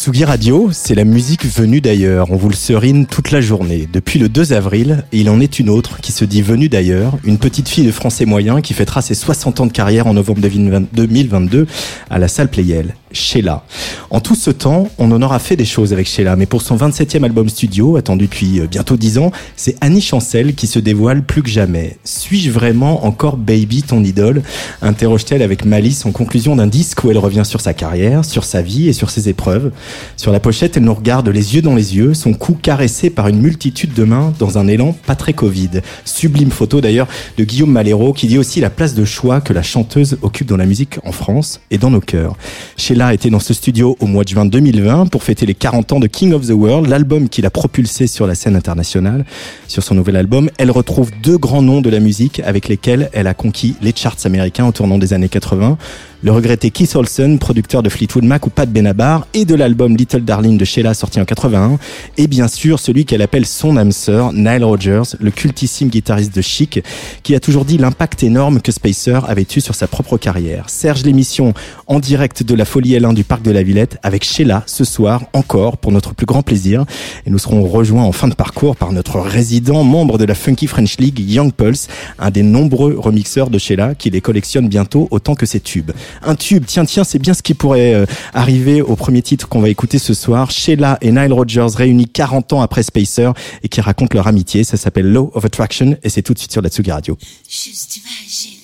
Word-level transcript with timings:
Tsugi 0.00 0.24
Radio, 0.24 0.70
c'est 0.72 0.94
la 0.94 1.04
musique 1.04 1.44
venue 1.44 1.82
d'ailleurs. 1.82 2.30
On 2.30 2.36
vous 2.36 2.48
le 2.48 2.54
serine 2.54 3.04
toute 3.04 3.32
la 3.32 3.42
journée. 3.42 3.86
Depuis 3.92 4.18
le 4.18 4.30
2 4.30 4.54
avril, 4.54 5.04
il 5.12 5.28
en 5.28 5.40
est 5.40 5.58
une 5.58 5.68
autre 5.68 6.00
qui 6.00 6.10
se 6.10 6.24
dit 6.24 6.40
venue 6.40 6.70
d'ailleurs. 6.70 7.18
Une 7.22 7.36
petite 7.36 7.68
fille 7.68 7.84
de 7.84 7.92
français 7.92 8.24
moyen 8.24 8.62
qui 8.62 8.72
fêtera 8.72 9.02
ses 9.02 9.12
60 9.12 9.60
ans 9.60 9.66
de 9.66 9.72
carrière 9.72 10.06
en 10.06 10.14
novembre 10.14 10.40
2022 10.40 11.66
à 12.08 12.18
la 12.18 12.28
salle 12.28 12.48
Playel. 12.48 12.94
Sheila. 13.12 13.64
En 14.10 14.20
tout 14.20 14.34
ce 14.34 14.50
temps, 14.50 14.88
on 14.98 15.10
en 15.12 15.20
aura 15.22 15.38
fait 15.38 15.56
des 15.56 15.64
choses 15.64 15.92
avec 15.92 16.06
Sheila, 16.06 16.36
mais 16.36 16.46
pour 16.46 16.62
son 16.62 16.76
27e 16.76 17.24
album 17.24 17.48
studio, 17.48 17.96
attendu 17.96 18.26
depuis 18.26 18.60
euh, 18.60 18.66
bientôt 18.66 18.96
10 18.96 19.18
ans, 19.18 19.32
c'est 19.56 19.76
Annie 19.80 20.00
Chancel 20.00 20.54
qui 20.54 20.66
se 20.66 20.78
dévoile 20.78 21.24
plus 21.24 21.42
que 21.42 21.48
jamais. 21.48 21.98
Suis-je 22.04 22.50
vraiment 22.50 23.04
encore 23.04 23.36
Baby, 23.36 23.82
ton 23.82 24.04
idole? 24.04 24.42
interroge-t-elle 24.82 25.42
avec 25.42 25.64
malice 25.64 26.06
en 26.06 26.12
conclusion 26.12 26.56
d'un 26.56 26.66
disque 26.66 27.02
où 27.04 27.10
elle 27.10 27.18
revient 27.18 27.44
sur 27.44 27.60
sa 27.60 27.74
carrière, 27.74 28.24
sur 28.24 28.44
sa 28.44 28.62
vie 28.62 28.88
et 28.88 28.92
sur 28.92 29.10
ses 29.10 29.28
épreuves? 29.28 29.72
Sur 30.16 30.32
la 30.32 30.40
pochette, 30.40 30.76
elle 30.76 30.84
nous 30.84 30.94
regarde 30.94 31.28
les 31.28 31.54
yeux 31.54 31.62
dans 31.62 31.74
les 31.74 31.96
yeux, 31.96 32.14
son 32.14 32.34
cou 32.34 32.56
caressé 32.60 33.10
par 33.10 33.28
une 33.28 33.40
multitude 33.40 33.94
de 33.94 34.04
mains 34.04 34.32
dans 34.38 34.58
un 34.58 34.66
élan 34.66 34.94
pas 35.06 35.14
très 35.14 35.32
Covid. 35.32 35.80
Sublime 36.04 36.50
photo 36.50 36.80
d'ailleurs 36.80 37.08
de 37.38 37.44
Guillaume 37.44 37.70
Malero 37.70 38.12
qui 38.12 38.26
dit 38.26 38.38
aussi 38.38 38.60
la 38.60 38.70
place 38.70 38.94
de 38.94 39.04
choix 39.04 39.40
que 39.40 39.52
la 39.52 39.62
chanteuse 39.62 40.18
occupe 40.22 40.46
dans 40.46 40.56
la 40.56 40.66
musique 40.66 40.98
en 41.04 41.12
France 41.12 41.60
et 41.70 41.78
dans 41.78 41.90
nos 41.90 42.00
cœurs. 42.00 42.36
Sheila 42.76 43.14
été 43.14 43.30
dans 43.30 43.40
ce 43.40 43.54
studio 43.54 43.96
au 44.00 44.06
mois 44.06 44.24
de 44.24 44.28
juin 44.28 44.44
2020 44.44 45.06
pour 45.06 45.22
fêter 45.22 45.46
les 45.46 45.54
40 45.54 45.92
ans 45.92 46.00
de 46.00 46.06
King 46.06 46.32
of 46.32 46.46
the 46.46 46.50
World, 46.50 46.88
l'album 46.88 47.28
qu'il 47.28 47.46
a 47.46 47.50
propulsé 47.50 48.06
sur 48.06 48.26
la 48.26 48.34
scène 48.34 48.56
internationale. 48.56 49.24
Sur 49.68 49.82
son 49.82 49.94
nouvel 49.94 50.16
album, 50.16 50.50
elle 50.58 50.70
retrouve 50.70 51.10
deux 51.22 51.38
grands 51.38 51.62
noms 51.62 51.80
de 51.80 51.90
la 51.90 52.00
musique 52.00 52.40
avec 52.44 52.68
lesquels 52.68 53.10
elle 53.12 53.26
a 53.26 53.34
conquis 53.34 53.76
les 53.82 53.92
charts 53.94 54.16
américains 54.24 54.66
au 54.66 54.72
tournant 54.72 54.98
des 54.98 55.12
années 55.12 55.28
80 55.28 55.78
le 56.22 56.32
regretté 56.32 56.70
Keith 56.70 56.94
Olsen, 56.96 57.38
producteur 57.38 57.82
de 57.82 57.88
Fleetwood 57.88 58.24
Mac 58.24 58.46
ou 58.46 58.50
Pat 58.50 58.70
Benabar, 58.70 59.26
et 59.32 59.44
de 59.44 59.54
l'album 59.54 59.96
Little 59.96 60.20
Darling 60.20 60.58
de 60.58 60.64
Sheila 60.64 60.92
sorti 60.92 61.20
en 61.20 61.24
81, 61.24 61.78
et 62.18 62.26
bien 62.26 62.48
sûr 62.48 62.78
celui 62.78 63.06
qu'elle 63.06 63.22
appelle 63.22 63.46
son 63.46 63.76
âme 63.76 63.92
sœur, 63.92 64.32
Nile 64.32 64.64
Rodgers, 64.64 65.16
le 65.18 65.30
cultissime 65.30 65.88
guitariste 65.88 66.34
de 66.34 66.42
Chic, 66.42 66.82
qui 67.22 67.34
a 67.34 67.40
toujours 67.40 67.64
dit 67.64 67.78
l'impact 67.78 68.22
énorme 68.22 68.60
que 68.60 68.70
Spacer 68.70 69.20
avait 69.28 69.46
eu 69.56 69.60
sur 69.60 69.74
sa 69.74 69.86
propre 69.86 70.18
carrière. 70.18 70.68
Serge 70.68 71.04
l'émission 71.04 71.54
en 71.86 72.00
direct 72.00 72.42
de 72.42 72.54
la 72.54 72.64
Folie 72.64 72.92
L1 72.92 73.14
du 73.14 73.24
Parc 73.24 73.42
de 73.42 73.50
la 73.50 73.62
Villette 73.62 73.98
avec 74.02 74.24
Sheila 74.24 74.62
ce 74.66 74.84
soir 74.84 75.22
encore 75.32 75.78
pour 75.78 75.92
notre 75.92 76.14
plus 76.14 76.26
grand 76.26 76.42
plaisir, 76.42 76.84
et 77.24 77.30
nous 77.30 77.38
serons 77.38 77.64
rejoints 77.64 78.04
en 78.04 78.12
fin 78.12 78.28
de 78.28 78.34
parcours 78.34 78.76
par 78.76 78.92
notre 78.92 79.20
résident 79.20 79.84
membre 79.84 80.18
de 80.18 80.24
la 80.24 80.34
Funky 80.34 80.66
French 80.66 80.98
League, 80.98 81.18
Young 81.18 81.52
Pulse, 81.52 81.88
un 82.18 82.30
des 82.30 82.42
nombreux 82.42 82.96
remixeurs 82.98 83.48
de 83.48 83.58
Sheila 83.58 83.94
qui 83.94 84.10
les 84.10 84.20
collectionne 84.20 84.68
bientôt 84.68 85.08
autant 85.10 85.34
que 85.34 85.46
ses 85.46 85.60
tubes 85.60 85.92
un 86.22 86.34
tube. 86.34 86.64
Tiens, 86.66 86.84
tiens, 86.84 87.04
c'est 87.04 87.18
bien 87.18 87.34
ce 87.34 87.42
qui 87.42 87.54
pourrait 87.54 87.94
euh, 87.94 88.06
arriver 88.34 88.82
au 88.82 88.96
premier 88.96 89.22
titre 89.22 89.48
qu'on 89.48 89.60
va 89.60 89.68
écouter 89.68 89.98
ce 89.98 90.14
soir. 90.14 90.50
Sheila 90.50 90.98
et 91.00 91.12
Nile 91.12 91.32
Rodgers 91.32 91.68
réunis 91.74 92.08
40 92.08 92.52
ans 92.54 92.62
après 92.62 92.82
Spacer 92.82 93.32
et 93.62 93.68
qui 93.68 93.80
racontent 93.80 94.14
leur 94.14 94.26
amitié. 94.26 94.64
Ça 94.64 94.76
s'appelle 94.76 95.10
Law 95.12 95.30
of 95.34 95.44
Attraction 95.44 95.96
et 96.02 96.08
c'est 96.08 96.22
tout 96.22 96.34
de 96.34 96.38
suite 96.38 96.52
sur 96.52 96.62
la 96.62 96.68
Tsugi 96.68 96.90
Radio. 96.90 97.16
Juste 97.48 97.96
imagine. 97.96 98.60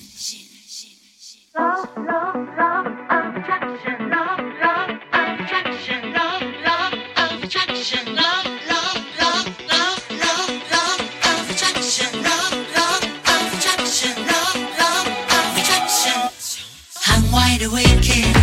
I'm 1.59 2.46
wide 17.57 17.65
awake. 17.65 17.97
Moving, 17.97 18.36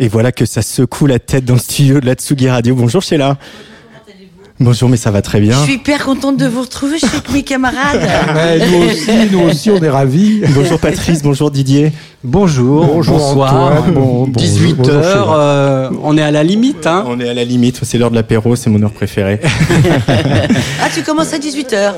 Et 0.00 0.06
voilà 0.06 0.30
que 0.30 0.46
ça 0.46 0.62
secoue 0.62 1.06
la 1.06 1.18
tête 1.18 1.44
dans 1.44 1.54
le 1.54 1.60
studio 1.60 1.98
de 1.98 2.06
la 2.06 2.14
Tsugi 2.14 2.48
Radio. 2.48 2.76
Bonjour 2.76 3.02
Sheila. 3.02 3.36
Bonjour, 4.60 4.88
mais 4.88 4.96
ça 4.96 5.12
va 5.12 5.22
très 5.22 5.40
bien. 5.40 5.56
Je 5.56 5.62
suis 5.64 5.74
hyper 5.74 6.04
contente 6.04 6.36
de 6.36 6.46
vous 6.46 6.62
retrouver. 6.62 6.98
Je 6.98 7.06
suis 7.06 7.16
avec 7.16 7.32
mes 7.32 7.44
camarades. 7.44 8.00
Ouais, 8.34 8.58
nous 8.58 8.90
aussi, 8.90 9.10
nous 9.30 9.40
aussi, 9.42 9.70
on 9.70 9.80
est 9.80 9.88
ravis. 9.88 10.40
Bonjour 10.52 10.80
Patrice, 10.80 11.22
bonjour 11.22 11.52
Didier. 11.52 11.92
Bonjour, 12.24 12.84
Bonjour, 12.86 13.16
bonsoir. 13.18 13.84
Bon- 13.84 14.24
bon- 14.24 14.26
18 14.26 14.74
bonjour, 14.78 14.92
heures, 14.92 15.04
Sheila. 15.26 15.36
euh, 15.38 15.90
on 16.02 16.18
est 16.18 16.22
à 16.22 16.32
la 16.32 16.42
limite. 16.42 16.84
Hein. 16.88 17.04
On 17.06 17.20
est 17.20 17.28
à 17.28 17.34
la 17.34 17.44
limite, 17.44 17.78
c'est 17.84 17.96
l'heure 17.98 18.10
de 18.10 18.16
l'apéro, 18.16 18.56
c'est 18.56 18.68
mon 18.68 18.82
heure 18.82 18.90
préférée. 18.90 19.40
Ah, 20.80 20.88
tu 20.94 21.02
commences 21.02 21.32
à 21.34 21.38
18h. 21.38 21.92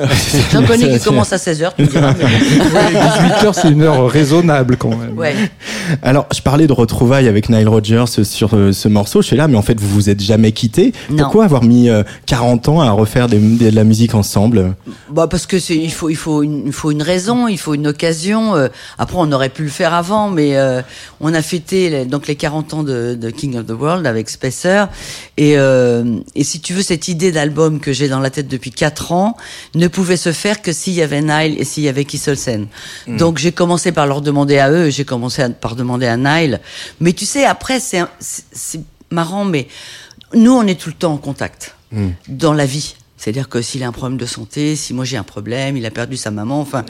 J'en 0.52 0.64
connais 0.64 0.98
qui 0.98 1.04
commencent 1.04 1.32
à 1.32 1.36
16h. 1.36 1.70
Tu 1.76 1.82
me 1.82 1.86
diras. 1.86 2.12
mais- 2.18 2.98
18h, 2.98 3.52
c'est 3.54 3.70
une 3.70 3.82
heure 3.82 4.10
raisonnable 4.10 4.76
quand 4.76 4.88
même. 4.90 5.16
Ouais. 5.16 5.34
Alors, 6.02 6.26
je 6.34 6.40
parlais 6.42 6.66
de 6.66 6.72
retrouvailles 6.72 7.28
avec 7.28 7.48
Nile 7.50 7.68
Rodgers 7.68 8.04
sur 8.24 8.50
euh, 8.54 8.72
ce 8.72 8.88
morceau, 8.88 9.22
Sheila, 9.22 9.48
mais 9.48 9.56
en 9.56 9.62
fait, 9.62 9.78
vous 9.78 9.88
vous 9.88 10.10
êtes 10.10 10.20
jamais 10.20 10.52
quittés. 10.52 10.92
Non. 11.10 11.18
Pourquoi 11.18 11.44
avoir 11.44 11.62
mis 11.62 11.88
euh, 11.88 12.02
40 12.26 12.49
ans 12.68 12.80
à 12.80 12.90
refaire 12.90 13.28
des- 13.28 13.38
de 13.38 13.70
la 13.74 13.84
musique 13.84 14.14
ensemble 14.14 14.74
Bah 15.10 15.26
parce 15.28 15.46
que 15.46 15.58
c'est 15.58 15.76
il 15.76 15.92
faut 15.92 16.08
il 16.10 16.16
faut 16.16 16.42
une 16.42 16.64
il 16.66 16.72
faut 16.72 16.90
une 16.90 17.02
raison, 17.02 17.48
il 17.48 17.58
faut 17.58 17.74
une 17.74 17.86
occasion. 17.86 18.54
euh, 18.56 18.68
après 18.98 19.16
on 19.18 19.30
aurait 19.32 19.48
pu 19.48 19.62
le 19.62 19.68
faire 19.70 19.94
avant, 19.94 20.28
mais 20.30 20.56
euh, 20.56 20.82
on 21.20 21.32
a 21.34 21.42
fêté 21.42 21.90
les- 21.90 22.04
donc 22.04 22.26
les 22.26 22.36
40 22.36 22.74
ans 22.74 22.82
de, 22.82 23.14
de 23.14 23.30
King 23.30 23.56
of 23.58 23.66
the 23.66 23.70
World 23.78 24.06
avec 24.06 24.28
Spacer 24.30 24.86
et 25.36 25.56
euh, 25.56 26.16
et 26.34 26.44
si 26.44 26.60
tu 26.60 26.72
veux 26.74 26.82
cette 26.82 27.08
idée 27.08 27.32
d'album 27.32 27.80
que 27.80 27.92
j'ai 27.92 28.08
dans 28.08 28.20
la 28.20 28.30
tête 28.30 28.48
depuis 28.48 28.70
4 28.70 29.12
ans 29.12 29.36
ne 29.74 29.88
pouvait 29.88 30.16
se 30.16 30.32
faire 30.32 30.62
que 30.62 30.72
s'il 30.72 30.94
y 30.94 31.02
avait 31.02 31.22
Nile 31.22 31.56
et 31.58 31.64
s'il 31.64 31.84
y 31.84 31.88
avait 31.88 32.04
Kisselsen. 32.04 32.66
Donc 33.08 33.38
j'ai 33.38 33.52
commencé 33.52 33.92
par 33.92 34.06
leur 34.06 34.20
demander 34.20 34.58
à 34.58 34.70
eux, 34.70 34.90
j'ai 34.90 35.04
commencé 35.04 35.42
à- 35.42 35.50
par 35.50 35.76
demander 35.76 36.06
à 36.06 36.16
Nile. 36.16 36.60
Mais 37.00 37.12
tu 37.12 37.26
sais 37.26 37.44
après 37.44 37.80
c'est 37.80 38.02
marrant, 39.10 39.44
mais 39.44 39.66
nous 40.34 40.52
on 40.52 40.66
est 40.66 40.78
tout 40.78 40.88
le 40.90 40.94
temps 40.94 41.12
en 41.12 41.16
contact 41.18 41.74
dans 42.28 42.52
la 42.52 42.66
vie. 42.66 42.94
C'est-à-dire 43.16 43.48
que 43.50 43.60
s'il 43.60 43.82
a 43.82 43.86
un 43.88 43.92
problème 43.92 44.18
de 44.18 44.24
santé, 44.24 44.76
si 44.76 44.94
moi 44.94 45.04
j'ai 45.04 45.18
un 45.18 45.22
problème, 45.24 45.76
il 45.76 45.84
a 45.84 45.90
perdu 45.90 46.16
sa 46.16 46.30
maman, 46.30 46.60
enfin, 46.60 46.86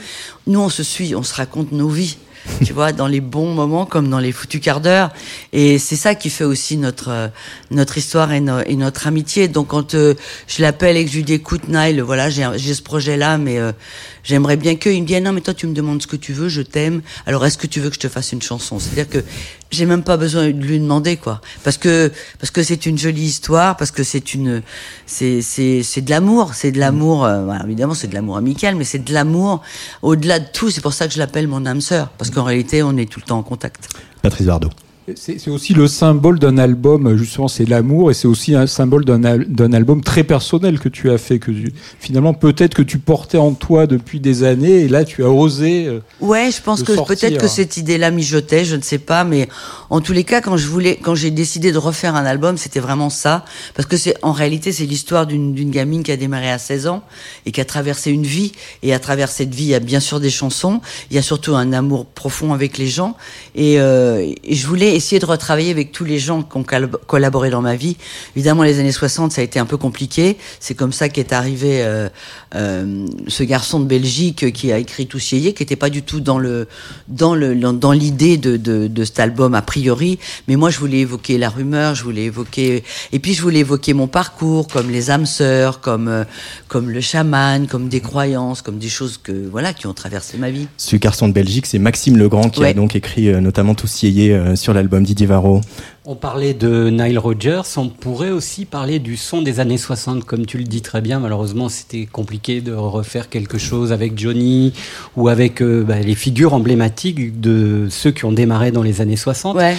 nous 0.46 0.60
on 0.60 0.68
se 0.68 0.84
suit, 0.84 1.14
on 1.16 1.24
se 1.24 1.34
raconte 1.34 1.72
nos 1.72 1.88
vies, 1.88 2.18
tu 2.64 2.72
vois, 2.72 2.92
dans 2.92 3.08
les 3.08 3.20
bons 3.20 3.52
moments 3.52 3.84
comme 3.84 4.08
dans 4.08 4.20
les 4.20 4.30
foutus 4.30 4.60
quarts 4.60 4.80
d'heure. 4.80 5.10
Et 5.52 5.78
c'est 5.80 5.96
ça 5.96 6.14
qui 6.14 6.30
fait 6.30 6.44
aussi 6.44 6.76
notre 6.76 7.08
euh, 7.10 7.28
notre 7.72 7.98
histoire 7.98 8.30
et, 8.32 8.40
no- 8.40 8.60
et 8.64 8.76
notre 8.76 9.08
amitié. 9.08 9.48
Donc 9.48 9.68
quand 9.68 9.94
euh, 9.94 10.14
je 10.46 10.62
l'appelle 10.62 10.96
et 10.96 11.04
que 11.04 11.10
je 11.10 11.16
lui 11.16 11.24
dis 11.24 11.32
écoute 11.34 11.66
Nile, 11.68 12.00
voilà, 12.00 12.30
j'ai 12.30 12.74
ce 12.74 12.82
projet-là, 12.82 13.36
mais 13.36 13.58
euh, 13.58 13.72
j'aimerais 14.22 14.56
bien 14.56 14.76
que 14.76 14.88
il 14.90 15.02
me 15.02 15.08
Ah 15.14 15.20
non 15.20 15.32
mais 15.32 15.40
toi 15.40 15.54
tu 15.54 15.66
me 15.66 15.74
demandes 15.74 16.02
ce 16.02 16.06
que 16.06 16.16
tu 16.16 16.32
veux, 16.32 16.48
je 16.48 16.62
t'aime. 16.62 17.02
Alors 17.26 17.44
est-ce 17.44 17.58
que 17.58 17.66
tu 17.66 17.80
veux 17.80 17.88
que 17.88 17.94
je 17.94 18.00
te 18.00 18.08
fasse 18.08 18.32
une 18.32 18.42
chanson? 18.42 18.78
C'est-à-dire 18.78 19.08
que 19.08 19.24
j'ai 19.70 19.86
même 19.86 20.02
pas 20.02 20.16
besoin 20.16 20.50
de 20.50 20.62
lui 20.64 20.78
demander 20.78 21.16
quoi, 21.16 21.40
parce 21.62 21.78
que 21.78 22.10
parce 22.38 22.50
que 22.50 22.62
c'est 22.62 22.86
une 22.86 22.98
jolie 22.98 23.22
histoire, 23.22 23.76
parce 23.76 23.90
que 23.90 24.02
c'est 24.02 24.34
une 24.34 24.62
c'est 25.06 25.42
c'est 25.42 25.82
c'est 25.82 26.00
de 26.00 26.10
l'amour, 26.10 26.54
c'est 26.54 26.72
de 26.72 26.78
l'amour. 26.78 27.24
euh, 27.24 27.44
voilà, 27.44 27.64
évidemment 27.64 27.94
c'est 27.94 28.08
de 28.08 28.14
l'amour 28.14 28.36
amical, 28.36 28.74
mais 28.76 28.84
c'est 28.84 29.04
de 29.04 29.12
l'amour 29.12 29.62
au-delà 30.02 30.38
de 30.38 30.46
tout. 30.52 30.70
C'est 30.70 30.80
pour 30.80 30.92
ça 30.92 31.06
que 31.06 31.14
je 31.14 31.18
l'appelle 31.18 31.48
mon 31.48 31.66
âme 31.66 31.80
sœur, 31.80 32.08
parce 32.18 32.30
qu'en 32.30 32.44
réalité 32.44 32.82
on 32.82 32.96
est 32.96 33.10
tout 33.10 33.20
le 33.20 33.26
temps 33.26 33.38
en 33.38 33.42
contact. 33.42 33.88
Patrice 34.22 34.46
Bardot. 34.46 34.70
C'est 35.16 35.48
aussi 35.48 35.74
le 35.74 35.88
symbole 35.88 36.38
d'un 36.38 36.56
album, 36.56 37.16
justement, 37.16 37.48
c'est 37.48 37.64
l'amour, 37.64 38.12
et 38.12 38.14
c'est 38.14 38.28
aussi 38.28 38.54
un 38.54 38.68
symbole 38.68 39.04
d'un 39.04 39.24
al- 39.24 39.44
d'un 39.50 39.72
album 39.72 40.02
très 40.04 40.22
personnel 40.22 40.78
que 40.78 40.88
tu 40.88 41.10
as 41.10 41.18
fait, 41.18 41.40
que 41.40 41.50
tu- 41.50 41.72
finalement 41.98 42.32
peut-être 42.32 42.74
que 42.74 42.82
tu 42.82 42.98
portais 42.98 43.38
en 43.38 43.52
toi 43.54 43.88
depuis 43.88 44.20
des 44.20 44.44
années, 44.44 44.82
et 44.82 44.88
là 44.88 45.04
tu 45.04 45.24
as 45.24 45.30
osé. 45.30 45.86
euh, 45.86 46.00
Ouais, 46.20 46.50
je 46.54 46.62
pense 46.62 46.82
que 46.84 46.92
peut-être 47.08 47.32
que 47.38 47.48
cette 47.48 47.76
idée-là 47.76 48.12
mijotait, 48.12 48.64
je 48.64 48.76
ne 48.76 48.82
sais 48.82 48.98
pas, 48.98 49.24
mais 49.24 49.48
en 49.88 50.00
tous 50.00 50.12
les 50.12 50.22
cas, 50.22 50.42
quand 50.42 50.56
je 50.56 50.68
voulais, 50.68 50.96
quand 51.02 51.16
j'ai 51.16 51.30
décidé 51.32 51.72
de 51.72 51.78
refaire 51.78 52.14
un 52.14 52.24
album, 52.26 52.56
c'était 52.56 52.78
vraiment 52.78 53.10
ça, 53.10 53.44
parce 53.74 53.88
que 53.88 53.96
c'est, 53.96 54.14
en 54.22 54.32
réalité, 54.32 54.70
c'est 54.70 54.84
l'histoire 54.86 55.26
d'une 55.26 55.54
d'une 55.54 55.70
gamine 55.70 56.04
qui 56.04 56.12
a 56.12 56.16
démarré 56.16 56.50
à 56.50 56.58
16 56.58 56.86
ans 56.86 57.02
et 57.46 57.52
qui 57.52 57.60
a 57.60 57.64
traversé 57.64 58.12
une 58.12 58.24
vie, 58.26 58.52
et 58.84 58.94
à 58.94 59.00
travers 59.00 59.28
cette 59.30 59.52
vie, 59.54 59.64
il 59.64 59.70
y 59.70 59.74
a 59.74 59.80
bien 59.80 59.98
sûr 60.00 60.20
des 60.20 60.30
chansons, 60.30 60.80
il 61.10 61.16
y 61.16 61.18
a 61.18 61.22
surtout 61.22 61.56
un 61.56 61.72
amour 61.72 62.04
profond 62.06 62.52
avec 62.52 62.78
les 62.78 62.86
gens, 62.86 63.16
et, 63.56 63.80
euh, 63.80 64.20
et 64.44 64.54
je 64.54 64.66
voulais 64.68 64.89
essayer 64.94 65.18
de 65.18 65.26
retravailler 65.26 65.70
avec 65.70 65.92
tous 65.92 66.04
les 66.04 66.18
gens 66.18 66.42
qui 66.42 66.56
ont 66.56 66.62
col- 66.62 66.90
collaboré 67.06 67.50
dans 67.50 67.62
ma 67.62 67.76
vie. 67.76 67.96
Évidemment, 68.36 68.62
les 68.62 68.78
années 68.78 68.92
60, 68.92 69.32
ça 69.32 69.40
a 69.40 69.44
été 69.44 69.58
un 69.58 69.66
peu 69.66 69.76
compliqué. 69.76 70.36
C'est 70.60 70.74
comme 70.74 70.92
ça 70.92 71.08
qu'est 71.08 71.32
arrivé 71.32 71.82
euh, 71.82 72.08
euh, 72.54 73.06
ce 73.28 73.42
garçon 73.42 73.80
de 73.80 73.84
Belgique 73.86 74.52
qui 74.52 74.72
a 74.72 74.78
écrit 74.78 75.06
Tous 75.06 75.32
Yéyé, 75.32 75.52
qui 75.54 75.62
n'était 75.62 75.76
pas 75.76 75.90
du 75.90 76.02
tout 76.02 76.20
dans 76.20 76.38
le 76.38 76.66
dans 77.08 77.34
le 77.34 77.54
dans, 77.54 77.92
l'idée 77.92 78.36
de, 78.36 78.56
de, 78.56 78.86
de 78.88 79.04
cet 79.04 79.20
album 79.20 79.54
a 79.54 79.62
priori. 79.62 80.18
Mais 80.48 80.56
moi, 80.56 80.70
je 80.70 80.78
voulais 80.78 80.98
évoquer 80.98 81.38
la 81.38 81.48
rumeur, 81.48 81.94
je 81.94 82.02
voulais 82.04 82.24
évoquer 82.24 82.82
et 83.12 83.18
puis 83.18 83.34
je 83.34 83.42
voulais 83.42 83.60
évoquer 83.60 83.92
mon 83.94 84.06
parcours, 84.06 84.66
comme 84.68 84.90
les 84.90 85.10
âmes 85.10 85.26
sœurs, 85.26 85.80
comme 85.80 86.08
euh, 86.08 86.24
comme 86.68 86.90
le 86.90 87.00
chaman, 87.00 87.66
comme 87.66 87.88
des 87.88 88.00
croyances, 88.00 88.62
comme 88.62 88.78
des 88.78 88.88
choses 88.88 89.18
que 89.22 89.32
voilà 89.50 89.72
qui 89.72 89.86
ont 89.86 89.94
traversé 89.94 90.38
ma 90.38 90.50
vie. 90.50 90.66
Ce 90.76 90.96
garçon 90.96 91.28
de 91.28 91.32
Belgique, 91.32 91.66
c'est 91.66 91.78
Maxime 91.78 92.16
Legrand 92.16 92.48
qui 92.50 92.64
a 92.64 92.72
donc 92.72 92.96
écrit 92.96 93.28
euh, 93.28 93.40
notamment 93.40 93.74
Tous 93.74 94.02
Yéyé 94.02 94.32
euh, 94.32 94.56
sur 94.56 94.72
l'album 94.80 95.04
Didier 95.04 95.26
Varro. 95.26 95.60
On 96.06 96.16
parlait 96.16 96.54
de 96.54 96.88
Nile 96.88 97.18
Rodgers, 97.18 97.62
on 97.76 97.88
pourrait 97.88 98.30
aussi 98.30 98.64
parler 98.64 98.98
du 98.98 99.18
son 99.18 99.42
des 99.42 99.60
années 99.60 99.76
60, 99.76 100.24
comme 100.24 100.46
tu 100.46 100.56
le 100.56 100.64
dis 100.64 100.80
très 100.80 101.02
bien. 101.02 101.20
Malheureusement, 101.20 101.68
c'était 101.68 102.06
compliqué 102.06 102.62
de 102.62 102.72
refaire 102.72 103.28
quelque 103.28 103.58
chose 103.58 103.92
avec 103.92 104.18
Johnny 104.18 104.72
ou 105.16 105.28
avec 105.28 105.60
euh, 105.60 105.84
bah, 105.84 106.00
les 106.00 106.14
figures 106.14 106.54
emblématiques 106.54 107.40
de 107.40 107.88
ceux 107.90 108.10
qui 108.10 108.24
ont 108.24 108.32
démarré 108.32 108.72
dans 108.72 108.82
les 108.82 109.02
années 109.02 109.16
60. 109.16 109.56
Ouais. 109.56 109.76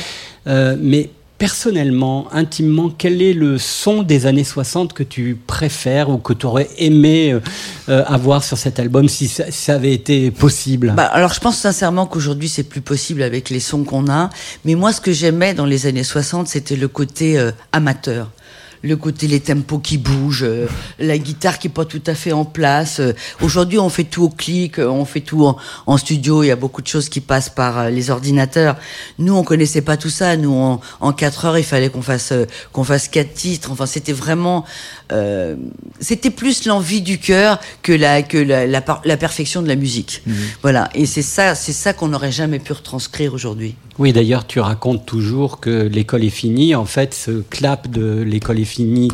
Euh, 0.48 0.76
mais 0.80 1.10
personnellement, 1.42 2.28
intimement, 2.34 2.92
quel 2.96 3.20
est 3.20 3.34
le 3.34 3.58
son 3.58 4.04
des 4.04 4.28
années 4.28 4.44
60 4.44 4.94
que 4.94 5.02
tu 5.02 5.36
préfères 5.48 6.12
ou 6.12 6.20
que 6.20 6.34
tu 6.34 6.46
aurais 6.46 6.70
aimé 6.78 7.34
euh, 7.34 7.40
euh, 7.90 8.04
avoir 8.06 8.44
sur 8.44 8.60
cet 8.60 8.80
album 8.80 9.10
si 9.10 9.28
ça, 9.28 9.74
avait 9.74 9.92
été 9.92 10.30
possible? 10.30 10.94
Bah, 10.96 11.06
alors 11.06 11.34
je 11.34 11.40
pense 11.40 11.58
sincèrement 11.58 12.06
qu'aujourd'hui 12.06 12.48
c'est 12.48 12.62
plus 12.62 12.82
possible 12.82 13.24
avec 13.24 13.50
les 13.50 13.60
sons 13.60 13.84
qu'on 13.84 14.08
a. 14.08 14.30
Mais 14.66 14.76
moi 14.76 14.94
ce 14.94 15.02
que 15.02 15.12
j'aimais 15.12 15.56
dans 15.56 15.66
les 15.66 15.88
années 15.88 16.04
60 16.04 16.48
c'était 16.48 16.76
le 16.76 16.88
côté 16.88 17.40
euh, 17.40 17.50
amateur. 17.72 18.30
Le 18.84 18.96
côté 18.96 19.28
les 19.28 19.40
tempos 19.40 19.80
qui 19.80 19.98
bougent, 19.98 20.44
euh, 20.44 20.68
la 21.00 21.18
guitare 21.18 21.60
qui 21.60 21.68
est 21.68 21.72
pas 21.72 21.86
tout 21.86 22.02
à 22.08 22.16
fait 22.16 22.32
en 22.32 22.46
place. 22.46 23.00
Euh, 23.00 23.14
Aujourd'hui, 23.42 23.78
on 23.78 23.90
fait 23.90 24.04
tout 24.04 24.24
au 24.24 24.30
clic, 24.30 24.80
euh, 24.80 24.88
on 24.88 25.06
fait 25.06 25.22
tout 25.22 25.46
en, 25.46 25.58
en 25.86 25.98
studio. 25.98 26.44
Il 26.44 26.48
y 26.48 26.52
a 26.52 26.56
beaucoup 26.56 26.82
de 26.82 26.88
choses 26.88 27.08
qui 27.10 27.20
passent 27.20 27.50
par 27.50 27.78
euh, 27.78 27.90
les 27.90 28.10
ordinateurs. 28.10 28.76
Nous, 29.20 29.34
on 29.36 29.44
connaissait 29.44 29.82
pas 29.82 29.98
tout 29.98 30.10
ça. 30.10 30.36
Nous, 30.36 30.54
en, 30.54 30.82
en 31.00 31.14
quatre 31.14 31.46
heures, 31.46 31.58
il 31.58 31.64
fallait 31.64 31.90
qu'on 31.90 32.02
fasse 32.02 32.34
qu'on 32.72 32.84
fasse 32.84 33.08
quatre 33.08 33.34
titres. 33.34 33.72
Enfin, 33.72 33.86
c'était 33.86 34.14
vraiment, 34.14 34.66
c'était 36.00 36.30
plus 36.30 36.66
l'envie 36.66 37.02
du 37.02 37.18
cœur 37.20 37.60
que 37.82 37.92
la 37.92 38.22
que 38.24 38.38
la, 38.38 38.66
la, 38.68 39.18
perfection 39.18 39.62
de 39.62 39.68
la 39.68 39.76
musique. 39.76 40.24
Voilà. 40.62 40.90
Et 40.96 41.06
c'est 41.06 41.22
ça, 41.22 41.56
c'est 41.56 41.74
ça 41.74 41.94
qu'on 41.94 42.08
n'aurait 42.10 42.32
jamais 42.32 42.60
pu 42.60 42.74
retranscrire 42.74 43.34
aujourd'hui. 43.34 43.76
Oui, 44.00 44.14
d'ailleurs, 44.14 44.48
tu 44.48 44.60
racontes 44.60 45.06
toujours 45.06 45.60
que 45.60 45.70
l'école 45.88 46.24
est 46.24 46.30
finie. 46.30 46.76
En 46.76 46.86
fait, 46.86 47.14
ce 47.14 47.42
clap 47.42 47.90
de 47.90 48.22
l'école 48.22 48.60
est 48.60 48.66
finie 48.72 49.10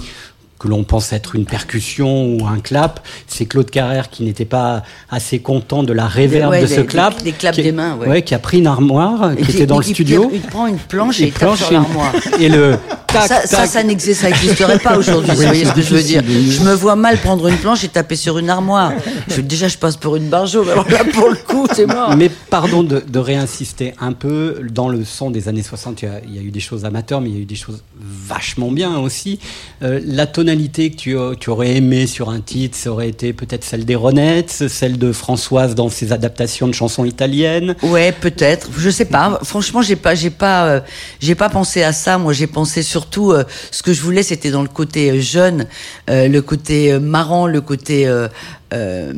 que 0.59 0.67
l'on 0.67 0.83
pense 0.83 1.13
être 1.13 1.35
une 1.35 1.45
percussion 1.45 2.25
ou 2.35 2.47
un 2.47 2.59
clap, 2.59 2.99
c'est 3.27 3.45
Claude 3.45 3.69
Carrère 3.69 4.09
qui 4.09 4.23
n'était 4.23 4.45
pas 4.45 4.83
assez 5.09 5.39
content 5.39 5.83
de 5.83 5.93
la 5.93 6.07
réverb 6.07 6.49
Ouais, 6.51 6.61
de 6.63 6.67
les- 6.67 6.75
ce 6.75 6.81
clap. 6.81 7.15
les 7.23 7.31
claps 7.31 7.55
qui- 7.57 7.63
des 7.63 7.71
mains, 7.71 7.95
ouais. 7.97 8.21
qui 8.23 8.33
a 8.33 8.39
pris 8.39 8.57
une 8.59 8.67
armoire, 8.67 9.33
Et 9.37 9.41
qui 9.43 9.51
était 9.51 9.65
dans 9.67 9.77
le 9.77 9.83
studio. 9.83 10.29
Il, 10.31 10.37
il 10.37 10.41
prend 10.41 10.65
une 10.67 10.77
planche 10.77 11.19
et 11.19 11.23
il 11.23 11.27
il 11.27 11.31
tape 11.33 11.41
planche 11.41 11.59
sur 11.59 11.71
l'armoire. 11.71 12.11
Et 12.39 12.49
le 12.49 12.75
tac, 13.07 13.27
Ça, 13.27 13.41
ça, 13.45 13.57
tac. 13.57 13.69
ça 13.69 13.83
n'existe, 13.83 14.21
ça 14.21 14.29
n'existerait 14.29 14.79
pas 14.79 14.97
aujourd'hui. 14.97 15.31
vous 15.35 15.41
voyez 15.43 15.65
ce 15.65 15.73
que 15.73 15.81
je 15.81 15.93
veux 15.95 16.01
dire 16.03 16.23
Je 16.25 16.61
me 16.63 16.73
vois 16.73 16.95
mal 16.95 17.17
prendre 17.17 17.47
une 17.47 17.57
planche 17.57 17.83
et 17.83 17.87
taper 17.89 18.15
sur 18.15 18.37
une 18.39 18.49
armoire. 18.49 18.93
Je, 19.29 19.41
déjà, 19.41 19.67
je 19.67 19.77
passe 19.77 19.95
pour 19.97 20.15
une 20.15 20.27
barjo, 20.29 20.63
mais 20.63 20.71
alors 20.71 20.89
là, 20.89 21.03
pour 21.13 21.29
le 21.29 21.35
coup, 21.35 21.67
c'est 21.73 21.85
mort. 21.85 22.15
Mais 22.17 22.29
pardon 22.49 22.81
de, 22.83 23.03
de 23.07 23.19
réinsister 23.19 23.93
un 23.99 24.13
peu 24.13 24.61
dans 24.71 24.89
le 24.89 25.05
son 25.05 25.29
des 25.29 25.47
années 25.47 25.63
60. 25.63 26.01
Il 26.01 26.05
y, 26.05 26.07
a, 26.07 26.19
il 26.27 26.35
y 26.35 26.39
a 26.39 26.41
eu 26.41 26.49
des 26.51 26.59
choses 26.59 26.83
amateurs, 26.85 27.21
mais 27.21 27.29
il 27.29 27.35
y 27.35 27.39
a 27.39 27.41
eu 27.41 27.45
des 27.45 27.55
choses 27.55 27.83
vachement 27.99 28.71
bien 28.71 28.97
aussi. 28.97 29.39
Euh, 29.83 29.99
la 30.03 30.25
que 30.55 30.95
tu, 30.95 31.15
tu 31.39 31.49
aurais 31.49 31.75
aimé 31.75 32.07
sur 32.07 32.29
un 32.29 32.39
titre, 32.39 32.77
ça 32.77 32.91
aurait 32.91 33.09
été 33.09 33.33
peut-être 33.33 33.63
celle 33.63 33.85
des 33.85 33.95
Ronettes, 33.95 34.67
celle 34.67 34.97
de 34.97 35.11
Françoise 35.11 35.75
dans 35.75 35.89
ses 35.89 36.11
adaptations 36.11 36.67
de 36.67 36.73
chansons 36.73 37.05
italiennes. 37.05 37.75
Ouais, 37.83 38.11
peut-être. 38.11 38.69
Je 38.77 38.89
sais 38.89 39.05
pas. 39.05 39.39
Franchement, 39.43 39.81
j'ai 39.81 39.95
pas, 39.95 40.15
j'ai 40.15 40.29
pas, 40.29 40.67
euh, 40.67 40.79
j'ai 41.19 41.35
pas 41.35 41.49
pensé 41.49 41.83
à 41.83 41.91
ça. 41.93 42.17
Moi, 42.17 42.33
j'ai 42.33 42.47
pensé 42.47 42.83
surtout 42.83 43.31
euh, 43.31 43.43
ce 43.71 43.83
que 43.83 43.93
je 43.93 44.01
voulais, 44.01 44.23
c'était 44.23 44.51
dans 44.51 44.61
le 44.61 44.67
côté 44.67 45.11
euh, 45.11 45.19
jeune, 45.19 45.67
euh, 46.09 46.27
le 46.27 46.41
côté 46.41 46.91
euh, 46.91 46.99
marrant, 46.99 47.47
le 47.47 47.61
côté 47.61 48.07
euh, 48.07 48.27
euh, 48.73 49.13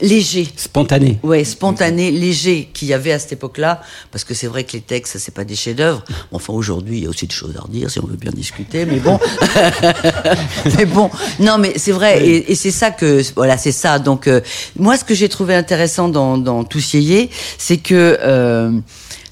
léger. 0.00 0.48
Spontané. 0.56 1.18
Ouais, 1.22 1.44
spontané, 1.44 2.10
léger 2.10 2.68
qu'il 2.72 2.88
y 2.88 2.94
avait 2.94 3.12
à 3.12 3.18
cette 3.18 3.32
époque-là, 3.32 3.82
parce 4.10 4.24
que 4.24 4.34
c'est 4.34 4.46
vrai 4.46 4.64
que 4.64 4.72
les 4.72 4.80
textes, 4.80 5.18
c'est 5.18 5.34
pas 5.34 5.44
des 5.44 5.56
chefs-d'œuvre. 5.56 6.04
Enfin, 6.32 6.52
aujourd'hui, 6.52 6.98
il 6.98 7.04
y 7.04 7.06
a 7.06 7.10
aussi 7.10 7.26
des 7.26 7.34
choses 7.34 7.54
à 7.56 7.62
redire 7.62 7.90
si 7.90 7.98
on 8.00 8.06
veut 8.06 8.16
bien 8.16 8.30
discuter, 8.32 8.84
mais 8.86 9.00
bon. 9.00 9.18
mais 10.76 10.86
bon, 10.86 11.10
non, 11.40 11.58
mais 11.58 11.74
c'est 11.76 11.92
vrai, 11.92 12.26
et, 12.26 12.52
et 12.52 12.54
c'est 12.54 12.70
ça 12.70 12.90
que, 12.90 13.22
voilà, 13.34 13.56
c'est 13.56 13.72
ça. 13.72 13.98
Donc, 13.98 14.26
euh, 14.26 14.40
moi, 14.76 14.96
ce 14.96 15.04
que 15.04 15.14
j'ai 15.14 15.28
trouvé 15.28 15.54
intéressant 15.54 16.08
dans, 16.08 16.38
dans 16.38 16.64
Tous 16.64 16.94
Yéyés, 16.94 17.30
c'est 17.58 17.78
que 17.78 18.18
euh, 18.20 18.72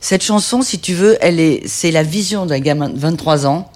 cette 0.00 0.22
chanson, 0.22 0.62
si 0.62 0.78
tu 0.78 0.94
veux, 0.94 1.16
elle 1.20 1.40
est, 1.40 1.62
c'est 1.66 1.90
la 1.90 2.02
vision 2.02 2.46
d'un 2.46 2.60
gamin 2.60 2.88
de 2.88 2.98
23 2.98 3.46
ans 3.46 3.70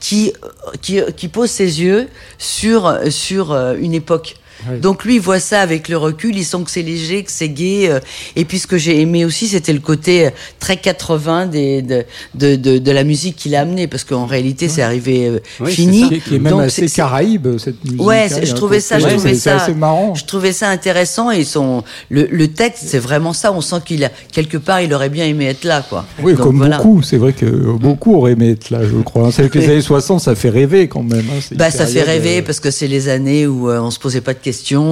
qui, 0.00 0.32
qui, 0.80 1.00
qui 1.16 1.28
pose 1.28 1.50
ses 1.50 1.82
yeux 1.82 2.08
sur, 2.38 2.98
sur 3.10 3.52
euh, 3.52 3.76
une 3.78 3.94
époque. 3.94 4.36
Donc 4.82 5.04
lui, 5.04 5.16
il 5.16 5.20
voit 5.20 5.40
ça 5.40 5.60
avec 5.60 5.88
le 5.88 5.96
recul, 5.96 6.36
il 6.36 6.44
sent 6.44 6.58
que 6.64 6.70
c'est 6.70 6.82
léger, 6.82 7.22
que 7.24 7.30
c'est 7.32 7.48
gai. 7.48 7.88
euh, 7.90 8.00
et 8.36 8.44
puis 8.44 8.58
ce 8.58 8.66
que 8.66 8.76
j'ai 8.78 9.00
aimé 9.00 9.24
aussi, 9.24 9.48
c'était 9.48 9.72
le 9.72 9.80
côté 9.80 10.26
euh, 10.26 10.30
très 10.58 10.76
80 10.76 11.46
des, 11.46 11.82
de, 11.82 12.04
de, 12.34 12.56
de, 12.56 12.78
de 12.78 12.90
la 12.90 13.04
musique 13.04 13.36
qu'il 13.36 13.54
a 13.54 13.60
amené, 13.62 13.86
parce 13.86 14.04
qu'en 14.04 14.26
réalité, 14.26 14.68
c'est 14.68 14.82
arrivé 14.82 15.26
euh, 15.28 15.38
Oui, 15.60 15.72
fini. 15.72 16.08
Qui 16.08 16.14
est, 16.14 16.18
qui 16.20 16.34
est 16.36 16.38
même 16.38 16.52
Donc, 16.52 16.62
assez 16.62 16.82
c'est- 16.82 16.88
c'est- 16.88 16.96
caraïbe 16.96 17.48
cette 17.58 17.82
musique. 17.84 18.02
Ouais, 18.02 18.24
hein, 18.24 18.26
c'est- 18.30 18.42
y 18.42 18.46
je 18.46 18.54
trouvais 18.54 18.80
ça, 18.80 18.98
je 18.98 19.06
trouvais 19.06 19.34
c'est 19.34 19.40
ça, 19.40 19.56
assez 19.62 19.74
marrant. 19.74 20.14
je 20.14 20.24
trouvais 20.24 20.52
ça 20.52 20.68
intéressant 20.70 21.30
et 21.30 21.44
son 21.44 21.82
le, 22.10 22.26
le 22.30 22.48
texte, 22.48 22.84
c'est 22.86 22.98
vraiment 22.98 23.32
ça. 23.32 23.52
On 23.52 23.60
sent 23.60 23.76
qu'il 23.84 24.04
a 24.04 24.10
quelque 24.32 24.56
part, 24.58 24.80
il 24.80 24.92
aurait 24.94 25.08
bien 25.08 25.24
aimé 25.26 25.46
être 25.46 25.64
là, 25.64 25.84
quoi. 25.88 26.04
Oui, 26.22 26.34
Donc, 26.34 26.42
comme 26.42 26.56
voilà. 26.58 26.76
beaucoup. 26.78 27.02
C'est 27.02 27.16
vrai 27.16 27.32
que 27.32 27.46
beaucoup 27.46 28.14
auraient 28.16 28.32
aimé 28.32 28.50
être 28.52 28.70
là, 28.70 28.80
je 28.82 28.96
crois. 29.02 29.30
C'est 29.32 29.48
que 29.50 29.58
les 29.58 29.64
années 29.70 29.80
60, 29.80 30.20
ça 30.20 30.34
fait 30.34 30.50
rêver 30.50 30.88
quand 30.88 31.02
même. 31.02 31.24
hein. 31.30 31.40
C'est 31.40 31.56
Bah, 31.56 31.70
ça 31.70 31.86
fait 31.86 32.02
rêver 32.02 32.42
parce 32.42 32.60
que 32.60 32.70
c'est 32.70 32.86
les 32.88 33.08
années 33.08 33.46
où 33.46 33.68
euh, 33.70 33.80
on 33.80 33.90
se 33.90 33.98
posait 33.98 34.20
pas 34.20 34.34
de 34.34 34.38
questions, 34.38 34.49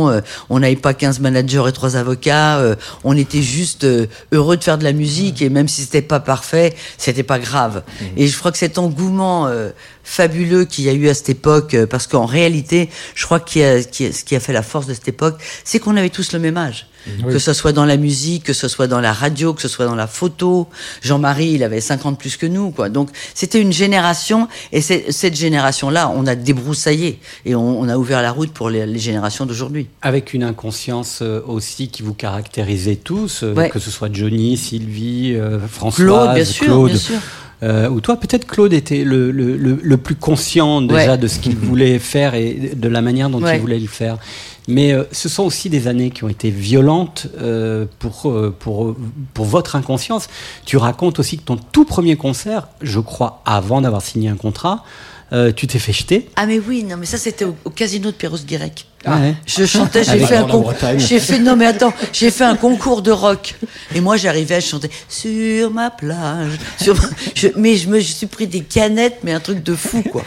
euh, 0.09 0.21
on 0.51 0.61
n'avait 0.61 0.77
pas 0.77 0.95
15 0.95 1.21
managers 1.21 1.65
et 1.69 1.73
trois 1.73 1.97
avocats, 1.97 2.59
euh, 2.59 2.75
on 3.05 3.17
était 3.17 3.43
juste 3.43 3.85
euh, 3.85 4.07
heureux 4.33 4.57
de 4.57 4.65
faire 4.65 4.79
de 4.79 4.85
la 4.85 4.93
musique 4.93 5.43
et 5.43 5.49
même 5.51 5.69
si 5.69 5.83
c'était 5.83 6.03
pas 6.03 6.21
parfait, 6.21 6.75
c'était 6.97 7.23
pas 7.23 7.39
grave. 7.39 7.83
Et 8.17 8.27
je 8.27 8.39
crois 8.39 8.53
que 8.53 8.59
cet 8.59 8.79
engouement 8.79 9.47
euh, 9.47 9.71
fabuleux 10.05 10.65
qu'il 10.65 10.85
y 10.85 10.89
a 10.89 10.93
eu 10.93 11.09
à 11.09 11.15
cette 11.15 11.29
époque, 11.31 11.75
euh, 11.75 11.87
parce 11.87 12.07
qu'en 12.07 12.25
réalité, 12.27 12.89
je 13.15 13.25
crois 13.25 13.41
qu'il 13.41 13.63
y 13.63 13.65
a- 13.65 13.83
qu'il 13.83 14.07
y 14.07 14.09
a- 14.09 14.13
ce 14.13 14.25
qui 14.25 14.35
a 14.37 14.41
fait 14.41 14.53
la 14.53 14.63
force 14.63 14.87
de 14.87 14.95
cette 14.95 15.09
époque, 15.09 15.39
c'est 15.65 15.79
qu'on 15.81 15.97
avait 15.97 16.09
tous 16.11 16.33
le 16.33 16.39
même 16.39 16.57
âge. 16.57 16.87
Oui. 17.25 17.33
Que 17.33 17.39
ce 17.39 17.53
soit 17.53 17.73
dans 17.73 17.85
la 17.85 17.97
musique, 17.97 18.45
que 18.45 18.53
ce 18.53 18.69
soit 18.69 18.87
dans 18.87 19.01
la 19.01 19.13
radio, 19.13 19.53
que 19.55 19.63
ce 19.63 19.69
soit 19.69 19.87
dans 19.87 19.95
la 19.95 20.07
photo. 20.07 20.69
Jean-Marie, 21.03 21.53
il 21.53 21.63
avait 21.63 21.81
50 21.81 22.19
plus 22.19 22.37
que 22.37 22.47
nous, 22.47 22.71
quoi. 22.71 22.89
Donc, 22.89 23.11
c'était 23.35 23.61
une 23.61 23.73
génération, 23.73 24.49
et 24.73 24.81
cette 24.81 25.35
génération-là, 25.37 26.13
on 26.15 26.27
a 26.27 26.35
débroussaillé, 26.35 27.19
et 27.45 27.55
on, 27.55 27.81
on 27.81 27.89
a 27.89 27.97
ouvert 27.97 28.23
la 28.23 28.33
route 28.33 28.53
pour 28.53 28.71
les, 28.71 28.87
les 28.87 28.99
générations 28.99 29.47
d'aujourd'hui. 29.47 29.87
Avec 30.03 30.35
une 30.35 30.43
inconscience 30.43 31.21
euh, 31.23 31.41
aussi 31.47 31.89
qui 31.89 32.03
vous 32.03 32.15
caractérisait 32.15 32.97
tous, 32.97 33.43
euh, 33.43 33.55
Ouais. 33.55 33.71
que 33.71 33.79
ce 33.79 33.91
soit 33.91 34.09
Johnny, 34.13 34.57
Sylvie, 34.57 35.35
euh, 35.35 35.59
Françoise, 35.67 36.07
Claude, 36.07 36.35
bien 36.35 36.45
sûr, 36.45 36.65
Claude. 36.67 36.91
bien 36.91 36.99
sûr. 37.01 37.19
Euh, 37.65 37.89
ou 37.89 38.01
toi, 38.01 38.15
peut-être 38.21 38.47
Claude 38.47 38.73
était 38.73 39.03
le, 39.03 39.33
le, 39.33 39.57
le, 39.57 39.81
le 39.83 39.97
plus 39.97 40.15
conscient 40.15 40.81
déjà 40.81 41.13
Ouais. 41.13 41.19
de 41.19 41.27
ce 41.27 41.41
qu'il 41.41 41.57
voulait 41.57 41.99
faire 41.99 42.35
et 42.37 42.73
de 42.77 42.89
la 42.89 43.01
manière 43.03 43.31
dont 43.31 43.43
Ouais. 43.43 43.57
il 43.57 43.61
voulait 43.61 43.81
le 43.81 43.89
faire. 43.89 44.19
Mais 44.69 44.93
euh, 44.93 45.05
ce 45.13 45.29
sont 45.29 45.43
aussi 45.45 45.71
des 45.71 45.89
années 45.89 46.11
qui 46.11 46.23
ont 46.25 46.29
été 46.29 46.51
violentes 46.51 47.27
euh, 47.41 47.87
pour, 47.99 48.29
euh, 48.31 48.55
pour, 48.57 48.95
pour 49.35 49.45
votre 49.47 49.75
inconscience. 49.77 50.29
Tu 50.67 50.77
racontes 50.77 51.19
aussi 51.19 51.39
que 51.39 51.43
ton 51.45 51.57
tout 51.57 51.85
premier 51.87 52.17
concert, 52.17 52.69
je 52.83 53.01
crois, 53.01 53.43
avant 53.47 53.81
d'avoir 53.81 54.03
signé 54.03 54.29
un 54.29 54.37
contrat, 54.37 54.85
euh, 55.33 55.53
tu 55.55 55.67
t'es 55.67 55.79
fait 55.79 55.93
jeter. 55.93 56.29
Ah, 56.37 56.47
mais 56.47 56.59
oui, 56.59 56.85
non, 56.85 56.97
mais 56.99 57.07
ça, 57.07 57.17
c'était 57.19 57.45
au, 57.47 57.57
au 57.65 57.71
casino 57.71 58.11
de 58.11 58.17
Perros-Guirec. 58.17 58.87
Ah 59.05 59.17
ouais. 59.19 59.35
Je 59.47 59.65
chantais, 59.65 60.03
j'ai 60.05 60.19
fait 60.19 60.37
un 60.37 60.45
concours. 60.45 60.73
J'ai 60.99 61.21
fait 61.21 61.39
non 61.39 61.55
mais 61.55 61.67
attends, 61.67 61.93
j'ai 62.13 62.33
fait 62.33 62.43
un 62.43 62.57
concours 62.57 63.01
de 63.01 63.13
rock. 63.13 63.55
Et 63.95 64.01
moi 64.01 64.17
j'arrivais, 64.17 64.61
je 64.61 64.67
chantais 64.67 64.91
sur 65.09 65.71
ma 65.71 65.89
plage. 65.91 66.59
Sur 66.83 66.97
ma- 66.97 67.09
je- 67.33 67.47
mais 67.57 67.77
je 67.77 67.89
me 67.89 68.01
je 68.01 68.13
suis 68.13 68.27
pris 68.27 68.49
des 68.49 68.63
canettes, 68.63 69.19
mais 69.23 69.33
un 69.33 69.39
truc 69.39 69.63
de 69.63 69.77
fou 69.77 70.03
quoi. 70.03 70.25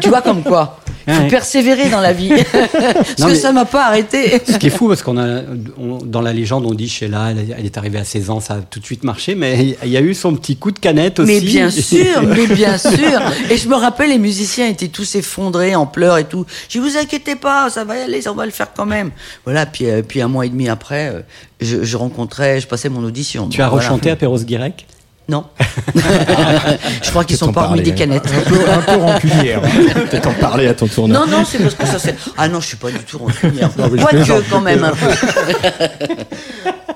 tu 0.00 0.08
vois 0.08 0.22
comme 0.22 0.42
quoi. 0.42 0.80
Il 1.06 1.14
faut 1.14 1.28
persévérer 1.28 1.90
dans 1.90 2.00
la 2.00 2.12
vie. 2.12 2.30
Parce 2.52 3.18
Non, 3.18 3.26
que 3.28 3.34
ça 3.34 3.52
m'a 3.52 3.64
pas 3.64 3.86
arrêté. 3.86 4.40
Ce 4.46 4.56
qui 4.56 4.68
est 4.68 4.70
fou, 4.70 4.88
parce 4.88 5.02
qu'on 5.02 5.18
a, 5.18 5.42
on- 5.78 5.98
dans 5.98 6.20
la 6.20 6.32
légende, 6.32 6.64
on 6.66 6.72
dit 6.74 6.88
Sheila, 6.88 7.30
elle, 7.32 7.54
elle 7.58 7.64
est 7.66 7.76
arrivée 7.78 7.98
à 7.98 8.04
16 8.04 8.30
ans, 8.30 8.40
ça 8.40 8.54
a 8.54 8.60
tout 8.60 8.80
de 8.80 8.84
suite 8.84 9.04
marché, 9.04 9.34
mais 9.34 9.76
il 9.84 9.90
y 9.90 9.96
a 9.96 10.00
eu 10.00 10.14
son 10.14 10.34
petit 10.34 10.56
coup 10.56 10.70
de 10.70 10.78
canette 10.78 11.20
aussi. 11.20 11.32
Mais 11.32 11.40
bien 11.40 11.70
sûr, 11.70 12.22
mais 12.26 12.46
bien 12.46 12.78
sûr. 12.78 13.20
Et 13.50 13.56
je 13.56 13.68
me 13.68 13.74
rappelle, 13.74 14.10
les 14.10 14.18
musiciens 14.18 14.66
étaient 14.68 14.88
tous 14.88 15.14
effondrés 15.14 15.74
en 15.74 15.86
pleurs 15.86 16.18
et 16.18 16.24
tout. 16.24 16.46
Je 16.68 16.78
dis, 16.80 16.88
vous 16.90 16.96
inquiétez 16.96 17.36
pas, 17.36 17.68
ça 17.70 17.84
va 17.84 17.98
y 17.98 18.02
aller, 18.02 18.26
on 18.28 18.34
va 18.34 18.46
le 18.46 18.52
faire 18.52 18.68
quand 18.74 18.86
même. 18.86 19.10
Voilà, 19.44 19.66
puis, 19.66 19.86
euh, 19.90 20.02
puis 20.02 20.20
un 20.22 20.28
mois 20.28 20.46
et 20.46 20.48
demi 20.48 20.68
après, 20.68 21.08
euh, 21.14 21.20
je, 21.60 21.82
je 21.84 21.96
rencontrais, 21.96 22.60
je 22.60 22.66
passais 22.66 22.88
mon 22.88 23.04
audition. 23.04 23.48
Tu 23.48 23.60
as 23.62 23.68
voilà. 23.68 23.86
rechanté 23.88 24.10
à 24.10 24.16
Perros 24.16 24.38
Guirec 24.38 24.86
Non. 25.28 25.44
je 27.02 27.10
crois 27.10 27.24
qu'ils 27.24 27.36
sont 27.38 27.52
pas 27.52 27.62
remis 27.68 27.78
parler, 27.78 27.82
des 27.82 27.94
canettes. 27.94 28.26
Un 28.26 28.50
peu, 28.50 28.58
un 28.70 28.78
peu 28.82 29.00
rancunière. 29.02 29.60
Peut-être 30.10 30.28
en 30.28 30.32
parler 30.34 30.66
à 30.68 30.74
ton 30.74 30.86
tourneur. 30.86 31.26
Non, 31.26 31.38
non, 31.38 31.44
c'est 31.50 31.58
parce 31.58 31.74
que 31.74 31.86
ça 31.86 31.98
c'est. 31.98 32.14
Ah 32.36 32.46
non, 32.48 32.60
je 32.60 32.66
suis 32.66 32.76
pas 32.76 32.90
du 32.90 32.98
tout 32.98 33.18
rancunière. 33.18 33.70
Quoique, 33.74 34.50
quand 34.50 34.60
même 34.60 34.84
un 34.84 34.90
peu. 34.90 35.06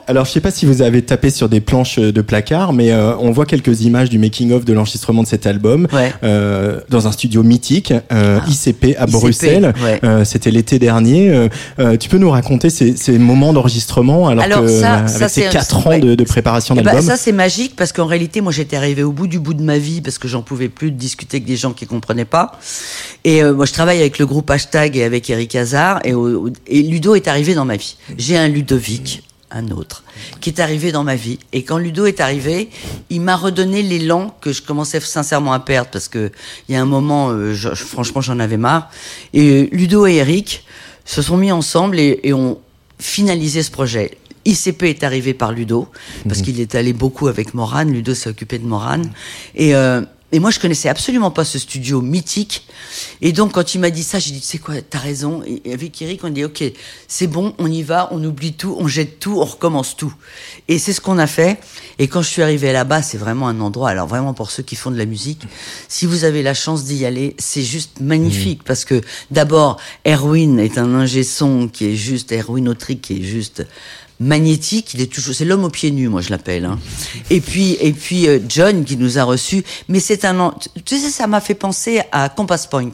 Alors, 0.07 0.25
je 0.25 0.31
sais 0.31 0.41
pas 0.41 0.51
si 0.51 0.65
vous 0.65 0.81
avez 0.81 1.03
tapé 1.03 1.29
sur 1.29 1.51
des 1.51 1.61
planches 1.61 1.99
de 1.99 2.21
placard, 2.23 2.73
mais 2.73 2.93
euh, 2.93 3.15
on 3.19 3.31
voit 3.31 3.45
quelques 3.45 3.83
images 3.83 4.09
du 4.09 4.19
making-of 4.19 4.65
de 4.65 4.73
l'enregistrement 4.73 5.23
de 5.23 5.29
cet 5.29 5.47
album 5.47 5.87
Ouais. 5.93 6.15
euh, 6.23 6.81
dans 6.89 7.07
un 7.07 7.13
studio 7.13 7.43
mythique, 7.43 7.93
euh, 8.11 8.39
ICP 8.49 8.97
à 8.99 9.05
ICP, 9.05 9.11
Bruxelles. 9.11 9.75
ouais. 9.85 10.01
Euh, 10.05 10.25
C'était 10.25 10.51
l'été 10.51 10.79
dernier. 10.79 11.49
Tu 12.01 12.09
peux 12.09 12.17
nous 12.17 12.31
raconter 12.31 12.71
ces, 12.71 12.97
ces 12.97 13.19
moments 13.19 13.53
d'enregistrement 13.53 14.29
alors, 14.29 14.45
Alors, 14.45 14.63
que 14.63 14.69
ça- 14.69 15.07
ça, 15.09 15.17
avec 15.17 15.29
ces 15.31 15.43
c'est- 15.43 15.49
quatre 15.51 15.87
ans 15.87 15.91
ouais. 15.91 16.01
de, 16.01 16.15
de 16.15 16.25
préparation 16.25 16.75
Eh 16.79 16.83
ben, 16.83 16.93
d'album. 16.93 17.05
ça 17.05 17.17
c'est 17.19 17.33
magique 17.33 17.75
parce 17.77 17.93
qu'en 17.93 18.07
réalité 18.07 18.18
moi 18.41 18.53
j'étais 18.53 18.77
arrivée 18.77 19.03
au 19.03 19.13
bout 19.13 19.27
du 19.27 19.39
bout 19.39 19.55
de 19.55 19.63
ma 19.63 19.79
vie 19.79 20.01
parce 20.01 20.19
que 20.19 20.29
j'en 20.29 20.43
pouvais 20.43 20.69
plus 20.69 20.91
de 20.91 20.97
discuter 20.97 21.37
avec 21.37 21.47
des 21.47 21.57
gens 21.57 21.73
qui 21.73 21.87
comprenaient 21.87 22.25
pas. 22.25 22.59
Et 23.25 23.43
euh, 23.43 23.55
moi 23.55 23.67
je 23.67 23.73
travaille 23.73 24.01
avec 24.01 24.19
le 24.19 24.27
groupe 24.27 24.51
Hashtag 24.51 24.97
et 24.97 25.05
avec 25.05 25.29
Eric 25.31 25.55
Hazard 25.55 26.01
et, 26.05 26.83
Ludo 26.83 27.15
est 27.15 27.29
arrivé 27.29 27.55
dans 27.55 27.65
ma 27.65 27.77
vie. 27.77 27.97
J'ai 28.17 28.37
un 28.37 28.49
Ludovic, 28.49 29.23
un 29.51 29.69
autre, 29.71 30.05
qui 30.41 30.51
est 30.51 30.61
arrivé 30.61 30.93
dans 30.93 31.05
ma 31.05 31.17
vie. 31.17 31.39
Et 31.53 31.63
quand 31.63 31.79
Ludo 31.79 32.07
est 32.07 32.21
arrivé, 32.21 32.71
il 33.11 33.21
m'a 33.21 33.37
redonné 33.37 33.83
l'élan 33.83 34.37
que 34.41 34.53
je 34.53 34.63
commençais 34.63 35.01
sincèrement 35.01 35.53
à 35.53 35.61
perdre 35.61 35.91
parce 35.91 36.09
que 36.09 36.31
il 36.69 36.75
y 36.75 36.77
a 36.77 36.83
un 36.83 36.87
moment, 36.87 37.31
euh, 37.31 37.55
franchement 37.75 38.21
j'en 38.21 38.39
avais 38.39 38.59
marre. 38.59 38.91
Et 39.33 39.51
euh, 39.51 39.69
Ludo 39.73 40.07
et 40.07 40.17
Eric 40.17 40.65
se 41.05 41.23
sont 41.23 41.37
mis 41.37 41.53
ensemble 41.53 41.99
et 41.99 42.33
ont 42.33 42.59
finalisé 42.99 43.63
ce 43.63 43.71
projet. 43.71 44.19
ICP 44.49 44.85
est 44.85 45.05
arrivé 45.05 45.35
par 45.35 45.53
Ludo, 45.53 45.89
parce 46.27 46.41
qu'il 46.41 46.59
est 46.61 46.75
allé 46.75 46.95
beaucoup 46.95 47.29
avec 47.29 47.53
Morane. 47.53 47.93
Ludo 47.93 48.15
s'est 48.15 48.31
occupé 48.31 48.59
de 48.59 48.67
Morane. 48.67 49.11
Et, 49.55 49.75
euh, 49.75 50.01
et 50.31 50.41
moi, 50.41 50.51
je 50.51 50.59
connaissais 50.59 50.91
absolument 50.91 51.31
pas 51.31 51.45
ce 51.45 51.59
studio 51.59 52.03
mythique. 52.03 52.67
Et 53.23 53.33
donc, 53.33 53.53
quand 53.53 53.75
il 53.75 53.81
m'a 53.81 53.89
dit 53.89 54.03
ça, 54.03 54.19
j'ai 54.19 54.31
dit, 54.31 54.41
tu 54.41 54.47
sais 54.47 54.59
quoi, 54.59 54.75
t'as 54.83 54.99
raison. 54.99 55.43
Et 55.47 55.73
avec 55.73 56.01
Eric, 56.03 56.23
on 56.23 56.29
dit, 56.29 56.45
OK, 56.45 56.63
c'est 57.07 57.27
bon, 57.27 57.55
on 57.59 57.71
y 57.71 57.83
va, 57.83 58.09
on 58.11 58.23
oublie 58.23 58.53
tout, 58.53 58.77
on 58.79 58.89
jette 58.89 59.21
tout, 59.21 59.39
on 59.41 59.45
recommence 59.45 59.97
tout. 59.97 60.15
Et 60.69 60.79
c'est 60.79 60.93
ce 60.93 61.01
qu'on 61.01 61.19
a 61.19 61.27
fait. 61.27 61.59
Et 61.99 62.09
quand 62.09 62.21
je 62.21 62.29
suis 62.29 62.43
arrivé 62.43 62.73
là-bas, 62.73 63.01
c'est 63.01 63.17
vraiment 63.17 63.49
un 63.49 63.61
endroit, 63.61 63.89
alors 63.89 64.07
vraiment 64.07 64.35
pour 64.35 64.51
ceux 64.51 64.63
qui 64.63 64.77
font 64.77 64.91
de 64.91 64.99
la 64.99 65.07
musique, 65.07 65.43
si 65.89 66.05
vous 66.05 66.25
avez 66.25 66.43
la 66.43 66.53
chance 66.53 66.85
d'y 66.85 67.07
aller, 67.07 67.35
c'est 67.39 67.63
juste 67.63 68.01
magnifique. 68.01 68.65
Parce 68.65 68.85
que 68.85 69.01
d'abord, 69.31 69.79
Erwin 70.07 70.59
est 70.59 70.77
un 70.77 70.95
ingé 70.95 71.23
son 71.23 71.69
qui 71.69 71.87
est 71.87 71.97
juste, 71.97 72.33
Erwin 72.33 72.69
Autric 72.69 73.01
qui 73.01 73.21
est 73.21 73.25
juste 73.25 73.65
magnétique, 74.21 74.95
il 74.95 75.01
est 75.01 75.13
toujours, 75.13 75.35
c'est 75.35 75.45
l'homme 75.45 75.65
aux 75.65 75.71
pieds 75.71 75.91
nus, 75.91 76.09
moi 76.09 76.21
je 76.21 76.31
l'appelle. 76.31 76.65
Hein. 76.65 76.79
Et 77.31 77.41
puis, 77.41 77.77
et 77.81 77.93
puis 77.93 78.29
euh, 78.29 78.41
John 78.49 78.85
qui 78.85 78.97
nous 78.97 79.19
a 79.19 79.25
reçus. 79.25 79.63
Mais 79.89 80.01
c'est 80.01 80.25
un, 80.25 80.55
tu 80.85 80.99
sais, 80.99 81.11
ça 81.11 81.27
m'a 81.27 81.41
fait 81.41 81.55
penser 81.55 82.03
à 82.11 82.29
Compass 82.29 82.67
Point. 82.67 82.93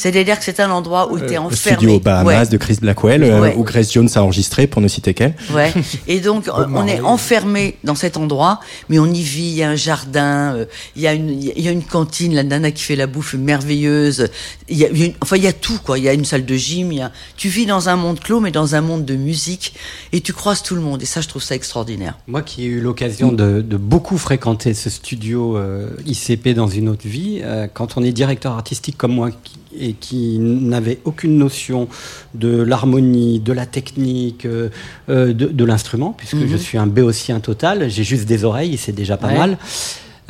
C'est-à-dire 0.00 0.38
que 0.38 0.44
c'est 0.44 0.60
un 0.60 0.70
endroit 0.70 1.12
où 1.12 1.18
tu 1.18 1.24
es 1.26 1.32
Le 1.32 1.40
enfermé. 1.40 1.76
studio 1.76 2.00
Bahamas 2.00 2.24
Ouais. 2.44 2.46
de 2.48 2.56
Chris 2.56 2.78
Blackwell, 2.80 3.22
euh, 3.22 3.40
Ouais. 3.40 3.54
où 3.56 3.64
Grace 3.64 3.92
Jones 3.92 4.08
a 4.14 4.22
enregistré, 4.22 4.66
pour 4.66 4.80
ne 4.80 4.88
citer 4.88 5.12
qu'elle. 5.12 5.34
Ouais. 5.52 5.72
Et 6.08 6.20
donc, 6.20 6.46
on 6.74 6.86
est 6.86 7.00
enfermé 7.00 7.76
dans 7.84 7.94
cet 7.94 8.16
endroit, 8.16 8.60
mais 8.88 8.98
on 8.98 9.06
y 9.06 9.22
vit. 9.22 9.48
Il 9.50 9.54
y 9.56 9.62
a 9.62 9.68
un 9.70 9.76
jardin, 9.76 10.54
euh, 10.54 10.64
il 10.96 11.02
y 11.02 11.06
a 11.06 11.12
une, 11.12 11.28
il 11.42 11.60
y 11.60 11.68
a 11.68 11.70
une 11.70 11.82
cantine, 11.84 12.34
la 12.34 12.42
nana 12.42 12.70
qui 12.70 12.82
fait 12.82 12.96
la 12.96 13.06
bouffe 13.06 13.34
merveilleuse. 13.34 14.28
Il 14.68 14.78
y 14.78 14.84
a, 14.84 14.88
il 14.88 14.98
y 14.98 15.02
a 15.02 15.06
une- 15.06 15.14
enfin, 15.20 15.36
il 15.36 15.42
y 15.42 15.46
a 15.46 15.52
tout, 15.52 15.78
quoi. 15.84 15.98
Il 15.98 16.04
y 16.04 16.08
a 16.08 16.12
une 16.14 16.24
salle 16.24 16.44
de 16.46 16.54
gym. 16.56 16.92
Il 16.92 16.98
y 16.98 17.02
a, 17.02 17.12
tu 17.36 17.48
vis 17.48 17.66
dans 17.66 17.88
un 17.88 17.96
monde 17.96 18.20
clos, 18.20 18.40
mais 18.40 18.50
dans 18.50 18.74
un 18.74 18.80
monde 18.80 19.04
de 19.04 19.16
musique, 19.16 19.74
et 20.12 20.20
tu 20.22 20.32
croises 20.32 20.62
tout 20.62 20.74
le 20.74 20.80
monde. 20.80 21.02
Et 21.02 21.06
ça, 21.06 21.20
je 21.20 21.28
trouve 21.28 21.42
ça 21.42 21.54
extraordinaire. 21.54 22.16
Moi 22.26 22.42
qui 22.42 22.62
ai 22.62 22.66
eu 22.66 22.80
l'occasion 22.80 23.32
de, 23.32 23.60
de 23.60 23.76
beaucoup 23.76 24.16
fréquenter 24.18 24.72
ce 24.74 24.88
studio 24.88 25.56
euh, 25.58 25.88
ICP 26.06 26.54
dans 26.54 26.68
une 26.68 26.88
autre 26.88 27.06
vie, 27.06 27.40
euh, 27.42 27.66
quand 27.72 27.96
on 27.96 28.02
est 28.02 28.12
directeur 28.12 28.52
artistique 28.52 28.96
comme 28.96 29.12
moi 29.12 29.30
qui- 29.30 29.59
et 29.78 29.92
qui 29.92 30.38
n'avait 30.38 30.98
aucune 31.04 31.36
notion 31.38 31.88
de 32.34 32.60
l'harmonie, 32.62 33.38
de 33.40 33.52
la 33.52 33.66
technique, 33.66 34.44
euh, 34.46 34.68
euh, 35.08 35.32
de, 35.32 35.46
de 35.46 35.64
l'instrument, 35.64 36.12
puisque 36.16 36.34
Mhm. 36.34 36.48
je 36.48 36.56
suis 36.56 36.78
un 36.78 36.86
béotien 36.86 37.40
total, 37.40 37.88
j'ai 37.90 38.04
juste 38.04 38.26
des 38.26 38.44
oreilles 38.44 38.76
c'est 38.76 38.92
déjà 38.92 39.16
pas 39.16 39.28
Ouais. 39.28 39.38
mal. 39.38 39.58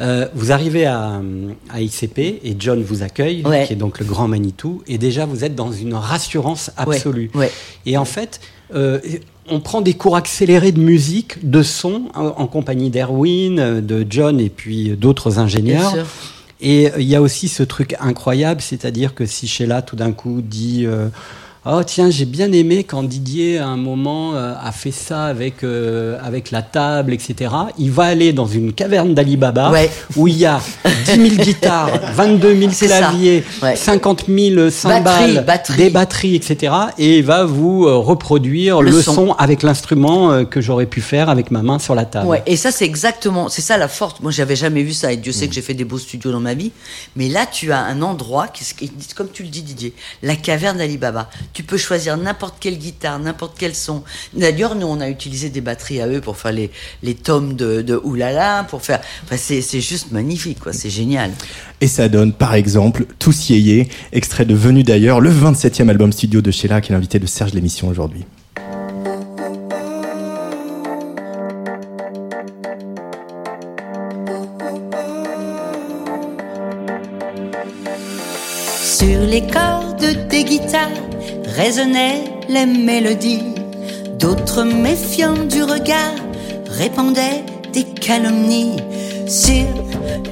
Euh, 0.01 0.27
vous 0.35 0.51
arrivez 0.51 0.87
à, 0.87 1.21
à 1.69 1.81
ICP 1.83 2.19
et 2.43 2.57
John 2.59 2.83
vous 2.83 3.03
accueille, 3.03 3.43
Ouais. 3.45 3.67
qui 3.67 3.75
est 3.75 3.77
donc 3.77 3.99
le 3.99 4.07
grand 4.07 4.29
Manitou, 4.29 4.83
et 4.87 4.97
déjà 4.97 5.27
vous 5.27 5.45
êtes 5.45 5.55
dans 5.55 5.73
une 5.73 5.93
rassurance 5.95 6.71
absolue. 6.79 7.31
Ouais. 7.35 7.51
Et 7.85 7.99
en 7.99 8.07
fait, 8.07 8.41
euh, 8.75 8.99
on 9.51 9.61
prend 9.61 9.81
des 9.83 9.95
cours 9.95 10.17
accélérés 10.17 10.73
de 10.73 10.81
musique, 10.81 11.49
de 11.51 11.63
son, 11.63 12.05
en, 12.15 12.27
en 12.29 12.47
compagnie 12.47 12.89
d'Erwin, 12.89 13.81
de 13.83 14.07
John 14.09 14.41
et 14.41 14.49
puis 14.49 14.91
d'autres 14.97 15.33
Bien 15.33 15.43
ingénieurs. 15.43 15.91
sûr. 15.91 16.07
Et 16.61 16.91
il 16.99 17.09
y 17.09 17.17
a 17.17 17.23
aussi 17.23 17.49
ce 17.49 17.63
truc 17.63 17.97
incroyable, 18.01 18.61
c'est-à-dire 18.61 19.15
que 19.15 19.25
si 19.25 19.49
Sheila 19.49 19.83
tout 19.83 19.97
d'un 19.97 20.13
coup 20.13 20.41
dit 20.43 20.85
euh, 20.87 21.09
Oh 21.67 21.83
tiens, 21.85 22.09
j'ai 22.09 22.25
bien 22.25 22.51
aimé 22.53 22.85
quand 22.85 23.03
Didier 23.03 23.59
à 23.59 23.67
un 23.67 23.77
moment 23.77 24.35
euh, 24.35 24.55
a 24.65 24.73
fait 24.73 24.93
ça 24.93 25.25
avec, 25.25 25.63
euh, 25.63 26.17
avec 26.25 26.51
la 26.53 26.63
table, 26.63 27.13
etc. 27.13 27.53
Il 27.77 27.91
va 27.91 28.05
aller 28.05 28.33
dans 28.33 28.47
une 28.47 28.73
caverne 28.73 29.13
d'Alibaba 29.13 29.71
Ouais. 29.71 29.91
où 30.17 30.27
il 30.27 30.39
y 30.39 30.47
a 30.47 30.59
10 31.05 31.17
000 31.37 31.45
guitares, 31.45 31.91
22 32.15 32.57
000 32.59 32.71
C'est 32.73 32.89
ça. 32.89 32.97
claviers, 32.99 33.45
Ouais. 33.63 33.77
50 33.77 34.25
000 34.27 34.71
cymbales, 34.71 35.45
batterie. 35.45 35.77
des 35.77 35.91
batteries, 35.91 36.35
etc. 36.35 36.73
Et 36.97 37.19
il 37.19 37.25
va 37.25 37.45
vous 37.45 37.85
euh, 37.85 37.95
reproduire 37.99 38.81
Le 38.81 38.91
le, 38.91 39.03
son. 39.03 39.15
son. 39.15 39.33
avec 39.33 39.63
l'instrument 39.63 40.47
que 40.47 40.63
j'aurais 40.63 40.87
pu 40.87 41.03
faire 41.03 41.29
avec 41.29 41.51
ma 41.51 41.61
main 41.63 41.79
sur 41.79 41.95
la 41.95 42.07
table. 42.07 42.27
Ouais, 42.27 42.43
et 42.47 42.57
ça 42.57 42.71
c'est 42.73 42.87
exactement, 42.87 43.51
c'est 43.51 43.61
ça 43.61 43.77
la 43.77 43.89
force. 43.89 44.21
Moi 44.23 44.33
j'avais 44.33 44.57
jamais 44.57 44.83
vu 44.83 44.95
ça 44.95 45.13
et 45.13 45.19
Dieu 45.19 45.33
sait 45.33 45.47
que 45.47 45.53
j'ai 45.55 45.61
fait 45.63 45.75
des 45.75 45.85
beaux 45.85 45.99
studios 45.99 46.33
dans 46.33 46.41
ma 46.41 46.55
vie. 46.55 46.73
Mais 47.17 47.29
là 47.29 47.45
tu 47.45 47.71
as 47.71 47.81
un 47.81 48.01
endroit 48.01 48.49
qui, 48.49 48.65
qui- 48.65 48.91
comme 49.15 49.29
tu 49.31 49.43
le 49.43 49.51
dis 49.51 49.61
Didier, 49.61 49.93
la 50.23 50.37
caverne 50.37 50.79
d'Alibaba. 50.79 51.29
Tu 51.53 51.60
peux 51.63 51.77
choisir 51.77 52.17
n'importe 52.17 52.57
quelle 52.61 52.79
guitare, 52.79 53.19
n'importe 53.19 53.57
quel 53.59 53.75
son. 53.75 54.03
D'ailleurs 54.35 54.75
nous 54.75 54.87
on 54.87 55.01
a 55.01 55.09
utilisé 55.09 55.51
des 55.51 55.61
batteries 55.61 56.01
à 56.01 56.09
eux 56.09 56.21
pour 56.21 56.37
faire 56.37 56.53
les 56.53 56.71
les 57.03 57.15
tomes 57.15 57.55
de, 57.55 57.83
de 57.83 58.01
oulala, 58.03 58.65
pour 58.69 58.83
faire. 58.83 59.01
Enfin 59.25 59.37
c'est 59.37 59.63
c'est 59.63 59.81
juste 59.81 60.13
magnifique 60.13 60.61
quoi, 60.61 60.73
c'est 60.73 60.91
génial. 60.91 61.31
Et 61.81 61.89
ça 61.89 62.09
donne, 62.09 62.33
par 62.33 62.55
exemple, 62.55 63.07
Tous 63.19 63.49
Yéyé, 63.49 63.89
extrait 64.13 64.45
de 64.45 64.55
Venu 64.55 64.83
d'ailleurs, 64.83 65.21
le 65.21 65.31
27e 65.31 65.89
album 65.89 66.13
studio 66.13 66.43
de 66.43 66.51
Sheila, 66.51 66.81
qui 66.81 66.93
est 66.93 66.95
l'invité 66.95 67.19
de 67.19 67.27
Serge 67.27 67.55
l'émission 67.55 67.89
aujourd'hui. 67.89 68.25
Sur 78.83 79.21
les 79.21 79.47
cordes 79.47 80.29
des 80.29 80.45
guitares 80.45 81.10
résonnaient 81.61 82.25
les 82.49 82.65
mélodies. 82.65 83.55
D'autres 84.19 84.63
méfiants 84.63 85.45
du 85.55 85.63
regard 85.63 86.17
répandaient 86.71 87.45
des 87.75 87.85
calomnies 87.85 88.79
sur 89.27 89.67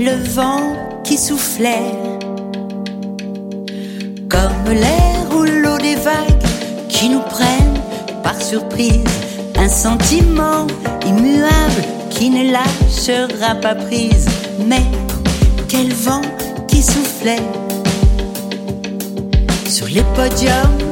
le 0.01 0.15
vent 0.37 0.63
qui 1.05 1.19
soufflait. 1.19 1.93
Comme 4.35 4.65
l'air 4.83 5.19
ou 5.37 5.43
l'eau 5.43 5.77
des 5.77 5.97
vagues 5.97 6.45
qui 6.89 7.11
nous 7.11 7.25
prennent 7.37 7.83
par 8.23 8.41
surprise. 8.41 9.15
Un 9.57 9.69
sentiment 9.69 10.67
immuable 11.07 11.83
qui 12.09 12.31
ne 12.31 12.45
lâchera 12.57 13.55
pas 13.57 13.75
prise. 13.75 14.27
Mais 14.67 14.87
quel 15.69 15.93
vent 15.93 16.23
qui 16.69 16.83
soufflait 16.83 17.47
sur 19.67 19.87
les 19.89 20.03
podiums, 20.17 20.88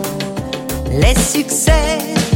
les 0.91 1.15
succès. 1.15 2.36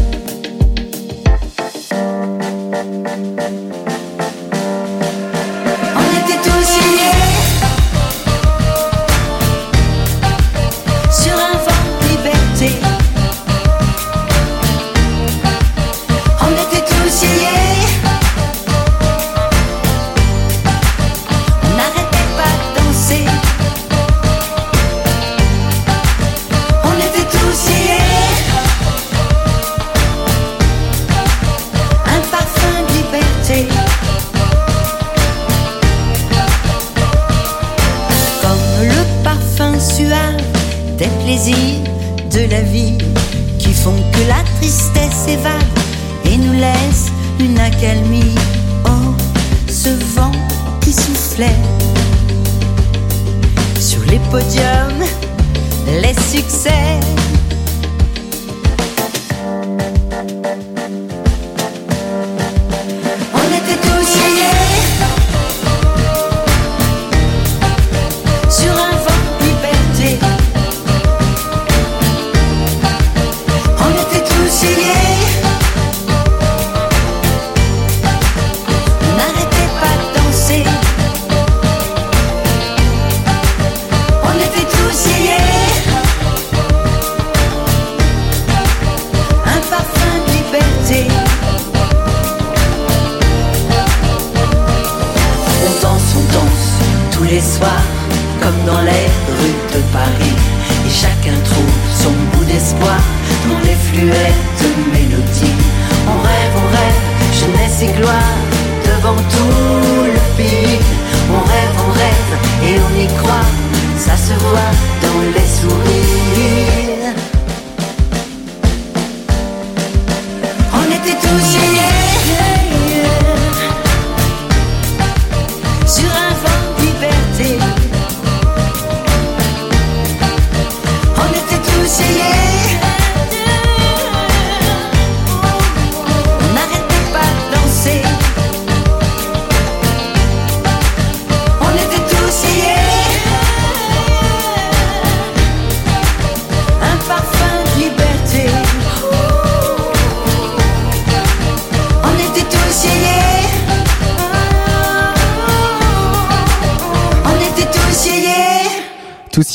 On 121.33 121.39
était 121.39 121.70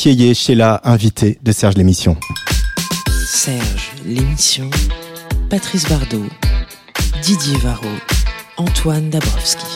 Yéyé, 0.06 0.34
Sheila, 0.34 0.80
invité 0.84 1.36
de 1.42 1.50
Serge 1.50 1.74
l'émission. 1.76 2.16
Serge, 3.26 3.90
l'émission. 4.06 4.70
Patrice 5.50 5.88
Bardot. 5.88 6.22
Didier 7.22 7.58
Varro. 7.58 7.88
Antoine 8.56 9.10
Dabrowski. 9.10 9.66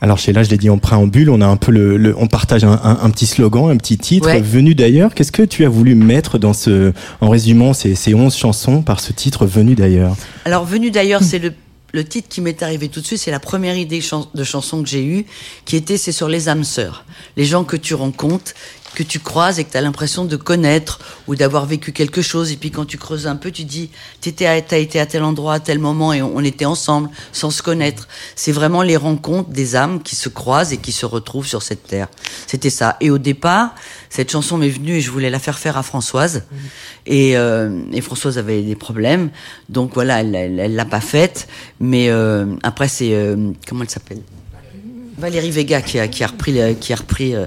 Alors 0.00 0.16
Sheila, 0.18 0.42
je 0.42 0.48
l'ai 0.48 0.56
dit 0.56 0.70
en 0.70 0.78
préambule, 0.78 1.28
on 1.28 1.42
a 1.42 1.46
un 1.46 1.56
peu 1.58 1.70
le, 1.70 1.98
le- 1.98 2.14
on 2.18 2.28
partage 2.28 2.64
un, 2.64 2.72
un- 2.82 2.98
un 3.02 3.10
petit 3.10 3.26
slogan, 3.26 3.70
un 3.70 3.76
petit 3.76 3.98
titre 3.98 4.26
Ouais. 4.28 4.40
venu 4.40 4.74
d'ailleurs. 4.74 5.14
Qu'est-ce 5.14 5.32
que 5.32 5.42
tu 5.42 5.66
as 5.66 5.68
voulu 5.68 5.94
mettre 5.94 6.38
dans 6.38 6.54
ce, 6.54 6.92
en 7.20 7.28
résumant 7.28 7.74
ces, 7.74 7.94
ces 7.94 8.14
11 8.14 8.34
chansons 8.34 8.80
par 8.80 9.00
ce 9.00 9.12
titre 9.12 9.44
venu 9.44 9.74
d'ailleurs? 9.74 10.16
Alors 10.46 10.64
venu 10.64 10.90
d'ailleurs, 10.90 11.22
c'est 11.22 11.38
le 11.38 11.52
le 11.94 12.04
titre 12.04 12.28
qui 12.28 12.40
m'est 12.40 12.60
arrivé 12.64 12.88
tout 12.88 13.00
de 13.00 13.06
suite, 13.06 13.20
c'est 13.20 13.30
la 13.30 13.38
première 13.38 13.76
idée 13.76 14.02
de 14.34 14.44
chanson 14.44 14.82
que 14.82 14.88
j'ai 14.88 15.04
eue, 15.04 15.26
qui 15.64 15.76
était 15.76 15.96
c'est 15.96 16.10
sur 16.10 16.28
les 16.28 16.48
âmes 16.48 16.64
sœurs, 16.64 17.04
les 17.36 17.44
gens 17.44 17.62
que 17.62 17.76
tu 17.76 17.94
rencontres, 17.94 18.52
que 18.94 19.02
tu 19.02 19.18
croises 19.20 19.58
et 19.58 19.64
que 19.64 19.70
tu 19.72 19.76
as 19.76 19.80
l'impression 19.80 20.24
de 20.24 20.36
connaître 20.36 20.98
ou 21.26 21.34
d'avoir 21.34 21.66
vécu 21.66 21.92
quelque 21.92 22.22
chose. 22.22 22.52
Et 22.52 22.56
puis 22.56 22.70
quand 22.70 22.84
tu 22.84 22.96
creuses 22.98 23.26
un 23.26 23.36
peu, 23.36 23.50
tu 23.50 23.64
dis, 23.64 23.90
t'étais 24.20 24.46
à- 24.46 24.60
t'as 24.62 24.78
été 24.78 25.00
à 25.00 25.06
tel 25.06 25.22
endroit, 25.22 25.54
à 25.54 25.60
tel 25.60 25.78
moment, 25.78 26.12
et 26.12 26.22
on, 26.22 26.36
on 26.36 26.44
était 26.44 26.64
ensemble, 26.64 27.10
sans 27.32 27.50
se 27.50 27.62
connaître. 27.62 28.08
C'est 28.36 28.52
vraiment 28.52 28.82
les 28.82 28.96
rencontres 28.96 29.50
des 29.50 29.76
âmes 29.76 30.02
qui 30.02 30.16
se 30.16 30.28
croisent 30.28 30.72
et 30.72 30.78
qui 30.78 30.92
se 30.92 31.06
retrouvent 31.06 31.46
sur 31.46 31.62
cette 31.62 31.86
terre. 31.86 32.08
C'était 32.46 32.70
ça. 32.70 32.96
Et 33.00 33.10
au 33.10 33.18
départ, 33.18 33.74
cette 34.10 34.30
chanson 34.30 34.56
m'est 34.58 34.68
venue 34.68 34.96
et 34.96 35.00
je 35.00 35.10
voulais 35.10 35.30
la 35.30 35.38
faire 35.40 35.58
faire 35.58 35.76
à 35.76 35.82
Françoise. 35.82 36.44
Et, 37.06 37.36
euh, 37.36 37.80
et 37.92 38.00
Françoise 38.00 38.38
avait 38.38 38.62
des 38.62 38.76
problèmes, 38.76 39.30
donc 39.68 39.94
voilà, 39.94 40.20
elle 40.20 40.74
l'a 40.74 40.84
pas 40.84 41.00
faite. 41.00 41.48
Mais 41.80 42.08
euh, 42.08 42.46
après, 42.62 42.88
c'est 42.88 43.12
euh, 43.14 43.50
comment 43.68 43.82
elle 43.82 43.90
s'appelle? 43.90 44.20
Valérie 45.16 45.52
Vega 45.52 45.80
qui 45.80 45.98
a, 45.98 46.08
qui 46.08 46.24
a 46.24 46.26
repris, 46.26 46.58
qui 46.80 46.92
a 46.92 46.96
repris 46.96 47.34
euh, 47.36 47.46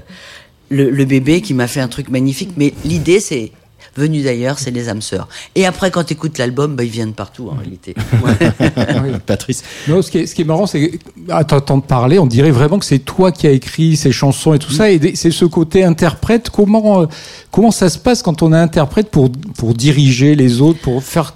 le, 0.68 0.90
le 0.90 1.04
bébé, 1.04 1.40
qui 1.40 1.54
m'a 1.54 1.66
fait 1.66 1.80
un 1.80 1.88
truc 1.88 2.08
magnifique. 2.08 2.50
Mais 2.56 2.74
l'idée, 2.84 3.20
c'est 3.20 3.52
venu 3.98 4.22
d'ailleurs, 4.22 4.58
c'est 4.58 4.70
les 4.70 4.88
âmes 4.88 5.02
sœurs. 5.02 5.28
Et 5.54 5.66
après, 5.66 5.90
quand 5.90 6.04
tu 6.04 6.14
écoutes 6.14 6.38
l'album, 6.38 6.76
bah, 6.76 6.84
ils 6.84 6.90
viennent 6.90 7.12
partout 7.12 7.48
en 7.50 7.56
réalité. 7.56 7.94
Patrice. 9.26 9.62
Non, 9.88 10.02
ce 10.02 10.10
qui 10.10 10.18
est, 10.18 10.26
ce 10.26 10.34
qui 10.34 10.42
est 10.42 10.44
marrant, 10.44 10.66
c'est 10.66 10.98
qu'à 11.26 11.44
t'entendre 11.44 11.82
parler, 11.82 12.18
on 12.18 12.26
dirait 12.26 12.50
vraiment 12.50 12.78
que 12.78 12.84
c'est 12.84 13.00
toi 13.00 13.32
qui 13.32 13.46
as 13.46 13.50
écrit 13.50 13.96
ces 13.96 14.12
chansons 14.12 14.54
et 14.54 14.58
tout 14.58 14.72
ça. 14.72 14.90
Et 14.90 15.14
c'est 15.14 15.30
ce 15.30 15.44
côté 15.44 15.84
interprète. 15.84 16.50
Comment, 16.50 17.02
euh, 17.02 17.06
comment 17.50 17.70
ça 17.70 17.88
se 17.88 17.98
passe 17.98 18.22
quand 18.22 18.42
on 18.42 18.52
est 18.52 18.58
interprète 18.58 19.10
pour, 19.10 19.30
pour 19.56 19.74
diriger 19.74 20.34
les 20.34 20.60
autres, 20.60 20.80
pour 20.80 21.02
faire. 21.02 21.34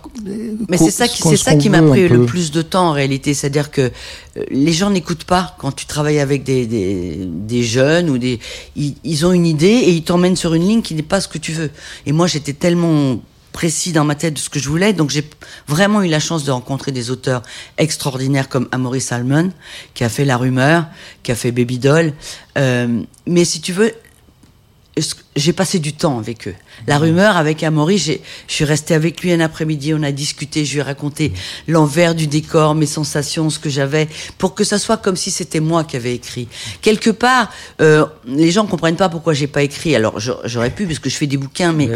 Mais 0.69 0.77
c'est 0.77 0.91
ça 0.91 1.09
qui, 1.09 1.23
c'est 1.23 1.37
ça 1.37 1.55
m'a 1.55 1.83
pris 1.83 2.09
le 2.09 2.25
plus 2.27 2.51
de 2.51 2.63
temps 2.63 2.89
en 2.89 2.93
réalité. 2.93 3.35
C'est-à-dire 3.35 3.71
que 3.71 3.91
euh, 4.37 4.45
les 4.51 4.73
gens 4.73 4.91
n'écoutent 4.91 5.25
pas 5.25 5.57
quand 5.59 5.73
tu 5.73 5.87
travailles 5.87 6.21
avec 6.21 6.45
des, 6.45 6.67
des, 6.67 7.19
des 7.27 7.63
jeunes 7.63 8.11
ou 8.11 8.19
des. 8.19 8.41
Ils, 8.77 8.95
ils 9.05 9.27
ont 9.27 9.33
une 9.33 9.47
idée 9.47 9.67
et 9.67 9.91
ils 9.91 10.05
t'emmènent 10.05 10.37
sur 10.37 10.55
une 10.55 10.67
ligne 10.67 10.83
qui 10.83 10.95
n'est 10.95 11.03
pas 11.03 11.21
ce 11.21 11.29
que 11.29 11.39
tu 11.39 11.53
veux. 11.53 11.71
Et 12.07 12.13
moi, 12.13 12.27
j'étais 12.27 12.53
tellement 12.53 13.21
précis 13.53 13.93
dans 13.93 14.05
ma 14.05 14.15
tête 14.15 14.35
de 14.35 14.39
ce 14.39 14.49
que 14.49 14.59
je 14.59 14.69
voulais, 14.69 14.95
donc 14.95 15.11
j'ai 15.11 15.29
vraiment 15.69 16.03
eu 16.03 16.09
la 16.09 16.21
chance 16.21 16.45
de 16.45 16.51
rencontrer 16.51 16.91
des 16.91 17.11
auteurs 17.11 17.43
extraordinaires 17.77 18.49
comme 18.49 18.67
Amory 18.73 19.03
Salmon, 19.03 19.53
qui 19.93 20.05
a 20.05 20.09
fait 20.09 20.25
La 20.25 20.39
Rumeur, 20.39 20.87
qui 21.23 21.33
a 21.33 21.35
fait 21.35 21.53
Baby 21.53 21.79
Doll. 21.79 22.15
Euh, 22.57 23.03
mais 23.27 23.45
si 23.45 23.61
tu 23.61 23.75
veux, 23.75 23.93
j'ai 25.37 25.53
passé 25.53 25.79
du 25.79 25.93
temps 25.93 26.19
avec 26.19 26.49
eux? 26.49 26.55
La 26.87 26.99
rumeur 26.99 27.37
avec 27.37 27.63
Amaury, 27.63 27.99
j'ai- 27.99 28.21
je 28.49 28.55
suis 28.55 28.65
restée 28.65 28.95
avec 28.95 29.23
lui 29.23 29.33
un 29.33 29.41
après-midi, 29.41 29.95
on 29.95 30.03
a 30.03 30.13
discuté, 30.13 30.65
je 30.65 30.73
lui 30.75 30.81
ai 30.81 30.83
raconté 30.83 31.33
l'envers 31.69 32.15
du 32.15 32.27
décor, 32.27 32.75
mes 32.75 32.87
sensations, 32.87 33.51
ce 33.51 33.59
que 33.59 33.71
j'avais, 33.71 34.09
pour 34.39 34.55
que 34.55 34.65
ça 34.65 34.79
soit 34.79 34.97
comme 34.97 35.17
si 35.17 35.31
c'était 35.31 35.61
moi 35.61 35.85
qui 35.85 35.97
avais 35.97 36.15
écrit. 36.15 36.49
Quelque 36.81 37.11
part, 37.11 37.51
euh, 37.81 38.05
les 38.27 38.51
gens 38.51 38.67
comprennent 38.67 38.97
pas 38.97 39.09
pourquoi 39.09 39.33
j'ai 39.35 39.47
pas 39.47 39.63
écrit. 39.63 39.95
Alors 39.95 40.19
j'a- 40.21 40.39
j'aurais 40.45 40.71
pu 40.71 40.87
parce 40.87 40.99
que 40.99 41.09
je 41.11 41.17
fais 41.17 41.27
des 41.27 41.37
bouquins, 41.37 41.73
mais 41.73 41.89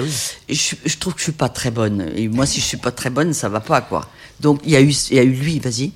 je, 0.49 0.75
je 0.85 0.97
trouve 0.99 1.15
que 1.15 1.19
je 1.21 1.25
suis 1.25 1.33
pas 1.33 1.49
très 1.49 1.71
bonne. 1.71 2.07
Et 2.17 2.29
moi, 2.29 2.47
si 2.47 2.61
je 2.61 2.67
suis 2.67 2.77
pas 2.77 2.91
très 2.93 3.11
bonne, 3.11 3.33
ça 3.33 3.49
va 3.49 3.61
pas 3.61 3.81
quoi. 3.81 4.09
Donc 4.39 4.61
il 4.67 4.73
y 4.73 4.77
a 4.77 4.83
eu, 4.83 4.95
il 5.11 5.17
y 5.17 5.19
a 5.19 5.23
eu 5.23 5.31
lui, 5.33 5.59
vas-y. 5.61 5.93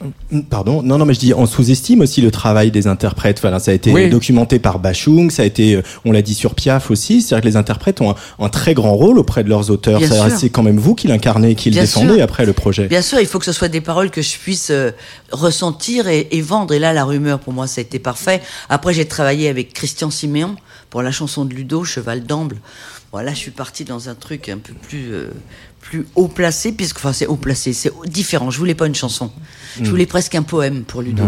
Pardon, 0.49 0.83
non, 0.83 0.97
non, 0.97 1.05
mais 1.05 1.13
je 1.13 1.21
dis, 1.21 1.35
on 1.35 1.45
sous-estime 1.45 2.01
aussi 2.01 2.23
le 2.23 2.31
travail 2.31 2.71
des 2.71 2.87
interprètes. 2.87 3.39
Voilà, 3.43 3.59
ça 3.59 3.71
a 3.71 3.75
été 3.75 3.93
Oui. 3.93 4.09
documenté 4.09 4.59
par 4.59 4.79
Bachung, 4.79 5.31
ça 5.31 5.43
a 5.43 5.45
été, 5.45 5.75
euh, 5.77 5.83
on 6.07 6.13
l'a 6.13 6.23
dit 6.23 6.33
sur 6.33 6.55
Piaf 6.55 6.91
aussi, 6.91 7.21
c'est-à-dire 7.21 7.43
que 7.43 7.49
les 7.49 7.57
interprètes 7.57 8.01
ont 8.01 8.13
un, 8.13 8.15
un 8.39 8.49
très 8.49 8.73
grand 8.73 8.80
rôle 8.89 9.19
auprès 9.19 9.45
de 9.45 9.49
leurs 9.49 9.71
auteurs. 9.71 9.99
Bien 9.99 10.09
C'est-à-dire 10.09 10.31
sûr. 10.31 10.39
C'est 10.39 10.51
quand 10.51 10.63
même 10.63 10.79
vous 10.79 10.95
qui 10.95 11.07
l'incarnez, 11.09 11.55
qui 11.55 11.71
le 11.71 11.75
Bien 11.75 11.83
défendez 11.83 12.15
sûr. 12.15 12.23
après 12.23 12.47
le 12.47 12.53
projet. 12.53 12.89
Bien 12.89 13.03
sûr, 13.03 13.21
il 13.21 13.27
faut 13.27 13.39
que 13.39 13.45
ce 13.45 13.53
soit 13.53 13.69
des 13.69 13.81
paroles 13.81 14.11
que 14.11 14.23
je 14.23 14.37
puisse 14.39 14.71
euh, 14.71 14.91
ressentir 15.33 16.09
et, 16.09 16.29
et 16.31 16.41
vendre. 16.41 16.75
Et 16.75 16.79
là, 16.79 16.93
la 16.93 17.05
rumeur, 17.05 17.39
pour 17.39 17.53
moi, 17.53 17.67
ça 17.67 17.81
a 17.81 17.83
été 17.83 17.99
parfait. 17.99 18.41
Après, 18.69 18.95
j'ai 18.95 19.07
travaillé 19.07 19.49
avec 19.49 19.73
Christian 19.73 20.11
Siméon 20.11 20.57
pour 20.89 21.03
la 21.03 21.13
chanson 21.13 21.45
de 21.45 21.55
Ludo, 21.55 21.85
Cheval 21.85 22.25
d'Amble. 22.25 22.57
Voilà, 23.13 23.33
je 23.33 23.39
suis 23.39 23.51
partie 23.51 23.85
dans 23.85 24.09
un 24.09 24.15
truc 24.15 24.49
un 24.49 24.59
peu 24.59 24.73
plus 24.73 25.13
euh, 25.13 25.31
plus 25.91 26.07
haut 26.15 26.29
placé, 26.29 26.71
puisque 26.71 26.99
enfin 26.99 27.13
c'est 27.13 27.27
haut 27.27 27.35
placé, 27.37 27.73
c'est 27.73 27.91
différent. 28.07 28.51
Je 28.53 28.59
voulais 28.59 28.77
pas 28.77 28.87
une 28.87 28.95
chanson, 28.95 29.33
je 29.83 29.91
voulais 29.91 30.07
presque 30.07 30.37
un 30.37 30.43
poème 30.43 30.85
pour 30.85 31.03
Ludo. 31.03 31.25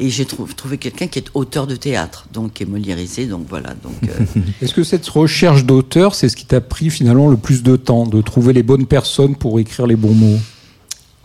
Et 0.00 0.10
j'ai 0.10 0.26
trou- 0.26 0.46
trouvé 0.54 0.76
quelqu'un 0.76 1.06
qui 1.06 1.18
est 1.18 1.28
auteur 1.32 1.66
de 1.66 1.76
théâtre, 1.76 2.26
donc 2.32 2.52
qui 2.52 2.62
est 2.64 2.66
moliérisé, 2.66 3.24
donc 3.24 3.46
voilà. 3.48 3.70
Donc 3.82 3.94
euh, 4.04 4.40
Est-ce 4.62 4.74
que 4.74 4.84
cette 4.84 5.08
recherche 5.08 5.64
d'auteur, 5.64 6.14
c'est 6.14 6.28
ce 6.28 6.36
qui 6.36 6.44
t'a 6.44 6.60
pris 6.60 6.90
finalement 6.90 7.28
le 7.28 7.38
plus 7.38 7.62
de 7.62 7.74
temps, 7.76 8.06
de 8.06 8.20
trouver 8.20 8.52
les 8.52 8.62
bonnes 8.62 8.86
personnes 8.86 9.34
pour 9.34 9.58
écrire 9.58 9.86
les 9.86 9.96
bons 9.96 10.12
mots? 10.14 10.38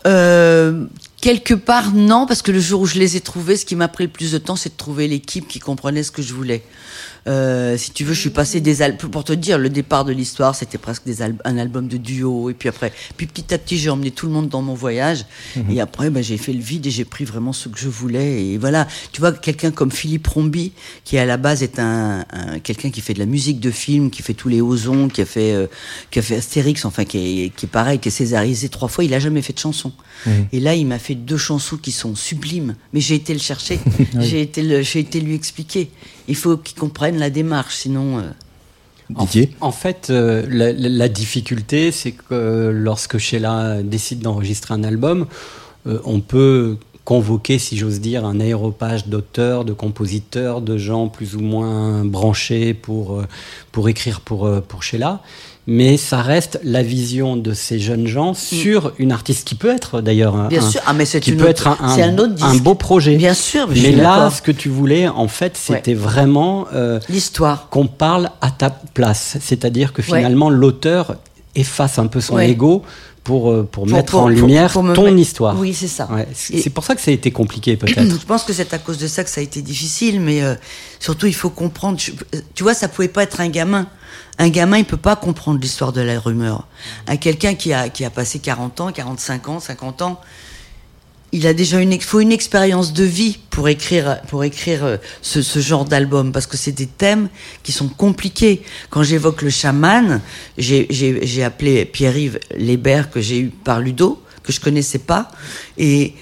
Euh, 0.06 0.86
quelque 1.20 1.54
part, 1.54 1.92
non, 1.92 2.26
parce 2.26 2.40
que 2.42 2.52
le 2.52 2.60
jour 2.60 2.80
où 2.82 2.86
je 2.86 2.98
les 2.98 3.16
ai 3.16 3.20
trouvés, 3.20 3.56
ce 3.56 3.64
qui 3.66 3.76
m'a 3.76 3.88
pris 3.88 4.04
le 4.04 4.10
plus 4.10 4.32
de 4.32 4.38
temps, 4.38 4.56
c'est 4.56 4.70
de 4.70 4.76
trouver 4.76 5.08
l'équipe 5.08 5.46
qui 5.46 5.58
comprenait 5.58 6.02
ce 6.02 6.10
que 6.10 6.22
je 6.22 6.32
voulais. 6.32 6.62
Euh, 7.28 7.76
si 7.76 7.90
tu 7.92 8.04
veux, 8.04 8.14
je 8.14 8.20
suis 8.20 8.30
passé 8.30 8.60
des 8.60 8.80
albums. 8.82 9.10
Pour 9.10 9.22
te 9.22 9.32
dire, 9.34 9.58
le 9.58 9.68
départ 9.68 10.04
de 10.04 10.12
l'histoire, 10.12 10.54
c'était 10.54 10.78
presque 10.78 11.04
des 11.04 11.20
al- 11.22 11.36
un 11.44 11.58
album 11.58 11.86
de 11.86 11.96
duo. 11.98 12.48
Et 12.50 12.54
puis 12.54 12.68
après, 12.68 12.92
puis 13.16 13.26
petit 13.26 13.52
à 13.52 13.58
petit, 13.58 13.76
j'ai 13.76 13.90
emmené 13.90 14.10
tout 14.10 14.26
le 14.26 14.32
monde 14.32 14.48
dans 14.48 14.62
mon 14.62 14.74
voyage. 14.74 15.26
Et 15.70 15.80
après, 15.80 16.08
ben, 16.10 16.22
j'ai 16.22 16.38
fait 16.38 16.52
le 16.52 16.60
vide 16.60 16.86
et 16.86 16.90
j'ai 16.90 17.04
pris 17.04 17.24
vraiment 17.24 17.52
ce 17.52 17.68
que 17.68 17.78
je 17.78 17.88
voulais. 17.88 18.42
Et 18.44 18.58
voilà, 18.58 18.88
tu 19.12 19.20
vois, 19.20 19.32
quelqu'un 19.32 19.70
comme 19.70 19.90
Philippe 19.92 20.26
Rombi, 20.26 20.72
qui 21.04 21.18
à 21.18 21.26
la 21.26 21.36
base 21.36 21.62
est 21.62 21.78
un, 21.78 22.24
un- 22.32 22.58
quelqu'un 22.60 22.90
qui 22.90 23.00
fait 23.02 23.14
de 23.14 23.18
la 23.18 23.26
musique 23.26 23.60
de 23.60 23.70
film, 23.70 24.10
qui 24.10 24.22
fait 24.22 24.34
tous 24.34 24.48
les 24.48 24.60
Ozons, 24.62 25.08
qui 25.08 25.20
a 25.20 25.26
fait, 25.26 25.52
euh, 25.52 25.66
qui 26.10 26.18
a 26.18 26.22
fait 26.22 26.36
Astérix, 26.36 26.84
enfin, 26.86 27.04
qui 27.04 27.18
est, 27.44 27.48
qui 27.50 27.66
est 27.66 27.68
pareil, 27.68 27.98
qui 27.98 28.08
est 28.08 28.12
césarisé 28.12 28.68
trois 28.70 28.88
fois. 28.88 29.04
Il 29.04 29.12
a 29.12 29.18
jamais 29.20 29.42
fait 29.42 29.52
de 29.52 29.58
chanson. 29.58 29.92
Et 30.52 30.60
là, 30.60 30.74
il 30.74 30.86
m'a 30.86 30.98
fait 30.98 31.14
deux 31.14 31.36
chansons 31.36 31.76
qui 31.76 31.92
sont 31.92 32.14
sublimes. 32.16 32.74
Mais 32.92 33.00
j'ai 33.00 33.14
été 33.16 33.32
le 33.34 33.38
chercher. 33.40 33.78
J'ai 34.20 34.40
été, 34.42 34.62
le- 34.62 34.80
été 34.80 35.20
lui 35.20 35.34
expliquer. 35.34 35.90
Il 36.28 36.36
faut 36.36 36.56
qu'il 36.56 36.78
comprenne 36.78 37.18
la 37.18 37.30
démarche, 37.30 37.76
sinon. 37.76 38.18
euh, 38.18 38.22
Didier 39.10 39.50
En 39.62 39.72
fait, 39.72 40.08
euh, 40.10 40.44
la, 40.48 40.72
la- 40.72 40.88
la 40.90 41.08
difficulté, 41.08 41.90
c'est 41.92 42.12
que 42.12 42.22
euh, 42.32 42.72
lorsque 42.72 43.16
Sheila 43.18 43.82
décide 43.82 44.20
d'enregistrer 44.20 44.74
un 44.74 44.84
album, 44.84 45.26
euh, 45.86 45.98
on 46.04 46.20
peut 46.20 46.76
convoquer, 47.04 47.58
si 47.58 47.78
j'ose 47.78 48.00
dire, 48.00 48.26
un 48.26 48.38
aéropage 48.38 49.06
d'auteurs, 49.06 49.64
de 49.64 49.72
compositeurs, 49.72 50.60
de 50.60 50.76
gens 50.76 51.08
plus 51.08 51.36
ou 51.36 51.40
moins 51.40 52.04
branchés 52.04 52.74
pour, 52.74 53.18
euh, 53.20 53.26
pour 53.72 53.88
écrire 53.88 54.20
pour, 54.20 54.44
euh, 54.46 54.60
pour 54.60 54.82
Sheila. 54.82 55.22
Mais 55.70 55.98
ça 55.98 56.22
reste 56.22 56.58
la 56.64 56.82
vision 56.82 57.36
de 57.36 57.52
ces 57.52 57.78
jeunes 57.78 58.06
gens 58.06 58.32
sur 58.32 58.92
une 58.98 59.12
artiste 59.12 59.46
qui 59.46 59.54
peut 59.54 59.68
être 59.68 60.00
d'ailleurs 60.00 60.34
un, 60.34 60.44
Mm. 60.46 60.48
Bien 60.48 60.62
un- 60.64 60.70
sûr. 60.70 60.80
Ah, 60.86 60.94
mais 60.94 61.04
qui 61.04 61.30
une 61.30 61.36
peut 61.36 61.42
autre- 61.42 61.50
être 61.50 61.66
un, 61.68 61.76
un- 61.82 61.94
c'est 61.94 62.02
un 62.04 62.16
autre 62.16 62.42
un 62.42 62.50
disque. 62.52 62.62
beau 62.64 62.74
projet. 62.74 63.16
Bien 63.16 63.34
sûr, 63.34 63.68
mais 63.68 63.78
Mais 63.82 63.92
là, 63.92 64.30
ce 64.30 64.40
que 64.40 64.50
tu 64.50 64.70
voulais, 64.70 65.08
en 65.08 65.28
fait, 65.28 65.58
c'était 65.58 65.92
vraiment 65.92 66.66
euh, 66.72 67.00
L'histoire. 67.10 67.68
qu'on 67.68 67.86
parle 67.86 68.30
à 68.40 68.50
ta 68.50 68.70
place. 68.70 69.36
C'est-à-dire 69.42 69.92
que 69.92 70.00
Ouais. 70.00 70.06
finalement, 70.20 70.48
l'auteur 70.48 71.16
efface 71.54 71.98
un 71.98 72.06
peu 72.06 72.22
son 72.22 72.36
Ouais. 72.36 72.48
ego 72.50 72.82
pour, 73.22 73.50
euh, 73.50 73.68
pour, 73.70 73.84
Pour- 73.84 73.92
mettre 73.92 74.12
pour- 74.12 74.22
en 74.22 74.28
lumière 74.28 74.72
ton 74.72 74.82
mettre- 74.84 75.06
histoire. 75.18 75.54
Oui, 75.58 75.74
c'est 75.74 75.86
ça. 75.86 76.08
Ouais. 76.10 76.26
C'est 76.32 76.70
pour 76.70 76.84
ça 76.84 76.94
que 76.94 77.02
ça 77.02 77.10
a 77.10 77.14
été 77.14 77.30
compliqué, 77.30 77.76
peut-être. 77.76 78.00
Je 78.20 78.26
pense 78.26 78.44
que 78.44 78.54
c'est 78.54 78.72
à 78.72 78.78
cause 78.78 78.96
de 78.96 79.06
ça 79.06 79.22
que 79.22 79.28
ça 79.28 79.42
a 79.42 79.44
été 79.44 79.60
difficile, 79.60 80.18
mais 80.22 80.42
euh, 80.42 80.54
surtout 80.98 81.26
il 81.26 81.34
faut 81.34 81.50
comprendre. 81.50 81.98
je- 81.98 82.12
tu 82.54 82.62
vois, 82.62 82.72
ça 82.72 82.88
pouvait 82.88 83.08
pas 83.08 83.22
être 83.24 83.42
un 83.42 83.48
gamin. 83.50 83.86
Un 84.38 84.48
gamin, 84.50 84.78
il 84.78 84.84
peut 84.84 84.96
pas 84.96 85.16
comprendre 85.16 85.60
l'histoire 85.60 85.92
de 85.92 86.00
la 86.00 86.18
rumeur. 86.18 86.66
À 87.06 87.16
quelqu'un 87.16 87.54
qui 87.54 87.72
a 87.72 87.88
qui 87.88 88.04
a 88.04 88.10
passé 88.10 88.38
40 88.38 88.80
ans, 88.80 88.92
45 88.92 89.48
ans, 89.48 89.60
50 89.60 90.02
ans, 90.02 90.20
il 91.32 91.46
a 91.46 91.52
déjà 91.52 91.80
une, 91.80 92.00
faut 92.00 92.20
une 92.20 92.32
expérience 92.32 92.92
de 92.92 93.04
vie 93.04 93.38
pour 93.50 93.68
écrire, 93.68 94.20
pour 94.28 94.44
écrire 94.44 94.84
euh, 94.84 94.96
ce, 95.20 95.42
ce 95.42 95.58
genre 95.58 95.84
d'album, 95.84 96.32
parce 96.32 96.46
que 96.46 96.56
c'est 96.56 96.72
des 96.72 96.86
thèmes 96.86 97.28
qui 97.62 97.72
sont 97.72 97.88
compliqués. 97.88 98.62
Quand 98.90 99.02
j'évoque 99.02 99.42
le 99.42 99.50
chaman, 99.50 100.20
j'ai 100.56 101.44
appelé 101.44 101.84
Pierre-Yves 101.84 102.38
Lébert, 102.56 103.10
que 103.10 103.20
j'ai 103.20 103.40
eu 103.40 103.48
par 103.48 103.80
Ludo, 103.80 104.22
que 104.42 104.52
je 104.52 104.60
connaissais 104.60 104.98
pas, 104.98 105.30
et 105.76 106.14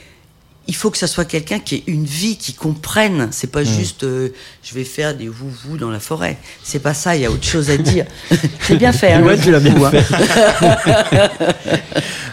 il 0.68 0.74
faut 0.74 0.90
que 0.90 0.98
ça 0.98 1.06
soit 1.06 1.24
quelqu'un 1.24 1.60
qui 1.60 1.76
ait 1.76 1.84
une 1.86 2.04
vie, 2.04 2.36
qui 2.36 2.52
comprenne. 2.52 3.28
C'est 3.30 3.50
pas 3.50 3.64
juste, 3.64 4.04
euh, 4.04 4.30
je 4.62 4.74
vais 4.74 4.84
faire 4.84 5.14
des 5.14 5.28
vous-vous 5.28 5.76
dans 5.76 5.90
la 5.90 6.00
forêt. 6.00 6.38
C'est 6.62 6.80
pas 6.80 6.94
ça, 6.94 7.14
il 7.14 7.22
y 7.22 7.24
a 7.24 7.30
autre 7.30 7.44
chose 7.44 7.70
à 7.70 7.76
dire. 7.76 8.06
J'ai 8.68 8.76
bien 8.76 8.92
fait, 8.92 9.12
hein, 9.12 9.22
Ouais, 9.22 9.38
tu 9.38 9.50
l'as 9.50 9.60
bien 9.60 9.74
hein. 9.84 9.92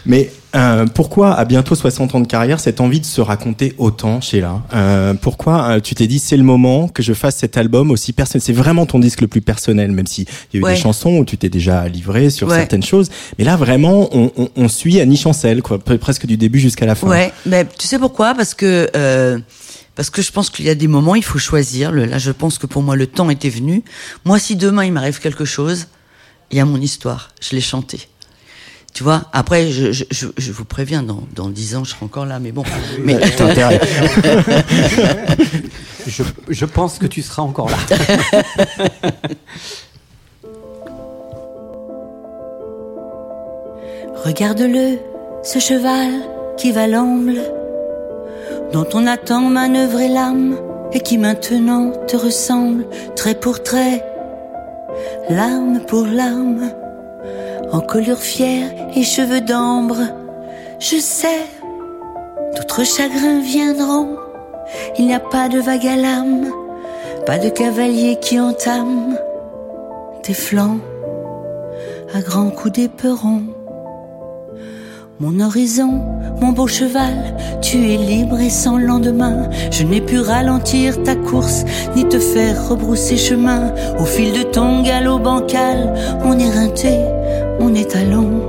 Mais 0.06 0.32
euh, 0.56 0.86
pourquoi, 0.86 1.34
à 1.34 1.46
bientôt 1.46 1.74
60 1.76 2.14
ans 2.16 2.20
de 2.20 2.28
carrière, 2.28 2.60
cette 2.60 2.80
envie 2.82 3.00
de 3.00 3.06
se 3.06 3.22
raconter 3.22 3.74
autant, 3.78 4.22
Sheila? 4.22 4.62
Euh, 4.74 5.14
Pourquoi 5.16 5.64
euh, 5.70 5.80
tu 5.80 5.96
t'es 5.96 6.06
dit, 6.08 6.20
c'est 6.20 6.38
le 6.38 6.44
moment 6.44 6.88
que 6.88 7.02
je 7.02 7.14
fasse 7.14 7.38
cet 7.38 7.58
album 7.58 7.90
aussi 7.92 8.14
personnel 8.14 8.42
C'est 8.42 8.54
vraiment 8.54 8.86
ton 8.86 9.00
disque 9.00 9.22
le 9.22 9.28
plus 9.28 9.42
personnel, 9.42 9.92
même 9.92 10.06
s'il 10.08 10.26
y 10.54 10.58
a 10.58 10.60
eu 10.60 10.64
Ouais. 10.64 10.76
des 10.76 10.80
chansons 10.80 11.18
où 11.18 11.26
tu 11.26 11.38
t'es 11.38 11.50
déjà 11.50 11.88
livré 11.88 12.30
sur 12.30 12.48
Ouais. 12.48 12.58
certaines 12.58 12.84
choses. 12.84 13.10
Mais 13.40 13.46
là, 13.46 13.56
vraiment, 13.56 14.10
on, 14.16 14.32
on, 14.38 14.50
on 14.56 14.68
suit 14.68 15.00
Annie 15.02 15.18
Chancel, 15.18 15.62
quoi, 15.64 15.78
pre- 15.78 15.98
presque 15.98 16.26
du 16.28 16.38
début 16.38 16.60
jusqu'à 16.60 16.86
la 16.86 16.96
fin. 16.96 17.08
Ouais, 17.08 17.32
mais 17.46 17.66
tu 17.80 17.88
sais 17.88 17.98
pourquoi? 17.98 18.36
Parce 18.36 18.54
que 18.54 18.90
euh, 18.96 19.40
parce 19.96 20.10
que 20.10 20.22
je 20.22 20.32
pense 20.32 20.50
qu'il 20.50 20.66
y 20.66 20.70
a 20.70 20.76
des 20.76 20.88
moments, 20.88 21.16
il 21.16 21.24
faut 21.24 21.38
choisir. 21.40 21.92
Là, 21.92 22.18
je 22.18 22.32
pense 22.32 22.58
que 22.58 22.66
pour 22.68 22.82
moi, 22.84 22.96
le 22.96 23.08
temps 23.08 23.30
était 23.30 23.50
venu. 23.50 23.84
Moi, 24.26 24.40
si 24.40 24.56
demain 24.56 24.86
il 24.86 24.92
m'arrive 24.94 25.20
quelque 25.20 25.46
chose, 25.46 25.88
il 26.52 26.58
y 26.58 26.60
a 26.62 26.66
mon 26.66 26.80
histoire. 26.82 27.30
Je 27.42 27.56
l'ai 27.56 27.62
chantée. 27.62 28.02
Tu 28.94 29.04
vois, 29.04 29.24
après, 29.34 29.72
je, 29.72 29.92
je, 29.92 30.04
je, 30.12 30.28
je 30.38 30.52
vous 30.52 30.66
préviens, 30.66 31.02
dans, 31.02 31.24
dans 31.36 31.50
10 31.50 31.76
ans, 31.78 31.84
je 31.84 31.90
serai 31.92 32.06
encore 32.06 32.28
là, 32.28 32.40
mais 32.40 32.52
bon. 32.52 32.64
Mais, 33.00 33.20
T'as 33.36 33.50
intérêt. 33.50 33.82
Je, 36.06 36.22
je 36.50 36.66
pense 36.66 37.00
que 37.00 37.06
tu 37.06 37.22
seras 37.22 37.44
encore 37.44 37.70
là. 37.70 37.78
Regarde-le, 44.26 44.98
ce 45.44 45.60
cheval 45.60 46.12
qui 46.58 46.74
va 46.74 46.88
l'amble, 46.88 47.38
dont 48.74 48.88
on 48.94 49.08
attend 49.08 49.42
manœuvrer 49.42 50.10
l'âme 50.10 50.58
et 50.92 51.00
qui 51.00 51.18
maintenant 51.18 51.92
te 52.06 52.18
ressemble 52.18 52.86
trait 53.16 53.36
pour 53.36 53.64
trait, 53.64 54.04
l'âme 55.30 55.82
pour 55.88 56.06
l'âme, 56.06 56.70
en 57.74 57.82
colure 57.82 58.20
fière 58.20 58.70
et 58.96 59.04
cheveux 59.04 59.42
d'ambre. 59.42 59.98
Je 60.80 60.98
sais, 60.98 61.42
d'autres 62.56 62.86
chagrins 62.86 63.42
viendront, 63.42 64.16
il 64.98 65.08
n'y 65.08 65.14
a 65.16 65.20
pas 65.20 65.50
de 65.50 65.60
vague 65.60 65.88
à 65.88 65.96
l'âme, 65.96 66.46
pas 67.26 67.40
de 67.40 67.50
cavalier 67.50 68.18
qui 68.22 68.40
entame 68.40 69.18
tes 70.22 70.36
flancs 70.36 70.80
à 72.14 72.22
grands 72.22 72.52
coups 72.52 72.74
d'éperon. 72.74 73.42
Mon 75.20 75.40
horizon, 75.40 76.02
mon 76.42 76.54
beau 76.54 76.66
cheval, 76.66 77.36
tu 77.62 77.78
es 77.78 77.98
libre 77.98 78.40
et 78.40 78.50
sans 78.50 78.80
lendemain. 78.80 79.48
Je 79.70 79.84
n'ai 79.84 80.02
pu 80.02 80.20
ralentir 80.20 81.04
ta 81.04 81.16
course, 81.16 81.66
ni 81.96 82.08
te 82.10 82.18
faire 82.18 82.68
rebrousser 82.68 83.16
chemin. 83.16 83.74
Au 84.00 84.06
fil 84.06 84.34
de 84.34 84.42
ton 84.42 84.82
galop 84.82 85.20
bancal, 85.20 85.94
mon 86.24 86.38
éreinté, 86.40 86.98
mon 87.60 87.76
étalon. 87.76 88.42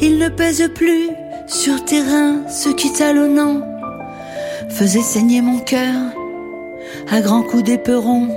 Il 0.00 0.18
ne 0.18 0.28
pèse 0.28 0.70
plus 0.74 1.10
sur 1.48 1.84
tes 1.84 2.00
reins, 2.00 2.46
ce 2.48 2.68
qui 2.68 2.92
talonnant 2.92 3.62
faisait 4.68 5.02
saigner 5.02 5.42
mon 5.42 5.58
cœur 5.58 5.94
à 7.10 7.20
grands 7.20 7.42
coups 7.42 7.64
d'éperon. 7.64 8.28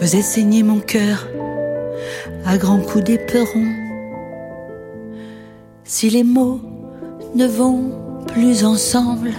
Faisait 0.00 0.22
saigner 0.22 0.62
mon 0.62 0.80
cœur 0.80 1.28
à 2.46 2.56
grands 2.56 2.80
coups 2.80 3.04
d'éperon. 3.04 3.81
Si 5.84 6.08
les 6.10 6.22
mots 6.22 6.60
ne 7.34 7.46
vont 7.46 7.90
plus 8.28 8.64
ensemble. 8.64 9.32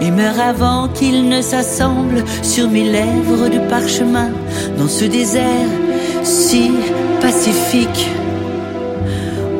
Et 0.00 0.10
meurent 0.10 0.40
avant 0.40 0.88
qu'ils 0.88 1.28
ne 1.28 1.40
s'assemblent 1.40 2.24
sur 2.42 2.68
mes 2.68 2.84
lèvres 2.84 3.48
de 3.48 3.58
parchemin 3.68 4.30
dans 4.78 4.88
ce 4.88 5.06
désert 5.06 5.68
si 6.22 6.70
pacifique, 7.20 8.10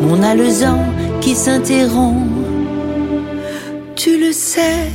mon 0.02 0.22
alezan 0.22 0.78
qui 1.22 1.34
s'interrompt, 1.34 2.28
tu 3.94 4.18
le 4.18 4.32
sais, 4.32 4.90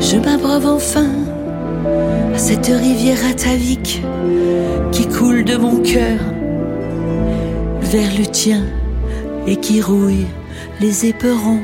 je 0.00 0.16
m'abreuve 0.16 0.66
enfin 0.66 1.10
à 2.34 2.38
cette 2.38 2.68
rivière 2.68 3.18
atavique 3.30 4.02
qui 4.90 5.06
coule 5.06 5.44
de 5.44 5.56
mon 5.56 5.76
cœur 5.82 6.18
vers 7.82 8.10
le 8.18 8.24
tien 8.24 8.62
et 9.46 9.56
qui 9.56 9.80
rouille 9.80 10.26
les 10.80 11.06
éperons. 11.06 11.60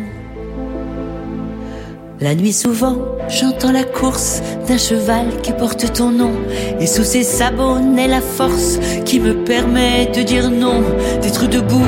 La 2.20 2.34
nuit 2.34 2.52
souvent, 2.52 2.96
j'entends 3.28 3.72
la 3.72 3.84
course 3.84 4.40
d'un 4.68 4.78
cheval 4.78 5.26
qui 5.42 5.52
porte 5.52 5.92
ton 5.92 6.10
nom. 6.10 6.32
Et 6.80 6.86
sous 6.86 7.04
ses 7.04 7.22
sabots 7.22 7.80
naît 7.80 8.08
la 8.08 8.20
force 8.20 8.78
qui 9.04 9.18
me 9.20 9.44
permet 9.44 10.06
de 10.06 10.22
dire 10.22 10.48
non, 10.48 10.82
d'être 11.20 11.48
debout 11.48 11.84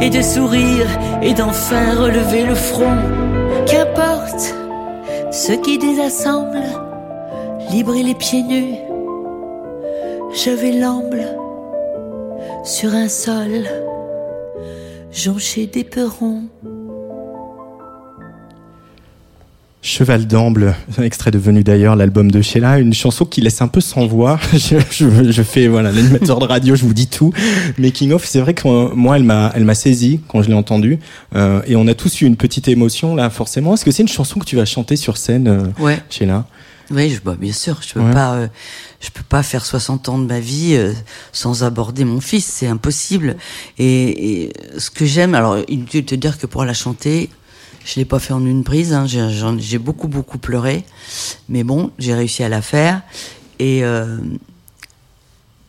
et 0.00 0.10
de 0.10 0.22
sourire 0.22 0.86
et 1.22 1.34
d'enfin 1.34 1.94
relever 2.00 2.44
le 2.44 2.54
front. 2.54 2.96
Qu'importe 3.66 4.54
ce 5.32 5.52
qui 5.52 5.78
désassemble, 5.78 6.62
libre 7.70 7.96
et 7.96 8.04
les 8.04 8.14
pieds 8.14 8.42
nus, 8.42 8.76
je 10.34 10.50
vais 10.50 10.72
l'amble 10.72 11.26
sur 12.64 12.94
un 12.94 13.08
sol 13.08 13.66
jonché 15.14 15.66
d'éperons. 15.66 16.44
Cheval 19.86 20.26
d'Amble, 20.26 20.74
un 20.96 21.02
extrait 21.02 21.30
de 21.30 21.36
Venu 21.36 21.62
d'ailleurs, 21.62 21.94
l'album 21.94 22.30
de 22.30 22.40
Sheila, 22.40 22.78
une 22.78 22.94
chanson 22.94 23.26
qui 23.26 23.42
laisse 23.42 23.60
un 23.60 23.68
peu 23.68 23.82
sans 23.82 24.06
voix. 24.06 24.40
Je, 24.54 24.78
je- 24.90 25.30
je 25.30 25.42
fais 25.42 25.68
voilà 25.68 25.92
l'animateur 25.92 26.38
de 26.38 26.46
radio, 26.46 26.74
je 26.74 26.86
vous 26.86 26.94
dis 26.94 27.06
tout. 27.06 27.34
Making 27.76 28.12
of, 28.12 28.24
c'est 28.24 28.40
vrai 28.40 28.54
que 28.54 28.66
euh, 28.66 28.88
moi, 28.94 29.16
elle 29.18 29.24
m'a, 29.24 29.52
elle 29.54 29.64
m'a 29.66 29.74
saisi 29.74 30.20
quand 30.26 30.40
je 30.42 30.48
l'ai 30.48 30.54
entendue, 30.54 30.98
Euh, 31.34 31.60
et 31.66 31.76
on 31.76 31.86
a 31.86 31.92
tous 31.94 32.22
eu 32.22 32.24
une 32.26 32.36
petite 32.36 32.66
émotion 32.68 33.14
là, 33.14 33.28
forcément. 33.28 33.74
Est-ce 33.74 33.84
que 33.84 33.90
c'est 33.90 34.02
une 34.02 34.08
chanson 34.08 34.40
que 34.40 34.46
tu 34.46 34.56
vas 34.56 34.64
chanter 34.64 34.96
sur 34.96 35.18
scène, 35.18 35.48
euh, 35.48 35.66
ouais. 35.84 35.98
Sheila? 36.08 36.46
Oui, 36.90 37.10
je, 37.10 37.20
bah, 37.20 37.36
bien 37.38 37.52
sûr, 37.52 37.80
je 37.86 37.94
peux 37.94 38.00
Ouais. 38.00 38.12
pas, 38.12 38.34
euh, 38.34 38.48
je 39.00 39.10
peux 39.10 39.22
pas 39.22 39.42
faire 39.42 39.64
60 39.64 40.08
ans 40.08 40.18
de 40.18 40.26
ma 40.26 40.40
vie 40.40 40.74
euh, 40.74 40.92
sans 41.32 41.62
aborder 41.64 42.04
mon 42.04 42.20
fils, 42.20 42.44
c'est 42.44 42.66
impossible. 42.66 43.36
Et, 43.78 44.42
et 44.44 44.52
ce 44.78 44.90
que 44.90 45.06
j'aime, 45.06 45.34
alors 45.34 45.58
inutile 45.68 46.02
de 46.04 46.10
te 46.10 46.14
dire 46.14 46.38
que 46.38 46.46
pour 46.46 46.64
la 46.64 46.74
chanter, 46.74 47.30
je 47.84 47.96
l'ai 47.96 48.04
pas 48.04 48.18
fait 48.18 48.32
en 48.34 48.44
une 48.44 48.64
prise. 48.64 48.92
Hein, 48.92 49.06
j'ai, 49.06 49.78
beaucoup 49.78 50.08
beaucoup 50.08 50.38
pleuré, 50.38 50.84
mais 51.48 51.64
bon, 51.64 51.90
j'ai 51.98 52.14
réussi 52.14 52.42
à 52.42 52.48
la 52.48 52.60
faire. 52.62 53.02
Et 53.58 53.84
euh, 53.84 54.18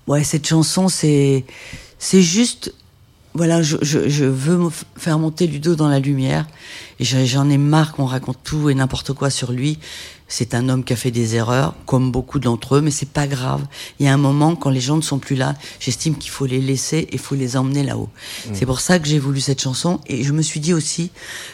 ouais, 0.07 0.23
cette 0.23 0.47
chanson, 0.47 0.87
c'est 0.89 1.45
c'est 1.99 2.21
juste 2.21 2.73
voilà, 3.33 3.61
je, 3.61 3.75
je, 3.81 4.07
je 4.07 4.23
veux 4.23 4.55
me 4.57 4.69
faire 4.95 5.19
monter 5.19 5.45
Ludo 5.45 5.75
dans 5.75 5.89
la 5.89 5.99
lumière. 5.99 6.47
Et 7.01 7.03
j'en 7.03 7.49
ai 7.49 7.57
marre 7.57 7.91
qu'on 7.91 8.05
raconte 8.05 8.37
tout 8.45 8.69
et 8.69 8.75
n'importe 8.75 9.11
quoi 9.11 9.29
sur 9.29 9.51
lui. 9.51 9.77
C'est 10.27 10.55
un 10.55 10.69
homme 10.69 10.83
qui 10.83 10.93
a 10.93 10.95
fait 10.95 11.11
des 11.11 11.35
erreurs, 11.35 11.75
comme 11.85 12.11
beaucoup 12.11 12.39
d'entre 12.39 12.75
eux, 12.75 12.81
mais 12.81 12.91
c'est 12.91 13.09
pas 13.09 13.27
grave. 13.27 13.63
Il 13.99 14.05
y 14.05 14.09
a 14.09 14.13
un 14.13 14.17
moment, 14.17 14.55
quand 14.55 14.71
les 14.71 14.79
gens 14.81 14.95
ne 14.95 15.01
sont 15.01 15.19
plus 15.19 15.35
là, 15.35 15.53
j'estime 15.79 16.17
qu'il 16.17 16.31
faut 16.31 16.47
les 16.47 16.59
laisser 16.59 16.97
et 16.97 17.13
il 17.13 17.19
faut 17.19 17.35
les 17.35 17.57
emmener 17.57 17.83
là-haut. 17.83 18.09
C'est 18.53 18.65
pour 18.65 18.79
ça 18.79 18.97
que 18.97 19.07
j'ai 19.07 19.19
voulu 19.19 19.39
cette 19.39 19.61
chanson. 19.61 19.99
Et 20.07 20.23
je 20.23 20.33
me 20.33 20.41
suis 20.41 20.59
dit 20.59 20.73
aussi 20.73 21.11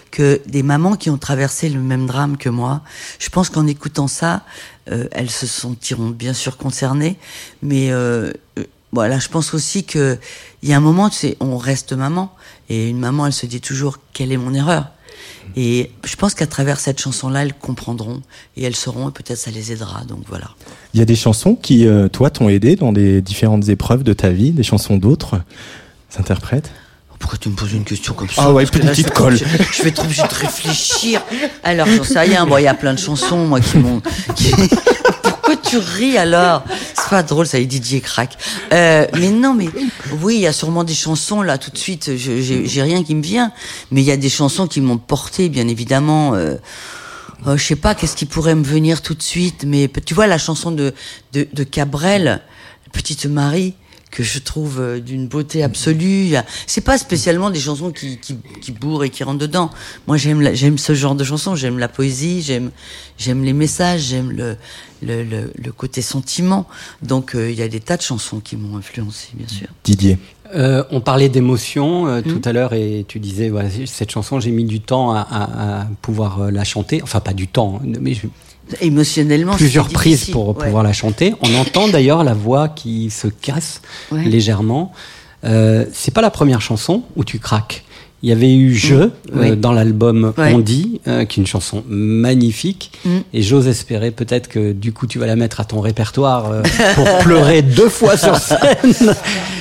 que 0.10 0.42
des 0.46 0.64
mamans 0.64 0.96
qui 0.96 1.10
ont 1.10 1.18
traversé 1.18 1.70
le 1.70 1.80
même 1.80 2.06
drame 2.06 2.38
que 2.38 2.50
moi, 2.50 2.82
je 3.20 3.30
pense 3.30 3.50
qu'en 3.50 3.68
écoutant 3.68 4.08
ça, 4.08 4.44
euh, 4.90 5.08
elles 5.12 5.30
se 5.30 5.48
sentiront 5.48 6.10
bien 6.10 6.34
sûr 6.34 6.58
concernées, 6.58 7.18
mais 7.62 7.92
euh, 7.92 8.32
euh, 8.58 8.64
voilà, 8.92 9.20
je 9.20 9.30
pense 9.30 9.54
aussi 9.54 9.84
que 9.84 10.18
il 10.64 10.70
y 10.70 10.74
a 10.74 10.78
un 10.78 10.82
moment, 10.82 11.10
tu 11.10 11.18
sais, 11.18 11.38
on 11.40 11.58
reste 11.58 11.94
maman, 11.94 12.34
et 12.70 12.90
une 12.90 13.00
maman, 13.00 13.26
elle 13.26 13.34
se 13.34 13.46
dit 13.46 13.62
toujours 13.62 13.98
quelle 14.14 14.32
est 14.32 14.38
mon 14.38 14.54
erreur? 14.54 14.88
Et 15.56 15.92
je 16.06 16.16
pense 16.16 16.34
qu'à 16.34 16.48
travers 16.48 16.80
cette 16.80 17.00
chanson-là, 17.00 17.44
elles 17.44 17.54
comprendront 17.54 18.22
et 18.58 18.64
elles 18.64 18.76
sauront, 18.76 19.10
et 19.10 19.12
peut-être 19.12 19.38
ça 19.38 19.52
les 19.52 19.72
aidera. 19.72 20.04
Donc 20.06 20.20
voilà. 20.28 20.52
Il 20.94 21.00
y 21.00 21.04
a 21.04 21.06
des 21.06 21.16
chansons 21.16 21.56
qui, 21.56 21.88
euh, 21.88 22.08
toi, 22.08 22.30
t'ont 22.30 22.50
aidé 22.50 22.76
dans 22.76 22.92
des 22.94 23.22
différentes 23.22 23.68
épreuves 23.70 24.04
de 24.04 24.14
ta 24.14 24.30
vie, 24.30 24.52
des 24.52 24.64
chansons 24.64 24.98
d'autres 24.98 25.42
interprètes? 26.18 26.70
Pourquoi 27.20 27.38
tu 27.38 27.50
me 27.50 27.56
poses 27.56 27.74
une 27.74 27.84
question 27.84 28.16
comme 28.16 28.30
ça 28.30 28.42
Ah 28.46 28.52
ouais, 28.52 28.64
là, 28.64 28.70
petite 28.72 29.08
ça- 29.10 29.14
colle. 29.14 29.38
Je, 29.38 29.46
je 29.74 29.84
vais 29.84 29.90
être 29.90 30.02
obligée 30.04 30.24
de 30.24 30.34
réfléchir. 30.34 31.22
Alors, 31.64 31.86
j'en 31.86 32.04
sais 32.04 32.20
rien. 32.20 32.48
Bon, 32.48 32.58
il 32.58 32.64
y 32.64 32.68
a 32.68 32.74
plein 32.74 32.96
de 32.96 33.00
chansons, 33.00 33.46
moi, 33.46 33.60
qui 33.62 33.78
m'ont. 33.78 34.02
qui- 34.36 34.52
tu 35.72 35.78
ris 35.78 36.18
alors 36.18 36.64
C'est 36.96 37.10
pas 37.10 37.24
drôle, 37.24 37.48
ça 37.48 37.58
est, 37.58 37.66
Didier 37.66 38.02
craque. 38.02 38.38
Euh, 38.74 39.08
mais 39.18 39.30
non, 39.30 39.54
mais 39.54 39.70
oui, 40.22 40.36
il 40.36 40.42
y 40.42 40.48
a 40.48 40.52
sûrement 40.52 40.84
des 40.84 40.94
chansons 40.94 41.42
là 41.42 41.58
tout 41.58 41.72
de 41.72 41.78
suite. 41.78 42.12
j'ai 42.18 42.82
rien 42.82 43.04
qui 43.04 43.16
me 43.16 43.22
vient, 43.22 43.54
mais 43.90 44.02
il 44.02 44.06
y 44.06 44.12
a 44.12 44.18
des 44.18 44.30
chansons 44.30 44.68
qui 44.68 44.82
m'ont 44.82 44.98
porté, 44.98 45.48
bien 45.48 45.70
évidemment. 45.70 46.36
Euh, 46.36 46.56
euh, 47.48 47.56
je 47.56 47.64
sais 47.64 47.78
pas, 47.78 47.96
qu'est-ce 47.96 48.18
qui 48.18 48.26
pourrait 48.26 48.56
me 48.56 48.64
venir 48.64 49.02
tout 49.02 49.16
de 49.16 49.24
suite, 49.24 49.64
mais 49.66 49.90
tu 50.06 50.14
vois 50.14 50.28
la 50.28 50.38
chanson 50.38 50.72
de 50.72 50.94
de, 51.32 51.48
de 51.52 51.64
Cabrel, 51.64 52.42
Petite 52.92 53.26
Marie 53.26 53.74
que 54.12 54.24
je 54.24 54.40
trouve 54.40 54.80
euh, 54.80 55.00
d'une 55.00 55.28
beauté 55.28 55.64
absolue. 55.64 56.34
C'est 56.68 56.82
pas 56.82 56.98
spécialement 56.98 57.50
des 57.50 57.60
chansons 57.60 57.92
qui, 57.92 58.18
qui, 58.20 58.36
qui 58.62 58.72
bourrent 58.74 59.06
et 59.06 59.10
qui 59.10 59.24
rentrent 59.24 59.40
dedans. 59.40 59.72
Moi, 60.08 60.18
j'aime 60.18 60.54
j'aime 60.54 60.78
ce 60.78 60.94
genre 60.94 61.16
de 61.16 61.24
chansons. 61.24 61.56
J'aime 61.56 61.80
la 61.80 61.88
poésie, 61.88 62.42
j'aime 62.42 62.72
j'aime 63.18 63.44
les 63.44 63.54
messages, 63.54 64.02
j'aime 64.02 64.32
le, 64.32 64.58
le, 65.02 65.24
le, 65.24 65.52
le 65.56 65.72
côté 65.72 66.02
sentiment. 66.02 66.68
Donc, 67.02 67.36
euh, 67.36 67.50
il 67.50 67.58
y 67.58 67.62
a 67.64 67.68
des 67.68 67.80
tas 67.80 67.98
de 67.98 68.02
chansons 68.02 68.40
qui 68.42 68.58
m'ont 68.58 68.78
influencé, 68.78 69.30
bien 69.34 69.48
sûr. 69.48 69.68
Didier 69.84 70.18
Euh, 70.54 70.84
on 70.92 71.00
parlait 71.00 71.30
d'émotion 71.30 72.08
euh, 72.08 72.22
tout 72.22 72.42
à 72.44 72.52
l'heure 72.52 72.74
et 72.74 73.06
tu 73.08 73.20
disais 73.22 73.48
voilà, 73.50 73.70
cette 73.86 74.12
chanson 74.12 74.42
j'ai 74.42 74.52
mis 74.52 74.66
du 74.66 74.82
temps 74.82 75.14
à, 75.14 75.22
à- 75.22 75.82
à 75.84 75.86
pouvoir 76.02 76.52
la 76.52 76.66
chanter 76.66 77.02
enfin 77.02 77.22
pas 77.22 77.32
du 77.32 77.48
temps 77.48 77.80
mais 77.86 78.14
je- 78.14 78.28
Émotionnellement, 78.80 79.56
plusieurs 79.56 79.90
prises 79.90 80.14
difficile. 80.14 80.34
pour 80.34 80.50
Ouais. 80.58 80.66
pouvoir 80.66 80.84
la 80.84 80.94
chanter 80.94 81.34
on 81.42 81.54
entend 81.56 81.88
d'ailleurs 81.90 82.24
la 82.24 82.34
voix 82.34 82.70
qui 82.70 83.10
se 83.10 83.28
casse 83.28 83.82
Ouais. 84.12 84.24
légèrement 84.24 84.92
euh, 85.44 85.86
c'est 85.94 86.14
pas 86.14 86.22
la 86.22 86.30
première 86.30 86.62
chanson 86.62 87.04
où 87.16 87.24
tu 87.26 87.40
craques 87.40 87.84
Il 88.24 88.30
y 88.30 88.32
avait 88.32 88.54
eu 88.56 88.74
Je 88.76 88.96
Mm. 88.96 89.00
euh, 89.00 89.10
Oui. 89.52 89.58
dans 89.58 89.72
l'album 89.72 90.34
Ouais. 90.38 90.54
On 90.54 90.60
dit, 90.60 91.02
euh, 91.08 91.26
qui 91.26 91.40
est 91.40 91.42
une 91.42 91.48
chanson 91.48 91.84
magnifique. 91.88 92.92
Mm. 93.04 93.10
Et 93.34 93.42
j'ose 93.42 93.68
espérer 93.68 94.12
peut-être 94.12 94.48
que 94.48 94.74
du 94.74 94.94
coup 94.94 95.08
tu 95.08 95.18
vas 95.18 95.26
la 95.26 95.36
mettre 95.36 95.60
à 95.60 95.66
ton 95.66 95.80
répertoire 95.80 96.52
euh, 96.52 96.62
pour 96.96 97.06
pleurer 97.24 97.62
deux 97.64 97.90
fois 97.90 98.18
sur 98.18 98.36
scène. 98.38 99.16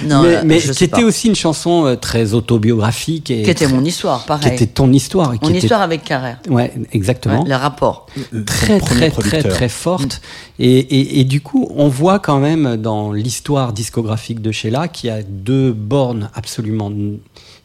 Non, 0.06 0.22
mais 0.22 0.36
euh, 0.36 0.42
mais 0.44 0.60
je 0.60 0.68
qui 0.72 0.74
sais 0.78 0.84
était 0.86 1.00
pas. 1.00 1.06
aussi 1.06 1.28
une 1.28 1.34
chanson 1.36 1.86
euh, 1.86 1.96
très 1.96 2.34
autobiographique 2.34 3.30
et 3.30 3.42
Qui 3.42 3.50
était 3.50 3.64
très- 3.66 3.72
mon 3.74 3.84
histoire, 3.84 4.22
qui 4.22 4.28
pareil. 4.28 4.52
était 4.54 4.66
ton 4.66 4.92
histoire. 4.92 5.32
qui 5.32 5.38
Mon 5.42 5.48
était- 5.50 5.58
histoire 5.60 5.80
avec 5.82 6.04
Carrère. 6.04 6.38
Ouais, 6.48 6.72
exactement. 6.92 7.42
Ouais, 7.44 7.48
le 7.48 7.56
rapport. 7.56 8.06
très 8.46 8.78
très 8.80 9.10
très 9.10 9.42
très 9.42 9.68
forte 9.68 10.20
et, 10.58 10.78
et, 10.78 11.20
et 11.20 11.24
du 11.24 11.40
coup 11.40 11.68
on 11.76 11.88
voit 11.88 12.18
quand 12.18 12.38
même 12.38 12.76
dans 12.76 13.12
l'histoire 13.12 13.72
discographique 13.72 14.42
de 14.42 14.52
Sheila 14.52 14.88
qu'il 14.88 15.08
y 15.08 15.12
a 15.12 15.22
deux 15.22 15.72
bornes 15.72 16.30
absolument 16.34 16.90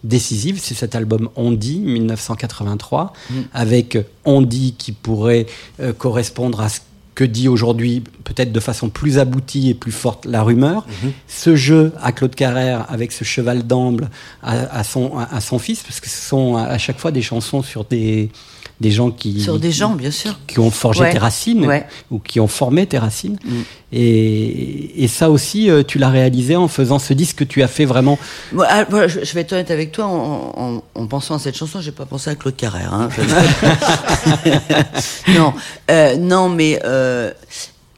décisives 0.08 0.60
c'est 0.62 0.74
cet 0.74 0.96
album 0.96 1.30
On 1.36 1.52
dit 1.52 1.80
1983 1.80 3.14
avec 3.54 3.98
On 4.24 4.42
dit 4.42 4.76
qui 4.78 4.92
pourrait 4.92 5.46
euh, 5.80 5.94
correspondre 5.94 6.62
à 6.62 6.70
ce 6.70 6.80
que 7.16 7.24
dit 7.24 7.48
aujourd'hui 7.48 8.04
peut-être 8.26 8.52
de 8.52 8.60
façon 8.60 8.90
plus 8.90 9.20
aboutie 9.20 9.70
et 9.70 9.74
plus 9.74 9.94
forte 9.94 10.26
la 10.26 10.44
rumeur. 10.44 10.86
Ce 11.28 11.56
jeu 11.56 11.94
à 12.02 12.12
Claude 12.12 12.36
Carrère 12.36 12.86
avec 12.90 13.14
ce 13.14 13.24
cheval 13.24 13.66
d'amble 13.66 14.10
à, 14.44 14.80
à 14.80 14.84
son 14.84 15.18
à, 15.18 15.24
à 15.34 15.40
son 15.40 15.58
fils 15.58 15.82
parce 15.82 16.02
que 16.02 16.10
ce 16.10 16.22
sont 16.28 16.58
à 16.58 16.78
chaque 16.78 17.00
fois 17.00 17.12
des 17.12 17.22
chansons 17.22 17.62
sur 17.64 17.86
des 17.86 18.32
des 18.82 18.92
gens 18.92 19.10
qui 19.12 19.40
Sur 19.42 19.58
des 19.60 19.72
gens, 19.72 19.92
bien 19.96 20.12
sûr. 20.12 20.38
qui 20.48 20.60
ont 20.60 20.70
forgé 20.72 21.02
Ouais. 21.02 21.12
tes 21.14 21.18
racines 21.18 21.66
Ouais. 21.66 21.86
ou 22.12 22.20
qui 22.20 22.40
ont 22.40 22.48
formé 22.48 22.86
tes 22.86 22.98
racines. 22.98 23.38
Mm. 23.46 23.52
Et, 23.94 25.04
et 25.04 25.08
ça 25.08 25.30
aussi, 25.30 25.70
euh, 25.70 25.84
tu 25.84 25.98
l'as 26.00 26.10
réalisé 26.10 26.56
en 26.58 26.68
faisant 26.68 27.00
ce 27.00 27.14
disque 27.14 27.38
que 27.38 27.44
tu 27.46 27.64
as 27.64 27.68
fait 27.70 27.86
vraiment. 27.86 28.20
Ah, 28.68 28.86
je, 29.08 29.34
vais 29.34 29.42
être 29.42 29.54
honnête 29.54 29.72
avec 29.72 29.92
toi, 29.94 30.06
en, 30.06 30.54
en- 30.58 30.84
en 30.94 31.08
pensant 31.08 31.36
à 31.36 31.40
cette 31.40 31.56
chanson, 31.56 31.80
j'ai 31.80 31.92
pas 31.94 32.06
pensé 32.06 32.30
à 32.30 32.36
Claude 32.36 32.56
Carrère. 32.58 32.94
hein. 32.94 33.10
Non, 35.36 35.54
euh, 35.92 36.18
non, 36.18 36.50
mais 36.50 36.80
euh, 36.84 37.32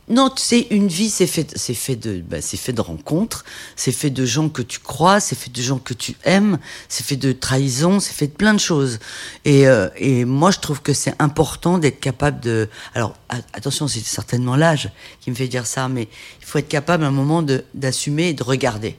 non, 0.09 0.29
tu 0.29 0.41
sais, 0.41 0.67
une 0.71 0.87
vie, 0.87 1.09
c'est 1.09 1.27
fait, 1.27 1.51
c'est 1.57 1.73
fait 1.73 1.97
de, 1.97 2.21
bah, 2.21 2.37
c'est 2.39 2.55
fait 2.55 2.71
de 2.71 2.79
rencontres, 2.79 3.43
c'est 3.75 3.91
fait 3.91 4.09
de 4.09 4.25
gens 4.25 4.47
que 4.47 4.61
tu 4.61 4.79
crois, 4.79 5.19
c'est 5.19 5.35
fait 5.35 5.51
de 5.51 5.61
gens 5.61 5.79
que 5.79 5.93
tu 5.93 6.15
aimes, 6.23 6.59
c'est 6.87 7.05
fait 7.05 7.17
de 7.17 7.33
trahison, 7.33 7.99
c'est 7.99 8.13
fait 8.13 8.27
de 8.27 8.33
plein 8.33 8.53
de 8.53 8.59
choses. 8.59 8.99
Et, 9.43 9.67
euh, 9.67 9.89
et 9.97 10.23
moi, 10.23 10.51
je 10.51 10.59
trouve 10.59 10.81
que 10.81 10.93
c'est 10.93 11.13
important 11.19 11.77
d'être 11.77 11.99
capable 11.99 12.39
de. 12.39 12.69
Alors, 12.95 13.15
attention, 13.51 13.89
c'est 13.89 13.99
certainement 13.99 14.55
l'âge 14.55 14.89
qui 15.19 15.29
me 15.29 15.35
fait 15.35 15.49
dire 15.49 15.67
ça, 15.67 15.89
mais 15.89 16.07
il 16.39 16.45
faut 16.45 16.57
être 16.57 16.69
capable 16.69 17.03
à 17.03 17.07
un 17.07 17.11
moment 17.11 17.41
de 17.41 17.65
d'assumer 17.73 18.29
et 18.29 18.33
de 18.33 18.43
regarder 18.43 18.97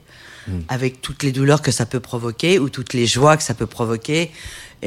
avec 0.69 1.01
toutes 1.01 1.23
les 1.23 1.33
douleurs 1.33 1.63
que 1.63 1.71
ça 1.71 1.87
peut 1.87 2.01
provoquer 2.01 2.59
ou 2.59 2.69
toutes 2.69 2.95
les 2.95 3.07
joies 3.07 3.37
que 3.37 3.43
ça 3.43 3.55
peut 3.55 3.67
provoquer. 3.67 4.31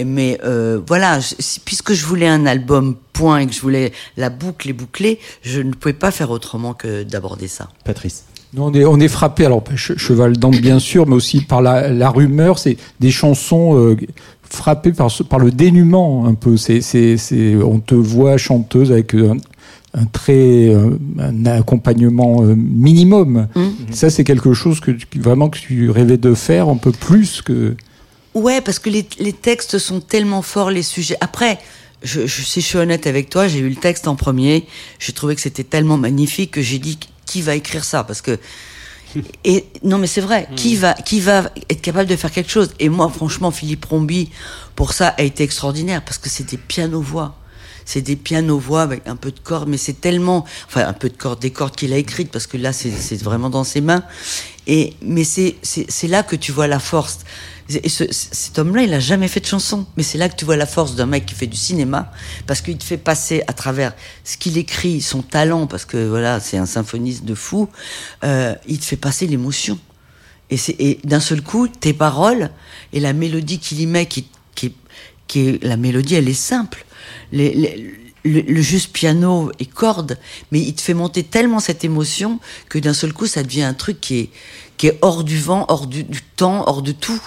Mais 0.05 0.39
euh, 0.43 0.79
voilà, 0.87 1.19
puisque 1.65 1.93
je 1.93 2.05
voulais 2.05 2.27
un 2.27 2.45
album 2.45 2.95
point 3.13 3.39
et 3.39 3.47
que 3.47 3.53
je 3.53 3.61
voulais 3.61 3.91
la 4.17 4.29
boucle 4.29 4.69
et 4.69 4.73
bouclée, 4.73 5.19
je 5.41 5.61
ne 5.61 5.73
pouvais 5.73 5.93
pas 5.93 6.11
faire 6.11 6.31
autrement 6.31 6.73
que 6.73 7.03
d'aborder 7.03 7.47
ça. 7.47 7.69
Patrice. 7.83 8.23
Non, 8.53 8.65
on 8.65 8.73
est, 8.73 8.85
on 8.85 8.99
est 8.99 9.07
frappé, 9.07 9.45
alors 9.45 9.63
Che- 9.75 9.97
Cheval 9.97 10.37
d'Ambre 10.37 10.59
bien 10.59 10.79
sûr, 10.91 11.07
mais 11.07 11.15
aussi 11.15 11.41
par 11.41 11.61
la, 11.61 11.89
la 11.89 12.09
rumeur. 12.09 12.59
C'est 12.59 12.77
des 12.99 13.11
chansons 13.11 13.77
euh, 13.77 13.97
frappées 14.49 14.91
par, 14.93 15.39
le 15.39 15.51
dénuement 15.51 16.25
un 16.25 16.33
peu. 16.33 16.57
C'est, 16.57 16.81
c'est, 16.81 17.17
c'est, 17.17 17.55
on 17.55 17.79
te 17.79 17.95
voit 17.95 18.37
chanteuse 18.37 18.91
avec 18.91 19.13
un, 19.13 19.37
un 19.93 20.05
très 20.05 20.69
euh, 20.73 20.97
un 21.19 21.45
accompagnement 21.45 22.43
euh, 22.43 22.55
minimum. 22.55 23.47
Ça, 23.91 24.09
c'est 24.09 24.23
quelque 24.23 24.53
chose 24.53 24.79
que 24.79 24.91
vraiment 25.15 25.49
que 25.49 25.59
tu 25.59 25.89
rêvais 25.89 26.17
de 26.17 26.33
faire 26.33 26.69
un 26.69 26.77
peu 26.77 26.91
plus 26.91 27.41
que. 27.41 27.75
Ouais, 28.33 28.61
parce 28.61 28.79
que 28.79 28.89
les, 28.89 29.07
les 29.19 29.33
textes 29.33 29.77
sont 29.77 29.99
tellement 29.99 30.41
forts, 30.41 30.71
les 30.71 30.83
sujets. 30.83 31.17
Après, 31.19 31.59
je, 32.01 32.25
je, 32.25 32.41
si 32.41 32.61
je 32.61 32.65
suis 32.65 32.77
honnête 32.77 33.07
avec 33.07 33.29
toi, 33.29 33.47
j'ai 33.47 33.59
eu 33.59 33.69
le 33.69 33.75
texte 33.75 34.07
en 34.07 34.15
premier. 34.15 34.65
J'ai 34.99 35.13
trouvé 35.13 35.35
que 35.35 35.41
c'était 35.41 35.63
tellement 35.63 35.97
magnifique 35.97 36.51
que 36.51 36.61
j'ai 36.61 36.79
dit 36.79 36.97
qui 37.25 37.41
va 37.41 37.55
écrire 37.55 37.83
ça? 37.83 38.03
Parce 38.03 38.21
que. 38.21 38.37
Et 39.43 39.65
non, 39.83 39.97
mais 39.97 40.07
c'est 40.07 40.21
vrai. 40.21 40.47
Qui 40.55 40.75
va, 40.75 40.93
qui 40.93 41.19
va 41.19 41.51
être 41.69 41.81
capable 41.81 42.09
de 42.09 42.15
faire 42.15 42.31
quelque 42.31 42.51
chose? 42.51 42.71
Et 42.79 42.89
moi, 42.89 43.09
franchement, 43.09 43.51
Philippe 43.51 43.85
Rombi, 43.85 44.29
pour 44.75 44.93
ça, 44.93 45.09
a 45.09 45.21
été 45.21 45.43
extraordinaire 45.43 46.03
parce 46.03 46.17
que 46.17 46.29
c'est 46.29 46.49
des 46.49 46.57
pianos-voix. 46.57 47.37
C'est 47.83 48.01
des 48.01 48.15
pianos-voix 48.15 48.83
avec 48.83 49.07
un 49.07 49.15
peu 49.15 49.31
de 49.31 49.39
cordes, 49.39 49.67
mais 49.67 49.77
c'est 49.77 49.99
tellement, 49.99 50.45
enfin, 50.67 50.87
un 50.87 50.93
peu 50.93 51.09
de 51.09 51.17
cordes, 51.17 51.39
des 51.39 51.51
cordes 51.51 51.75
qu'il 51.75 51.91
a 51.93 51.97
écrites 51.97 52.31
parce 52.31 52.47
que 52.47 52.55
là, 52.55 52.71
c'est 52.73 53.21
vraiment 53.21 53.49
dans 53.49 53.63
ses 53.63 53.81
mains. 53.81 54.03
Et 54.67 54.93
mais 55.01 55.23
c'est 55.23 55.55
c'est 55.63 56.07
là 56.07 56.21
que 56.23 56.35
tu 56.35 56.51
vois 56.51 56.67
la 56.67 56.79
force. 56.79 57.19
Et 57.83 57.89
ce- 57.89 58.11
cet 58.11 58.57
homme-là, 58.59 58.83
il 58.83 58.93
a 58.93 58.99
jamais 58.99 59.27
fait 59.27 59.39
de 59.39 59.45
chanson, 59.45 59.85
mais 59.97 60.03
c'est 60.03 60.17
là 60.17 60.29
que 60.29 60.35
tu 60.35 60.45
vois 60.45 60.57
la 60.57 60.65
force 60.65 60.95
d'un 60.95 61.05
mec 61.05 61.25
qui 61.25 61.35
fait 61.35 61.47
du 61.47 61.57
cinéma, 61.57 62.11
parce 62.47 62.61
qu'il 62.61 62.77
te 62.77 62.83
fait 62.83 62.97
passer 62.97 63.43
à 63.47 63.53
travers 63.53 63.93
ce 64.23 64.37
qu'il 64.37 64.57
écrit, 64.57 65.01
son 65.01 65.21
talent, 65.21 65.67
parce 65.67 65.85
que 65.85 66.07
voilà, 66.07 66.39
c'est 66.39 66.57
un 66.57 66.65
symphoniste 66.65 67.23
de 67.25 67.35
fou. 67.35 67.69
euh, 68.23 68.55
il 68.67 68.79
te 68.79 68.85
fait 68.85 68.97
passer 68.97 69.27
l'émotion. 69.27 69.77
Et, 70.49 70.99
d'un 71.05 71.21
seul 71.21 71.41
coup, 71.41 71.67
tes 71.69 71.93
paroles 71.93 72.49
et 72.91 72.99
la 72.99 73.13
mélodie 73.13 73.57
qu'il 73.59 73.79
y 73.79 73.85
met, 73.85 74.05
qui, 74.05 74.27
qui, 74.53 74.73
qui 75.27 75.47
est, 75.47 75.63
la 75.63 75.77
mélodie, 75.77 76.15
elle 76.15 76.27
est 76.27 76.33
simple. 76.33 76.85
Le, 77.31 78.61
juste 78.61 78.91
piano 78.91 79.51
et 79.59 79.65
cordes, 79.65 80.17
mais 80.51 80.59
il 80.59 80.75
te 80.75 80.81
fait 80.81 80.93
monter 80.93 81.23
tellement 81.23 81.59
cette 81.59 81.83
émotion 81.83 82.39
que 82.69 82.77
d'un 82.79 82.93
seul 82.93 83.13
coup, 83.13 83.25
ça 83.27 83.43
devient 83.43 83.63
un 83.63 83.73
truc 83.73 83.99
qui 84.01 84.19
est, 84.19 84.29
qui 84.77 84.87
est 84.87 84.99
hors 85.01 85.23
du 85.23 85.39
vent, 85.39 85.65
hors 85.69 85.87
du 85.87 86.05
temps, 86.35 86.63
hors 86.67 86.81
de 86.81 86.91
tout. 86.91 87.21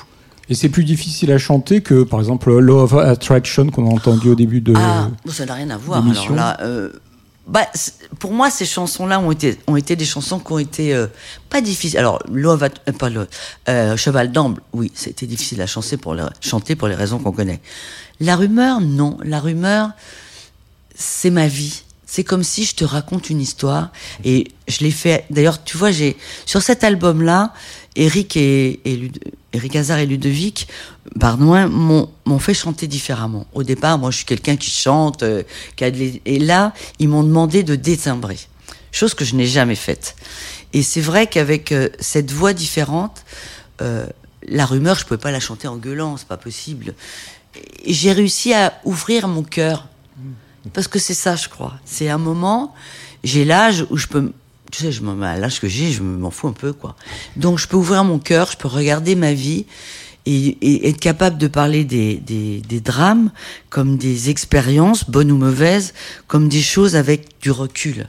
Et 0.49 0.55
c'est 0.55 0.69
plus 0.69 0.85
difficile 0.85 1.33
à 1.33 1.39
chanter 1.39 1.81
que, 1.81 2.03
par 2.03 2.21
exemple, 2.21 2.53
Law 2.53 2.81
of 2.83 2.95
Attraction 2.95 3.71
qu'on 3.71 3.89
a 3.89 3.93
entendu 3.93 4.29
au 4.29 4.35
début 4.35 4.61
de. 4.61 4.75
Ah, 4.77 5.09
bon, 5.25 5.33
ça 5.33 5.47
n'a 5.47 5.55
rien 5.55 5.71
à 5.71 5.77
voir. 5.77 6.05
Alors 6.07 6.33
là, 6.33 6.59
euh, 6.61 6.91
bah, 7.47 7.67
pour 8.19 8.33
moi, 8.33 8.51
ces 8.51 8.65
chansons-là 8.65 9.21
ont 9.21 9.31
été, 9.31 9.59
ont 9.67 9.77
été 9.77 9.97
des 9.97 10.05
chansons 10.05 10.39
qui 10.39 10.53
ont 10.53 10.59
été 10.59 10.95
euh, 10.95 11.07
pas 11.51 11.61
difficiles. 11.61 11.99
Alors, 11.99 12.23
Love 12.31 12.63
at- 12.63 12.71
euh, 12.89 12.93
pas 12.93 13.11
euh, 13.69 13.97
Cheval 13.97 14.33
d'Amble, 14.33 14.61
oui, 14.73 14.91
c'était 14.95 15.27
difficile 15.27 15.61
à 15.61 15.67
chanter 15.67 15.97
pour, 15.97 16.15
les, 16.15 16.25
chanter 16.41 16.75
pour 16.75 16.89
les 16.89 16.95
raisons 16.95 17.19
qu'on 17.19 17.33
connaît. 17.33 17.61
La 18.21 18.37
rumeur, 18.37 18.81
non. 18.81 19.19
La 19.25 19.41
rumeur, 19.41 19.91
c'est 20.95 21.31
ma 21.31 21.47
vie. 21.47 21.83
C'est 22.07 22.23
comme 22.25 22.45
si 22.45 22.65
je 22.65 22.77
te 22.77 22.85
raconte 22.85 23.29
une 23.29 23.41
histoire 23.41 23.91
et 24.25 24.53
je 24.69 24.85
l'ai 24.85 24.93
fait. 24.93 25.25
D'ailleurs, 25.31 25.65
tu 25.65 25.77
vois, 25.77 25.91
j'ai 25.91 26.17
sur 26.47 26.63
cet 26.63 26.85
album-là, 26.85 27.53
Eric 27.97 28.37
et, 28.37 28.81
et 28.85 28.97
Lud- 28.97 29.19
Eric 29.53 29.77
Hazard 29.77 29.99
et 29.99 30.07
Ludovic 30.07 30.67
Bardouin 31.15 31.69
m'ont 31.69 32.39
fait 32.41 32.55
chanter 32.55 32.87
différemment. 32.89 33.47
Au 33.55 33.63
départ, 33.63 33.99
moi, 33.99 34.11
je 34.11 34.17
suis 34.17 34.25
quelqu'un 34.27 34.57
qui 34.57 34.71
chante, 34.71 35.23
euh, 35.23 35.43
qui 35.77 35.85
a 35.85 35.91
de 35.91 35.97
l'é- 35.99 36.23
et 36.25 36.39
là, 36.39 36.73
ils 36.99 37.09
m'ont 37.09 37.23
demandé 37.23 37.63
de 37.63 37.77
détimbrer, 37.77 38.39
chose 38.91 39.15
que 39.15 39.25
je 39.25 39.37
n'ai 39.37 39.47
jamais 39.47 39.77
faite. 39.77 40.17
Et 40.73 40.83
c'est 40.83 41.01
vrai 41.01 41.29
qu'avec 41.29 41.71
euh, 41.71 41.89
cette 42.01 42.33
voix 42.33 42.53
différente, 42.53 43.25
euh, 43.81 44.07
la 44.49 44.67
rumeur, 44.67 44.99
je 44.99 45.05
pouvais 45.05 45.19
pas 45.19 45.31
la 45.31 45.41
chanter 45.41 45.69
en 45.69 45.77
gueulant, 45.77 46.17
c'est 46.17 46.27
pas 46.29 46.37
possible. 46.37 46.95
J'ai 47.87 48.13
réussi 48.13 48.53
à 48.53 48.75
ouvrir 48.85 49.29
mon 49.29 49.43
cœur. 49.45 49.89
Parce 50.73 50.89
que 50.89 50.99
c'est 50.99 51.15
ça, 51.15 51.37
je 51.37 51.49
crois. 51.49 51.75
C'est 51.85 52.09
un 52.09 52.19
moment, 52.19 52.75
j'ai 53.23 53.45
l'âge 53.45 53.87
où 53.91 53.97
je 53.99 54.07
peux. 54.07 54.33
Tu 54.77 54.83
sais, 54.83 54.91
je 54.91 55.03
m'en- 55.03 55.21
à 55.23 55.37
l'âge 55.37 55.61
que 55.61 55.69
j'ai, 55.69 55.93
je 55.93 56.03
m'en 56.03 56.31
fous 56.33 56.49
un 56.49 56.53
peu, 56.53 56.73
quoi. 56.73 56.97
Donc, 57.37 57.61
je 57.61 57.69
peux 57.69 57.77
ouvrir 57.77 58.03
mon 58.03 58.19
cœur, 58.19 58.51
je 58.51 58.57
peux 58.57 58.67
regarder 58.67 59.15
ma 59.15 59.33
vie 59.33 59.67
et, 60.27 60.47
et 60.63 60.89
être 60.89 60.99
capable 60.99 61.39
de 61.39 61.47
parler 61.47 61.85
des, 61.85 62.17
des, 62.17 62.61
des 62.61 62.81
drames 62.81 63.31
comme 63.71 63.97
des 63.99 64.31
expériences, 64.31 65.09
bonnes 65.09 65.31
ou 65.31 65.37
mauvaises, 65.37 65.95
comme 66.27 66.49
des 66.49 66.61
choses 66.63 66.97
avec 66.97 67.41
du 67.41 67.53
recul. 67.53 68.09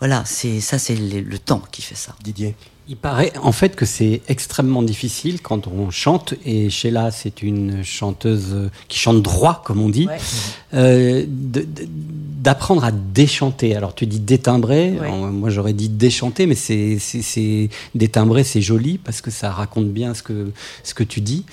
Voilà, 0.00 0.24
c'est 0.26 0.60
ça, 0.60 0.78
c'est 0.78 0.94
le, 0.94 1.20
le 1.22 1.38
temps 1.38 1.62
qui 1.72 1.80
fait 1.80 1.94
ça. 1.96 2.14
Didier. 2.22 2.54
Il 2.90 2.96
paraît 2.96 3.32
en 3.42 3.52
fait 3.52 3.76
que 3.76 3.84
c'est 3.84 4.22
extrêmement 4.28 4.82
difficile 4.82 5.42
quand 5.42 5.66
on 5.66 5.90
chante, 5.90 6.32
et 6.46 6.70
Sheila 6.70 7.10
c'est 7.10 7.42
une 7.42 7.84
chanteuse 7.84 8.70
qui 8.88 8.98
chante 8.98 9.20
droit, 9.22 9.62
comme 9.64 9.82
on 9.82 9.90
dit, 9.90 10.06
Ouais. 10.06 10.16
euh, 10.72 11.24
d'apprendre 11.28 12.84
à 12.84 12.90
déchanter. 12.92 13.74
Alors 13.76 13.94
tu 13.94 14.06
dis 14.06 14.20
détimbrer, 14.20 14.98
Ouais. 14.98 15.10
moi 15.10 15.50
j'aurais 15.50 15.74
dit 15.74 15.90
déchanter, 15.90 16.46
mais 16.46 16.54
c'est 16.54 17.68
détimbrer 17.94 18.42
c'est 18.44 18.62
joli 18.62 18.96
parce 18.96 19.20
que 19.20 19.30
ça 19.30 19.50
raconte 19.50 19.88
bien 19.88 20.14
ce 20.14 20.22
que, 20.22 20.50
ce 20.82 20.94
que 20.94 21.04
tu 21.04 21.20
dis 21.20 21.44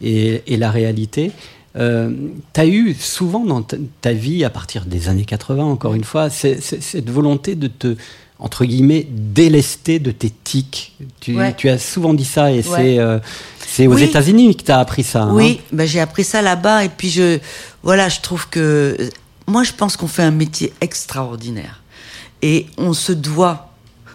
et, 0.00 0.42
et 0.48 0.56
la 0.56 0.70
réalité. 0.72 1.30
Euh, 1.76 2.10
tu 2.52 2.60
as 2.60 2.66
eu 2.66 2.92
souvent 2.94 3.44
dans 3.46 3.62
ta, 3.62 3.76
ta 4.02 4.12
vie, 4.12 4.44
à 4.44 4.50
partir 4.50 4.84
des 4.84 5.08
années 5.08 5.24
80, 5.24 5.64
encore 5.64 5.94
une 5.94 6.04
fois, 6.04 6.28
cette 6.28 7.08
volonté 7.08 7.54
de 7.54 7.66
te, 7.68 7.96
entre 8.44 8.64
guillemets, 8.64 9.06
délester 9.08 9.98
de 10.00 10.10
tes 10.10 10.30
tics. 10.30 10.94
Tu, 11.20 11.36
Ouais. 11.36 11.54
tu 11.56 11.68
as 11.68 11.78
souvent 11.78 12.12
dit 12.12 12.24
ça 12.24 12.50
et 12.50 12.56
Ouais. 12.56 12.62
c'est 12.62 12.98
euh, 12.98 13.18
c'est 13.66 13.86
aux 13.86 13.94
Oui. 13.94 14.02
États-Unis 14.02 14.56
que 14.56 14.64
tu 14.64 14.72
as 14.72 14.80
appris 14.80 15.04
ça. 15.04 15.22
hein. 15.22 15.32
Oui, 15.32 15.60
ben 15.72 15.86
j'ai 15.86 16.00
appris 16.00 16.24
ça 16.24 16.42
là-bas 16.42 16.84
et 16.84 16.88
puis 16.88 17.08
je, 17.08 17.38
voilà, 17.82 18.08
je 18.08 18.20
trouve 18.20 18.48
que, 18.48 18.96
moi 19.46 19.62
je 19.62 19.72
pense 19.72 19.96
qu'on 19.96 20.08
fait 20.08 20.24
un 20.24 20.32
métier 20.32 20.72
extraordinaire 20.80 21.82
et 22.42 22.66
on 22.78 22.92
se 22.92 23.12
doit 23.12 23.68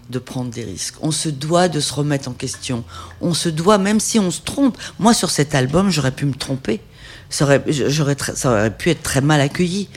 de 0.09 0.19
prendre 0.19 0.51
des 0.51 0.63
risques. 0.63 0.95
On 1.01 1.11
se 1.11 1.29
doit 1.29 1.67
de 1.69 1.79
se 1.79 1.93
remettre 1.93 2.29
en 2.29 2.33
question. 2.33 2.83
On 3.21 3.33
se 3.33 3.49
doit, 3.49 3.77
même 3.77 3.99
si 3.99 4.19
on 4.19 4.31
se 4.31 4.39
trompe. 4.41 4.77
Moi, 4.99 5.13
sur 5.13 5.29
cet 5.29 5.53
album, 5.53 5.89
j'aurais 5.89 6.11
pu 6.11 6.25
me 6.25 6.33
tromper. 6.33 6.79
Ça 7.29 7.43
aurait, 7.43 7.61
ça 8.35 8.49
aurait 8.51 8.71
pu 8.77 8.89
être 8.89 9.03
très 9.03 9.19
mal 9.19 9.41
accueilli. 9.41 9.89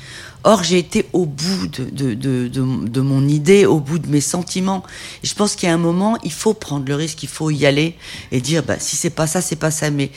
Or, 0.42 0.64
j'ai 0.64 0.78
été 0.78 1.06
au 1.12 1.26
bout 1.26 1.66
de, 1.66 1.84
de, 1.90 2.14
de, 2.14 2.48
de, 2.48 3.00
mon 3.00 3.28
idée, 3.28 3.66
au 3.66 3.78
bout 3.78 3.98
de 3.98 4.08
mes 4.08 4.22
sentiments. 4.22 4.82
Et 5.22 5.26
je 5.26 5.34
pense 5.34 5.54
qu'il 5.54 5.68
y 5.68 5.72
a 5.72 5.74
un 5.74 5.78
moment, 5.78 6.16
il 6.24 6.32
faut 6.32 6.54
prendre 6.54 6.86
le 6.86 6.94
risque, 6.94 7.22
il 7.22 7.28
faut 7.28 7.50
y 7.50 7.66
aller 7.66 7.94
et 8.32 8.40
dire, 8.40 8.62
bah, 8.62 8.76
si 8.78 8.96
c'est 8.96 9.10
pas 9.10 9.26
ça, 9.26 9.42
c'est 9.42 9.56
pas 9.56 9.70
ça. 9.70 9.90
Mais 9.90 10.10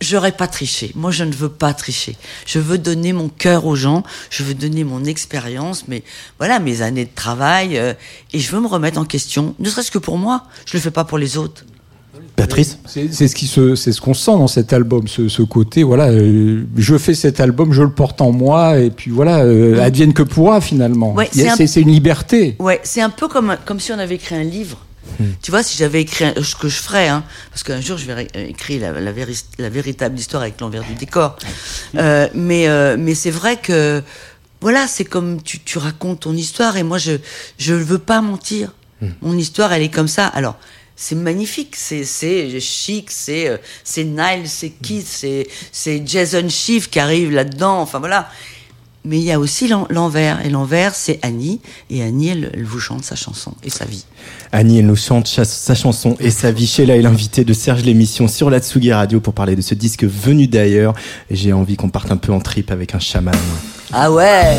j'aurais 0.00 0.32
pas 0.32 0.48
triché. 0.48 0.90
Moi, 0.96 1.12
je 1.12 1.22
ne 1.22 1.32
veux 1.32 1.48
pas 1.48 1.74
tricher. 1.74 2.16
Je 2.44 2.58
veux 2.58 2.78
donner 2.78 3.12
mon 3.12 3.28
cœur 3.28 3.66
aux 3.66 3.76
gens. 3.76 4.02
Je 4.30 4.42
veux 4.42 4.54
donner 4.54 4.82
mon 4.82 5.04
expérience, 5.04 5.84
mais 5.86 6.02
voilà, 6.38 6.58
mes 6.58 6.82
années 6.82 7.04
de 7.04 7.14
travail. 7.14 7.78
euh, 7.78 7.94
et 8.32 8.40
je 8.40 8.50
veux 8.50 8.60
me 8.60 8.66
remettre 8.66 8.98
en 8.98 9.04
question, 9.04 9.54
ne 9.60 9.70
serait-ce 9.70 9.92
que 9.92 9.98
pour 9.98 10.18
moi. 10.18 10.44
Je 10.66 10.76
le 10.76 10.82
fais 10.82 10.90
pas 10.90 11.04
pour 11.04 11.18
les 11.18 11.36
autres. 11.36 11.64
Patrice 12.36 12.78
C'est 12.86 13.08
ce 13.28 13.34
qui 13.34 13.46
se, 13.46 13.74
c'est 13.74 13.92
ce 13.92 14.00
qu'on 14.00 14.14
sent 14.14 14.32
dans 14.32 14.48
cet 14.48 14.72
album, 14.72 15.06
ce, 15.08 15.28
ce 15.28 15.42
côté. 15.42 15.82
Voilà, 15.82 16.08
euh, 16.08 16.64
je 16.76 16.98
fais 16.98 17.14
cet 17.14 17.40
album, 17.40 17.72
je 17.72 17.82
le 17.82 17.90
porte 17.90 18.20
en 18.20 18.32
moi, 18.32 18.78
et 18.78 18.90
puis 18.90 19.10
voilà, 19.10 19.40
euh, 19.44 19.80
advienne 19.80 20.12
que 20.12 20.22
pourra 20.22 20.60
finalement. 20.60 21.12
Ouais, 21.14 21.28
c'est 21.32 21.48
un- 21.48 21.56
c'est 21.56 21.66
c'est 21.66 21.80
une 21.80 21.90
liberté. 21.92 22.56
Ouais, 22.58 22.80
c'est 22.82 23.00
un 23.00 23.10
peu 23.10 23.28
comme, 23.28 23.56
comme 23.64 23.80
si 23.80 23.92
on 23.92 23.98
avait 23.98 24.16
écrit 24.16 24.34
un 24.34 24.44
livre. 24.44 24.78
Tu 25.42 25.50
vois, 25.50 25.62
si 25.62 25.76
j'avais 25.76 26.00
écrit 26.02 26.24
un- 26.24 26.34
ce 26.42 26.56
que 26.56 26.68
je 26.68 26.76
ferais, 26.80 27.06
hein, 27.08 27.22
parce 27.50 27.62
qu'un 27.62 27.80
jour 27.80 27.96
je 27.98 28.06
vais 28.06 28.26
euh, 28.34 28.46
écrire 28.48 28.80
la, 28.80 28.98
la, 29.00 29.12
véri- 29.12 29.44
la 29.58 29.68
véritable 29.68 30.18
histoire 30.18 30.42
avec 30.42 30.60
l'envers 30.60 30.84
du 30.84 30.94
décor. 30.94 31.36
Euh, 31.96 32.28
mais 32.34 32.66
euh, 32.68 32.96
mais 32.98 33.14
c'est 33.14 33.30
vrai 33.30 33.56
que 33.56 34.02
voilà, 34.60 34.86
c'est 34.86 35.04
comme 35.04 35.42
tu, 35.42 35.60
tu 35.60 35.78
racontes 35.78 36.20
ton 36.20 36.32
histoire 36.34 36.76
et 36.76 36.82
moi 36.82 36.98
je 36.98 37.12
je 37.58 37.74
veux 37.74 37.98
pas 37.98 38.20
mentir. 38.20 38.72
Mon 39.20 39.36
histoire, 39.36 39.72
elle 39.72 39.82
est 39.82 39.88
comme 39.92 40.06
ça. 40.08 40.26
Alors 40.28 40.56
c'est 41.04 41.16
magnifique, 41.16 41.74
c'est 41.76 42.04
chic, 42.60 43.10
c'est 43.10 43.48
euh, 43.48 43.56
c'est 43.82 44.04
Nile, 44.04 44.44
c'est 44.46 44.70
Keith, 44.70 45.06
c'est 45.08 45.48
c'est 45.72 46.00
Jason 46.06 46.48
Schiff 46.48 46.88
qui 46.88 47.00
arrive 47.00 47.32
là-dedans. 47.32 47.80
Enfin 47.80 47.98
voilà. 47.98 48.28
Mais 49.04 49.18
il 49.18 49.24
y 49.24 49.32
a 49.32 49.40
aussi 49.40 49.66
l'en- 49.66 49.88
l'envers. 49.90 50.46
Et 50.46 50.48
l'envers, 50.48 50.94
c'est 50.94 51.18
Annie. 51.22 51.60
Et 51.90 52.04
Annie, 52.04 52.28
elle, 52.28 52.52
elle 52.54 52.62
vous 52.64 52.78
chante 52.78 53.02
sa 53.04 53.16
chanson 53.16 53.52
et 53.64 53.68
sa 53.70 53.84
vie. 53.84 54.04
Annie, 54.52 54.78
elle 54.78 54.86
nous 54.86 54.94
chante 54.94 55.26
cha- 55.26 55.44
sa 55.44 55.74
chanson 55.74 56.16
et 56.20 56.30
sa 56.30 56.52
vie. 56.52 56.68
Sheila 56.68 56.94
est 56.96 57.02
l'invitée 57.02 57.42
de 57.44 57.52
Serge 57.52 57.82
l'émission 57.82 58.28
sur 58.28 58.48
la 58.48 58.60
Tsugi 58.60 58.92
Radio 58.92 59.20
pour 59.20 59.34
parler 59.34 59.56
de 59.56 59.60
ce 59.60 59.74
disque 59.74 60.04
venu 60.04 60.46
d'ailleurs. 60.46 60.94
Et 61.30 61.34
J'ai 61.34 61.52
envie 61.52 61.74
qu'on 61.74 61.88
parte 61.88 62.12
un 62.12 62.16
peu 62.16 62.32
en 62.32 62.40
trip 62.40 62.70
avec 62.70 62.94
un 62.94 63.00
chaman. 63.00 63.34
Ah 63.92 64.12
ouais 64.12 64.56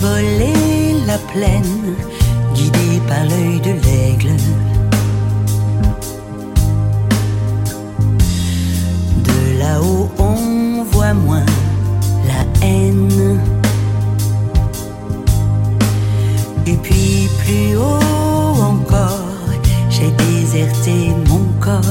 survolé 0.00 0.52
la 1.06 1.18
plaine, 1.18 1.94
guidé 2.54 3.00
par 3.06 3.24
l'œil 3.24 3.60
de 3.60 3.72
l'aigle. 3.84 4.36
De 9.24 9.58
là-haut, 9.58 10.10
on 10.18 10.84
voit 10.84 11.14
moins 11.14 11.44
la 12.26 12.66
haine. 12.66 13.40
Et 16.66 16.76
puis 16.76 17.28
plus 17.38 17.76
haut 17.76 18.62
encore, 18.62 19.20
j'ai 19.90 20.10
déserté 20.12 21.10
mon 21.28 21.44
corps. 21.60 21.82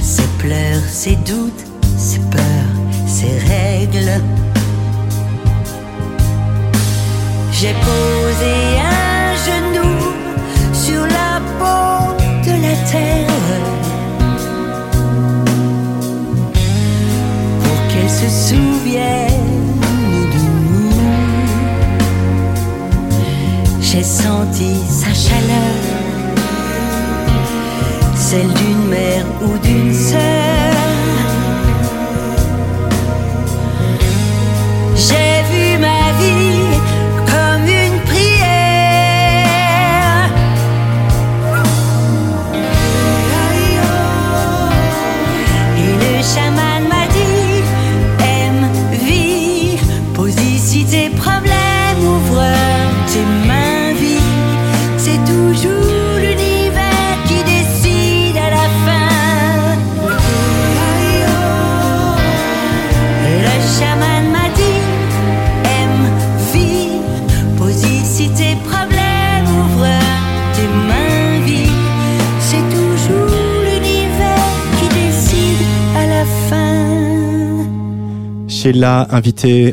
Ses 0.00 0.28
pleurs, 0.38 0.82
ses 0.88 1.16
doutes, 1.16 1.64
ses 1.96 2.20
peurs, 2.30 2.45
J'ai 7.58 7.72
posé 7.72 8.54
un 8.80 9.34
genou 9.46 9.94
sur 10.74 11.02
la 11.06 11.40
peau 11.58 12.14
de 12.44 12.52
la 12.62 12.76
terre 12.92 13.30
pour 17.62 17.78
qu'elle 17.88 18.10
se 18.10 18.28
souvienne 18.48 19.80
de 20.34 20.42
nous. 20.68 20.92
J'ai 23.80 24.02
senti 24.02 24.74
sa 24.88 25.14
chaleur, 25.14 25.76
celle 28.14 28.52
d'une 28.52 28.88
mère 28.90 29.26
ou 29.42 29.56
d'une 29.66 29.94
sœur. 29.94 30.45
Sheila, 78.66 79.06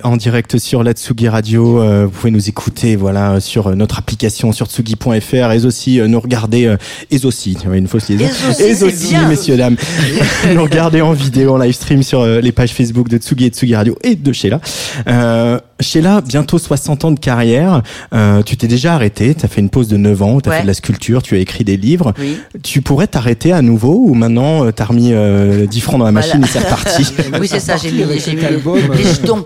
en 0.04 0.18
direct 0.18 0.58
sur 0.60 0.84
la 0.84 0.92
Tsugi 0.92 1.28
Radio. 1.28 1.82
Euh, 1.82 2.06
vous 2.06 2.12
pouvez 2.12 2.32
nous 2.32 2.48
écouter 2.50 2.96
voilà 2.96 3.40
sur 3.40 3.76
notre 3.76 3.98
application 3.98 4.52
sur 4.52 4.68
tsugi.fr 4.68 5.52
et 5.52 5.66
aussi 5.66 6.00
euh, 6.00 6.08
nous 6.08 6.20
regarder 6.20 6.66
euh, 6.66 6.78
et 7.10 7.26
aussi, 7.26 7.58
une 7.72 7.88
fausse 7.88 8.10
liaison. 8.10 8.26
Et 8.60 8.84
aussi, 8.84 9.16
messieurs 9.28 9.58
dames, 9.58 9.76
nous 10.54 10.62
regarder 10.64 11.02
en 11.02 11.14
vidéo 11.14 11.54
en 11.54 11.58
live 11.58 11.74
stream 11.74 12.04
sur 12.04 12.26
les 12.26 12.52
pages 12.52 12.72
Facebook 12.72 13.10
de 13.10 13.18
Tsugi 13.18 13.46
et 13.46 13.50
Tsugi 13.50 13.76
Radio 13.76 13.98
et 14.04 14.16
de 14.16 14.32
Sheila. 14.32 14.60
Euh, 15.08 15.60
Sheila, 15.80 16.22
bientôt 16.22 16.58
60 16.58 17.06
ans 17.06 17.12
de 17.12 17.20
carrière. 17.20 17.84
Euh, 18.14 18.42
tu 18.42 18.58
t'es 18.58 18.68
déjà 18.68 18.96
arrêté, 18.96 19.36
tu 19.36 19.46
as 19.46 19.48
fait 19.48 19.62
une 19.62 19.70
pause 19.70 19.88
de 19.88 19.98
9 19.98 20.22
ans, 20.24 20.40
tu 20.40 20.50
as 20.50 20.52
Ouais. 20.54 20.58
fait 20.60 20.64
de 20.64 20.68
la 20.68 20.74
sculpture, 20.74 21.22
tu 21.24 21.36
as 21.36 21.40
écrit 21.40 21.64
des 21.64 21.78
livres. 21.78 22.14
Oui. 22.20 22.38
Tu 22.62 22.82
pourrais 22.82 23.08
t'arrêter 23.08 23.52
à 23.52 23.62
nouveau 23.62 23.96
ou 24.08 24.14
maintenant 24.14 24.66
euh, 24.66 24.72
t'as 24.72 24.86
remis 24.86 25.10
euh, 25.12 25.66
10 25.66 25.82
francs 25.82 26.00
dans 26.00 26.06
la 26.06 26.12
machine 26.12 26.40
Voilà. 26.42 26.48
et 26.48 26.52
c'est 26.52 26.60
reparti? 26.60 27.14
Oui, 27.40 27.48
c'est 27.48 27.60
ça, 27.60 27.76
j'ai 27.78 27.92
mis, 27.92 28.04
mis 28.04 28.06
les 28.06 28.30
euh. 28.30 29.14
jetons. 29.14 29.46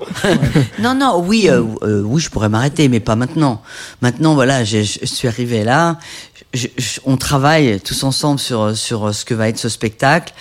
Non, 0.79 0.95
non, 0.95 1.23
oui, 1.25 1.49
euh, 1.49 1.63
euh, 1.81 2.01
oui, 2.01 2.21
je 2.21 2.29
pourrais 2.29 2.49
m'arrêter, 2.49 2.87
mais 2.89 2.99
pas 2.99 3.15
maintenant. 3.15 3.61
Maintenant, 4.01 4.35
voilà, 4.35 4.63
je 4.63 4.81
suis 4.81 5.27
arrivé 5.27 5.63
là. 5.63 5.97
On 7.05 7.17
travaille 7.17 7.79
tous 7.81 8.03
ensemble 8.03 8.39
sur 8.39 8.75
sur 8.75 9.13
ce 9.13 9.25
que 9.25 9.33
va 9.33 9.49
être 9.49 9.57
ce 9.57 9.69
spectacle. 9.69 10.33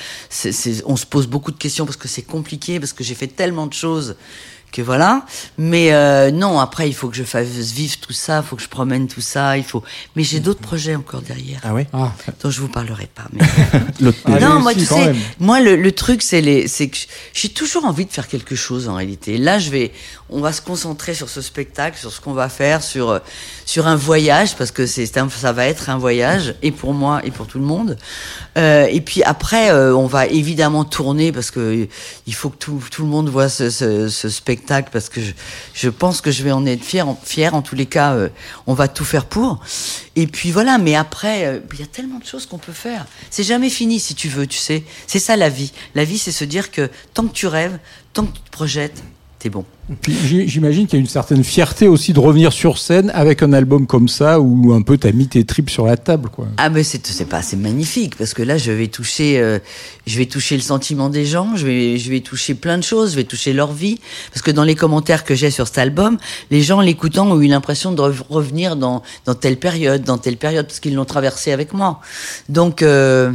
On 0.87 0.97
se 0.97 1.07
pose 1.07 1.27
beaucoup 1.27 1.51
de 1.51 1.59
questions 1.59 1.85
parce 1.85 1.97
que 1.97 2.09
c'est 2.09 2.23
compliqué, 2.23 2.79
parce 2.79 2.93
que 2.93 3.05
j'ai 3.05 3.15
fait 3.15 3.27
tellement 3.27 3.67
de 3.67 3.75
choses 3.75 4.17
que 4.73 4.83
voilà. 4.83 5.25
Mais 5.59 5.93
euh, 5.93 6.31
non, 6.31 6.59
après, 6.61 6.89
il 6.89 6.95
faut 6.95 7.09
que 7.09 7.17
je 7.17 7.23
fasse 7.25 7.47
vivre 7.49 7.97
tout 8.01 8.13
ça, 8.13 8.43
il 8.45 8.47
faut 8.49 8.57
que 8.57 8.63
je 8.63 8.69
promène 8.69 9.09
tout 9.09 9.21
ça, 9.23 9.57
il 9.57 9.65
faut. 9.65 9.83
Mais 10.17 10.23
j'ai 10.23 10.41
d'autres 10.41 10.61
projets 10.61 10.95
encore 10.95 11.23
derrière, 11.23 11.61
Ah 11.63 11.73
ouais 11.73 11.87
Ah, 11.95 12.13
dont 12.43 12.51
je 12.51 12.61
vous 12.61 12.69
parlerai 12.69 13.09
pas. 13.15 13.25
Mais... 13.33 13.41
L'autre- 14.01 14.19
Allez, 14.27 14.41
non, 14.45 14.61
moi, 14.61 14.73
si, 14.73 14.81
tu 14.81 14.85
sais, 14.87 15.07
même. 15.07 15.17
moi, 15.41 15.61
le, 15.61 15.77
le 15.77 15.93
truc, 15.93 16.21
c'est 16.23 16.41
les, 16.43 16.69
c'est 16.69 16.89
que 16.89 16.99
j'ai 17.33 17.49
toujours 17.49 17.85
envie 17.87 18.05
de 18.05 18.13
faire 18.13 18.29
quelque 18.29 18.55
chose 18.55 18.89
en 18.89 18.95
réalité. 18.97 19.39
Là, 19.39 19.59
je 19.59 19.71
vais, 19.71 19.93
on 20.29 20.41
va 20.41 20.53
se 20.53 20.61
concentrer 20.61 21.15
sur 21.15 21.29
ce 21.31 21.41
spectacle, 21.41 21.99
sur 21.99 22.13
ce 22.13 22.21
qu'on 22.21 22.35
va 22.35 22.49
faire, 22.49 22.83
sur 22.83 23.21
sur 23.65 23.87
un 23.87 23.97
voyage, 23.97 24.57
parce 24.57 24.71
que 24.73 24.87
c'est, 24.87 25.17
un- 25.17 25.29
ça 25.31 25.53
va 25.53 25.67
être 25.67 25.89
un 25.91 25.99
voyage, 25.99 26.55
et 26.63 26.71
pour 26.71 26.93
moi 26.93 27.21
et 27.25 27.31
pour 27.31 27.47
tout 27.47 27.59
le 27.59 27.65
monde. 27.65 27.97
Euh, 28.59 28.87
et 28.91 29.01
puis 29.01 29.23
après, 29.23 29.71
euh, 29.71 29.95
on 29.95 30.07
va 30.07 30.27
évidemment 30.27 30.85
tourner 30.85 31.33
parce 31.33 31.51
que 31.51 31.89
il 32.27 32.35
faut 32.35 32.49
que 32.51 32.57
tout, 32.57 32.83
tout 32.91 33.03
le 33.03 33.09
monde 33.09 33.29
voit 33.29 33.49
ce, 33.49 33.71
ce, 33.71 34.09
ce 34.09 34.29
spectacle, 34.29 34.65
parce 34.67 35.09
que 35.09 35.21
je, 35.75 35.89
pense 35.89 36.21
que 36.21 36.31
je 36.31 36.43
vais 36.43 36.53
en 36.53 36.67
être 36.67 36.85
fier, 36.85 37.07
en, 37.09 37.19
en 37.53 37.63
tous 37.63 37.75
les 37.75 37.87
cas. 37.87 38.15
euh, 38.15 38.29
on 38.67 38.75
va 38.75 38.89
tout 38.89 39.05
faire 39.05 39.25
pour. 39.25 39.61
Et 40.15 40.27
puis 40.27 40.51
voilà, 40.51 40.79
mais 40.79 40.95
après, 40.95 41.47
euh, 41.47 41.61
il 41.73 41.81
y 41.81 41.83
a 41.83 41.87
tellement 41.87 42.19
de 42.19 42.25
choses 42.27 42.47
qu'on 42.47 42.59
peut 42.59 42.73
faire. 42.73 43.07
C'est 43.31 43.45
jamais 43.45 43.71
fini 43.71 44.01
si 44.01 44.15
tu 44.15 44.29
veux, 44.29 44.47
tu 44.47 44.59
sais. 44.59 44.85
C'est 45.07 45.19
ça 45.19 45.37
la 45.37 45.49
vie. 45.49 45.73
La 45.95 46.05
vie, 46.05 46.19
c'est 46.19 46.33
se 46.33 46.45
dire 46.45 46.71
que 46.71 46.91
tant 47.15 47.27
que 47.27 47.33
tu 47.33 47.47
rêves, 47.47 47.79
tant 48.13 48.25
que 48.25 48.37
tu 48.37 48.43
te 48.43 48.51
projettes, 48.51 49.03
bon. 49.51 49.65
J'imagine 50.09 50.87
qu'il 50.87 50.99
y 50.99 51.01
a 51.01 51.01
une 51.01 51.09
certaine 51.09 51.45
fierté 51.45 51.87
aussi 51.87 52.13
de 52.13 52.19
revenir 52.19 52.53
sur 52.53 52.77
scène 52.77 53.11
avec 53.15 53.43
un 53.45 53.53
album 53.53 53.87
comme 53.87 54.09
ça 54.09 54.41
où 54.41 54.73
un 54.73 54.83
peu 54.83 54.99
t'as 54.99 55.13
mis 55.13 55.29
tes 55.29 55.45
tripes 55.45 55.71
sur 55.71 55.87
la 55.87 55.97
table, 55.97 56.29
quoi. 56.29 56.49
Ah 56.57 56.71
mais 56.71 56.83
c'est 56.83 57.07
c'est 57.07 57.25
pas 57.25 57.41
c'est 57.41 57.57
magnifique 57.57 58.17
parce 58.17 58.35
que 58.35 58.43
là 58.43 58.59
je 58.59 58.73
vais 58.73 58.89
toucher 58.89 59.39
euh, 59.39 59.61
je 60.07 60.19
vais 60.19 60.27
toucher 60.27 60.57
le 60.57 60.63
sentiment 60.63 61.09
des 61.09 61.25
gens, 61.25 61.55
je 61.55 61.67
vais 61.67 61.99
je 61.99 62.11
vais 62.11 62.19
toucher 62.21 62.55
plein 62.55 62.79
de 62.79 62.83
choses, 62.83 63.13
je 63.13 63.17
vais 63.17 63.25
toucher 63.25 63.53
leur 63.53 63.73
vie 63.73 64.01
parce 64.33 64.43
que 64.43 64.51
dans 64.51 64.65
les 64.65 64.75
commentaires 64.75 65.23
que 65.23 65.37
j'ai 65.37 65.51
sur 65.53 65.69
cet 65.69 65.79
album, 65.79 66.19
les 66.51 66.63
gens 66.63 66.81
l'écoutant 66.81 67.31
ont 67.31 67.41
eu 67.41 67.47
l'impression 67.47 67.93
de 67.93 68.01
rev- 68.01 68.25
revenir 68.29 68.75
dans 68.75 69.03
dans 69.25 69.35
telle 69.37 69.57
période, 69.57 70.03
dans 70.03 70.19
telle 70.19 70.37
période 70.37 70.67
parce 70.67 70.81
qu'ils 70.81 70.95
l'ont 70.95 71.05
traversé 71.05 71.53
avec 71.53 71.73
moi. 71.73 72.01
Donc 72.49 72.83
euh, 72.83 73.31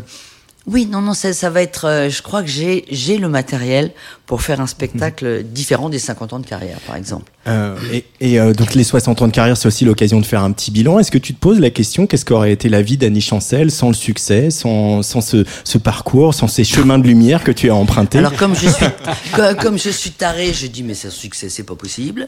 oui, 0.68 0.86
non, 0.86 1.02
non, 1.02 1.14
ça, 1.14 1.34
ça 1.34 1.50
va 1.50 1.62
être. 1.62 1.86
euh, 1.86 2.10
je 2.10 2.22
crois 2.22 2.42
que 2.44 2.48
j'ai 2.50 2.86
j'ai 2.92 3.18
le 3.18 3.28
matériel 3.30 3.92
pour 4.28 4.42
faire 4.44 4.62
un 4.62 4.68
spectacle 4.68 5.44
différent 5.44 5.90
des 5.90 6.00
50 6.00 6.34
ans 6.34 6.40
de 6.40 6.46
carrière, 6.46 6.78
par 6.88 6.96
exemple. 6.96 7.32
Euh, 7.48 7.76
et 7.92 8.06
et, 8.22 8.40
euh, 8.40 8.54
donc 8.54 8.76
les 8.76 8.84
60 8.84 9.22
ans 9.24 9.28
de 9.28 9.34
carrière, 9.34 9.58
c'est 9.58 9.68
aussi 9.68 9.84
l'occasion 9.84 10.20
de 10.22 10.26
faire 10.26 10.44
un 10.44 10.52
petit 10.52 10.70
bilan. 10.72 11.00
Est-ce 11.00 11.10
que 11.12 11.18
tu 11.18 11.34
te 11.34 11.40
poses 11.40 11.60
la 11.60 11.72
question, 11.72 12.06
qu'est-ce 12.06 12.24
qu'aurait 12.26 12.52
été 12.52 12.70
la 12.70 12.82
vie 12.84 12.96
d'Annie 12.98 13.20
Chancel 13.22 13.72
sans 13.72 13.88
le 13.88 13.96
succès, 13.96 14.52
sans, 14.52 15.02
sans 15.02 15.20
ce, 15.22 15.44
ce 15.64 15.78
parcours, 15.80 16.34
sans 16.36 16.48
ces 16.48 16.64
chemins 16.64 17.00
de 17.00 17.08
lumière 17.08 17.44
que 17.44 17.52
tu 17.52 17.70
as 17.72 17.76
empruntés? 17.76 18.20
Alors 18.20 18.36
comme 18.36 18.56
je 18.56 18.68
suis 18.70 18.86
co- 19.34 19.56
comme 19.60 19.80
je 19.80 19.90
suis 19.90 20.12
taré, 20.12 20.54
je 20.54 20.68
dis 20.68 20.84
mais 20.84 20.94
c'est 20.94 21.08
un 21.08 21.12
succès, 21.12 21.50
c'est 21.50 21.64
pas 21.64 21.76
possible. 21.76 22.26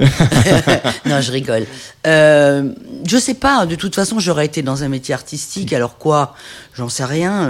non, 1.06 1.22
je 1.22 1.32
rigole. 1.32 1.66
Je 2.04 3.18
sais 3.20 3.36
pas. 3.36 3.66
De 3.68 3.76
toute 3.76 3.94
façon, 3.96 4.20
j'aurais 4.20 4.48
été 4.48 4.62
dans 4.64 4.84
un 4.84 4.90
métier 4.90 5.14
artistique. 5.14 5.72
Alors 5.74 5.98
quoi? 6.00 6.36
J'en 6.76 6.90
sais 6.90 7.06
rien. 7.06 7.50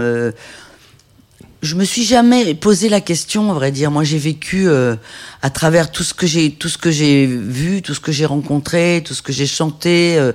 Je 1.64 1.76
me 1.76 1.86
suis 1.86 2.04
jamais 2.04 2.56
posé 2.56 2.90
la 2.90 3.00
question, 3.00 3.50
à 3.50 3.54
vrai 3.54 3.72
dire. 3.72 3.90
Moi, 3.90 4.04
j'ai 4.04 4.18
vécu 4.18 4.68
euh, 4.68 4.98
à 5.42 5.50
travers 5.50 5.92
tout 5.94 6.04
ce 6.04 6.14
que 6.14 6.28
j'ai, 6.28 6.52
tout 6.52 6.68
ce 6.68 6.78
que 6.78 6.92
j'ai 6.92 7.26
vu, 7.26 7.82
tout 7.82 7.94
ce 7.94 8.02
que 8.02 8.12
j'ai 8.12 8.26
rencontré, 8.26 9.02
tout 9.06 9.14
ce 9.14 9.22
que 9.22 9.32
j'ai 9.32 9.48
chanté, 9.48 10.18
euh, 10.18 10.34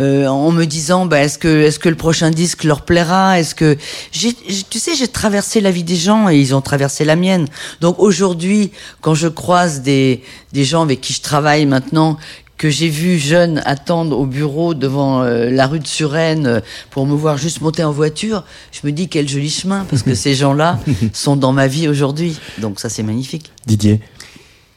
euh, 0.00 0.26
en 0.26 0.50
me 0.50 0.64
disant, 0.64 1.06
bah, 1.06 1.20
est-ce 1.20 1.38
que, 1.38 1.62
est-ce 1.62 1.78
que 1.78 1.88
le 1.88 1.94
prochain 1.94 2.32
disque 2.32 2.64
leur 2.64 2.82
plaira? 2.84 3.38
Est-ce 3.38 3.54
que, 3.54 3.76
j'ai- 4.10 4.34
tu 4.68 4.80
sais, 4.80 4.96
j'ai 4.96 5.06
traversé 5.06 5.60
la 5.60 5.70
vie 5.70 5.84
des 5.84 5.94
gens 5.94 6.28
et 6.28 6.36
ils 6.40 6.52
ont 6.56 6.60
traversé 6.60 7.04
la 7.04 7.14
mienne. 7.14 7.46
Donc 7.80 8.00
aujourd'hui, 8.00 8.72
quand 9.00 9.14
je 9.14 9.28
croise 9.28 9.82
des 9.82 10.24
des 10.52 10.64
gens 10.64 10.82
avec 10.82 11.00
qui 11.02 11.12
je 11.12 11.20
travaille 11.20 11.66
maintenant 11.66 12.16
que 12.58 12.68
j'ai 12.70 12.88
vu 12.88 13.18
jeune 13.18 13.62
attendre 13.64 14.18
au 14.18 14.26
bureau 14.26 14.74
devant 14.74 15.22
euh, 15.22 15.48
la 15.50 15.66
rue 15.66 15.78
de 15.78 15.86
Suresnes 15.86 16.46
euh, 16.46 16.60
pour 16.90 17.06
me 17.06 17.14
voir 17.14 17.38
juste 17.38 17.60
monter 17.60 17.84
en 17.84 17.92
voiture, 17.92 18.44
je 18.72 18.86
me 18.86 18.92
dis 18.92 19.08
quel 19.08 19.28
joli 19.28 19.48
chemin 19.48 19.86
parce 19.88 20.02
que 20.02 20.14
ces 20.24 20.34
gens-là 20.34 20.78
sont 21.12 21.36
dans 21.36 21.52
ma 21.52 21.66
vie 21.68 21.88
aujourd'hui. 21.88 22.36
Donc 22.58 22.80
ça 22.80 22.88
c'est 22.88 23.02
magnifique. 23.04 23.52
Didier 23.66 24.00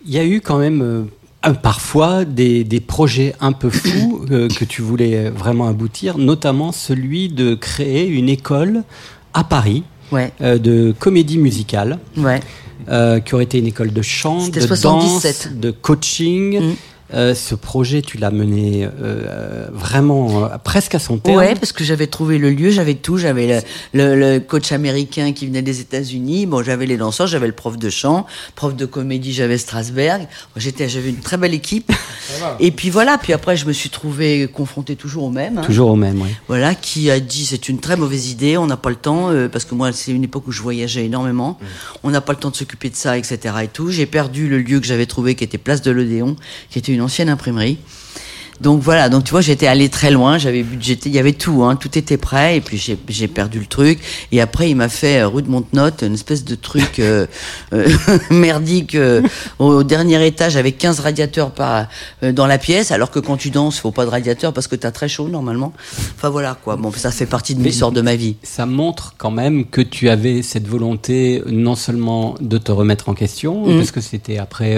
Il 0.06 0.14
y 0.14 0.20
a 0.20 0.24
eu 0.26 0.42
quand 0.42 0.60
même 0.60 0.82
euh, 1.46 1.54
parfois 1.54 2.24
des, 2.24 2.64
des 2.64 2.80
projets 2.80 3.34
un 3.42 3.52
peu 3.52 3.70
fous 3.72 4.26
euh, 4.32 4.48
que 4.48 4.64
tu 4.64 4.82
voulais 4.84 5.30
vraiment 5.32 5.68
aboutir, 5.68 6.18
notamment 6.20 6.72
celui 6.72 7.30
de 7.30 7.56
créer 7.56 8.06
une 8.08 8.30
école 8.30 8.84
à 9.34 9.44
Paris 9.44 9.84
Ouais, 10.12 10.34
euh, 10.42 10.58
de 10.58 10.94
comédie 11.00 11.38
musicale. 11.38 11.98
ouais. 12.18 12.42
euh, 12.90 13.22
qui 13.22 13.34
aurait 13.34 13.46
été 13.46 13.60
une 13.60 13.68
école 13.68 13.94
de 13.94 14.02
chant, 14.02 14.50
de 14.50 14.60
77. 14.60 14.82
danse, 15.54 15.58
de 15.58 15.72
coaching. 15.72 16.60
Mm. 16.60 16.76
Euh, 17.14 17.36
ce 17.36 17.55
projet, 17.55 18.01
tu 18.01 18.18
l'as 18.18 18.32
mené 18.32 18.86
euh, 18.86 19.68
vraiment 19.72 20.45
euh, 20.45 20.47
presque 20.64 20.95
à 20.95 20.99
son 20.99 21.18
terme. 21.18 21.38
Ouais, 21.38 21.55
parce 21.55 21.72
que 21.74 21.84
j'avais 21.84 22.07
trouvé 22.07 22.38
le 22.38 22.49
lieu, 22.51 22.70
j'avais 22.70 22.93
tout, 22.95 23.18
j'avais 23.18 23.62
le, 23.93 24.16
le, 24.16 24.34
le 24.34 24.39
coach 24.39 24.72
américain 24.72 25.34
qui 25.34 25.45
venait 25.47 25.62
des 25.62 25.82
États-Unis, 25.82 26.45
bon, 26.45 26.64
j'avais 26.64 26.86
les 26.86 26.97
danseurs, 26.97 27.28
j'avais 27.28 27.47
le 27.47 27.53
prof 27.53 27.78
de 27.78 27.89
chant, 27.89 28.26
prof 28.55 28.76
de 28.76 28.86
comédie, 28.86 29.34
j'avais 29.34 29.57
Strasberg. 29.57 30.28
J'étais, 30.55 30.88
j'avais 30.88 31.09
une 31.09 31.18
très 31.20 31.38
belle 31.38 31.53
équipe. 31.53 31.91
Et 32.59 32.72
puis 32.72 32.89
voilà, 32.89 33.18
puis 33.18 33.34
après, 33.34 33.57
je 33.57 33.66
me 33.66 33.74
suis 33.74 33.89
trouvé 33.89 34.47
confronté 34.47 34.95
toujours 34.95 35.24
au 35.26 35.32
même. 35.32 35.57
hein. 35.57 35.62
Toujours 35.64 35.89
au 35.89 35.95
même, 35.95 36.22
oui. 36.22 36.30
Voilà, 36.47 36.76
qui 36.76 37.12
a 37.12 37.20
dit 37.20 37.45
c'est 37.45 37.68
une 37.70 37.80
très 37.80 37.97
mauvaise 37.97 38.30
idée, 38.30 38.57
on 38.57 38.68
n'a 38.68 38.78
pas 38.78 38.89
le 38.89 38.95
temps, 38.95 39.30
parce 39.51 39.66
que 39.66 39.76
moi 39.76 39.91
c'est 39.91 40.12
une 40.12 40.24
époque 40.24 40.47
où 40.47 40.51
je 40.51 40.62
voyageais 40.62 41.05
énormément, 41.05 41.57
on 42.03 42.09
n'a 42.12 42.22
pas 42.22 42.34
le 42.34 42.39
temps 42.39 42.49
de 42.51 42.55
s'occuper 42.55 42.89
de 42.89 42.95
ça, 42.95 43.18
etc. 43.18 43.55
et 43.64 43.68
tout. 43.68 43.89
J'ai 43.91 44.05
perdu 44.05 44.47
le 44.47 44.59
lieu 44.59 44.80
que 44.80 44.86
j'avais 44.86 45.05
trouvé 45.05 45.36
qui 45.36 45.43
était 45.43 45.57
Place 45.57 45.82
de 45.82 45.91
l'Odéon, 45.91 46.36
qui 46.70 46.80
était 46.80 46.93
une 46.93 47.01
ancienne 47.02 47.30
imprimerie. 47.30 47.78
Donc 48.60 48.80
voilà, 48.84 49.10
donc 49.10 49.24
tu 49.24 49.32
vois, 49.32 49.41
j'étais 49.41 49.66
allé 49.66 49.89
très 49.89 50.12
loin, 50.12 50.38
j'avais 50.38 50.62
budgété, 50.62 51.10
il 51.10 51.16
y 51.16 51.18
avait 51.18 51.32
tout, 51.34 51.64
hein, 51.64 51.76
tout 51.76 51.97
était 51.97 52.18
prêt, 52.18 52.58
et 52.58 52.62
puis 52.62 52.78
j'ai- 52.78 53.28
perdu 53.28 53.58
le 53.60 53.66
truc. 53.66 53.97
Et 54.32 54.39
après, 54.39 54.70
il 54.70 54.76
m'a 54.76 54.88
fait 54.88 55.22
euh, 55.22 55.28
rue 55.28 55.41
de 55.41 55.49
Montenotte, 55.49 56.04
une 56.06 56.14
espèce 56.14 56.45
de 56.45 56.54
truc 56.54 56.99
euh, 56.99 57.26
euh, 57.74 57.89
merdique 58.30 58.93
euh, 58.93 59.24
au 59.58 59.82
dernier 59.84 60.24
étage 60.28 60.58
avec 60.58 60.78
15 60.78 60.99
radiateurs 60.99 61.49
par, 61.56 61.88
dans 62.22 62.45
la 62.45 62.60
pièce, 62.60 62.91
alors 62.91 63.10
que 63.10 63.18
quand 63.18 63.36
tu 63.36 63.49
danses, 63.49 63.80
faut 63.80 63.89
pas 63.89 64.06
de 64.06 64.12
radiateur 64.12 64.54
parce 64.54 64.68
que 64.68 64.76
t'as 64.76 64.91
très 64.91 65.10
chaud 65.10 65.28
normalement. 65.28 65.74
Enfin 66.16 66.30
voilà 66.30 66.56
quoi. 66.64 66.76
Bon, 66.76 66.91
ça 66.91 67.10
fait 67.10 67.26
partie 67.26 67.56
de 67.56 67.64
l'histoire 67.64 67.91
de 67.91 68.02
ma 68.02 68.16
vie. 68.16 68.36
Ça 68.43 68.68
montre 68.68 69.16
quand 69.18 69.32
même 69.32 69.66
que 69.66 69.82
tu 69.82 70.08
avais 70.08 70.43
cette 70.43 70.68
volonté 70.68 71.41
non 71.47 71.74
seulement 71.74 72.36
de 72.41 72.60
te 72.60 72.72
remettre 72.72 73.10
en 73.10 73.16
question, 73.16 73.66
Mm. 73.66 73.78
parce 73.78 73.89
que 73.89 74.02
c'était 74.02 74.38
après 74.38 74.78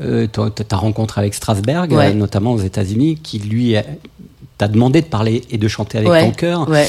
euh, 0.00 0.26
ta, 0.26 0.50
ta 0.50 0.76
rencontre 0.76 1.18
avec 1.18 1.34
Strasberg, 1.34 1.92
Ouais. 1.92 2.08
euh, 2.10 2.14
notamment 2.14 2.52
aux 2.52 2.58
États-Unis, 2.60 3.18
qui 3.22 3.38
lui 3.38 3.74
t'a 4.58 4.68
demandé 4.68 5.00
de 5.02 5.06
parler 5.06 5.42
et 5.50 5.58
de 5.58 5.68
chanter 5.68 5.98
avec 5.98 6.10
Ouais, 6.10 6.24
ton 6.24 6.30
cœur. 6.32 6.68
Ouais. 6.68 6.88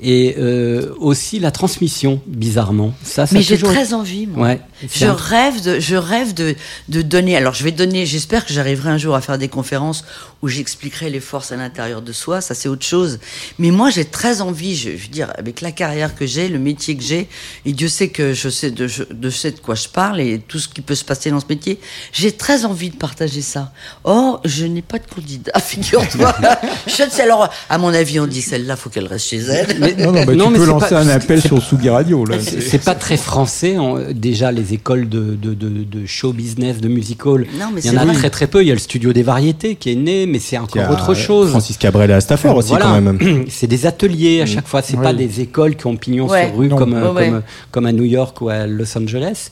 Et 0.00 0.34
euh, 0.38 0.92
aussi 0.98 1.38
la 1.38 1.50
transmission, 1.50 2.20
bizarrement. 2.26 2.92
Ça, 3.04 3.26
ça 3.26 3.34
Mais 3.34 3.42
j'ai 3.42 3.54
toujours- 3.56 3.72
très 3.72 3.92
envie. 3.94 4.26
Moi. 4.26 4.46
Ouais. 4.48 4.60
Je 4.92 5.06
rêve 5.06 5.62
de, 5.62 5.78
je 5.78 5.94
rêve 5.94 6.34
de, 6.34 6.56
de 6.88 7.02
donner. 7.02 7.36
Alors, 7.36 7.54
je 7.54 7.62
vais 7.62 7.70
donner. 7.70 8.04
J'espère 8.04 8.44
que 8.44 8.52
j'arriverai 8.52 8.88
un 8.90 8.98
jour 8.98 9.14
à 9.14 9.20
faire 9.20 9.38
des 9.38 9.46
conférences 9.48 10.04
où 10.42 10.48
j'expliquerai 10.48 11.08
les 11.08 11.20
forces 11.20 11.52
à 11.52 11.56
l'intérieur 11.56 12.02
de 12.02 12.12
soi. 12.12 12.40
Ça, 12.40 12.54
c'est 12.54 12.68
autre 12.68 12.84
chose. 12.84 13.20
Mais 13.60 13.70
moi, 13.70 13.90
j'ai 13.90 14.04
très 14.04 14.40
envie. 14.40 14.74
Je, 14.74 14.90
je 14.90 15.02
veux 15.02 15.08
dire, 15.08 15.32
avec 15.38 15.60
la 15.60 15.70
carrière 15.70 16.16
que 16.16 16.26
j'ai, 16.26 16.48
le 16.48 16.58
métier 16.58 16.96
que 16.96 17.02
j'ai, 17.04 17.28
et 17.64 17.72
Dieu 17.72 17.86
sait 17.88 18.08
que 18.08 18.32
je 18.34 18.48
sais 18.48 18.72
de, 18.72 18.88
je, 18.88 19.04
de 19.04 19.30
sais 19.30 19.52
de 19.52 19.60
quoi 19.60 19.76
je 19.76 19.86
parle 19.88 20.20
et 20.20 20.40
tout 20.40 20.58
ce 20.58 20.68
qui 20.68 20.80
peut 20.80 20.96
se 20.96 21.04
passer 21.04 21.30
dans 21.30 21.38
ce 21.38 21.46
métier. 21.48 21.78
J'ai 22.12 22.32
très 22.32 22.64
envie 22.64 22.90
de 22.90 22.96
partager 22.96 23.42
ça. 23.42 23.72
Or, 24.02 24.40
je 24.44 24.64
n'ai 24.64 24.82
pas 24.82 24.98
de 24.98 25.06
candidat. 25.06 25.52
Figure-toi. 25.60 26.34
je 26.88 27.02
ne 27.04 27.10
sais. 27.10 27.22
Alors, 27.22 27.48
à 27.70 27.78
mon 27.78 27.94
avis, 27.94 28.18
on 28.18 28.26
dit 28.26 28.42
celle-là, 28.42 28.74
faut 28.74 28.90
qu'elle 28.90 29.06
reste 29.06 29.28
chez 29.28 29.38
elle. 29.38 29.81
Mais- 29.82 30.04
Non, 30.04 30.12
non, 30.12 30.24
bah, 30.24 30.34
non, 30.34 30.46
tu 30.46 30.52
mais 30.52 30.58
peux 30.58 30.66
lancer 30.66 30.88
pas- 30.90 31.00
un 31.00 31.08
appel 31.08 31.40
sur 31.42 31.62
Sugi 31.62 31.88
Radio. 31.90 32.24
Là. 32.24 32.36
C'est 32.40 32.82
pas 32.84 32.94
très 32.94 33.16
français. 33.16 33.76
en- 33.78 33.98
déjà, 34.12 34.52
les 34.52 34.72
écoles 34.74 35.08
de, 35.08 35.34
de, 35.34 35.54
de, 35.54 35.68
de 35.68 36.06
show 36.06 36.32
business, 36.32 36.78
de 36.80 36.88
musical, 36.88 37.46
Non, 37.58 37.66
mais 37.74 37.80
il 37.82 37.86
y 37.86 37.90
en 37.90 38.00
a 38.00 38.04
vrai. 38.04 38.14
très 38.14 38.30
très 38.30 38.46
peu. 38.46 38.62
Il 38.62 38.68
y 38.68 38.70
a 38.70 38.74
le 38.74 38.80
studio 38.80 39.12
des 39.12 39.22
variétés 39.22 39.74
qui 39.76 39.90
est 39.92 39.96
né, 39.96 40.26
mais 40.26 40.38
c'est 40.38 40.58
encore 40.58 40.88
autre 40.90 41.14
chose. 41.14 41.50
Francis 41.50 41.76
Cabrel 41.76 42.10
à 42.12 42.20
Stafford 42.20 42.56
aussi 42.56 42.70
Voilà. 42.70 42.84
quand 42.86 43.00
même. 43.00 43.44
C'est 43.48 43.66
des 43.66 43.86
ateliers 43.86 44.40
à 44.42 44.46
chaque 44.46 44.66
fois. 44.68 44.82
C'est 44.82 44.96
Oui. 44.96 45.02
pas 45.02 45.12
des 45.12 45.40
écoles 45.40 45.76
qui 45.76 45.86
ont 45.86 45.96
pignon 45.96 46.28
Ouais. 46.28 46.46
sur 46.48 46.56
rue 46.58 46.68
Non. 46.68 46.76
comme, 46.76 46.94
euh, 46.94 47.06
comme, 47.08 47.16
ouais. 47.16 47.32
comme 47.70 47.86
à 47.86 47.92
New 47.92 48.04
York 48.04 48.40
ou 48.40 48.48
à 48.48 48.66
Los 48.66 48.96
Angeles. 48.96 49.50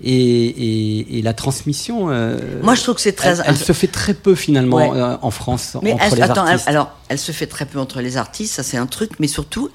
Et, 0.00 0.12
et, 0.12 1.18
et 1.18 1.22
la 1.22 1.32
transmission, 1.34 2.08
euh, 2.10 2.38
Moi, 2.62 2.76
je 2.76 2.82
trouve 2.82 2.94
que 2.94 3.00
c'est 3.00 3.14
très. 3.14 3.30
elle, 3.30 3.42
elle 3.46 3.56
se 3.56 3.72
fait 3.72 3.88
très 3.88 4.14
peu 4.14 4.36
finalement 4.36 4.76
Ouais. 4.76 4.90
euh, 4.96 5.16
en 5.22 5.30
France 5.32 5.76
Mais 5.82 5.92
entre 5.92 6.14
les 6.14 6.22
attends, 6.22 6.44
elle- 6.46 6.52
artistes. 6.52 6.68
alors, 6.68 6.92
elle 7.08 7.18
se 7.18 7.32
fait 7.32 7.48
très 7.48 7.66
peu 7.66 7.80
entre 7.80 8.00
les 8.00 8.16
artistes, 8.16 8.54
ça 8.54 8.62
c'est 8.62 8.76
un 8.76 8.86
truc, 8.86 9.10
mais 9.18 9.26
surtout, 9.26 9.70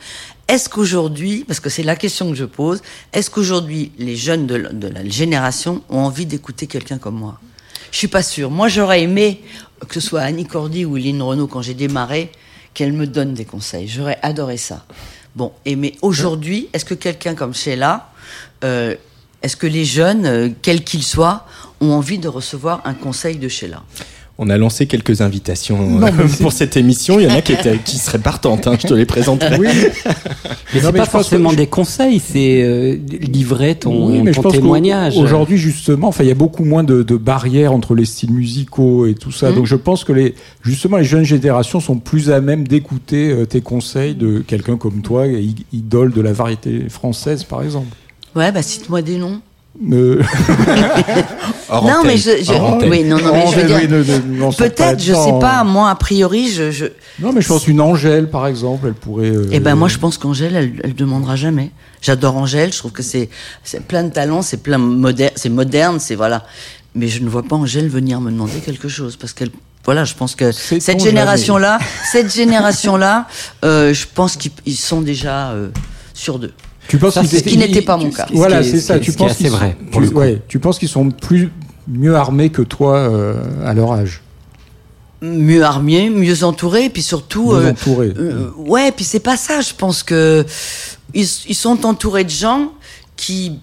est-ce 0.48 0.70
qu'aujourd'hui, 0.70 1.44
parce 1.46 1.60
que 1.60 1.70
c'est 1.70 1.84
la 1.84 1.98
question 1.98 2.30
que 2.30 2.36
je 2.36 2.46
pose, 2.46 2.82
est-ce 3.12 3.30
qu'aujourd'hui 3.30 3.92
les 3.98 4.16
jeunes 4.16 4.48
de, 4.48 4.56
la- 4.56 4.70
de 4.72 4.88
la 4.88 5.06
génération 5.10 5.82
ont 5.90 6.00
envie 6.00 6.26
d'écouter 6.26 6.68
quelqu'un 6.68 6.98
comme 7.00 7.16
moi? 7.16 7.38
Je 7.92 7.98
suis 7.98 8.08
pas 8.08 8.24
sûre. 8.24 8.50
Moi, 8.50 8.70
j'aurais 8.70 9.02
aimé 9.04 9.42
que 9.90 9.94
ce 9.96 10.00
soit 10.00 10.22
Annie 10.22 10.46
Cordy 10.46 10.86
ou 10.86 10.96
Lynn 10.96 11.22
Renault 11.22 11.48
quand 11.48 11.62
j'ai 11.62 11.74
démarré, 11.74 12.32
qu'elle 12.74 12.94
me 12.94 13.08
donne 13.08 13.34
des 13.34 13.44
conseils. 13.46 13.90
J'aurais 13.90 14.20
adoré 14.22 14.56
ça. 14.56 14.86
Bon, 15.36 15.52
et 15.66 15.76
mais 15.76 15.96
aujourd'hui, 16.02 16.70
est-ce 16.72 16.86
que 16.86 16.94
quelqu'un 16.94 17.36
comme 17.36 17.54
Sheila, 17.54 18.10
euh, 18.64 18.96
est-ce 19.44 19.56
que 19.58 19.68
les 19.68 19.86
jeunes, 19.86 20.26
euh, 20.26 20.50
quels 20.62 20.84
qu'ils 20.84 21.04
soient, 21.04 21.46
ont 21.82 21.92
envie 21.92 22.18
de 22.18 22.28
recevoir 22.28 22.82
un 22.86 22.94
conseil 22.94 23.36
de 23.38 23.48
Sheila? 23.50 23.84
On 24.40 24.50
a 24.50 24.58
lancé 24.58 24.88
quelques 24.88 25.22
invitations 25.22 25.78
Non, 26.00 26.08
euh, 26.08 26.12
pour 26.42 26.52
cette 26.54 26.76
émission. 26.76 27.20
Il 27.20 27.28
y 27.28 27.32
en 27.32 27.36
a 27.36 27.42
qui, 27.42 27.54
étaient, 27.54 27.78
qui 27.78 27.98
seraient 28.00 28.18
partantes. 28.18 28.66
hein, 28.66 28.78
je 28.82 28.88
te 28.88 28.94
les 28.96 29.06
présenterai. 29.06 29.58
Oui, 29.60 29.68
Mais 30.74 30.80
c'est 30.82 30.92
pas 30.92 31.06
forcément 31.06 31.52
que- 31.52 31.56
des 31.56 31.68
conseils, 31.68 32.20
c'est 32.20 32.64
euh, 32.64 32.98
livrer 33.22 33.76
ton, 33.76 34.08
Oui, 34.10 34.22
mais 34.24 34.32
je 34.32 34.38
ton 34.38 34.44
pense 34.44 34.54
témoignage. 34.54 35.14
qu'aujourd'hui, 35.14 35.58
justement, 35.58 36.08
enfin, 36.08 36.24
il 36.24 36.30
y 36.30 36.32
a 36.32 36.36
beaucoup 36.36 36.66
moins 36.66 36.84
de, 36.84 37.04
de 37.04 37.16
barrières 37.16 37.74
entre 37.74 37.94
les 37.94 38.06
styles 38.06 38.32
musicaux 38.32 39.06
et 39.06 39.14
tout 39.14 39.32
ça. 39.32 39.50
Mhm. 39.50 39.56
Donc, 39.56 39.66
je 39.68 39.76
pense 39.76 40.04
que 40.04 40.14
les, 40.14 40.34
justement, 40.64 40.98
les 40.98 41.04
jeunes 41.04 41.26
générations 41.26 41.80
sont 41.80 41.98
plus 42.00 42.32
à 42.32 42.42
même 42.42 42.68
d'écouter 42.68 43.36
tes 43.48 43.62
conseils 43.62 44.16
de 44.16 44.40
quelqu'un 44.40 44.78
comme 44.78 45.02
toi, 45.04 45.26
idole 45.72 46.12
de 46.12 46.22
la 46.22 46.34
variété 46.34 46.90
française, 46.90 47.44
par 47.44 47.62
exemple. 47.62 47.96
Ouais, 48.36 48.52
bah 48.52 48.62
cite-moi 48.62 49.02
des 49.02 49.18
noms. 49.18 49.42
Euh, 49.92 50.22
non, 51.72 52.04
mais 52.04 52.18
je, 52.18 52.30
je- 52.44 52.88
oui, 52.88 53.04
non, 53.04 53.18
non, 53.18 53.34
mais 53.34 53.46
je 53.52 53.60
veux 53.60 53.64
dire, 53.64 54.56
peut-être, 54.56 55.02
je 55.02 55.14
sais 55.14 55.40
pas, 55.40 55.60
hein. 55.60 55.64
moi, 55.64 55.90
a 55.90 55.96
priori, 55.96 56.52
je, 56.52 56.70
je, 56.72 56.86
Non, 57.20 57.34
mais 57.34 57.42
je 57.42 57.48
pense 57.48 57.68
une 57.68 57.82
Angèle, 57.82 58.30
par 58.30 58.46
exemple, 58.48 58.86
elle 58.88 58.94
pourrait. 58.94 59.30
euh, 59.32 59.48
eh 59.52 59.60
ben, 59.60 59.76
moi, 59.76 59.88
je 59.88 59.98
pense 59.98 60.18
qu'Angèle, 60.20 60.56
elle, 60.56 60.74
elle 60.84 60.94
demandera 60.94 61.36
jamais. 61.36 61.72
J'adore 62.02 62.38
Angèle, 62.38 62.72
je 62.72 62.78
trouve 62.78 62.92
que 62.92 63.02
c'est, 63.04 63.30
c'est 63.64 63.84
plein 63.84 64.04
de 64.04 64.12
talent, 64.12 64.42
c'est 64.44 64.58
plein 64.62 64.78
moderne, 64.78 65.32
c'est 65.36 65.50
moderne, 65.50 66.00
c'est 66.00 66.16
voilà. 66.16 66.44
Mais 66.96 67.08
je 67.08 67.24
ne 67.24 67.30
vois 67.30 67.44
pas 67.44 67.56
Angèle 67.56 67.88
venir 67.88 68.22
me 68.22 68.30
demander 68.30 68.60
quelque 68.60 68.88
chose, 68.90 69.16
parce 69.16 69.34
qu'elle, 69.34 69.50
voilà, 69.86 70.04
je 70.06 70.14
pense 70.14 70.36
que 70.36 70.52
cette 70.52 71.00
génération-là, 71.02 71.80
cette 72.12 72.32
génération-là, 72.34 73.28
euh, 73.66 73.92
je 73.94 74.06
pense 74.14 74.36
qu'ils 74.38 74.52
ils 74.68 74.76
sont 74.76 75.02
déjà 75.02 75.50
euh, 75.52 75.70
sur 76.14 76.38
d'eux. 76.38 76.54
Tu 76.88 76.98
penses 76.98 77.14
Ça, 77.14 77.22
qu'ils- 77.22 77.30
c'est- 77.30 77.40
Ce 77.40 77.44
qui 77.44 77.58
n'était 77.58 77.82
pas 77.82 77.98
mon 77.98 78.10
cas. 78.12 78.28
Voilà, 78.34 78.62
c'est 78.64 78.80
ça. 78.80 79.00
Tu 79.00 79.12
penses 79.14 79.38
qu'ils 79.38 79.50
vrai, 79.50 79.76
tu- 79.92 80.00
coup. 80.10 80.16
ouais, 80.20 80.42
tu 80.48 80.60
penses 80.60 80.78
qu'ils 80.80 80.90
sont 80.90 81.10
plus 81.10 81.52
mieux 81.88 82.16
armés 82.16 82.50
que 82.50 82.62
toi 82.62 82.98
euh, 82.98 83.36
à 83.66 83.74
leur 83.74 83.92
âge, 83.94 84.22
Mieux 85.22 85.64
armés, 85.64 86.10
mieux 86.10 86.44
entourés, 86.44 86.90
puis 86.90 87.02
surtout, 87.02 87.54
mieux 87.54 87.66
euh, 87.68 87.72
entourés. 87.72 88.14
Euh, 88.18 88.50
ouais, 88.58 88.92
puis 88.92 89.06
c'est 89.06 89.22
pas 89.22 89.38
ça. 89.38 89.62
Je 89.62 89.74
pense 89.74 90.04
que 90.04 90.46
ils, 91.14 91.26
ils 91.48 91.56
sont 91.56 91.86
entourés 91.86 92.26
de 92.26 92.30
gens 92.30 92.74
qui, 93.16 93.54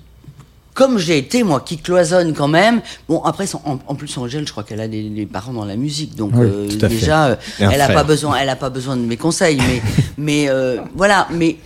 comme 0.73 0.97
j'ai 0.99 1.19
été 1.19 1.43
moi, 1.43 1.61
qui 1.61 1.77
cloisonnent 1.77 2.33
quand 2.33 2.49
même. 2.49 2.81
Bon, 3.11 3.21
après, 3.25 3.45
en, 3.67 3.79
en 3.87 3.95
plus, 3.95 4.17
Angèle, 4.17 4.47
je 4.47 4.53
crois 4.53 4.63
qu'elle 4.65 4.81
a 4.81 4.89
des, 4.89 5.11
des 5.11 5.27
parents 5.27 5.53
dans 5.53 5.67
la 5.67 5.77
musique, 5.77 6.17
donc 6.17 6.31
Oui, 6.35 6.47
euh, 6.51 6.67
déjà, 6.89 7.27
euh, 7.27 7.37
elle 7.59 7.79
a 7.83 7.85
frère. 7.85 7.93
pas 7.97 8.05
besoin, 8.05 8.37
elle 8.41 8.49
a 8.49 8.57
pas 8.57 8.71
besoin 8.71 8.97
de 8.97 9.03
mes 9.03 9.19
conseils. 9.19 9.59
Mais, 9.59 9.83
mais 10.17 10.47
euh, 10.49 10.79
voilà, 10.97 11.29
mais 11.31 11.59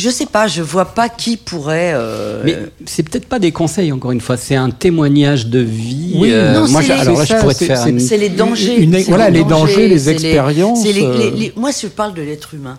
je 0.00 0.10
sais 0.10 0.26
pas, 0.26 0.46
je 0.48 0.62
vois 0.62 0.86
pas 0.86 1.08
qui 1.08 1.36
pourrait. 1.36 1.92
euh, 1.94 2.42
Mais 2.44 2.56
c'est 2.86 3.02
peut-être 3.02 3.26
pas 3.26 3.38
des 3.38 3.52
conseils, 3.52 3.92
encore 3.92 4.10
une 4.12 4.20
fois, 4.20 4.36
c'est 4.36 4.56
un 4.56 4.70
témoignage 4.70 5.46
de 5.46 5.60
vie. 5.60 6.14
Oui, 6.16 6.30
non, 6.32 6.66
moi, 6.68 6.80
c'est 6.82 6.88
je- 6.88 6.92
les- 6.94 6.98
alors 7.00 7.18
là, 7.18 7.24
je 7.24 7.34
pourrais 7.36 7.54
te 7.54 7.64
faire 7.64 7.82
c'est- 7.82 7.90
une- 7.90 8.00
C'est 8.00 8.16
les 8.18 8.28
dangers. 8.30 8.80
Une- 8.82 8.96
voilà, 9.02 9.30
les 9.30 9.44
dangers, 9.44 9.86
les 9.88 9.98
c'est 10.00 10.10
expériences, 10.12 10.82
c'est 10.82 10.92
les- 10.92 11.04
euh. 11.04 11.18
les- 11.18 11.30
les- 11.30 11.52
moi, 11.56 11.70
je 11.70 11.86
parle 11.88 12.14
de 12.14 12.22
l'être 12.22 12.54
humain. 12.54 12.78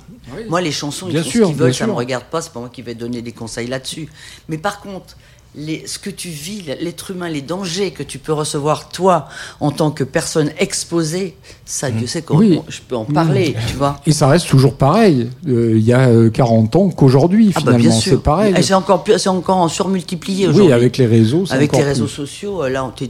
Moi, 0.49 0.61
les 0.61 0.71
chansons, 0.71 1.07
ils 1.09 1.13
Bien 1.13 1.23
font 1.23 1.29
sûr, 1.29 1.45
ce 1.47 1.51
qu'ils 1.51 1.59
veulent, 1.59 1.73
ça 1.73 1.85
me 1.85 1.91
sûr. 1.91 1.97
regarde 1.97 2.23
pas, 2.31 2.41
c'est 2.41 2.51
pas 2.53 2.59
moi 2.61 2.69
qui 2.73 2.81
vais 2.81 2.95
donner 2.95 3.21
des 3.21 3.31
conseils 3.33 3.67
là-dessus. 3.67 4.07
Mais 4.49 4.57
par 4.57 4.79
contre, 4.81 5.15
les, 5.55 5.85
ce 5.85 5.99
que 5.99 6.09
tu 6.09 6.29
vis, 6.29 6.61
l'être 6.79 7.11
humain, 7.11 7.27
les 7.29 7.41
dangers 7.41 7.91
que 7.91 8.03
tu 8.03 8.19
peux 8.19 8.31
recevoir, 8.31 8.87
toi, 8.89 9.27
en 9.59 9.71
tant 9.71 9.91
que 9.91 10.03
personne 10.05 10.49
exposée, 10.57 11.35
ça, 11.65 11.91
Dieu 11.91 12.07
sait 12.07 12.21
qu'on 12.21 12.37
Oui. 12.37 12.59
je 12.69 12.79
peux 12.87 12.95
en 12.95 13.03
parler, 13.05 13.55
tu 13.67 13.75
vois. 13.75 13.99
Et 14.05 14.13
ça 14.13 14.27
reste 14.27 14.47
toujours 14.47 14.75
pareil, 14.75 15.29
euh, 15.47 15.73
il 15.77 15.83
y 15.83 15.91
a 15.93 16.07
euh, 16.07 16.29
40 16.29 16.75
ans 16.77 16.89
qu'aujourd'hui, 16.89 17.51
Ah 17.55 17.59
bah 17.65 17.73
finalement. 17.77 17.99
c'est 17.99 18.21
pareil. 18.23 18.53
Et 18.57 18.61
C'est 18.61 18.73
encore, 18.73 19.03
plus- 19.03 19.17
c'est 19.19 19.29
encore 19.29 19.57
en 19.57 19.67
surmultiplié 19.67 20.47
aujourd'hui. 20.47 20.67
Oui, 20.67 20.73
avec 20.73 20.97
les 20.97 21.05
réseaux. 21.05 21.45
c'est 21.45 21.53
Avec 21.53 21.75
les 21.75 21.83
réseaux 21.83 22.05
plus. 22.05 22.13
sociaux, 22.13 22.63
euh, 22.63 22.69
là, 22.69 22.85
on- 22.85 22.89
t'es- 22.91 23.07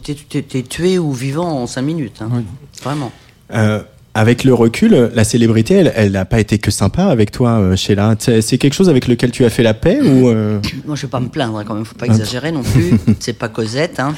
tué 0.64 0.98
ou 0.98 1.12
vivant 1.12 1.50
en 1.62 1.68
5 1.68 1.82
minutes. 1.84 2.18
hein. 2.22 2.30
Oui. 2.34 2.42
Vraiment. 2.84 3.12
Euh, 3.54 3.84
avec 4.14 4.44
le 4.44 4.54
recul, 4.54 5.12
la 5.14 5.24
célébrité, 5.24 5.76
elle, 5.76 5.94
elle 5.96 6.12
n'a 6.12 6.26
pas 6.26 6.40
été 6.40 6.60
que 6.60 6.70
sympa 6.70 7.06
avec 7.06 7.32
toi, 7.32 7.60
euh, 7.60 7.76
Sheila. 7.76 8.16
C'est 8.20 8.58
quelque 8.58 8.74
chose 8.74 8.90
avec 8.90 9.08
lequel 9.08 9.32
tu 9.32 9.46
as 9.46 9.50
fait 9.50 9.64
la 9.64 9.74
paix 9.74 10.02
ou 10.02 10.28
euh, 10.28 10.60
Moi, 10.86 10.96
je 10.96 11.04
vais 11.04 11.08
pas 11.08 11.20
me 11.20 11.30
plaindre 11.30 11.64
quand 11.66 11.76
même, 11.76 11.86
faut 11.86 11.96
pas 11.96 12.08
exagérer 12.08 12.52
non 12.52 12.64
plus. 12.64 13.00
C'est 13.20 13.34
pas 13.34 13.48
Cosette. 13.48 14.00
Hein. 14.00 14.14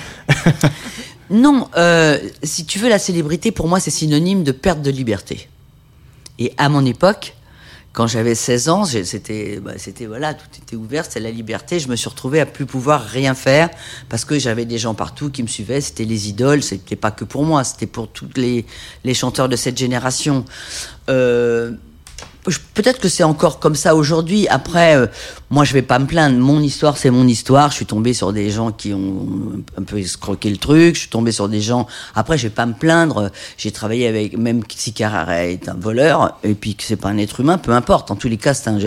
Non, 1.29 1.67
euh, 1.77 2.17
si 2.43 2.65
tu 2.65 2.79
veux, 2.79 2.89
la 2.89 2.99
célébrité, 2.99 3.51
pour 3.51 3.67
moi, 3.67 3.79
c'est 3.79 3.91
synonyme 3.91 4.43
de 4.43 4.51
perte 4.51 4.81
de 4.81 4.91
liberté. 4.91 5.47
Et 6.37 6.53
à 6.57 6.69
mon 6.69 6.85
époque, 6.85 7.35
quand 7.93 8.07
j'avais 8.07 8.33
16 8.33 8.69
ans, 8.69 8.85
c'était, 8.85 9.59
bah, 9.59 9.73
c'était 9.77 10.07
voilà, 10.07 10.33
tout 10.33 10.47
était 10.57 10.75
ouvert, 10.75 11.05
c'était 11.05 11.19
la 11.19 11.29
liberté. 11.29 11.79
Je 11.79 11.87
me 11.87 11.95
suis 11.95 12.09
retrouvé 12.09 12.39
à 12.39 12.47
plus 12.47 12.65
pouvoir 12.65 13.03
rien 13.03 13.35
faire 13.35 13.69
parce 14.09 14.25
que 14.25 14.39
j'avais 14.39 14.65
des 14.65 14.79
gens 14.79 14.95
partout 14.95 15.29
qui 15.29 15.43
me 15.43 15.47
suivaient. 15.47 15.79
C'était 15.79 16.03
les 16.03 16.27
idoles, 16.27 16.63
c'était 16.63 16.95
pas 16.95 17.11
que 17.11 17.23
pour 17.23 17.43
moi, 17.43 17.63
c'était 17.63 17.85
pour 17.85 18.07
tous 18.07 18.29
les, 18.35 18.65
les 19.03 19.13
chanteurs 19.13 19.47
de 19.47 19.55
cette 19.55 19.77
génération. 19.77 20.43
Euh, 21.09 21.73
Peut-être 22.73 22.99
que 22.99 23.07
c'est 23.07 23.23
encore 23.23 23.59
comme 23.59 23.75
ça 23.75 23.95
aujourd'hui. 23.95 24.47
Après, 24.49 24.97
euh, 24.97 25.07
moi, 25.49 25.63
je 25.63 25.73
vais 25.73 25.81
pas 25.81 25.97
me 25.99 26.05
plaindre. 26.05 26.37
Mon 26.37 26.59
histoire, 26.59 26.97
c'est 26.97 27.09
mon 27.09 27.27
histoire. 27.27 27.69
Je 27.69 27.75
suis 27.75 27.85
tombé 27.85 28.13
sur 28.13 28.33
des 28.33 28.49
gens 28.49 28.71
qui 28.71 28.93
ont 28.93 29.63
un 29.77 29.83
peu 29.83 29.97
escroqué 29.97 30.49
le 30.49 30.57
truc. 30.57 30.95
Je 30.95 31.01
suis 31.01 31.09
tombé 31.09 31.31
sur 31.31 31.47
des 31.47 31.61
gens. 31.61 31.87
Après, 32.15 32.37
je 32.37 32.43
vais 32.43 32.53
pas 32.53 32.65
me 32.65 32.73
plaindre. 32.73 33.31
J'ai 33.57 33.71
travaillé 33.71 34.07
avec, 34.07 34.37
même 34.37 34.61
si 34.75 34.91
Carrara 34.91 35.45
est 35.45 35.69
un 35.69 35.75
voleur, 35.75 36.37
et 36.43 36.53
puis 36.53 36.75
que 36.75 36.83
c'est 36.83 36.97
pas 36.97 37.09
un 37.09 37.17
être 37.17 37.39
humain, 37.39 37.57
peu 37.57 37.71
importe. 37.71 38.11
En 38.11 38.15
tous 38.15 38.27
les 38.27 38.37
cas, 38.37 38.53
c'est 38.53 38.69
un, 38.69 38.79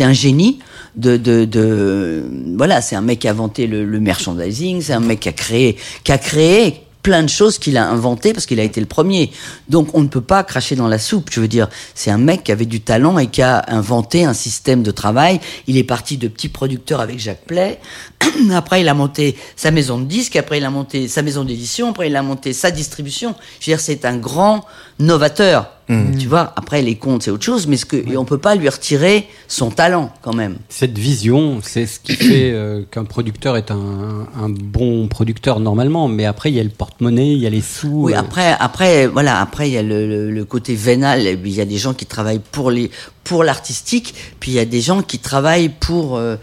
un 0.00 0.12
génie 0.12 0.58
de, 0.96 1.16
de, 1.16 1.44
de, 1.44 2.24
voilà, 2.56 2.82
c'est 2.82 2.96
un 2.96 3.00
mec 3.00 3.20
qui 3.20 3.28
a 3.28 3.30
inventé 3.30 3.66
le, 3.66 3.84
le 3.84 4.00
merchandising. 4.00 4.82
C'est 4.82 4.92
un 4.92 5.00
mec 5.00 5.20
qui 5.20 5.28
a 5.28 5.32
créé, 5.32 5.78
qui 6.04 6.12
a 6.12 6.18
créé 6.18 6.87
plein 7.02 7.22
de 7.22 7.28
choses 7.28 7.58
qu'il 7.58 7.76
a 7.76 7.88
inventées 7.88 8.32
parce 8.32 8.46
qu'il 8.46 8.60
a 8.60 8.62
été 8.62 8.80
le 8.80 8.86
premier. 8.86 9.30
Donc 9.68 9.88
on 9.94 10.02
ne 10.02 10.08
peut 10.08 10.20
pas 10.20 10.44
cracher 10.44 10.76
dans 10.76 10.88
la 10.88 10.98
soupe. 10.98 11.30
Je 11.32 11.40
veux 11.40 11.48
dire, 11.48 11.68
c'est 11.94 12.10
un 12.10 12.18
mec 12.18 12.44
qui 12.44 12.52
avait 12.52 12.66
du 12.66 12.80
talent 12.80 13.18
et 13.18 13.28
qui 13.28 13.42
a 13.42 13.64
inventé 13.68 14.24
un 14.24 14.34
système 14.34 14.82
de 14.82 14.90
travail. 14.90 15.40
Il 15.66 15.76
est 15.76 15.84
parti 15.84 16.16
de 16.18 16.28
petit 16.28 16.48
producteur 16.48 17.00
avec 17.00 17.18
Jacques 17.18 17.44
Play. 17.46 17.80
Après, 18.52 18.80
il 18.80 18.88
a 18.88 18.94
monté 18.94 19.36
sa 19.56 19.70
maison 19.70 19.98
de 19.98 20.04
disques. 20.04 20.36
Après, 20.36 20.58
il 20.58 20.64
a 20.64 20.70
monté 20.70 21.08
sa 21.08 21.22
maison 21.22 21.44
d'édition. 21.44 21.90
Après, 21.90 22.08
il 22.08 22.16
a 22.16 22.22
monté 22.22 22.52
sa 22.52 22.70
distribution. 22.70 23.34
Je 23.60 23.70
veux 23.70 23.76
dire, 23.76 23.80
c'est 23.80 24.04
un 24.04 24.16
grand 24.16 24.64
novateur. 24.98 25.77
Tu 26.18 26.26
vois, 26.28 26.52
après, 26.56 26.82
les 26.82 26.96
comptes, 26.96 27.22
c'est 27.22 27.30
autre 27.30 27.44
chose, 27.44 27.66
mais 27.66 27.78
ce 27.78 27.86
que, 27.86 27.96
et 27.96 28.16
on 28.18 28.26
peut 28.26 28.36
pas 28.38 28.54
lui 28.54 28.68
retirer 28.68 29.26
son 29.48 29.70
talent, 29.70 30.12
quand 30.20 30.34
même. 30.34 30.56
Cette 30.68 30.98
vision, 30.98 31.60
c'est 31.62 31.86
ce 31.86 31.98
qui 31.98 32.12
fait 32.12 32.50
euh, 32.52 32.82
qu'un 32.90 33.04
producteur 33.04 33.56
est 33.56 33.70
un, 33.70 34.26
un 34.38 34.48
bon 34.50 35.08
producteur 35.08 35.60
normalement. 35.60 36.06
Mais 36.08 36.26
après, 36.26 36.50
il 36.50 36.56
y 36.56 36.60
a 36.60 36.62
le 36.64 36.68
porte-monnaie, 36.68 37.32
il 37.32 37.38
y 37.38 37.46
a 37.46 37.50
les 37.50 37.62
sous. 37.62 37.88
Oui, 38.04 38.12
euh, 38.14 38.18
après, 38.18 38.54
après, 38.60 39.06
voilà, 39.06 39.40
après 39.40 39.70
il 39.70 39.72
y 39.72 39.78
a 39.78 39.82
le, 39.82 40.06
le- 40.06 40.30
le 40.30 40.44
côté 40.44 40.74
vénal. 40.74 41.22
Il 41.26 41.48
y 41.54 41.60
a 41.60 41.64
des 41.64 41.78
gens 41.78 41.94
qui 41.94 42.04
travaillent 42.04 42.42
pour 42.52 42.70
les, 42.70 42.90
pour 43.24 43.42
l'artistique, 43.42 44.14
puis 44.40 44.50
il 44.50 44.54
y 44.56 44.60
a 44.60 44.66
des 44.66 44.82
gens 44.82 45.00
qui 45.02 45.18
travaillent 45.18 45.70
pour. 45.70 46.16
euh, 46.18 46.36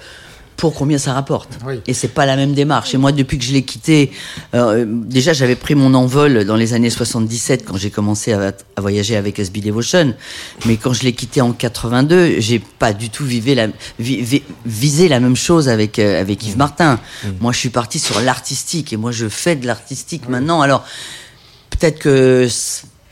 pour 0.58 0.74
combien 0.74 0.98
ça 0.98 1.14
rapporte. 1.14 1.50
Oui. 1.66 1.82
Et 1.86 1.94
c'est 1.94 2.08
pas 2.08 2.26
la 2.26 2.36
même 2.38 2.54
démarche. 2.54 2.94
Et 2.94 2.98
moi, 2.98 3.12
depuis 3.12 3.38
que 3.38 3.44
je 3.44 3.52
l'ai 3.52 3.64
quitté, 3.64 4.12
euh, 4.54 4.86
déjà 4.88 5.34
j'avais 5.34 5.56
pris 5.58 5.76
mon 5.76 5.94
envol 5.94 6.46
dans 6.46 6.56
les 6.56 6.74
années 6.74 6.90
77 6.90 7.66
quand 7.66 7.76
j'ai 7.78 7.90
commencé 7.90 8.32
à, 8.34 8.54
à 8.76 8.82
voyager 8.82 9.16
avec 9.18 9.38
SB 9.40 9.60
Devotion. 9.62 10.14
Mais 10.66 10.78
quand 10.78 10.94
je 10.94 11.04
l'ai 11.04 11.14
quitté 11.14 11.42
en 11.42 11.52
82, 11.52 12.40
j'ai 12.40 12.60
pas 12.60 12.94
du 12.94 13.10
tout 13.10 13.26
vivé 13.26 13.54
la, 13.54 13.68
vi- 14.00 14.22
vi- 14.22 14.44
visé 14.66 15.10
la 15.10 15.20
même 15.20 15.36
chose 15.36 15.68
avec 15.68 16.00
euh, 16.00 16.22
avec 16.22 16.46
Yves 16.46 16.58
Martin. 16.58 17.00
Moi, 17.42 17.52
je 17.52 17.58
suis 17.60 17.70
parti 17.70 18.00
sur 18.00 18.22
l'artistique 18.22 18.94
et 18.94 18.98
moi 18.98 19.12
je 19.12 19.28
fais 19.28 19.56
de 19.56 19.68
l'artistique 19.68 20.30
maintenant. 20.30 20.62
Alors 20.62 20.86
peut-être 21.70 22.00
que 22.00 22.48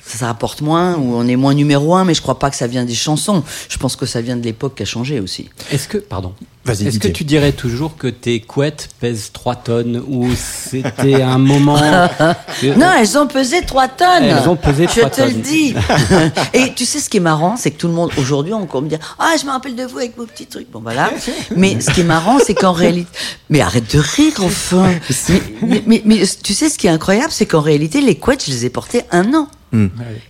c- 0.06 0.18
ça 0.18 0.28
rapporte 0.28 0.62
moins 0.62 0.96
ou 0.96 1.16
on 1.16 1.28
est 1.28 1.36
moins 1.36 1.54
numéro 1.54 1.96
un, 1.96 2.06
mais 2.06 2.14
je 2.14 2.22
crois 2.22 2.40
pas 2.40 2.50
que 2.50 2.56
ça 2.56 2.68
vient 2.68 2.86
des 2.86 2.96
chansons. 2.96 3.44
Je 3.70 3.78
pense 3.78 3.96
que 3.96 4.06
ça 4.06 4.22
vient 4.22 4.38
de 4.38 4.44
l'époque 4.44 4.76
qui 4.76 4.84
a 4.84 4.86
changé 4.86 5.20
aussi. 5.20 5.50
Est-ce 5.72 5.88
que, 5.88 5.98
pardon, 5.98 6.34
Vas-y, 6.66 6.88
est-ce 6.88 7.00
que 7.00 7.10
tu 7.10 7.26
dirais 7.26 7.52
toujours 7.52 7.98
que 7.98 8.08
tes 8.08 8.40
couettes 8.40 8.88
pèsent 9.02 9.32
3 9.34 9.56
tonnes 9.56 10.02
ou 10.08 10.30
c'était 10.34 11.22
un 11.22 11.38
moment 11.38 11.76
Non, 12.78 12.92
elles 12.98 13.18
ont 13.18 13.28
pesé 13.28 13.62
3 13.66 13.90
tonnes. 13.90 14.24
Elles 14.24 14.48
ont 14.48 14.56
pesé 14.56 14.88
Je 14.88 15.00
trois 15.02 15.10
te 15.10 15.22
le 15.24 15.32
tonnes. 15.34 15.42
dis. 15.42 15.76
Et 16.54 16.74
tu 16.74 16.86
sais 16.86 17.00
ce 17.00 17.10
qui 17.10 17.18
est 17.18 17.20
marrant, 17.20 17.58
c'est 17.58 17.72
que 17.72 17.78
tout 17.78 17.88
le 17.90 17.94
monde 17.94 18.12
aujourd'hui 18.18 18.54
on 18.54 18.62
encore 18.62 18.82
me 18.82 18.88
dit 18.88 18.96
ah 19.20 19.34
je 19.40 19.46
me 19.46 19.52
rappelle 19.52 19.76
de 19.76 19.84
vous 19.84 19.98
avec 19.98 20.16
vos 20.18 20.26
petits 20.26 20.46
trucs. 20.46 20.72
Bon 20.72 20.80
voilà. 20.82 21.12
Mais 21.56 21.82
ce 21.82 21.92
qui 21.92 22.00
est 22.00 22.06
marrant, 22.06 22.38
c'est 22.40 22.54
qu'en 22.54 22.72
réalité, 22.72 23.12
mais 23.50 23.60
arrête 23.60 23.94
de 23.94 24.00
rire 24.00 24.34
enfin. 24.42 24.90
Mais, 25.30 25.42
mais, 25.68 25.84
mais- 25.86 26.02
mais 26.06 26.22
tu 26.44 26.54
sais 26.54 26.70
ce 26.70 26.78
qui 26.78 26.88
est 26.88 26.92
incroyable, 26.92 27.32
c'est 27.32 27.46
qu'en 27.46 27.60
réalité 27.62 28.00
les 28.00 28.16
couettes 28.16 28.46
je 28.46 28.52
les 28.52 28.66
ai 28.66 28.70
portées 28.70 29.02
un 29.12 29.34
an. 29.34 29.48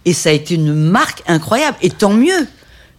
Et 0.05 0.13
ça 0.13 0.29
a 0.29 0.31
été 0.33 0.55
une 0.55 0.73
marque 0.73 1.21
incroyable. 1.27 1.77
Et 1.81 1.89
tant 1.89 2.13
mieux. 2.13 2.47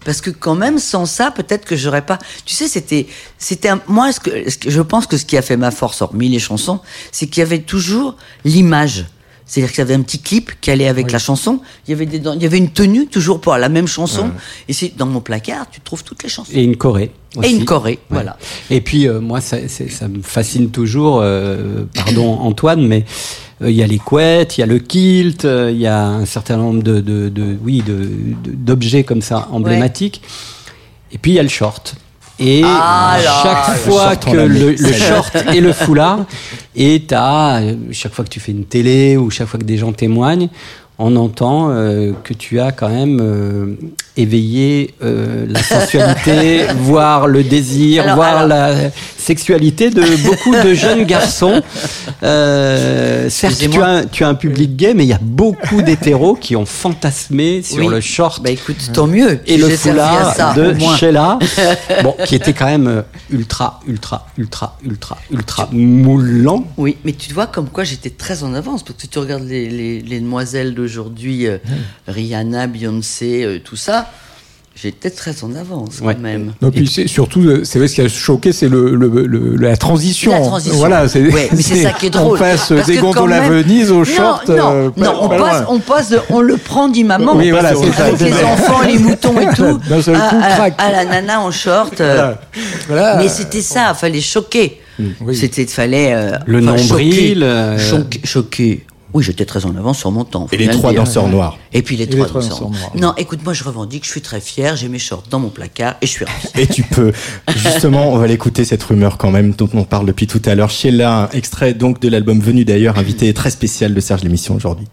Parce 0.05 0.20
que 0.20 0.28
quand 0.28 0.55
même, 0.55 0.78
sans 0.78 1.07
ça, 1.07 1.30
peut-être 1.30 1.64
que 1.64 1.76
j'aurais 1.76 2.05
pas. 2.05 2.18
Tu 2.45 2.55
sais, 2.55 2.68
c'était, 2.68 3.07
c'était 3.38 3.68
un- 3.70 3.80
moi. 3.88 4.12
Ce 4.12 4.20
que, 4.20 4.51
ce 4.51 4.59
que- 4.59 4.68
je 4.70 4.82
pense 4.82 5.07
que 5.07 5.16
ce 5.16 5.24
qui 5.24 5.34
a 5.38 5.40
fait 5.42 5.57
ma 5.57 5.70
force, 5.70 6.03
hormis 6.03 6.28
les 6.28 6.38
chansons, 6.38 6.80
c'est 7.11 7.26
qu'il 7.26 7.40
y 7.40 7.42
avait 7.47 7.61
toujours 7.62 8.14
l'image. 8.45 9.07
C'est-à-dire 9.47 9.70
qu'il 9.72 9.78
y 9.78 9.82
avait 9.82 9.95
un 9.95 10.03
petit 10.03 10.18
clip 10.20 10.53
qui 10.61 10.70
allait 10.70 10.88
avec 10.88 11.11
la 11.11 11.18
chanson. 11.18 11.61
Il 11.86 11.90
y 11.90 11.95
avait 11.95 12.05
des, 12.07 12.18
il 12.18 12.42
y 12.42 12.47
avait 12.47 12.59
une 12.59 12.70
tenue 12.70 13.07
toujours 13.07 13.40
pour 13.40 13.57
la 13.57 13.68
même 13.70 13.86
chanson. 13.86 14.30
Et 14.68 14.74
c'est 14.74 14.95
dans 14.97 15.07
mon 15.07 15.20
placard, 15.20 15.66
tu 15.70 15.80
trouves 15.80 16.03
toutes 16.05 16.22
les 16.22 16.28
chansons. 16.30 16.51
et 16.55 16.62
une 16.62 16.76
Corée 16.76 17.11
Et 17.42 17.51
une 17.51 17.64
Corée, 17.64 17.92
Ouais. 17.92 17.99
voilà. 18.11 18.36
Et 18.70 18.80
puis 18.82 19.07
euh, 19.09 19.20
moi, 19.20 19.40
ça, 19.42 19.57
ça 19.68 20.09
me 20.09 20.20
fascine 20.22 20.70
toujours. 20.70 21.20
euh, 21.22 21.84
pardon 21.95 22.30
Antoine, 22.40 22.86
mais 22.86 23.05
il 23.61 23.70
y 23.70 23.82
a 23.82 23.86
les 23.86 23.98
couettes, 23.98 24.57
il 24.59 24.61
y 24.61 24.64
a 24.64 24.66
le 24.66 24.78
kilt, 24.78 25.44
euh, 25.44 25.70
il 25.70 25.78
y 25.78 25.86
a 25.86 26.05
un 26.07 26.26
certain 26.26 26.57
nombre 26.57 26.82
de, 26.82 27.00
de, 27.00 27.28
de- 27.28 27.57
oui, 27.62 27.82
de- 27.86 28.09
d'objets 28.52 29.05
comme 29.05 29.22
ça 29.22 29.48
emblématiques. 29.52 30.20
Et 31.12 31.18
puis 31.18 31.32
il 31.32 31.34
y 31.34 31.38
a 31.38 31.42
le 31.42 31.48
short. 31.48 31.94
Et 32.40 32.62
Ah 32.64 33.16
chaque 33.44 33.76
fois 33.78 34.16
que 34.16 34.30
le, 34.36 34.76
short 34.92 35.36
et 35.55 35.61
le 35.61 35.72
foulard, 35.72 36.24
et 36.74 37.05
t'as 37.07 37.61
euh, 37.62 37.76
chaque 37.92 38.12
fois 38.12 38.24
que 38.24 38.30
tu 38.30 38.40
fais 38.40 38.50
une 38.50 38.64
télé 38.64 39.16
ou 39.16 39.30
chaque 39.30 39.46
fois 39.46 39.61
que 39.61 39.64
des 39.64 39.76
gens 39.76 39.92
témoignent, 39.92 40.48
on 40.98 41.14
entend 41.14 41.70
euh, 41.70 42.12
que 42.24 42.34
tu 42.34 42.59
as 42.61 42.72
quand 42.72 42.88
même 42.88 43.20
euh, 43.22 43.74
éveillé 44.16 44.94
euh, 45.02 45.46
la 45.48 45.62
sensualité, 45.62 46.66
voire 46.78 47.26
le 47.26 47.42
désir, 47.42 48.04
Alors, 48.04 48.16
voire 48.16 48.36
alors. 48.38 48.48
la 48.48 48.74
sexualité 49.18 49.90
de 49.90 50.02
beaucoup 50.24 50.54
de 50.54 50.74
jeunes 50.74 51.04
garçons. 51.04 51.62
Euh, 52.22 53.28
certes, 53.30 53.58
tu 53.70 53.82
as, 53.82 54.04
tu 54.04 54.24
as 54.24 54.28
un 54.28 54.34
public 54.34 54.76
gay, 54.76 54.94
mais 54.94 55.04
il 55.04 55.08
y 55.08 55.12
a 55.14 55.20
beaucoup 55.20 55.82
d'hétéros 55.82 56.34
qui 56.34 56.56
ont 56.56 56.66
fantasmé 56.66 57.62
sur 57.62 57.78
Oui. 57.78 57.88
le 57.88 58.00
short 58.00 58.42
Bah 58.42 58.50
écoute, 58.50 58.76
tant 58.92 59.06
mieux. 59.06 59.40
et 59.46 59.56
le 59.56 59.68
foulard 59.70 60.34
ça, 60.34 60.52
de. 60.54 60.74
Sheila, 60.98 61.38
bon, 62.02 62.14
qui 62.24 62.34
était 62.34 62.52
quand 62.52 62.66
même 62.66 62.86
euh, 62.86 63.02
ultra, 63.30 63.80
ultra, 63.86 64.26
ultra, 64.38 64.76
ultra, 64.84 65.18
ultra 65.30 65.68
moulant. 65.72 66.64
Oui, 66.76 66.96
mais 67.04 67.12
tu 67.12 67.32
vois 67.32 67.46
comme 67.46 67.68
quoi 67.68 67.84
j'étais 67.84 68.10
très 68.10 68.42
en 68.42 68.54
avance 68.54 68.82
parce 68.82 68.96
que 68.96 69.02
si 69.02 69.08
tu 69.08 69.18
regardes 69.18 69.44
les, 69.48 69.68
les, 69.68 70.00
les 70.00 70.20
demoiselles 70.20 70.74
d'aujourd'hui, 70.74 71.46
euh, 71.46 71.58
Rihanna, 72.08 72.66
Beyoncé, 72.66 73.44
euh, 73.44 73.58
tout 73.62 73.76
ça, 73.76 74.03
j'étais 74.76 75.10
très 75.10 75.42
en 75.44 75.54
avance 75.54 76.00
Ouais. 76.00 76.14
quand 76.14 76.20
même. 76.20 76.52
Non, 76.60 76.70
puis 76.70 76.86
c'est 76.86 77.06
surtout, 77.06 77.40
euh, 77.40 77.62
c'est 77.64 77.78
vrai, 77.78 77.88
ce 77.88 77.94
qui 77.94 78.00
a 78.00 78.08
choqué, 78.08 78.52
c'est 78.52 78.68
le, 78.68 78.94
le- 78.94 79.26
le- 79.26 79.56
la 79.56 79.76
transition. 79.76 80.32
La 80.32 80.40
transition. 80.40 80.76
Voilà, 80.78 81.08
c'est 81.08 81.22
Ouais, 81.32 81.48
mais 81.52 81.62
c'est 81.62 81.76
ça 81.82 81.90
qui 81.92 82.06
est 82.06 82.10
drôle. 82.10 82.36
On 82.36 82.38
passe 82.40 82.68
Parce 82.68 82.86
des 82.86 82.96
que 82.96 83.00
gondoles 83.02 83.30
quand 83.30 83.36
à 83.36 83.48
Venise 83.48 83.90
au 83.90 83.98
Non, 83.98 84.04
short. 84.04 84.48
non, 84.48 84.54
euh, 84.58 84.90
pas- 84.90 85.04
non, 85.04 85.14
on 85.20 85.28
pas 85.28 85.36
passe, 85.38 85.64
on 85.68 85.78
passe, 85.78 86.10
de- 86.10 86.20
on 86.30 86.40
le 86.40 86.56
prend 86.56 86.88
du 86.88 87.04
maman. 87.04 87.32
Oui, 87.36 87.50
voilà, 87.50 87.74
c'est 87.74 87.92
ça. 87.92 88.04
avec 88.06 88.20
les 88.20 88.32
enfants, 88.44 88.82
les 88.86 88.98
moutons 88.98 89.40
et 89.40 89.54
tout. 89.54 89.78
D'un 89.88 90.02
seul 90.02 90.16
à, 90.16 90.28
coup, 90.28 90.36
à- 90.42 90.50
crac. 90.54 90.74
à 90.78 90.90
la 90.92 91.04
nana 91.04 91.40
en 91.40 91.50
short. 91.50 92.00
euh, 92.00 92.14
Voilà. 92.14 92.38
Voilà. 92.88 93.16
Mais 93.16 93.28
c'était 93.28 93.60
ça, 93.62 93.94
fallait 93.94 94.20
choquer. 94.20 94.80
Oui. 95.20 95.34
C'était, 95.34 95.66
fallait. 95.66 96.12
euh, 96.14 96.32
Le 96.46 96.60
nombril, 96.60 96.84
choquer. 96.88 97.36
euh, 97.42 97.78
Choquer, 97.78 98.20
choquer. 98.24 98.86
Oui, 99.14 99.22
j'étais 99.22 99.44
très 99.44 99.64
en 99.64 99.76
avance 99.76 99.98
sur 100.00 100.10
mon 100.10 100.24
temps. 100.24 100.48
Et 100.50 100.56
les 100.56 100.66
trois 100.68 100.90
dire. 100.90 101.04
danseurs 101.04 101.28
noirs. 101.28 101.56
Et 101.72 101.82
puis 101.82 101.96
les 101.96 102.08
trois 102.08 102.26
trois 102.26 102.40
danseurs 102.42 102.68
danseurs 102.68 102.70
noirs. 102.70 102.96
Non, 102.96 103.14
écoute, 103.16 103.44
moi 103.44 103.52
je 103.52 103.62
revendique, 103.62 104.04
je 104.04 104.10
suis 104.10 104.20
très 104.20 104.40
fier, 104.40 104.74
j'ai 104.74 104.88
mes 104.88 104.98
shorts 104.98 105.22
dans 105.30 105.38
mon 105.38 105.50
placard 105.50 105.94
et 106.02 106.06
je 106.06 106.10
suis 106.10 106.24
ravie. 106.24 106.48
Et 106.58 106.66
tu 106.66 106.82
peux. 106.82 107.12
Justement, 107.56 108.12
on 108.12 108.18
va 108.18 108.26
l'écouter 108.26 108.64
cette 108.64 108.82
rumeur 108.82 109.16
quand 109.16 109.30
même 109.30 109.52
dont 109.52 109.70
on 109.72 109.84
parle 109.84 110.06
depuis 110.06 110.26
tout 110.26 110.42
à 110.44 110.56
l'heure. 110.56 110.70
Sheila, 110.70 111.24
un 111.24 111.28
extrait 111.28 111.74
donc 111.74 112.00
de 112.00 112.08
l'album 112.08 112.40
Venu 112.40 112.64
d'ailleurs, 112.64 112.98
invité 112.98 113.32
très 113.32 113.50
spécial 113.50 113.94
de 113.94 114.00
Serge 114.00 114.24
l'émission 114.24 114.56
aujourd'hui. 114.56 114.88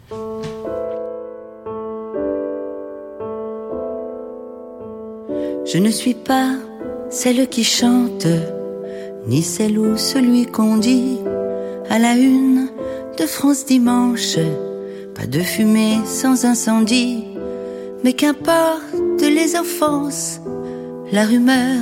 Je 5.65 5.80
ne 5.80 5.89
suis 5.89 6.13
pas 6.13 6.51
celle 7.09 7.47
qui 7.49 7.63
chante, 7.63 8.28
ni 9.28 9.41
celle 9.41 9.80
ou 9.80 9.97
celui 9.97 10.45
qu'on 10.45 10.78
dit 10.78 11.17
à 11.89 11.97
la 11.97 12.13
une 12.13 12.69
de 13.22 13.28
France 13.28 13.65
dimanche. 13.65 14.39
Pas 15.13 15.28
de 15.28 15.41
fumée 15.41 15.99
sans 16.05 16.43
incendie, 16.45 17.26
mais 18.03 18.13
qu'importe 18.13 19.22
les 19.22 19.55
offenses, 19.55 20.41
la 21.11 21.26
rumeur, 21.26 21.82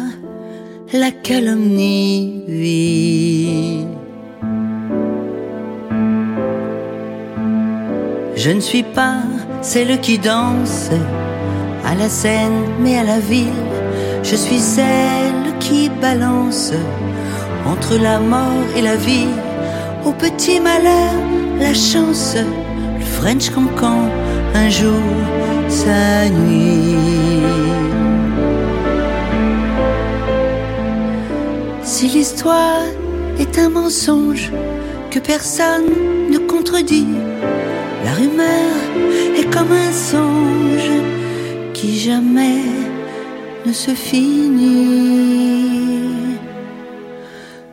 la 0.92 1.12
calomnie, 1.12 2.44
oui. 2.50 3.86
Je 8.36 8.52
ne 8.52 8.60
suis 8.60 8.84
pas 8.84 9.22
celle 9.62 10.02
qui 10.02 10.18
danse 10.18 10.90
à 11.86 11.96
la 11.96 12.10
scène, 12.10 12.64
mais 12.82 12.98
à 12.98 13.04
la 13.04 13.20
ville. 13.20 13.64
Je 14.24 14.36
suis 14.36 14.60
celle 14.60 15.58
qui 15.60 15.90
balance 16.02 16.74
entre 17.66 17.98
la 17.98 18.20
mort 18.20 18.66
et 18.76 18.82
la 18.82 18.98
vie. 18.98 19.49
Au 20.10 20.12
petit 20.12 20.60
malheur, 20.60 21.14
la 21.60 21.72
chance, 21.72 22.36
le 22.36 23.06
French 23.06 23.52
cancan, 23.52 24.10
un 24.56 24.68
jour, 24.68 25.04
sa 25.68 26.28
nuit. 26.30 26.96
Si 31.84 32.08
l'histoire 32.08 32.86
est 33.38 33.60
un 33.60 33.70
mensonge 33.70 34.52
que 35.12 35.20
personne 35.20 35.92
ne 36.32 36.40
contredit, 36.40 37.14
la 38.04 38.14
rumeur 38.14 38.74
est 39.38 39.48
comme 39.54 39.72
un 39.72 39.92
songe 39.92 40.92
qui 41.76 42.00
jamais 42.00 42.64
ne 43.64 43.72
se 43.72 43.92
finit. 43.92 45.79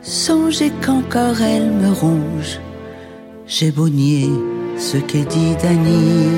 Songez 0.09 0.71
qu'encore 0.85 1.43
elle 1.43 1.69
me 1.69 1.93
ronge, 1.93 2.61
j'ai 3.49 3.73
beau 3.73 3.89
nier 3.89 4.31
ce 4.79 4.99
qu'est 4.99 5.25
dit 5.25 5.57
Dany. 5.61 6.29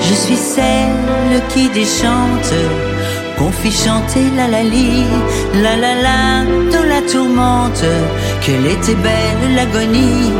Je 0.00 0.14
suis 0.14 0.34
celle 0.34 1.40
qui 1.50 1.68
déchante, 1.68 2.52
qu'on 3.38 3.52
fit 3.52 3.70
chanter 3.70 4.24
la 4.36 4.48
la 4.48 4.64
li, 4.64 5.04
la 5.62 5.76
la 5.76 5.94
la 5.94 6.44
dans 6.72 6.84
la 6.84 7.00
tourmente, 7.02 7.84
qu'elle 8.40 8.66
était 8.66 8.96
belle 8.96 9.54
l'agonie. 9.54 10.32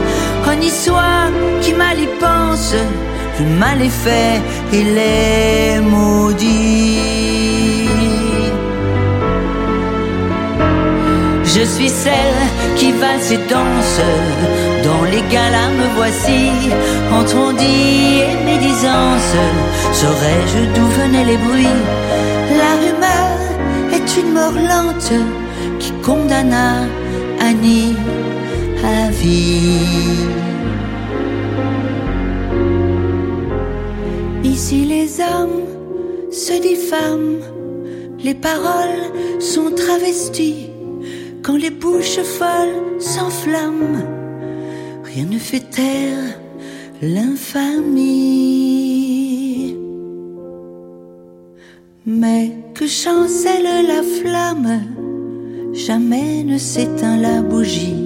Honni 0.49 0.69
soit 0.69 1.31
qui 1.63 1.75
mal 1.75 1.97
y 1.97 2.09
pense, 2.19 2.75
le 3.39 3.47
mal 3.61 3.81
est 3.81 3.99
fait, 4.05 4.43
il 4.73 4.99
est 4.99 5.81
maudit. 5.81 7.18
Je 11.59 11.65
suis 11.65 11.89
celle 11.89 12.41
qui 12.77 12.93
valse 12.93 13.33
et 13.33 13.39
danse 13.49 14.01
Dans 14.85 15.03
les 15.11 15.23
galas 15.29 15.71
me 15.71 15.89
voici. 15.97 16.71
Entre 17.13 17.37
on 17.37 17.53
dit 17.53 18.21
et 18.29 18.45
médisance 18.45 19.35
Saurais-je 19.93 20.61
d'où 20.75 20.87
venaient 21.01 21.25
les 21.25 21.37
bruits? 21.37 21.83
La 22.61 22.73
rumeur 22.83 23.39
est 23.93 24.21
une 24.21 24.33
mort 24.35 24.53
lente 24.53 25.13
Qui 25.81 25.91
condamna 26.05 26.87
Annie 27.41 27.97
à 28.85 29.11
vie. 29.11 30.27
Ici 34.45 34.85
les 34.85 35.21
hommes 35.21 35.65
se 36.31 36.53
diffament. 36.61 37.41
Les 38.23 38.35
paroles 38.35 39.11
sont 39.41 39.73
travesties 39.75 40.68
quand 41.43 41.57
les 41.57 41.71
bouches 41.71 42.21
folles 42.21 43.01
s'enflamment, 43.01 44.05
rien 45.05 45.25
ne 45.25 45.39
fait 45.39 45.71
taire 45.71 46.39
l'infamie. 47.03 48.59
Mais 52.07 52.53
que 52.75 52.87
chancelle 52.87 53.87
la 53.87 54.03
flamme, 54.03 54.81
jamais 55.73 56.43
ne 56.45 56.59
s'éteint 56.59 57.17
la 57.17 57.43
bougie. 57.43 58.05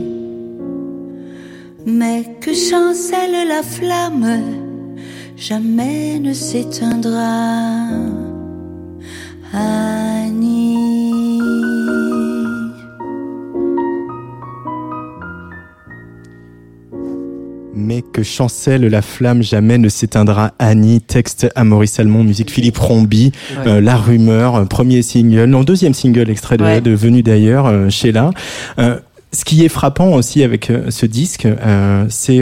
Mais 1.87 2.37
que 2.41 2.53
chancelle 2.53 3.49
la 3.49 3.62
flamme, 3.62 4.41
jamais 5.37 6.18
ne 6.18 6.33
s'éteindra. 6.33 7.89
Annie. 9.53 10.61
Mais 17.85 18.03
que 18.03 18.22
chancelle 18.22 18.83
la 18.87 19.03
flamme, 19.03 19.43
jamais 19.43 19.76
ne 19.78 19.89
s'éteindra. 19.89 20.53
Annie, 20.59 21.01
texte 21.01 21.49
à 21.57 21.64
Maurice 21.64 21.93
Salmon, 21.93 22.22
musique 22.24 22.51
Philippe 22.51 22.78
Rombi, 22.78 23.33
Ouais. 23.64 23.70
euh, 23.70 23.80
La 23.80 23.97
Rumeur, 23.97 24.55
euh, 24.57 24.64
premier 24.64 25.03
single, 25.03 25.45
non, 25.47 25.62
deuxième 25.64 25.95
single 25.95 26.30
extrait 26.30 26.57
de, 26.57 26.64
Ouais. 26.64 26.80
de 26.80 26.93
Venu 26.93 27.22
d'ailleurs, 27.22 27.66
euh, 27.66 27.89
Sheila. 27.91 28.30
Euh, 28.78 28.97
ce 29.33 29.45
qui 29.45 29.64
est 29.64 29.68
frappant 29.68 30.12
aussi 30.14 30.43
avec 30.43 30.70
euh, 30.70 30.91
ce 30.91 31.07
disque, 31.07 31.47
euh, 31.47 32.05
c'est... 32.09 32.41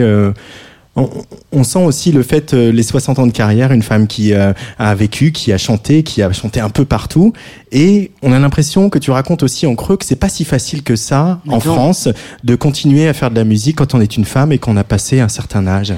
on, 0.95 1.09
on 1.51 1.63
sent 1.63 1.83
aussi 1.83 2.11
le 2.11 2.21
fait, 2.23 2.53
euh, 2.53 2.71
les 2.71 2.83
60 2.83 3.19
ans 3.19 3.27
de 3.27 3.31
carrière, 3.31 3.71
une 3.71 3.81
femme 3.81 4.07
qui 4.07 4.33
euh, 4.33 4.53
a 4.77 4.93
vécu, 4.93 5.31
qui 5.31 5.53
a 5.53 5.57
chanté, 5.57 6.03
qui 6.03 6.21
a 6.21 6.31
chanté 6.33 6.59
un 6.59 6.69
peu 6.69 6.85
partout. 6.85 7.33
Et 7.71 8.11
on 8.21 8.33
a 8.33 8.39
l'impression 8.39 8.89
que 8.89 8.99
tu 8.99 9.11
racontes 9.11 9.43
aussi 9.43 9.65
en 9.65 9.75
creux 9.75 9.97
que 9.97 10.05
c'est 10.05 10.15
pas 10.15 10.29
si 10.29 10.43
facile 10.43 10.83
que 10.83 10.95
ça, 10.95 11.39
Mais 11.45 11.53
en 11.53 11.55
non. 11.55 11.61
France, 11.61 12.09
de 12.43 12.55
continuer 12.55 13.07
à 13.07 13.13
faire 13.13 13.31
de 13.31 13.35
la 13.35 13.45
musique 13.45 13.77
quand 13.77 13.93
on 13.95 14.01
est 14.01 14.17
une 14.17 14.25
femme 14.25 14.51
et 14.51 14.57
qu'on 14.57 14.75
a 14.75 14.83
passé 14.83 15.19
un 15.21 15.29
certain 15.29 15.65
âge. 15.67 15.93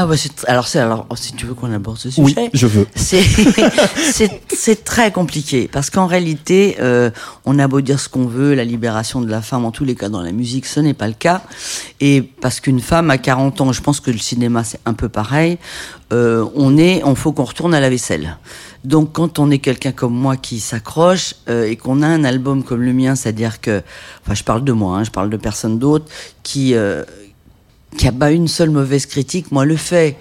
Ah 0.00 0.06
bah 0.06 0.16
c'est 0.16 0.48
alors 0.48 0.68
c'est 0.68 0.78
alors 0.78 1.06
si 1.16 1.32
tu 1.32 1.44
veux 1.44 1.54
qu'on 1.54 1.72
aborde 1.72 1.98
ce 1.98 2.08
Oui, 2.20 2.30
sujet. 2.32 2.50
je 2.54 2.68
veux. 2.68 2.86
C'est 2.94 3.20
c'est 4.12 4.40
c'est 4.48 4.84
très 4.84 5.10
compliqué 5.10 5.68
parce 5.72 5.90
qu'en 5.90 6.06
réalité, 6.06 6.76
euh, 6.78 7.10
on 7.44 7.58
a 7.58 7.66
beau 7.66 7.80
dire 7.80 7.98
ce 7.98 8.08
qu'on 8.08 8.26
veut, 8.26 8.54
la 8.54 8.62
libération 8.62 9.20
de 9.20 9.28
la 9.28 9.42
femme, 9.42 9.64
en 9.64 9.72
tous 9.72 9.84
les 9.84 9.96
cas 9.96 10.08
dans 10.08 10.22
la 10.22 10.30
musique, 10.30 10.66
ce 10.66 10.78
n'est 10.78 10.94
pas 10.94 11.08
le 11.08 11.14
cas. 11.14 11.42
Et 11.98 12.22
parce 12.22 12.60
qu'une 12.60 12.78
femme 12.78 13.10
à 13.10 13.18
40 13.18 13.60
ans, 13.60 13.72
je 13.72 13.82
pense 13.82 13.98
que 13.98 14.12
le 14.12 14.18
cinéma 14.18 14.62
c'est 14.62 14.78
un 14.84 14.94
peu 14.94 15.08
pareil. 15.08 15.58
Euh, 16.12 16.46
on 16.54 16.78
est, 16.78 17.02
on 17.02 17.16
faut 17.16 17.32
qu'on 17.32 17.42
retourne 17.42 17.74
à 17.74 17.80
la 17.80 17.90
vaisselle. 17.90 18.38
Donc 18.84 19.14
quand 19.14 19.40
on 19.40 19.50
est 19.50 19.58
quelqu'un 19.58 19.90
comme 19.90 20.14
moi 20.14 20.36
qui 20.36 20.60
s'accroche 20.60 21.34
euh, 21.48 21.64
et 21.68 21.74
qu'on 21.74 22.02
a 22.02 22.06
un 22.06 22.22
album 22.22 22.62
comme 22.62 22.82
le 22.82 22.92
mien, 22.92 23.16
c'est-à-dire 23.16 23.60
que, 23.60 23.82
enfin 24.22 24.34
je 24.34 24.44
parle 24.44 24.62
de 24.62 24.70
moi, 24.70 24.98
hein, 24.98 25.02
je 25.02 25.10
parle 25.10 25.28
de 25.28 25.36
personne 25.36 25.80
d'autre 25.80 26.04
qui 26.44 26.74
euh, 26.74 27.02
qui 27.96 28.06
a 28.06 28.12
pas 28.12 28.30
une 28.30 28.48
seule 28.48 28.70
mauvaise 28.70 29.06
critique, 29.06 29.50
moi 29.52 29.64
le 29.64 29.76
fait 29.76 30.16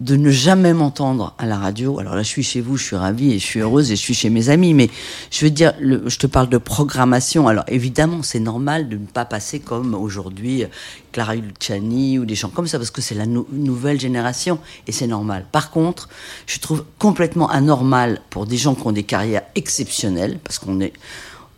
de 0.00 0.16
ne 0.16 0.28
jamais 0.30 0.74
m'entendre 0.74 1.34
à 1.38 1.46
la 1.46 1.56
radio. 1.56 2.00
Alors 2.00 2.16
là, 2.16 2.22
je 2.24 2.28
suis 2.28 2.42
chez 2.42 2.60
vous, 2.60 2.76
je 2.76 2.82
suis 2.82 2.96
ravie 2.96 3.32
et 3.32 3.38
je 3.38 3.44
suis 3.44 3.60
heureuse 3.60 3.92
et 3.92 3.96
je 3.96 4.00
suis 4.00 4.12
chez 4.12 4.28
mes 4.28 4.48
amis. 4.48 4.74
Mais 4.74 4.90
je 5.30 5.44
veux 5.44 5.50
dire, 5.52 5.72
je 5.80 6.18
te 6.18 6.26
parle 6.26 6.48
de 6.48 6.58
programmation. 6.58 7.46
Alors 7.46 7.64
évidemment, 7.68 8.22
c'est 8.22 8.40
normal 8.40 8.88
de 8.88 8.96
ne 8.96 9.06
pas 9.06 9.24
passer 9.24 9.60
comme 9.60 9.94
aujourd'hui 9.94 10.64
euh, 10.64 10.66
Clara 11.12 11.36
Luciani 11.36 12.18
ou 12.18 12.24
des 12.26 12.34
gens 12.34 12.48
comme 12.48 12.66
ça 12.66 12.78
parce 12.78 12.90
que 12.90 13.00
c'est 13.00 13.14
la 13.14 13.24
nou- 13.24 13.46
nouvelle 13.52 14.00
génération 14.00 14.58
et 14.88 14.92
c'est 14.92 15.06
normal. 15.06 15.46
Par 15.52 15.70
contre, 15.70 16.08
je 16.46 16.58
trouve 16.58 16.84
complètement 16.98 17.48
anormal 17.48 18.20
pour 18.30 18.46
des 18.46 18.56
gens 18.56 18.74
qui 18.74 18.84
ont 18.86 18.92
des 18.92 19.04
carrières 19.04 19.42
exceptionnelles 19.54 20.38
parce 20.42 20.58
qu'on 20.58 20.80
est 20.80 20.92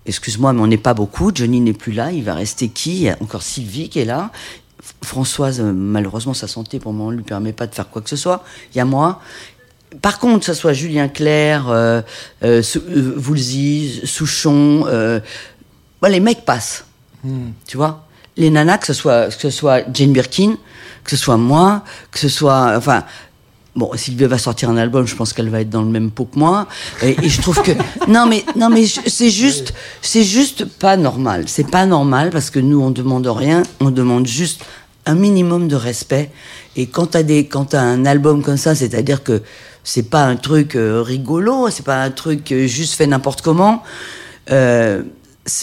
Excuse-moi, 0.08 0.52
mais 0.52 0.60
on 0.60 0.68
n'est 0.68 0.76
pas 0.78 0.94
beaucoup. 0.94 1.32
Johnny 1.34 1.60
n'est 1.60 1.72
plus 1.72 1.90
là. 1.90 2.12
Il 2.12 2.22
va 2.22 2.34
rester 2.34 2.68
qui? 2.68 2.92
Il 2.92 3.02
y 3.02 3.08
a 3.08 3.16
encore 3.20 3.42
Sylvie 3.42 3.88
qui 3.88 3.98
est 3.98 4.04
là. 4.04 4.30
Françoise, 5.02 5.60
euh, 5.60 5.72
malheureusement, 5.72 6.34
sa 6.34 6.48
santé 6.48 6.78
pour 6.78 6.92
le 6.92 6.98
moment 6.98 7.10
ne 7.10 7.16
lui 7.16 7.24
permet 7.24 7.52
pas 7.52 7.66
de 7.66 7.74
faire 7.74 7.88
quoi 7.88 8.02
que 8.02 8.10
ce 8.10 8.16
soit. 8.16 8.44
Il 8.72 8.78
y 8.78 8.80
a 8.80 8.84
moi. 8.84 9.20
Par 10.02 10.18
contre, 10.18 10.40
que 10.40 10.46
ce 10.46 10.54
soit 10.54 10.72
Julien 10.72 11.08
Clerc, 11.08 11.68
euh, 11.68 12.02
euh, 12.42 12.62
euh, 12.76 14.04
Souchon, 14.04 14.84
euh, 14.86 15.20
bah, 16.00 16.08
les 16.08 16.20
mecs 16.20 16.44
passent. 16.44 16.84
Tu 17.66 17.76
vois? 17.76 18.06
Les 18.36 18.50
nanas, 18.50 18.78
que 18.78 18.86
ce 18.86 18.92
soit, 18.92 19.34
que 19.34 19.40
ce 19.40 19.50
soit 19.50 19.82
Jane 19.92 20.12
Birkin, 20.12 20.56
que 21.02 21.10
ce 21.10 21.16
soit 21.16 21.36
moi, 21.36 21.82
que 22.10 22.18
ce 22.18 22.28
soit. 22.28 22.76
Enfin. 22.76 23.04
Bon, 23.76 23.90
Sylvie 23.94 24.24
va 24.24 24.38
sortir 24.38 24.70
un 24.70 24.78
album, 24.78 25.06
je 25.06 25.14
pense 25.14 25.34
qu'elle 25.34 25.50
va 25.50 25.60
être 25.60 25.68
dans 25.68 25.82
le 25.82 25.90
même 25.90 26.10
pot 26.10 26.24
que 26.24 26.38
moi. 26.38 26.66
Et, 27.02 27.28
je 27.28 27.42
trouve 27.42 27.60
que 27.62 27.72
non, 28.08 28.26
mais 28.26 28.42
non, 28.56 28.70
mais 28.70 28.86
c'est 28.86 29.28
juste, 29.28 29.74
c'est 30.00 30.24
juste 30.24 30.64
pas 30.64 30.96
normal. 30.96 31.44
C'est 31.46 31.70
pas 31.70 31.84
normal 31.84 32.30
parce 32.30 32.48
que 32.48 32.58
nous, 32.58 32.80
on 32.80 32.90
demande 32.90 33.26
rien, 33.26 33.62
on 33.80 33.90
demande 33.90 34.26
juste 34.26 34.64
un 35.04 35.14
minimum 35.14 35.68
de 35.68 35.76
respect. 35.76 36.30
Et 36.74 36.86
quand 36.86 37.06
t'as 37.06 37.22
des, 37.22 37.46
quand 37.46 37.66
t'as 37.66 37.82
un 37.82 38.06
album 38.06 38.42
comme 38.42 38.56
ça, 38.56 38.74
c'est-à-dire 38.74 39.22
que 39.22 39.42
c'est 39.84 40.10
pas 40.10 40.24
un 40.24 40.36
truc 40.36 40.74
euh, 40.74 41.02
rigolo, 41.02 41.68
c'est 41.70 41.84
pas 41.84 42.02
un 42.02 42.10
truc 42.10 42.50
euh, 42.52 42.66
juste 42.66 42.94
fait 42.94 43.06
n'importe 43.06 43.42
comment. 43.42 43.82
Euh, 44.50 45.02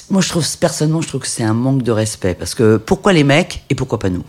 moi, 0.09 0.22
je 0.22 0.30
trouve 0.30 0.45
personnellement, 0.59 1.01
je 1.01 1.07
trouve 1.07 1.22
que 1.22 1.28
c'est 1.28 1.43
un 1.43 1.53
manque 1.53 1.84
de 1.84 1.91
respect 1.91 2.36
parce 2.36 2.55
que 2.55 2.78
pourquoi 2.78 3.11
les 3.11 3.24
mecs 3.24 3.64
et 3.70 3.76
pourquoi 3.76 3.99
pas 3.99 4.09
nous? 4.09 4.24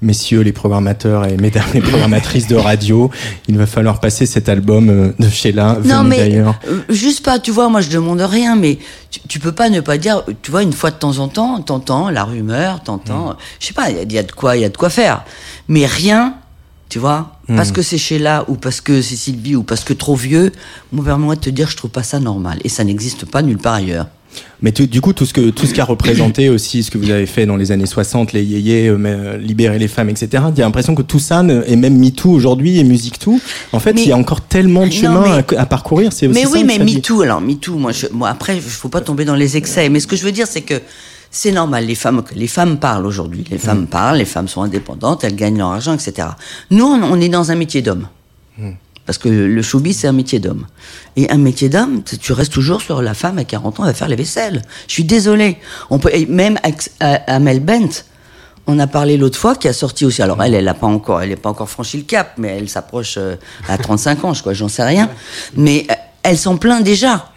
Messieurs 0.00 0.42
les 0.42 0.52
programmateurs 0.52 1.26
et 1.26 1.36
mesdames 1.36 1.64
les 1.74 1.80
programmatrices 1.80 2.46
de 2.46 2.54
radio, 2.56 3.10
il 3.48 3.58
va 3.58 3.66
falloir 3.66 3.98
passer 3.98 4.26
cet 4.26 4.48
album 4.48 4.88
euh, 4.90 5.12
de 5.18 5.28
Sheila, 5.28 5.78
Non, 5.84 6.04
mais 6.04 6.18
d'ailleurs. 6.18 6.54
euh, 6.68 6.82
juste 6.88 7.24
pas, 7.24 7.40
tu 7.40 7.50
vois, 7.50 7.68
moi 7.68 7.80
je 7.80 7.90
demande 7.90 8.20
rien, 8.20 8.54
mais 8.54 8.78
tu, 9.10 9.18
tu 9.26 9.40
peux 9.40 9.50
pas 9.52 9.68
ne 9.70 9.80
pas 9.80 9.98
dire, 9.98 10.22
tu 10.42 10.50
vois, 10.52 10.62
une 10.62 10.72
fois 10.72 10.92
de 10.92 10.96
temps 10.96 11.18
en 11.18 11.26
temps, 11.26 11.60
t'entends 11.62 12.10
la 12.10 12.22
rumeur, 12.24 12.80
t'entends, 12.82 13.36
je 13.58 13.66
sais 13.66 13.74
pas, 13.74 13.90
il 13.90 13.96
y 13.96 13.98
a- 13.98 14.02
il 14.04 14.12
y, 14.12 14.18
a 14.18 14.22
de 14.22 14.30
quoi, 14.32 14.56
il 14.56 14.60
y 14.62 14.64
a 14.64 14.68
de 14.68 14.76
quoi 14.76 14.88
faire, 14.90 15.24
mais 15.66 15.84
rien, 15.84 16.34
tu 16.88 16.98
vois, 17.00 17.32
parce 17.56 17.72
que 17.72 17.82
c'est 17.82 17.98
Sheila 17.98 18.44
ou 18.48 18.54
parce 18.54 18.80
que 18.80 19.02
c'est 19.02 19.16
Sylvie 19.16 19.56
ou 19.56 19.62
parce 19.62 19.82
que 19.82 19.94
trop 19.94 20.14
vieux, 20.14 20.52
moi 20.92 21.04
permets-moi 21.04 21.34
de 21.34 21.40
te 21.40 21.50
dire, 21.50 21.68
je 21.68 21.76
trouve 21.76 21.90
pas 21.90 22.02
ça 22.02 22.20
normal 22.20 22.58
et 22.62 22.68
ça 22.68 22.84
n'existe 22.84 23.24
pas 23.24 23.42
nulle 23.42 23.58
part 23.58 23.74
ailleurs. 23.74 24.06
Mais 24.62 24.72
tu- 24.72 24.86
du 24.86 25.00
coup, 25.00 25.12
tout 25.12 25.24
ce 25.26 25.32
que 25.32 25.50
tout 25.50 25.66
ce 25.66 25.74
qu'a 25.74 25.84
représenté 25.84 26.48
aussi, 26.50 26.82
ce 26.82 26.90
que 26.90 26.98
vous 26.98 27.10
avez 27.10 27.26
fait 27.26 27.46
dans 27.46 27.56
les 27.56 27.70
années 27.72 27.86
60, 27.86 28.32
les 28.32 28.42
yéyés, 28.44 28.88
euh, 28.88 28.98
euh, 29.04 29.36
libérer 29.38 29.78
les 29.78 29.88
femmes, 29.88 30.08
etc. 30.10 30.42
Il 30.54 30.58
y 30.58 30.62
a 30.62 30.64
l'impression 30.64 30.94
que 30.94 31.02
tout 31.02 31.18
ça, 31.18 31.42
et 31.66 31.76
même 31.76 31.96
MeToo 31.98 32.30
aujourd'hui 32.30 32.78
et 32.78 32.84
Musique 32.84 33.18
Tout, 33.18 33.40
en 33.72 33.78
fait, 33.80 33.92
Mais- 33.94 34.02
il 34.02 34.08
y 34.08 34.12
a 34.12 34.16
encore 34.16 34.40
tellement 34.40 34.86
de 34.86 34.92
chemin 34.92 35.24
mais- 35.50 35.56
à, 35.56 35.62
à 35.62 35.66
parcourir. 35.66 36.12
C'est 36.12 36.26
aussi 36.26 36.38
Mais 36.40 36.46
oui, 36.46 36.64
mais. 36.64 36.78
MeToo, 36.78 37.22
alors 37.22 37.40
MeToo, 37.40 37.76
moi, 37.78 37.92
je, 37.92 38.06
moi 38.12 38.28
après, 38.28 38.56
il 38.56 38.62
faut 38.62 38.88
pas 38.88 39.00
tomber 39.00 39.24
dans 39.24 39.34
les 39.36 39.56
excès. 39.56 39.88
Mais 39.88 40.00
ce 40.00 40.06
que 40.06 40.16
je 40.16 40.24
veux 40.24 40.32
dire, 40.32 40.46
c'est 40.48 40.62
que 40.62 40.80
c'est 41.30 41.52
normal. 41.52 41.84
Les 41.86 41.94
femmes, 41.94 42.22
les 42.34 42.46
femmes 42.46 42.78
parlent 42.78 43.04
aujourd'hui. 43.06 43.44
Les 43.50 43.58
femmes 43.58 43.86
parlent, 43.86 44.16
les 44.18 44.24
femmes 44.24 44.48
sont 44.48 44.62
indépendantes, 44.62 45.24
elles 45.24 45.36
gagnent 45.36 45.58
leur 45.58 45.68
argent, 45.72 45.92
etc. 45.94 46.28
Nous, 46.70 46.84
on, 46.84 47.02
on 47.02 47.20
est 47.20 47.28
dans 47.28 47.50
un 47.50 47.54
métier 47.54 47.82
d'homme. 47.82 48.06
Parce 49.08 49.16
que 49.16 49.30
le 49.30 49.62
showbiz, 49.62 50.00
c'est 50.00 50.06
un 50.06 50.12
métier 50.12 50.38
d'homme. 50.38 50.66
Et 51.16 51.30
un 51.30 51.38
métier 51.38 51.70
d'homme, 51.70 52.02
tu- 52.02 52.34
restes 52.34 52.52
toujours 52.52 52.82
sur 52.82 53.00
la 53.00 53.14
femme 53.14 53.38
à 53.38 53.44
40 53.44 53.80
ans, 53.80 53.84
elle 53.84 53.92
va 53.92 53.94
faire 53.94 54.06
les 54.08 54.16
vaisselles. 54.16 54.60
Je 54.86 54.92
suis 54.92 55.04
désolée. 55.04 55.56
On 55.88 55.98
peut, 55.98 56.10
même 56.28 56.58
Amel 57.00 57.60
Bent, 57.60 58.04
on 58.66 58.78
a 58.78 58.86
parlé 58.86 59.16
l'autre 59.16 59.38
fois, 59.38 59.56
qui 59.56 59.66
a 59.66 59.72
sorti 59.72 60.04
aussi. 60.04 60.20
Alors 60.20 60.42
elle, 60.42 60.52
elle 60.52 60.68
a 60.68 60.74
pas 60.74 60.86
encore, 60.88 61.22
elle 61.22 61.30
n'est 61.30 61.36
pas 61.36 61.48
encore 61.48 61.70
franchi 61.70 61.96
le 61.96 62.02
cap, 62.02 62.34
mais 62.36 62.48
elle 62.58 62.68
s'approche 62.68 63.14
euh, 63.16 63.36
à 63.66 63.78
35 63.78 64.24
ans, 64.26 64.34
je 64.34 64.42
crois, 64.42 64.52
j'en 64.52 64.68
sais 64.68 64.84
rien. 64.84 65.08
Mais 65.56 65.86
euh, 65.90 65.94
elle 66.22 66.36
s'en 66.36 66.58
plaint 66.58 66.84
déjà. 66.84 67.32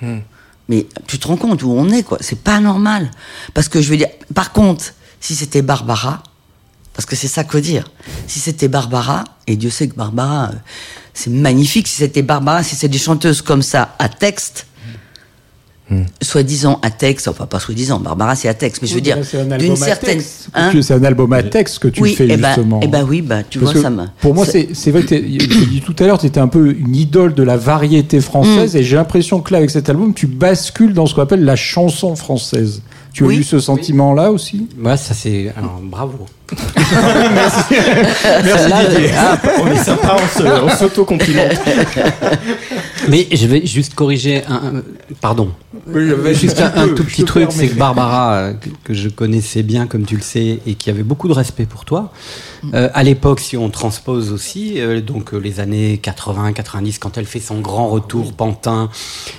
Mais 0.68 0.88
tu 1.08 1.20
te 1.20 1.28
rends 1.30 1.38
compte 1.38 1.64
où 1.64 1.72
on 1.72 1.90
est, 1.90 2.04
quoi. 2.04 2.18
C'est 2.20 2.40
pas 2.44 2.60
normal. 2.60 3.12
Parce 3.54 3.70
que 3.70 3.80
je 3.80 3.90
veux 3.90 3.96
dire, 3.96 4.10
par 4.36 4.52
contre, 4.52 4.84
si 5.22 5.36
c'était 5.36 5.62
Barbara, 5.62 6.22
parce 6.94 7.06
que 7.06 7.16
c'est 7.16 7.30
ça 7.30 7.44
qu'il 7.44 7.54
faut 7.54 7.60
dire. 7.62 7.86
Si 8.28 8.40
c'était 8.42 8.68
Barbara, 8.68 9.24
et 9.48 9.56
Dieu 9.56 9.70
sait 9.70 9.88
que 9.88 9.96
Barbara, 9.96 10.50
euh, 10.50 10.56
c'est 11.14 11.30
magnifique, 11.30 11.88
si 11.88 11.98
c'était 11.98 12.22
Barbara, 12.22 12.64
si 12.64 12.76
c'est 12.76 12.88
des 12.88 12.98
chanteuses 12.98 13.42
comme 13.42 13.62
ça, 13.62 13.96
à 14.00 14.10
texte, 14.10 14.68
soi-disant 16.22 16.80
à 16.84 16.90
texte, 16.90 17.28
enfin 17.28 17.46
pas 17.46 17.60
soi-disant, 17.60 18.00
Barbara 18.00 18.36
c'est 18.36 18.48
à 18.48 18.54
texte, 18.54 18.82
mais 18.82 18.88
je 18.88 18.96
veux 18.96 19.02
dire, 19.02 19.18
C'est 19.24 19.40
un 19.42 19.52
album 19.52 19.58
d'une 19.60 19.72
à 19.84 19.86
certaine... 19.86 20.18
texte. 20.20 20.48
Hein 20.54 20.72
C'est 20.82 20.94
un 20.94 21.04
album 21.04 21.34
à 21.34 21.44
texte 21.44 21.80
que 21.80 21.90
tu 21.90 22.02
oui, 22.02 22.16
fais 22.16 22.28
eh 22.30 22.38
ben, 22.38 22.48
justement. 22.48 22.80
eh 22.82 22.88
ben 22.88 23.06
oui, 23.08 23.22
bah, 23.22 23.44
tu 23.44 23.60
Parce 23.60 23.74
vois, 23.74 23.82
que 23.82 23.84
ça 23.84 23.90
me... 23.90 24.06
Pour 24.22 24.34
moi, 24.34 24.46
c'est 24.46 24.92
vrai 24.92 25.04
que 25.04 25.16
je 25.16 25.66
dit 25.66 25.82
tout 25.86 25.96
à 26.00 26.08
l'heure, 26.08 26.18
tu 26.18 26.28
étais 26.28 26.40
un 26.40 26.48
peu 26.48 26.74
une 26.78 26.96
idole 26.96 27.34
de 27.34 27.44
la 27.44 27.58
variété 27.58 28.22
française 28.22 28.76
et 28.76 28.84
j'ai 28.84 28.96
l'impression 28.96 29.42
que 29.42 29.52
là, 29.52 29.58
avec 29.58 29.70
cet 29.70 29.90
album, 29.90 30.14
tu 30.14 30.28
bascules 30.28 30.94
dans 30.94 31.08
ce 31.08 31.16
qu'on 31.16 31.24
appelle 31.24 31.44
la 31.44 31.58
chanson 31.58 32.16
française. 32.16 32.82
Tu 33.14 33.26
as 33.26 33.30
eu 33.30 33.44
ce 33.44 33.60
sentiment-là 33.60 34.32
aussi 34.32 34.68
Ouais, 34.80 34.98
ça 34.98 35.14
c'est. 35.14 35.54
Alors, 35.58 35.80
bravo. 35.82 36.26
Merci 37.34 37.76
Didier. 37.76 39.12
Ah, 39.18 39.38
on 39.62 39.68
est 39.68 39.84
sympa, 39.84 40.18
on 40.64 40.70
s'auto-complimente. 40.70 41.60
Mais 43.08 43.28
je 43.32 43.48
vais 43.48 43.66
juste 43.66 43.96
corriger 43.96 44.44
un. 44.48 44.82
pardon. 45.22 45.52
Juste 46.34 46.60
un, 46.60 46.74
un 46.76 46.88
tout 46.90 47.04
petit 47.04 47.24
truc, 47.24 47.50
c'est 47.52 47.70
que 47.70 47.76
Barbara, 47.76 48.34
euh, 48.34 48.54
que, 48.54 48.70
que 48.84 48.94
je 48.94 49.10
connaissais 49.10 49.64
bien, 49.64 49.88
comme 49.88 50.06
tu 50.06 50.16
le 50.16 50.22
sais, 50.22 50.60
et 50.66 50.76
qui 50.76 50.90
avait 50.90 51.04
beaucoup 51.04 51.28
de 51.28 51.34
respect 51.34 51.66
pour 51.66 51.86
toi, 51.86 52.12
euh, 52.74 52.90
à 52.94 53.04
l'époque, 53.04 53.40
si 53.40 53.58
on 53.58 53.70
transpose 53.70 54.32
aussi, 54.32 54.80
euh, 54.80 55.02
donc 55.02 55.34
euh, 55.34 55.38
les 55.38 55.60
années 55.60 56.00
80-90, 56.02 57.00
quand 57.00 57.18
elle 57.18 57.26
fait 57.26 57.40
son 57.40 57.60
grand 57.60 57.88
retour, 57.88 58.34
Pantin, 58.34 58.90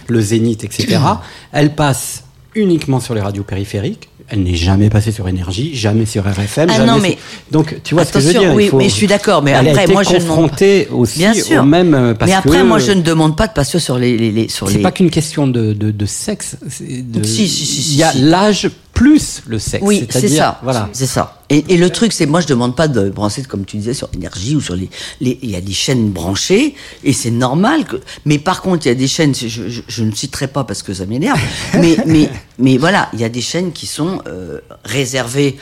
le 0.08 0.20
Zénith, 0.20 0.64
etc., 0.64 0.98
elle 1.52 1.74
passe 1.74 2.24
uniquement 2.54 3.00
sur 3.00 3.14
les 3.14 3.20
radios 3.20 3.42
périphériques. 3.44 4.08
Elle 4.28 4.44
n'est 4.44 4.54
jamais 4.54 4.88
passée 4.88 5.10
sur 5.12 5.28
Énergie, 5.28 5.74
jamais 5.74 6.06
sur 6.06 6.24
RFM. 6.24 6.68
Ah 6.70 6.74
jamais 6.76 6.86
non, 6.86 6.92
sur- 6.94 7.02
mais- 7.02 7.18
Donc, 7.50 7.76
tu 7.82 7.94
vois 7.94 8.04
ce 8.04 8.12
que 8.12 8.20
je 8.20 8.28
veux 8.28 8.32
dire 8.38 8.54
oui, 8.54 8.68
faut- 8.68 8.78
mais 8.78 8.88
je 8.88 8.94
suis 8.94 9.06
d'accord, 9.08 9.42
mais 9.42 9.50
Elle 9.50 9.68
après, 9.68 9.80
a 9.80 9.84
été 9.84 9.92
moi, 9.92 10.02
je 10.04 10.10
ne 10.14 10.18
demande 10.20 10.28
pas- 10.28 10.34
confrontée 10.42 10.88
aussi 10.90 11.18
Bien 11.18 11.34
sûr. 11.34 11.62
au 11.62 11.66
même... 11.66 11.92
euh, 11.94 12.14
Parce 12.14 12.30
mais 12.30 12.36
après, 12.36 12.58
que, 12.58 12.62
moi, 12.62 12.78
je 12.78 12.92
ne 12.92 13.02
demande 13.02 13.36
pas 13.36 13.46
de 13.48 13.52
passer 13.52 13.78
sur 13.78 13.98
les... 13.98 14.16
les, 14.16 14.30
les- 14.30 14.48
sur 14.48 14.68
c'est 14.68 14.76
les... 14.76 14.82
pas 14.82 14.92
qu'une 14.92 15.10
question 15.10 15.46
de, 15.48 15.72
de, 15.72 15.90
de 15.90 16.06
sexe. 16.06 16.56
De, 16.62 17.22
Si, 17.24 17.48
si, 17.48 17.66
si, 17.66 17.92
Il 17.94 17.98
y 17.98 18.02
a 18.04 18.12
si. 18.12 18.20
l'âge 18.22 18.70
plus 19.02 19.42
le 19.46 19.58
sexe. 19.58 19.84
Oui, 19.86 20.06
c'est 20.20 20.28
ça. 20.38 20.60
Voilà. 20.62 20.88
C'est 20.92 21.06
ça. 21.06 21.38
Et, 21.50 21.64
et 21.68 21.76
le 21.76 21.90
truc, 21.90 22.12
c'est 22.12 22.26
moi, 22.26 22.40
je 22.40 22.46
demande 22.46 22.74
pas 22.76 22.88
de 22.88 23.10
brancher, 23.10 23.42
comme 23.42 23.64
tu 23.64 23.76
disais, 23.76 23.94
sur 23.94 24.08
énergie 24.14 24.54
ou 24.56 24.60
sur 24.60 24.74
les. 24.76 24.88
les- 25.20 25.38
Il 25.42 25.50
y 25.50 25.56
a 25.56 25.60
des 25.60 25.72
chaînes 25.72 26.10
branchées 26.10 26.74
et 27.04 27.12
c'est 27.12 27.30
normal 27.30 27.84
que. 27.84 27.96
Mais 28.24 28.38
par 28.38 28.62
contre, 28.62 28.86
il 28.86 28.88
y 28.88 28.92
a 28.92 28.94
des 28.94 29.08
chaînes. 29.08 29.34
Je, 29.34 29.48
je, 29.48 29.80
je 29.86 30.04
ne 30.04 30.12
citerai 30.12 30.46
pas 30.48 30.64
parce 30.64 30.82
que 30.82 30.94
ça 30.94 31.04
m'énerve. 31.06 31.40
mais, 31.74 31.96
mais, 32.06 32.30
mais 32.58 32.76
voilà, 32.78 33.08
il 33.12 33.20
y 33.20 33.24
a 33.24 33.28
des 33.28 33.40
chaînes 33.42 33.72
qui 33.72 33.86
sont 33.86 34.20
euh, 34.26 34.60
réservées 34.84 35.56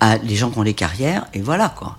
à 0.00 0.18
les 0.18 0.34
gens 0.36 0.50
qui 0.50 0.58
ont 0.58 0.62
les 0.62 0.74
carrières 0.74 1.26
et 1.34 1.40
voilà 1.40 1.68
quoi. 1.76 1.96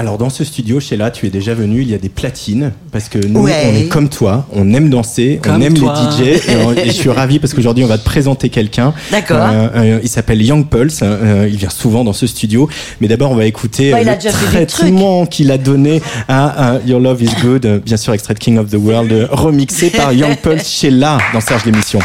Alors 0.00 0.16
dans 0.16 0.30
ce 0.30 0.44
studio, 0.44 0.78
Sheila, 0.78 1.10
tu 1.10 1.26
es 1.26 1.28
déjà 1.28 1.54
venu, 1.54 1.82
il 1.82 1.90
y 1.90 1.94
a 1.94 1.98
des 1.98 2.08
platines, 2.08 2.70
parce 2.92 3.08
que 3.08 3.18
nous, 3.18 3.40
Ouais. 3.42 3.64
on 3.66 3.74
est 3.76 3.88
comme 3.88 4.08
toi, 4.08 4.46
on 4.52 4.72
aime 4.72 4.90
danser, 4.90 5.40
on 5.44 5.60
aime 5.60 5.74
toi. 5.74 5.92
les 6.20 6.36
DJ, 6.36 6.48
et, 6.48 6.56
on- 6.64 6.72
et 6.72 6.86
je 6.86 6.92
suis 6.92 7.10
ravi 7.10 7.40
parce 7.40 7.52
qu'aujourd'hui 7.52 7.82
on 7.82 7.88
va 7.88 7.98
te 7.98 8.04
présenter 8.04 8.48
quelqu'un. 8.48 8.94
D'accord. 9.10 9.38
Euh, 9.40 9.68
euh, 9.74 10.00
il 10.00 10.08
s'appelle 10.08 10.40
Young 10.40 10.68
Pulse, 10.68 11.00
euh, 11.02 11.48
il 11.50 11.56
vient 11.56 11.68
souvent 11.68 12.04
dans 12.04 12.12
ce 12.12 12.28
studio, 12.28 12.68
mais 13.00 13.08
d'abord 13.08 13.32
on 13.32 13.34
va 13.34 13.46
écouter 13.46 13.90
Bah, 13.90 13.98
le 14.04 14.66
traitement 14.66 15.26
qu'il 15.26 15.50
a 15.50 15.58
donné 15.58 16.00
à, 16.28 16.74
à 16.74 16.78
Your 16.86 17.00
Love 17.00 17.20
Is 17.24 17.30
Good, 17.42 17.82
bien 17.84 17.96
sûr 17.96 18.12
extrait 18.14 18.34
de 18.34 18.38
King 18.38 18.58
of 18.58 18.70
the 18.70 18.76
World, 18.80 19.26
remixé 19.32 19.90
par 19.90 20.12
Young 20.12 20.36
Pulse 20.36 20.68
Sheila 20.70 21.18
dans 21.34 21.40
Serge 21.40 21.64
l'émission. 21.64 21.98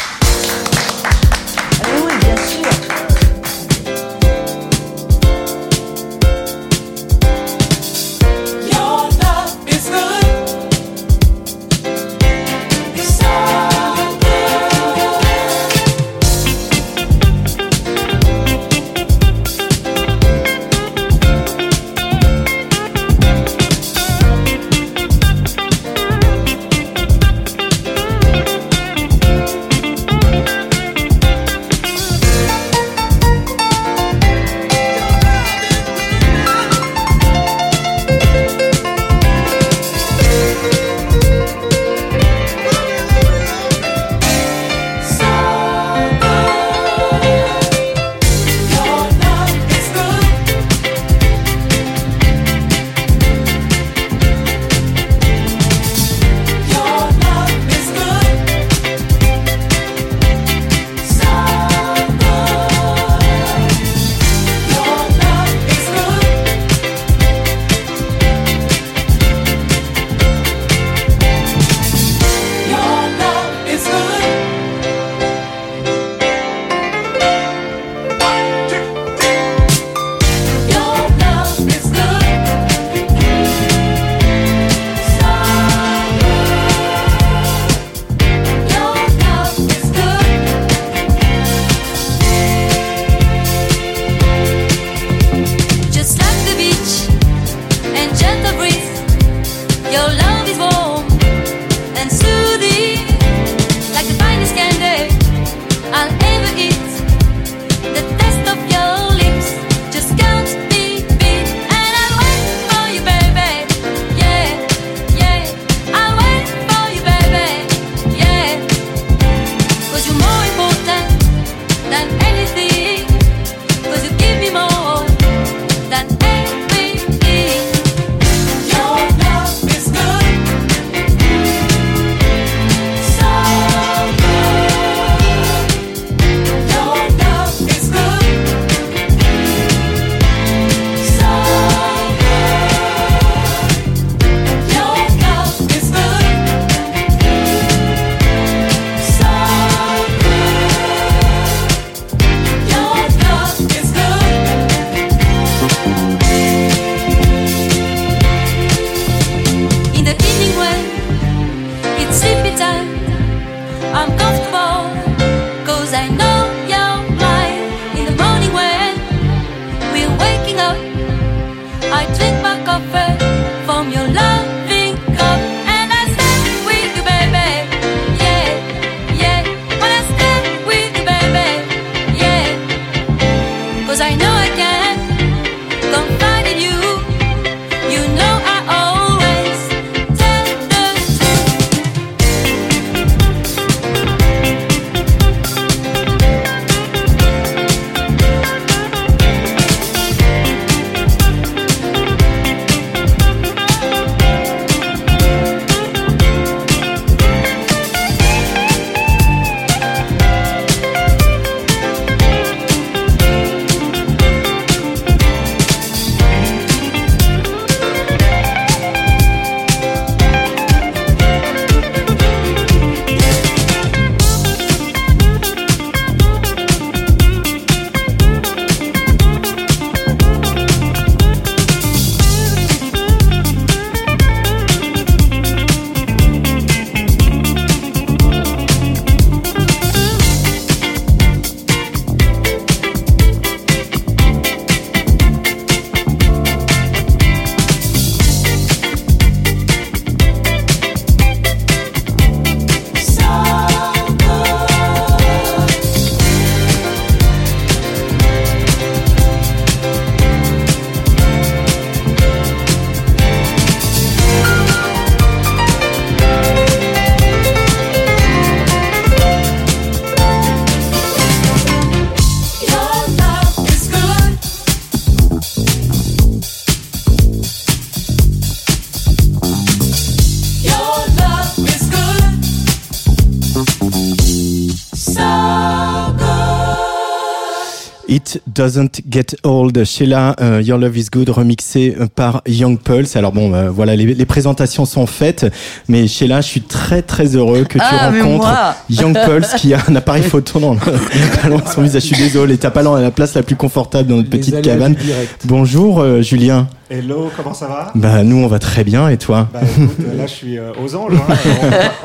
Doesn't 288.64 289.02
Get 289.12 289.36
Old. 289.44 289.84
Sheila, 289.84 290.38
euh, 290.40 290.62
Your 290.64 290.78
Love 290.78 290.98
Is 290.98 291.08
Good, 291.12 291.28
remixé 291.32 291.98
euh, 292.00 292.08
par 292.08 292.42
Young 292.48 292.80
Pulse. 292.80 293.18
Alors 293.18 293.34
bon, 293.34 293.54
euh, 293.54 293.70
voilà, 293.70 293.94
les, 293.94 294.06
les 294.14 294.26
présentations 294.26 294.86
sont 294.86 295.06
faites, 295.06 295.46
mais 295.90 296.08
Sheila, 296.08 296.40
je 296.40 296.48
suis 296.48 296.62
très 296.62 297.02
très 297.02 297.36
heureux 297.36 297.66
que 297.66 297.78
tu 297.78 297.84
Ah, 297.84 298.10
rencontres 298.10 298.48
Young 298.90 299.18
Pulse 299.26 299.56
qui 299.56 299.74
a 299.74 299.80
un 299.90 299.98
appareil 299.98 300.24
photo 300.24 300.62
dans 300.62 300.76
le, 300.76 300.80
son 301.76 301.82
visage. 301.82 302.04
Je 302.04 302.08
suis 302.08 302.16
désolé, 302.16 302.58
t'as 302.58 302.72
pas 302.72 302.84
la 302.84 303.12
place 303.12 303.34
la 303.34 303.44
plus 303.44 303.58
confortable 303.58 304.08
dans 304.08 304.16
notre 304.16 304.32
Les 304.32 304.38
petite 304.38 304.62
cabane. 304.62 304.96
Bonjour 305.44 306.00
euh, 306.00 306.22
Julien. 306.22 306.70
Hello, 306.96 307.32
comment 307.36 307.56
ça 307.56 307.66
va? 307.66 307.92
Bah 307.96 308.22
nous 308.24 308.36
on 308.38 308.46
va 308.48 308.60
très 308.60 308.84
bien 308.84 309.10
et 309.10 309.18
toi? 309.18 309.50
Bah 309.52 309.62
écoute, 309.64 309.98
euh, 310.08 310.16
là 310.16 310.28
je 310.28 310.32
suis 310.32 310.60
euh, 310.60 310.74
aux 310.80 310.94
anges, 310.94 311.14
hein, 311.16 311.36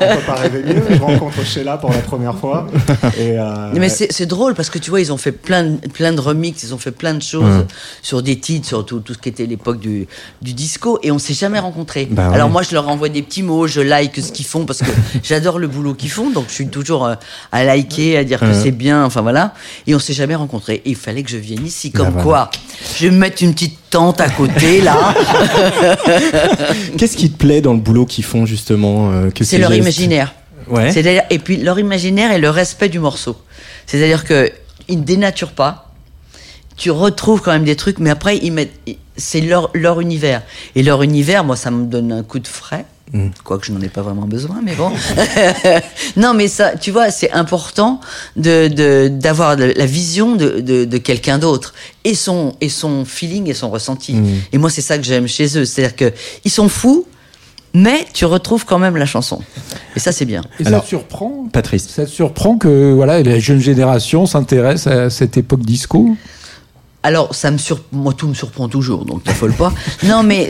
on, 0.01 0.03
on 0.03 0.15
peut 0.15 0.21
pas 0.25 0.33
rêver 0.33 0.63
mieux. 0.63 0.81
Je 0.89 0.99
rencontre 0.99 1.45
Sheila 1.45 1.77
pour 1.77 1.91
la 1.91 1.99
première 1.99 2.35
fois. 2.35 2.65
Et, 3.19 3.37
euh, 3.37 3.69
Mais 3.75 3.87
c'est 3.89 4.11
c'est 4.11 4.25
drôle 4.25 4.55
parce 4.55 4.71
que 4.71 4.79
tu 4.79 4.89
vois, 4.89 4.99
ils 4.99 5.13
ont 5.13 5.17
fait 5.17 5.31
plein, 5.31 5.63
de- 5.65 5.87
plein 5.89 6.11
de 6.11 6.19
remixes, 6.19 6.63
ils 6.63 6.73
ont 6.73 6.79
fait 6.79 6.89
plein 6.89 7.13
de 7.13 7.21
choses 7.21 7.43
Hum. 7.43 7.65
sur 8.01 8.23
des 8.23 8.39
titres, 8.39 8.67
sur 8.67 8.83
tout, 8.83 8.99
tout 9.01 9.13
ce 9.13 9.19
qui 9.19 9.29
était 9.29 9.45
l'époque 9.45 9.79
du, 9.79 10.07
du 10.41 10.53
disco, 10.53 10.97
et 11.03 11.11
on 11.11 11.19
s'est 11.19 11.35
jamais 11.35 11.59
rencontrés. 11.59 12.07
Bah 12.09 12.29
ouais. 12.29 12.35
Alors 12.35 12.49
moi, 12.49 12.63
je 12.63 12.73
leur 12.73 12.89
envoie 12.89 13.09
des 13.09 13.21
petits 13.21 13.43
mots, 13.43 13.67
je 13.67 13.81
like 13.81 14.15
ce 14.19 14.31
qu'ils 14.31 14.45
font 14.47 14.65
parce 14.65 14.79
que 14.79 14.89
j'adore 15.23 15.59
le 15.59 15.67
boulot 15.67 15.93
qu'ils 15.93 16.09
font, 16.09 16.31
donc 16.31 16.45
je 16.47 16.53
suis 16.53 16.67
toujours 16.67 17.05
euh, 17.05 17.13
à 17.51 17.63
liker, 17.63 18.17
à 18.17 18.23
dire 18.23 18.39
que 18.39 18.45
Hum. 18.45 18.53
c'est 18.63 18.71
bien, 18.71 19.05
enfin 19.05 19.21
voilà. 19.21 19.53
Et 19.85 19.93
on 19.93 19.99
s'est 19.99 20.13
jamais 20.13 20.33
rencontrés. 20.35 20.81
Et 20.85 20.89
il 20.89 20.95
fallait 20.95 21.21
que 21.21 21.29
je 21.29 21.37
vienne 21.37 21.63
ici, 21.63 21.91
comme 21.91 22.07
Bah 22.07 22.21
voilà. 22.23 22.23
quoi? 22.23 22.51
Je 22.97 23.05
vais 23.05 23.11
me 23.11 23.17
mettre 23.19 23.43
une 23.43 23.53
petite 23.53 23.77
tente 23.91 24.21
à 24.21 24.29
côté 24.29 24.78
là. 24.81 24.95
Qu'est-ce 26.97 27.17
qui 27.17 27.31
te 27.31 27.37
plaît 27.37 27.61
dans 27.61 27.73
le 27.73 27.79
boulot 27.79 28.05
qu'ils 28.05 28.23
font 28.23 28.45
justement 28.45 29.11
euh, 29.11 29.29
C'est 29.37 29.43
ces 29.43 29.57
leur 29.57 29.73
imaginaire. 29.73 30.33
Ouais. 30.67 30.91
Et 31.29 31.39
puis 31.39 31.57
leur 31.57 31.79
imaginaire 31.79 32.31
et 32.31 32.39
le 32.39 32.49
respect 32.49 32.89
du 32.89 32.99
morceau. 32.99 33.37
C'est-à-dire 33.85 34.23
que 34.23 34.51
ils 34.87 34.99
ne 34.99 35.03
dénaturent 35.03 35.53
pas. 35.53 35.91
Tu 36.77 36.91
retrouves 36.91 37.41
quand 37.41 37.51
même 37.51 37.65
des 37.65 37.75
trucs, 37.75 37.99
mais 37.99 38.09
après 38.09 38.37
ils 38.37 38.51
mettent, 38.51 38.73
c'est 39.17 39.41
leur 39.41 39.69
leur 39.73 39.99
univers. 39.99 40.43
Et 40.75 40.83
leur 40.83 41.03
univers, 41.03 41.43
moi, 41.43 41.55
ça 41.55 41.71
me 41.71 41.85
donne 41.85 42.11
un 42.11 42.23
coup 42.23 42.39
de 42.39 42.47
frais. 42.47 42.85
Mm. 43.11 43.29
Quoique 43.43 43.65
je 43.65 43.71
n'en 43.71 43.81
ai 43.81 43.89
pas 43.89 44.01
vraiment 44.03 44.27
besoin, 44.27 44.61
mais 44.63 44.75
bon. 44.75 44.91
non, 46.15 46.33
mais 46.33 46.47
ça, 46.47 46.75
tu 46.77 46.91
vois, 46.91 47.09
c'est 47.11 47.31
important 47.31 47.99
de 48.35 48.67
de- 48.67 49.07
d'avoir 49.07 49.57
de- 49.57 49.73
la 49.75 49.85
vision 49.85 50.35
de, 50.35 50.59
de, 50.59 50.85
de 50.85 50.97
quelqu'un 50.99 51.39
d'autre 51.39 51.73
et 52.03 52.13
son 52.13 52.55
et 52.61 52.69
son 52.69 53.05
feeling 53.05 53.49
et 53.49 53.53
son 53.55 53.69
ressenti. 53.71 54.13
Mm. 54.13 54.27
Et 54.53 54.57
moi, 54.59 54.69
c'est 54.69 54.81
ça 54.81 54.97
que 54.97 55.03
j'aime 55.03 55.27
chez 55.27 55.57
eux, 55.57 55.65
c'est-à-dire 55.65 55.95
que 55.95 56.13
ils 56.45 56.51
sont 56.51 56.69
fous, 56.69 57.05
mais 57.73 58.05
tu 58.13 58.25
retrouves 58.25 58.65
quand 58.65 58.79
même 58.79 58.95
la 58.97 59.05
chanson. 59.07 59.41
Et 59.95 59.99
ça, 59.99 60.11
c'est 60.11 60.25
bien. 60.25 60.41
Et 60.59 60.67
Alors, 60.67 60.79
ça 60.81 60.83
te 60.83 60.89
surprend 60.89 61.47
Patrice. 61.51 61.87
Ça 61.89 62.05
te 62.05 62.11
surprend 62.11 62.57
que 62.57 62.93
voilà, 62.93 63.23
la 63.23 63.39
jeune 63.39 63.59
génération 63.59 64.25
s'intéresse 64.27 64.85
à 64.87 65.09
cette 65.09 65.35
époque 65.37 65.61
disco? 65.61 66.15
Alors, 67.01 67.33
ça 67.33 67.49
me 67.49 67.57
sur... 67.57 67.81
moi, 67.91 68.13
tout 68.13 68.27
me 68.27 68.33
surprend 68.33 68.67
toujours, 68.67 69.05
donc 69.05 69.23
t'affole 69.23 69.53
pas. 69.53 69.71
non, 70.03 70.21
mais 70.21 70.49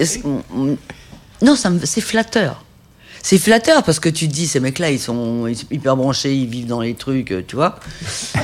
non, 1.41 1.55
c'est 1.55 2.01
flatteur. 2.01 2.63
C'est 3.21 3.37
flatteur 3.37 3.83
parce 3.83 3.99
que 3.99 4.09
tu 4.09 4.27
te 4.27 4.33
dis 4.33 4.47
ces 4.47 4.59
mecs-là, 4.59 4.91
ils 4.91 4.99
sont 4.99 5.47
hyper 5.71 5.95
branchés, 5.95 6.33
ils 6.33 6.47
vivent 6.47 6.67
dans 6.67 6.81
les 6.81 6.93
trucs, 6.93 7.31
euh, 7.31 7.43
tu 7.45 7.55
vois. 7.55 7.75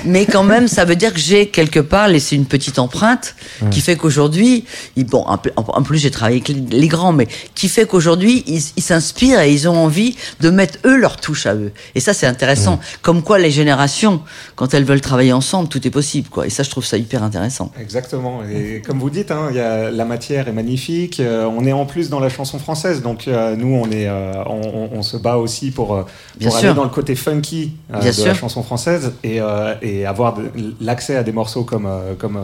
Mais 0.05 0.25
quand 0.25 0.43
même, 0.43 0.67
ça 0.67 0.85
veut 0.85 0.95
dire 0.95 1.13
que 1.13 1.19
j'ai 1.19 1.47
quelque 1.47 1.79
part 1.79 2.07
laissé 2.07 2.35
une 2.35 2.45
petite 2.45 2.79
empreinte 2.79 3.35
qui 3.71 3.81
fait 3.81 3.95
qu'aujourd'hui, 3.95 4.65
bon, 4.97 5.25
en 5.25 5.83
plus 5.83 5.97
j'ai 5.97 6.11
travaillé 6.11 6.41
avec 6.45 6.71
les, 6.71 6.87
grands, 6.87 7.13
mais 7.13 7.27
qui 7.55 7.69
fait 7.69 7.85
qu'aujourd'hui 7.85 8.43
ils 8.47 8.81
s'inspirent 8.81 9.41
et 9.41 9.51
ils 9.51 9.67
ont 9.67 9.77
envie 9.77 10.15
de 10.41 10.49
mettre 10.49 10.79
eux 10.85 10.97
leur 10.97 11.17
touche 11.17 11.45
à 11.45 11.55
eux. 11.55 11.71
Et 11.95 11.99
ça, 11.99 12.13
c'est 12.13 12.27
intéressant. 12.27 12.79
Comme 13.01 13.23
quoi, 13.23 13.39
les 13.39 13.51
générations, 13.51 14.21
quand 14.55 14.73
elles 14.73 14.83
veulent 14.83 15.01
travailler 15.01 15.33
ensemble, 15.33 15.69
tout 15.69 15.85
est 15.87 15.91
possible, 15.91 16.29
quoi. 16.29 16.45
Et 16.45 16.49
ça, 16.49 16.63
je 16.63 16.69
trouve 16.69 16.85
ça 16.85 16.97
hyper 16.97 17.23
intéressant. 17.23 17.71
Exactement. 17.79 18.41
Et 18.43 18.81
comme 18.85 18.99
vous 18.99 19.09
dites, 19.09 19.31
hein, 19.31 19.47
il 19.49 19.57
y 19.57 19.59
a, 19.59 19.91
la 19.91 20.05
matière 20.05 20.47
est 20.47 20.53
magnifique. 20.53 21.19
Euh, 21.19 21.45
on 21.45 21.65
est 21.65 21.73
en 21.73 21.85
plus 21.85 22.09
dans 22.09 22.19
la 22.19 22.29
chanson 22.29 22.59
française, 22.59 23.01
donc 23.01 23.27
euh, 23.27 23.55
nous 23.55 23.75
on 23.75 23.89
est, 23.91 24.07
euh, 24.07 24.33
on, 24.45 24.64
on- 24.73 24.89
on 24.97 25.01
se 25.01 25.17
bat 25.17 25.37
aussi 25.37 25.71
pour, 25.71 25.93
euh, 25.95 26.03
pour 26.41 26.55
aller 26.57 26.73
dans 26.73 26.83
le 26.83 26.89
côté 26.89 27.15
funky 27.15 27.71
euh, 27.93 28.01
de 28.01 28.11
sûr. 28.11 28.25
la 28.27 28.33
chanson 28.33 28.63
française 28.63 29.13
et, 29.23 29.39
euh, 29.41 29.73
et 29.81 30.05
avoir 30.05 30.35
l'accès 30.81 31.15
à 31.15 31.23
des 31.23 31.31
morceaux 31.31 31.63
comme 31.63 31.87
comme 32.17 32.39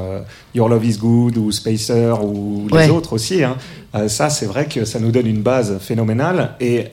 Your 0.56 0.70
Love 0.70 0.86
Is 0.86 0.98
Good 0.98 1.38
ou 1.38 1.52
Spacer 1.52 2.14
ou 2.24 2.68
les 2.70 2.74
Ouais. 2.76 2.90
autres 2.90 3.14
aussi. 3.14 3.44
hein. 3.44 3.56
Ça, 4.08 4.30
c'est 4.30 4.46
vrai 4.46 4.66
que 4.68 4.86
ça 4.86 5.00
nous 5.00 5.12
donne 5.12 5.28
une 5.28 5.42
base 5.42 5.78
phénoménale 5.80 6.56
et 6.62 6.86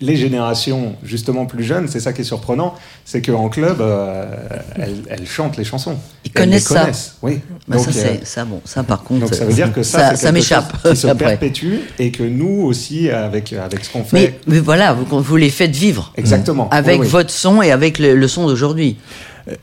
les 0.00 0.16
générations 0.16 0.94
justement 1.02 1.46
plus 1.46 1.64
jeunes, 1.64 1.88
c'est 1.88 2.00
ça 2.00 2.12
qui 2.12 2.20
est 2.20 2.24
surprenant, 2.24 2.74
c'est 3.04 3.22
qu'en 3.22 3.48
club, 3.48 3.80
euh, 3.80 4.26
elles, 4.76 4.96
elles 5.08 5.26
chantent 5.26 5.56
les 5.56 5.64
chansons. 5.64 5.96
Ils 6.24 6.32
Elles 6.34 6.42
les 6.42 6.46
connaissent 6.46 6.64
ça. 6.64 6.80
connaissent, 6.82 7.16
Oui. 7.22 7.40
Bah, 7.66 7.78
ça, 7.78 7.84
Donc, 7.86 7.88
euh, 7.96 7.98
c'est, 8.20 8.26
ça, 8.26 8.44
bon, 8.44 8.60
ça, 8.64 8.82
par 8.82 9.02
contre. 9.02 9.20
donc 9.22 9.34
ça 9.34 9.44
veut 9.46 9.52
dire 9.54 9.72
que 9.72 9.82
ça, 9.82 10.10
ça, 10.10 10.16
ça 10.16 10.32
m'échappe. 10.32 10.70
qui 10.88 10.96
se 10.96 11.06
après. 11.06 11.30
perpétue 11.30 11.76
et 11.98 12.10
que 12.10 12.22
nous 12.22 12.62
aussi, 12.66 13.08
avec, 13.10 13.52
avec 13.54 13.84
ce 13.84 13.90
qu'on 13.90 14.04
fait, 14.04 14.16
Mais, 14.46 14.54
mais 14.54 14.60
voilà, 14.60 14.92
vous, 14.92 15.20
vous 15.22 15.36
les 15.36 15.50
faites 15.50 15.74
vivre. 15.74 16.12
exactement. 16.16 16.68
Avec 16.70 17.00
Oui, 17.00 17.06
oui. 17.06 17.10
votre 17.10 17.30
son 17.30 17.62
et 17.62 17.70
avec 17.72 17.98
le, 17.98 18.14
le 18.16 18.28
son 18.28 18.46
d'aujourd'hui. 18.46 18.96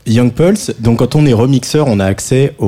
Young 0.06 0.32
Pulse, 0.32 0.72
donc 0.80 0.98
quand 1.00 1.14
on 1.14 1.26
est 1.26 1.32
remixeur, 1.34 1.88
on 1.88 2.00
a 2.00 2.06
accès 2.06 2.54
aux, 2.58 2.66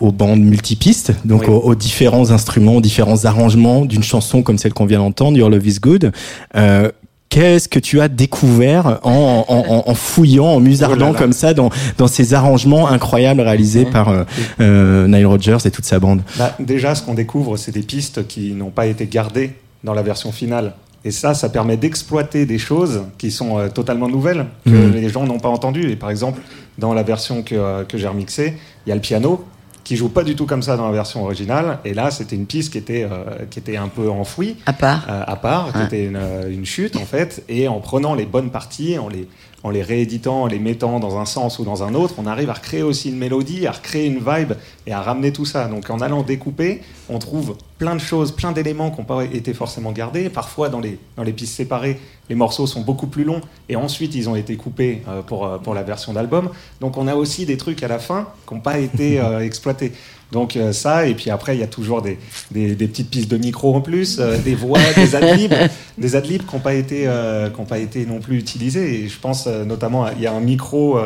aux- 0.00 0.06
aux 0.06 0.12
bandes 0.12 0.40
multipistes, 0.42 1.12
donc 1.24 1.42
Oui. 1.42 1.48
aux, 1.48 1.58
aux 1.60 1.74
différents 1.74 2.30
instruments, 2.30 2.76
aux 2.76 2.80
différents 2.82 3.24
arrangements 3.24 3.84
d'une 3.86 4.02
chanson 4.02 4.42
comme 4.42 4.58
celle 4.58 4.74
qu'on 4.74 4.84
vient 4.86 4.98
d'entendre, 4.98 5.38
Your 5.38 5.48
Love 5.50 5.66
Is 5.66 5.78
Good. 5.80 6.12
Euh, 6.56 6.90
Qu'est-ce 7.30 7.68
que 7.68 7.78
tu 7.78 8.00
as 8.00 8.08
découvert 8.08 9.00
en, 9.02 9.44
en, 9.86 9.94
fouillant, 9.94 10.46
en 10.46 10.60
musardant 10.60 10.94
Oh 10.96 10.98
là 11.08 11.12
là. 11.12 11.18
comme 11.18 11.32
ça 11.34 11.52
dans, 11.52 11.68
dans 11.98 12.06
ces 12.06 12.32
arrangements 12.32 12.88
incroyables 12.88 13.42
réalisés 13.42 13.84
par 13.84 14.08
euh, 14.08 14.24
euh, 14.62 15.06
Nile 15.06 15.26
Rodgers 15.26 15.58
et 15.66 15.70
toute 15.70 15.84
sa 15.84 15.98
bande? 16.00 16.22
Bah, 16.38 16.54
déjà, 16.58 16.94
ce 16.94 17.02
qu'on 17.02 17.12
découvre, 17.12 17.58
c'est 17.58 17.70
des 17.70 17.82
pistes 17.82 18.26
qui 18.26 18.52
n'ont 18.52 18.70
pas 18.70 18.86
été 18.86 19.06
gardées 19.06 19.52
dans 19.84 19.92
la 19.92 20.00
version 20.02 20.32
finale. 20.32 20.72
Et 21.04 21.10
ça, 21.10 21.32
ça 21.34 21.48
permet 21.48 21.76
d'exploiter 21.76 22.44
des 22.46 22.58
choses 22.58 23.02
qui 23.18 23.30
sont 23.30 23.58
euh, 23.58 23.68
totalement 23.68 24.08
nouvelles, 24.08 24.46
que 24.64 24.70
Mhm. 24.70 24.92
les 24.92 25.08
gens 25.08 25.24
n'ont 25.24 25.38
pas 25.38 25.48
entendues. 25.48 25.90
Et 25.90 25.96
par 25.96 26.10
exemple, 26.10 26.40
dans 26.76 26.92
la 26.92 27.02
version 27.02 27.42
que, 27.42 27.54
euh, 27.54 27.84
que 27.84 27.96
j'ai 27.98 28.08
remixée, 28.08 28.54
il 28.84 28.88
y 28.88 28.92
a 28.92 28.94
le 28.94 29.00
piano 29.00 29.44
qui 29.84 29.96
joue 29.96 30.10
pas 30.10 30.22
du 30.22 30.36
tout 30.36 30.44
comme 30.44 30.60
ça 30.62 30.76
dans 30.76 30.86
la 30.86 30.92
version 30.92 31.24
originale. 31.24 31.78
Et 31.84 31.94
là, 31.94 32.10
c'était 32.10 32.36
une 32.36 32.44
piste 32.46 32.72
qui 32.72 32.78
était, 32.78 33.04
euh, 33.10 33.44
qui 33.48 33.58
était 33.58 33.76
un 33.78 33.88
peu 33.88 34.10
enfouie. 34.10 34.56
À 34.66 34.72
part. 34.74 35.06
euh, 35.08 35.22
à 35.26 35.36
part, 35.36 35.72
qui 35.72 35.82
était 35.82 36.04
une, 36.04 36.20
une 36.50 36.66
chute 36.66 36.96
en 36.96 37.06
fait, 37.06 37.42
et 37.48 37.68
en 37.68 37.80
prenant 37.80 38.14
les 38.14 38.26
bonnes 38.26 38.50
parties, 38.50 38.98
en 38.98 39.08
les, 39.08 39.26
en 39.64 39.70
les 39.70 39.82
rééditant, 39.82 40.42
en 40.42 40.46
les 40.46 40.58
mettant 40.58 41.00
dans 41.00 41.18
un 41.18 41.24
sens 41.24 41.58
ou 41.58 41.64
dans 41.64 41.82
un 41.82 41.94
autre, 41.94 42.14
on 42.18 42.26
arrive 42.26 42.50
à 42.50 42.54
recréer 42.54 42.82
aussi 42.82 43.08
une 43.08 43.18
mélodie, 43.18 43.66
à 43.66 43.72
recréer 43.72 44.06
une 44.06 44.18
vibe 44.18 44.52
et 44.86 44.92
à 44.92 45.02
ramener 45.02 45.32
tout 45.32 45.44
ça. 45.44 45.66
Donc 45.66 45.90
en 45.90 46.00
allant 46.00 46.22
découper, 46.22 46.82
on 47.08 47.18
trouve 47.18 47.56
plein 47.78 47.94
de 47.94 48.00
choses, 48.00 48.32
plein 48.32 48.52
d'éléments 48.52 48.90
qui 48.90 48.98
n'ont 48.98 49.06
pas 49.06 49.24
été 49.24 49.54
forcément 49.54 49.92
gardés. 49.92 50.28
Parfois 50.28 50.68
dans 50.68 50.80
les, 50.80 50.98
dans 51.16 51.24
les 51.24 51.32
pistes 51.32 51.54
séparées, 51.54 51.98
les 52.28 52.34
morceaux 52.34 52.66
sont 52.66 52.82
beaucoup 52.82 53.06
plus 53.06 53.24
longs 53.24 53.40
et 53.68 53.76
ensuite 53.76 54.14
ils 54.14 54.28
ont 54.28 54.36
été 54.36 54.56
coupés 54.56 55.02
euh, 55.08 55.22
pour, 55.22 55.46
euh, 55.46 55.58
pour 55.58 55.74
la 55.74 55.82
version 55.82 56.12
d'album. 56.12 56.50
Donc 56.80 56.96
on 56.96 57.08
a 57.08 57.14
aussi 57.14 57.46
des 57.46 57.56
trucs 57.56 57.82
à 57.82 57.88
la 57.88 57.98
fin 57.98 58.28
qui 58.46 58.54
n'ont 58.54 58.60
pas 58.60 58.78
été 58.78 59.20
euh, 59.20 59.40
exploités. 59.40 59.92
Donc 60.32 60.56
euh, 60.56 60.72
ça, 60.72 61.06
et 61.06 61.14
puis 61.14 61.30
après, 61.30 61.56
il 61.56 61.60
y 61.60 61.62
a 61.62 61.66
toujours 61.66 62.02
des, 62.02 62.18
des, 62.50 62.74
des 62.74 62.86
petites 62.86 63.08
pistes 63.10 63.30
de 63.30 63.38
micro 63.38 63.74
en 63.74 63.80
plus, 63.80 64.18
euh, 64.20 64.36
des 64.38 64.54
voix, 64.54 64.78
des 64.94 65.14
adlibs, 65.16 65.54
des 65.98 66.16
adlibs 66.16 66.44
qui 66.46 66.54
n'ont 66.54 66.60
pas, 66.60 66.74
été, 66.74 67.04
euh, 67.06 67.48
qui 67.48 67.60
ont 67.60 67.64
pas 67.64 67.78
été 67.78 68.04
non 68.04 68.20
plus 68.20 68.38
utilisés. 68.38 69.04
Et 69.04 69.08
je 69.08 69.18
pense 69.18 69.46
notamment, 69.46 70.06
il 70.10 70.20
y 70.22 70.26
a 70.26 70.32
un 70.32 70.40
micro 70.40 70.98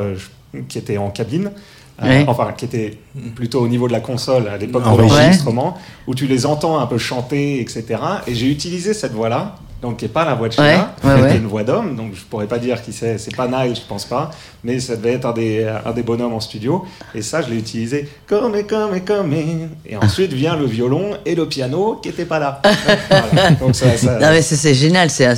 qui 0.69 0.79
était 0.79 0.99
en 0.99 1.11
cabine, 1.11 1.51
Ouais. 2.03 2.25
enfin 2.27 2.53
qui 2.57 2.65
était 2.65 2.99
plutôt 3.37 3.61
au 3.61 3.69
niveau 3.69 3.87
de 3.87 3.93
la 3.93 4.01
console 4.01 4.49
à 4.49 4.57
l'époque 4.57 4.83
de 4.83 4.89
régie. 4.89 5.09
l'enregistrement, 5.15 5.77
où 6.09 6.15
tu 6.17 6.27
les 6.27 6.47
entends 6.47 6.81
un 6.81 6.87
peu 6.87 6.99
chanter, 6.99 7.61
etc. 7.61 7.85
Et 8.27 8.35
j'ai 8.35 8.51
utilisé 8.51 8.93
cette 8.93 9.13
voix-là, 9.13 9.55
donc 9.83 9.97
qui 9.99 10.05
n'est 10.05 10.11
pas 10.11 10.25
la 10.25 10.35
voix 10.35 10.49
de 10.49 10.53
Sheila, 10.55 10.95
Ouais, 11.03 11.11
ouais, 11.11 11.17
qui 11.17 11.23
ouais. 11.25 11.33
est 11.35 11.39
une 11.39 11.47
voix 11.49 11.65
d'homme, 11.65 11.97
donc 11.97 12.13
je 12.15 12.21
pourrais 12.23 12.47
pas 12.47 12.59
dire 12.59 12.81
qui 12.81 12.93
c'est, 12.93 13.19
c'est 13.19 13.35
pas 13.35 13.49
Nile, 13.49 13.75
je 13.75 13.81
pense 13.89 14.05
pas, 14.05 14.31
mais 14.63 14.79
ça 14.79 14.95
devait 14.97 15.15
être 15.15 15.27
un 15.27 15.33
des, 15.33 15.67
un 15.85 15.91
des 15.93 16.03
bonhommes 16.05 16.35
en 16.35 16.41
studio, 16.41 16.85
et 17.15 17.21
ça 17.23 17.43
je 17.43 17.51
l'ai 17.51 17.59
utilisé 17.59 18.09
comme 18.29 18.55
et 18.55 18.63
comme 18.65 18.95
et 18.95 19.01
comme 19.01 19.33
et, 19.33 19.69
et 19.85 19.97
ensuite 19.97 20.33
vient 20.33 20.57
le 20.57 20.67
violon 20.67 21.17
et 21.27 21.35
le 21.35 21.47
piano 21.49 21.99
qui 22.03 22.09
n'étaient 22.09 22.25
pas 22.25 22.39
là. 22.39 22.63
Voilà. 23.11 23.51
Donc 23.53 23.75
ça, 23.75 23.97
ça- 23.97 24.19
Non, 24.19 24.29
mais 24.31 24.41
c'est, 24.43 24.57
c'est 24.57 24.75
génial. 24.75 25.11
C'est, 25.11 25.29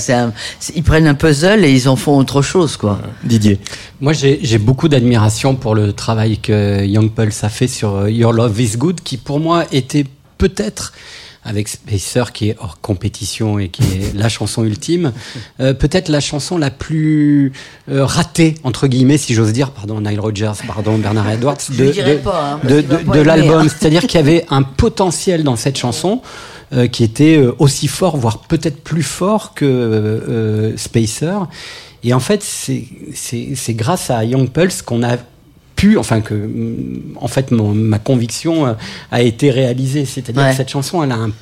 ils 0.77 0.83
prennent 0.83 1.07
un 1.07 1.15
puzzle 1.15 1.65
et 1.65 1.73
ils 1.73 1.89
en 1.89 1.97
font 1.97 2.17
autre 2.19 2.43
chose, 2.43 2.77
quoi. 2.77 2.99
Didier 3.25 3.59
Moi, 4.01 4.13
j'ai 4.13 4.41
j'ai 4.43 4.59
beaucoup 4.59 4.89
d'admiration 4.89 5.55
pour 5.55 5.75
le 5.75 5.93
travail 5.93 6.39
que 6.39 6.85
Young 6.85 7.11
Pulse 7.11 7.43
a 7.45 7.49
fait 7.49 7.67
sur 7.69 7.95
euh, 7.97 8.11
Your 8.11 8.33
Love 8.33 8.61
Is 8.61 8.77
Good, 8.77 9.01
qui 9.03 9.17
pour 9.17 9.41
moi 9.41 9.65
était 9.73 10.05
peut-être 10.39 10.93
avec 11.45 11.69
Spacer 11.69 12.33
qui 12.33 12.49
est 12.51 12.57
hors 12.59 12.81
compétition 12.81 13.59
et 13.59 13.69
qui 13.69 13.83
est 13.83 14.15
la 14.15 14.29
chanson 14.29 14.65
ultime, 14.65 15.13
euh, 15.61 15.75
peut-être 15.75 16.09
la 16.09 16.21
chanson 16.21 16.57
la 16.59 16.71
plus 16.71 17.53
euh, 17.91 18.05
ratée 18.05 18.55
entre 18.65 18.87
guillemets, 18.87 19.19
si 19.19 19.35
j'ose 19.35 19.53
dire, 19.53 19.71
pardon 19.71 20.01
Nile 20.01 20.21
Rodgers, 20.21 20.53
pardon 20.67 20.99
Bernard 20.99 21.31
Edwards, 21.31 21.59
hein, 22.55 22.61
de, 22.67 22.81
de- 22.81 22.83
pas 22.83 22.95
de 23.13 23.17
aimer, 23.17 23.25
l'album. 23.25 23.61
hein. 23.61 23.69
C'est-à-dire 23.79 24.03
qu'il 24.07 24.15
y 24.19 24.23
avait 24.23 24.45
un 24.51 24.63
potentiel 24.63 25.45
dans 25.45 25.57
cette 25.57 25.77
chanson 25.79 26.23
euh, 26.73 26.87
qui 26.89 27.05
était 27.05 27.37
euh, 27.37 27.55
aussi 27.59 27.89
fort, 27.89 28.17
voire 28.17 28.39
peut-être 28.39 28.83
plus 28.83 29.03
fort 29.03 29.55
que 29.55 29.65
euh, 29.67 30.77
Spacer. 30.77 31.47
Et 32.03 32.13
en 32.13 32.21
fait, 32.21 32.43
c'est 32.43 33.75
grâce 33.75 34.11
à 34.11 34.25
Young 34.25 34.51
Pulse 34.51 34.83
qu'on 34.83 35.03
a 35.03 35.17
pu, 35.77 35.99
enfin 35.99 36.21
que, 36.21 36.35
mm, 36.35 37.17
en 37.21 37.29
fait, 37.29 37.51
mon- 37.51 37.75
ma 37.75 37.99
conviction 37.99 38.67
euh, 38.67 38.73
a 39.11 39.23
été 39.23 39.51
réalisée. 39.51 40.05
C'est-à-dire 40.05 40.43
Ouais. 40.43 40.51
que 40.51 40.57
cette 40.57 40.71
chanson, 40.71 41.03
elle 41.03 41.13
a 41.13 41.17
un 41.17 41.33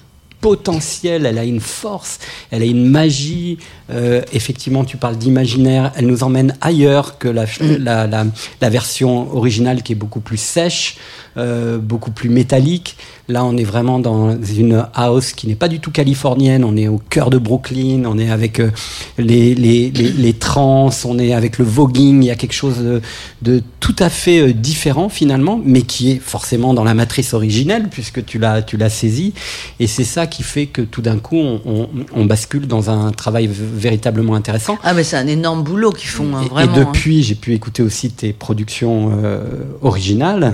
potentiel, 0.41 1.25
elle 1.25 1.39
a 1.39 1.45
une 1.45 1.61
force, 1.61 2.19
elle 2.51 2.63
a 2.63 2.65
une 2.65 2.87
magie. 2.89 3.59
Euh, 3.91 4.23
effectivement, 4.33 4.85
tu 4.85 4.97
parles 4.97 5.17
d'imaginaire, 5.17 5.93
elle 5.97 6.07
nous 6.07 6.25
emmène 6.25 6.57
ailleurs 6.61 7.19
que 7.19 7.29
la, 7.29 7.45
la, 7.79 8.07
la, 8.09 8.27
la 8.61 8.69
version 8.71 9.33
originale 9.37 9.83
qui 9.85 9.93
est 9.93 9.97
beaucoup 9.97 10.19
plus 10.21 10.41
sèche, 10.41 10.97
euh, 11.37 11.79
beaucoup 11.79 12.11
plus 12.11 12.29
métallique. 12.29 12.97
Là, 13.29 13.45
on 13.45 13.57
est 13.57 13.65
vraiment 13.65 13.99
dans 13.99 14.37
une 14.43 14.85
house 14.95 15.33
qui 15.33 15.47
n'est 15.47 15.55
pas 15.55 15.69
du 15.69 15.79
tout 15.81 15.91
californienne. 15.91 16.65
On 16.65 16.77
est 16.77 16.89
au 16.89 16.99
cœur 16.99 17.31
de 17.31 17.39
Brooklyn. 17.39 18.03
On 18.05 18.19
est 18.19 18.31
avec 18.31 18.61
euh, 18.61 18.71
les, 19.17 19.55
les, 19.55 19.91
les, 19.91 20.11
les 20.11 20.33
trans. 20.35 20.91
On 21.05 21.19
est 21.19 21.33
avec 21.33 21.59
le 21.59 21.65
voguing. 21.65 22.23
Il 22.23 22.27
y 22.27 22.31
a 22.31 22.35
quelque 22.35 22.53
chose 22.53 22.79
de, 22.79 23.01
de 23.43 23.63
tout 23.81 23.97
à 24.01 24.11
fait 24.11 24.41
euh, 24.41 24.53
différent 24.53 25.09
finalement, 25.09 25.61
mais 25.65 25.83
qui 25.83 26.11
est 26.11 26.19
forcément 26.19 26.75
dans 26.75 26.85
la 26.85 26.95
matrice 26.95 27.33
originelle 27.33 27.89
puisque 27.91 28.25
tu 28.25 28.39
l'as 28.39 28.61
tu 28.63 28.77
l'as 28.77 28.91
saisi. 28.91 29.33
Et 29.81 29.87
c'est 29.87 30.05
ça 30.05 30.27
qui 30.27 30.43
fait 30.43 30.67
que 30.67 30.83
tout 30.83 31.01
d'un 31.03 31.19
coup, 31.19 31.37
on, 31.39 31.61
on, 31.65 31.89
on 32.15 32.25
bascule 32.27 32.67
dans 32.67 32.91
un 32.91 33.13
travail 33.13 33.49
véritablement 33.51 34.35
intéressant. 34.35 34.77
Ah, 34.83 34.95
mais 34.95 35.05
c'est 35.05 35.17
un 35.17 35.27
énorme 35.29 35.63
boulot 35.63 35.93
qu'ils 35.93 36.09
font, 36.09 36.35
hein, 36.37 36.43
Et- 36.45 36.49
vraiment. 36.49 36.75
Et 36.75 36.79
hein. 36.81 36.85
depuis, 36.87 37.23
j'ai 37.23 37.35
pu 37.37 37.55
écouter 37.55 37.83
aussi 37.83 38.11
tes 38.11 38.33
productions 38.33 39.13
euh, 39.23 39.45
originales, 39.81 40.53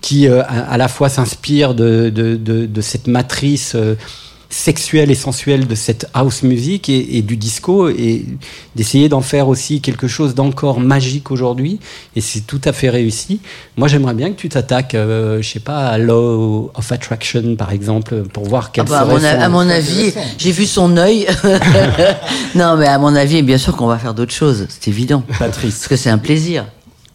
qui 0.00 0.19
euh, 0.28 0.42
à, 0.42 0.72
à 0.72 0.76
la 0.76 0.88
fois 0.88 1.08
s'inspirent 1.08 1.74
de, 1.74 2.10
de, 2.10 2.36
de, 2.36 2.66
de 2.66 2.80
cette 2.80 3.06
matrice 3.06 3.72
euh, 3.74 3.94
sexuelle 4.52 5.12
et 5.12 5.14
sensuelle 5.14 5.68
de 5.68 5.76
cette 5.76 6.08
house 6.12 6.42
music 6.42 6.88
et, 6.88 7.18
et 7.18 7.22
du 7.22 7.36
disco, 7.36 7.88
et 7.88 8.26
d'essayer 8.74 9.08
d'en 9.08 9.20
faire 9.20 9.46
aussi 9.46 9.80
quelque 9.80 10.08
chose 10.08 10.34
d'encore 10.34 10.80
magique 10.80 11.30
aujourd'hui. 11.30 11.78
Et 12.16 12.20
c'est 12.20 12.40
tout 12.40 12.60
à 12.64 12.72
fait 12.72 12.90
réussi. 12.90 13.40
Moi, 13.76 13.86
j'aimerais 13.86 14.14
bien 14.14 14.30
que 14.32 14.36
tu 14.36 14.48
t'attaques, 14.48 14.96
euh, 14.96 15.40
je 15.40 15.48
sais 15.48 15.60
pas, 15.60 15.86
à 15.86 15.98
Law 15.98 16.72
of 16.74 16.90
Attraction, 16.90 17.54
par 17.54 17.70
exemple, 17.70 18.24
pour 18.24 18.44
voir 18.48 18.64
Ah 18.66 18.70
quel 18.72 18.84
bah, 18.86 19.02
à, 19.02 19.04
serait 19.04 19.12
mon, 19.20 19.24
a- 19.24 19.34
son- 19.36 19.40
à 19.40 19.48
mon 19.48 19.68
avis, 19.70 20.12
j'ai 20.36 20.50
vu 20.50 20.66
son 20.66 20.96
œil. 20.96 21.28
non, 22.56 22.76
mais 22.76 22.86
à 22.88 22.98
mon 22.98 23.14
avis, 23.14 23.42
bien 23.42 23.58
sûr 23.58 23.76
qu'on 23.76 23.86
va 23.86 23.98
faire 23.98 24.14
d'autres 24.14 24.34
choses, 24.34 24.66
c'est 24.68 24.88
évident. 24.88 25.22
Patrice. 25.38 25.74
Parce 25.76 25.88
que 25.88 25.96
c'est 25.96 26.10
un 26.10 26.18
plaisir. 26.18 26.66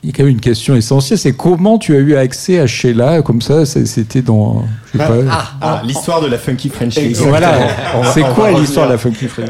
Il 0.06 0.10
y 0.10 0.12
a 0.12 0.14
quand 0.18 0.24
même 0.24 0.34
une 0.34 0.40
question 0.40 0.76
essentielle, 0.76 1.18
c'est 1.18 1.34
comment 1.34 1.80
tu 1.80 1.96
as 1.96 2.00
eu 2.00 2.16
accès 2.16 2.60
à 2.60 2.68
Sheila 2.68 3.24
comme 3.24 3.42
ça 3.42 3.66
C'était 3.66 4.22
dans, 4.22 4.64
je 4.88 4.92
sais 4.92 4.98
Bah, 5.00 5.08
pas. 5.08 5.52
Ah, 5.62 5.82
l'histoire 5.84 6.22
de 6.22 6.28
la 6.28 6.38
Funky 6.38 6.70
French 6.70 6.96
League. 6.96 7.16
Voilà. 7.16 7.58
C'est 8.14 8.22
quoi 8.36 8.52
l'histoire 8.52 8.86
de 8.86 8.92
la. 8.92 8.98
Funky 9.00 9.28
French 9.28 9.50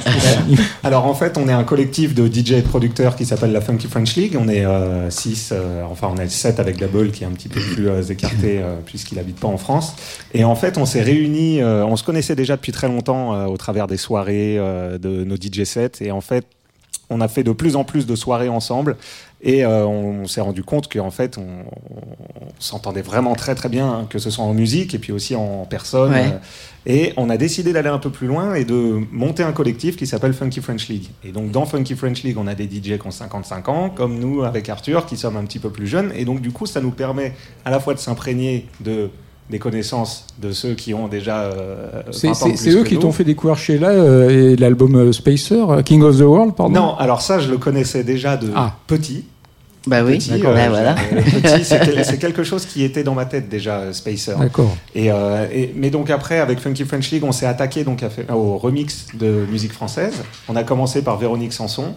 Alors 0.84 1.08
en 1.08 1.14
fait, 1.14 1.38
on 1.38 1.50
est 1.50 1.54
un 1.54 1.66
collectif 1.66 2.16
de 2.16 2.28
DJ 2.28 2.52
et 2.54 2.62
de 2.62 2.68
producteurs 2.68 3.18
qui 3.18 3.26
s'appelle 3.26 3.52
la 3.52 3.60
Funky 3.60 3.88
French 3.88 4.16
League. 4.16 4.38
On 4.40 4.48
est 4.48 4.64
6, 5.10 5.54
enfin 5.92 6.08
on 6.16 6.18
est 6.22 6.30
7 6.30 6.60
avec 6.62 6.78
Double 6.78 7.12
qui 7.12 7.24
est 7.26 7.28
un 7.28 7.32
petit 7.32 7.50
peu 7.50 7.60
plus 7.60 7.90
euh, 7.90 8.02
écarté 8.04 8.60
euh, 8.62 8.76
puisqu'il 8.86 9.20
habite 9.20 9.40
pas 9.42 9.48
en 9.50 9.58
France. 9.58 9.94
Et 10.34 10.46
en 10.46 10.56
fait, 10.56 10.78
on 10.78 10.86
s'est 10.86 11.02
réunis, 11.02 11.62
euh, 11.62 11.86
on 11.86 11.98
se 11.98 12.04
connaissait 12.06 12.36
déjà 12.36 12.56
depuis 12.56 12.72
très 12.72 12.88
longtemps 12.88 13.34
euh, 13.34 13.46
au 13.48 13.58
travers 13.58 13.88
des 13.88 13.98
soirées 13.98 14.56
euh, 14.58 14.98
de 14.98 15.26
nos 15.26 15.36
DJ 15.36 15.64
sets. 15.66 16.02
Et 16.02 16.12
en 16.12 16.22
fait, 16.22 16.46
on 17.10 17.22
a 17.22 17.28
fait 17.28 17.44
de 17.44 17.52
plus 17.52 17.76
en 17.76 17.84
plus 17.84 18.08
de 18.08 18.16
soirées 18.16 18.50
ensemble 18.50 18.98
et 19.42 19.66
euh, 19.66 19.86
on, 19.86 20.22
on 20.22 20.28
s'est 20.28 20.42
rendu 20.42 20.64
compte 20.64 20.92
qu'en 20.92 21.12
fait 21.12 21.38
on, 21.38 21.66
on 21.92 22.48
s'entendait 22.60 23.02
vraiment 23.02 23.36
très 23.36 23.56
très 23.56 23.70
bien, 23.70 23.88
hein, 23.88 24.08
que 24.10 24.20
ce 24.20 24.30
soit 24.30 24.44
en 24.44 24.54
musique 24.54 24.94
et 24.94 25.00
puis 25.00 25.12
aussi 25.12 25.36
en 25.36 25.66
personne. 25.66 26.12
Ouais. 26.12 26.28
Euh, 26.28 26.38
et 26.88 27.14
on 27.18 27.30
a 27.30 27.38
décidé 27.38 27.74
d'aller 27.74 27.90
un 27.90 27.98
peu 27.98 28.12
plus 28.12 28.28
loin 28.28 28.54
et 28.54 28.64
de 28.64 29.00
monter 29.12 29.44
un 29.44 29.52
collectif 29.52 29.98
qui 29.98 30.06
s'appelle 30.06 30.34
Funky 30.34 30.62
French 30.62 30.88
League. 30.88 31.10
Et 31.24 31.32
donc 31.32 31.52
dans 31.52 31.66
Funky 31.66 31.96
French 31.96 32.24
League, 32.24 32.38
on 32.38 32.48
a 32.48 32.54
des 32.54 32.66
DJ 32.66 33.00
qui 33.00 33.08
ont 33.08 33.12
55 33.12 33.70
ans, 33.70 33.90
comme 33.90 34.20
nous 34.20 34.44
avec 34.44 34.70
Arthur, 34.70 35.06
qui 35.06 35.18
sommes 35.18 35.38
un 35.38 35.46
petit 35.46 35.60
peu 35.60 35.72
plus 35.72 35.88
jeunes. 35.88 36.12
Et 36.16 36.26
donc 36.26 36.42
du 36.42 36.52
coup, 36.52 36.66
ça 36.66 36.82
nous 36.82 36.92
permet 36.92 37.34
à 37.66 37.72
la 37.72 37.80
fois 37.80 37.96
de 37.96 38.00
s'imprégner 38.00 38.68
de 38.82 39.10
des 39.50 39.60
connaissances 39.60 40.26
de 40.42 40.52
ceux 40.52 40.74
qui 40.74 40.94
ont 40.94 41.08
déjà 41.08 41.42
euh, 41.44 42.02
20 42.08 42.34
C'est 42.56 42.72
eux 42.72 42.84
que 42.84 42.90
qui 42.90 42.98
t'ont 42.98 43.12
fait 43.12 43.24
découvrir 43.24 43.58
Sheila 43.58 43.90
euh, 43.90 44.54
et 44.54 44.56
l'album 44.56 44.96
euh, 44.96 45.12
Spacer, 45.12 45.70
euh, 45.72 45.82
King 45.84 46.02
of 46.02 46.18
the 46.18 46.22
World, 46.22 46.56
pardon? 46.56 46.74
Non, 46.74 46.96
alors 46.98 47.22
ça, 47.22 47.38
je 47.40 47.52
le 47.52 47.58
connaissais 47.58 48.04
déjà 48.04 48.38
de 48.38 48.50
Ah. 48.56 48.74
petit. 48.88 49.26
Bah 49.88 50.04
oui, 50.04 50.18
Petit, 50.18 50.32
euh, 50.44 50.52
Bah, 50.52 50.68
voilà. 50.70 50.96
euh, 51.14 51.22
petit, 51.22 51.64
c'est 51.64 51.80
quel- 51.86 52.04
c'est 52.04 52.18
quelque 52.18 52.44
chose 52.44 52.66
qui 52.66 52.84
était 52.84 53.04
dans 53.04 53.14
ma 53.14 53.26
tête 53.26 53.48
déjà, 53.48 53.78
euh, 53.78 53.94
Spacer. 53.94 54.34
D'accord. 54.40 54.76
Et, 54.96 55.12
euh, 55.12 55.46
et- 55.54 55.72
mais 55.76 55.92
donc 55.92 56.10
après, 56.10 56.40
avec 56.40 56.58
Funky 56.60 56.86
French 56.86 57.12
League, 57.12 57.24
on 57.24 57.32
s'est 57.32 57.46
attaqué 57.46 57.84
donc 57.84 58.02
à 58.02 58.36
au 58.36 58.58
remix 58.58 59.06
de 59.14 59.46
musique 59.52 59.74
française. 59.74 60.24
On 60.50 60.56
a 60.56 60.64
commencé 60.64 61.04
par 61.04 61.20
Véronique 61.20 61.54
Sanson. 61.54 61.94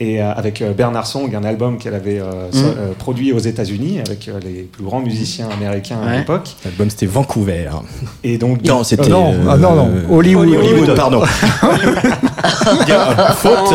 Et 0.00 0.22
euh, 0.22 0.32
avec 0.32 0.62
euh, 0.62 0.72
Bernard 0.72 1.06
Song, 1.08 1.34
un 1.34 1.42
album 1.42 1.76
qu'elle 1.76 1.94
avait 1.94 2.20
euh, 2.20 2.24
euh, 2.54 2.92
produit 2.96 3.32
aux 3.32 3.38
États-Unis 3.40 3.98
avec 4.06 4.28
euh, 4.28 4.38
les 4.44 4.62
plus 4.62 4.84
grands 4.84 5.00
musiciens 5.00 5.48
américains 5.52 5.98
à 6.06 6.16
l'époque. 6.18 6.54
L'album 6.64 6.88
c'était 6.88 7.06
Vancouver. 7.06 7.68
Et 8.22 8.38
donc, 8.38 8.62
Non, 8.64 8.84
c'était. 8.84 9.08
non, 9.08 9.32
euh, 9.32 9.46
ah, 9.50 9.56
non, 9.56 9.74
non, 9.74 9.90
Hollywood. 10.08 10.48
Hollywood, 10.48 10.94
pardon. 10.94 11.22
Faute. 13.36 13.74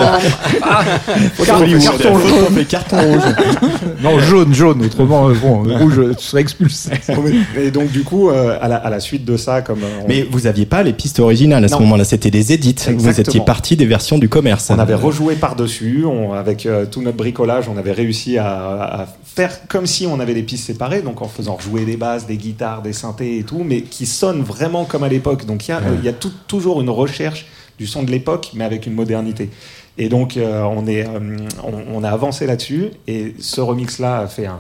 Carton- 1.46 1.80
carton 1.80 2.16
fait 2.56 2.66
carton 2.66 2.98
rouge. 2.98 3.22
Non, 4.02 4.20
jaune, 4.20 4.54
jaune. 4.54 4.84
Autrement, 4.86 5.30
euh, 5.30 5.34
bon, 5.42 5.64
rouge, 5.78 6.00
tu 6.18 6.24
serais 6.26 6.42
expulsé. 6.42 6.92
et 7.58 7.72
donc 7.72 7.90
du 7.92 8.04
coup, 8.04 8.30
euh, 8.30 8.58
à, 8.62 8.68
la, 8.68 8.76
à 8.78 8.90
la 8.90 9.00
suite 9.00 9.24
de 9.26 9.38
ça, 9.38 9.62
comme 9.62 9.80
euh, 9.84 10.02
on, 10.04 10.08
Mais 10.08 10.28
vous 10.30 10.46
aviez 10.48 10.66
pas 10.66 10.84
les 10.84 10.92
pistes 10.94 11.20
originales 11.20 11.64
à 11.64 11.68
ce 11.68 11.78
moment-là, 11.78 12.04
c'était 12.04 12.32
des 12.32 12.52
édits. 12.54 12.76
Vous 12.98 13.20
étiez 13.20 13.40
parti 13.42 13.76
des 13.78 13.86
versions 13.86 14.18
du 14.18 14.30
commerce. 14.30 14.70
On 14.70 14.80
avait 14.80 14.94
rejoué 14.94 15.36
par-dessus, 15.36 16.04
on- 16.14 16.34
avec 16.34 16.66
euh, 16.66 16.86
tout 16.86 17.02
notre 17.02 17.18
bricolage, 17.18 17.68
on 17.70 17.78
avait 17.78 17.92
réussi 17.92 18.38
à, 18.38 19.02
à 19.02 19.08
faire 19.24 19.68
comme 19.68 19.86
si 19.88 20.06
on 20.08 20.20
avait 20.20 20.34
des 20.34 20.44
pistes 20.44 20.66
séparées, 20.66 21.02
donc 21.02 21.22
en 21.22 21.28
faisant 21.28 21.58
jouer 21.60 21.86
des 21.86 21.98
basses, 21.98 22.26
des 22.28 22.38
guitares, 22.38 22.82
des 22.82 22.94
synthés 22.94 23.40
et 23.40 23.44
tout, 23.44 23.64
mais 23.64 23.82
qui 23.82 24.06
sonnent 24.06 24.44
vraiment 24.44 24.86
comme 24.86 25.04
à 25.04 25.10
l'époque. 25.10 25.46
Donc 25.46 25.68
il 25.68 25.72
y 25.72 25.74
a, 25.74 25.82
il 26.00 26.06
y 26.06 26.10
a 26.10 26.14
tout- 26.14 26.32
toujours 26.48 26.82
une 26.82 26.90
recherche 26.90 27.46
du 27.80 27.88
son 27.88 28.04
de 28.04 28.12
l'époque, 28.12 28.52
mais 28.54 28.64
avec 28.64 28.86
une 28.86 28.94
modernité. 28.94 29.50
Et 29.98 30.10
donc 30.10 30.38
euh, 30.38 30.64
on, 30.64 30.88
est, 30.88 31.06
euh, 31.08 31.38
on, 31.64 31.98
on 32.00 32.04
a 32.04 32.10
avancé 32.10 32.48
là-dessus, 32.48 32.90
et 33.08 33.36
ce 33.40 33.62
remix-là 33.62 34.20
a 34.22 34.28
fait 34.28 34.48
un, 34.48 34.58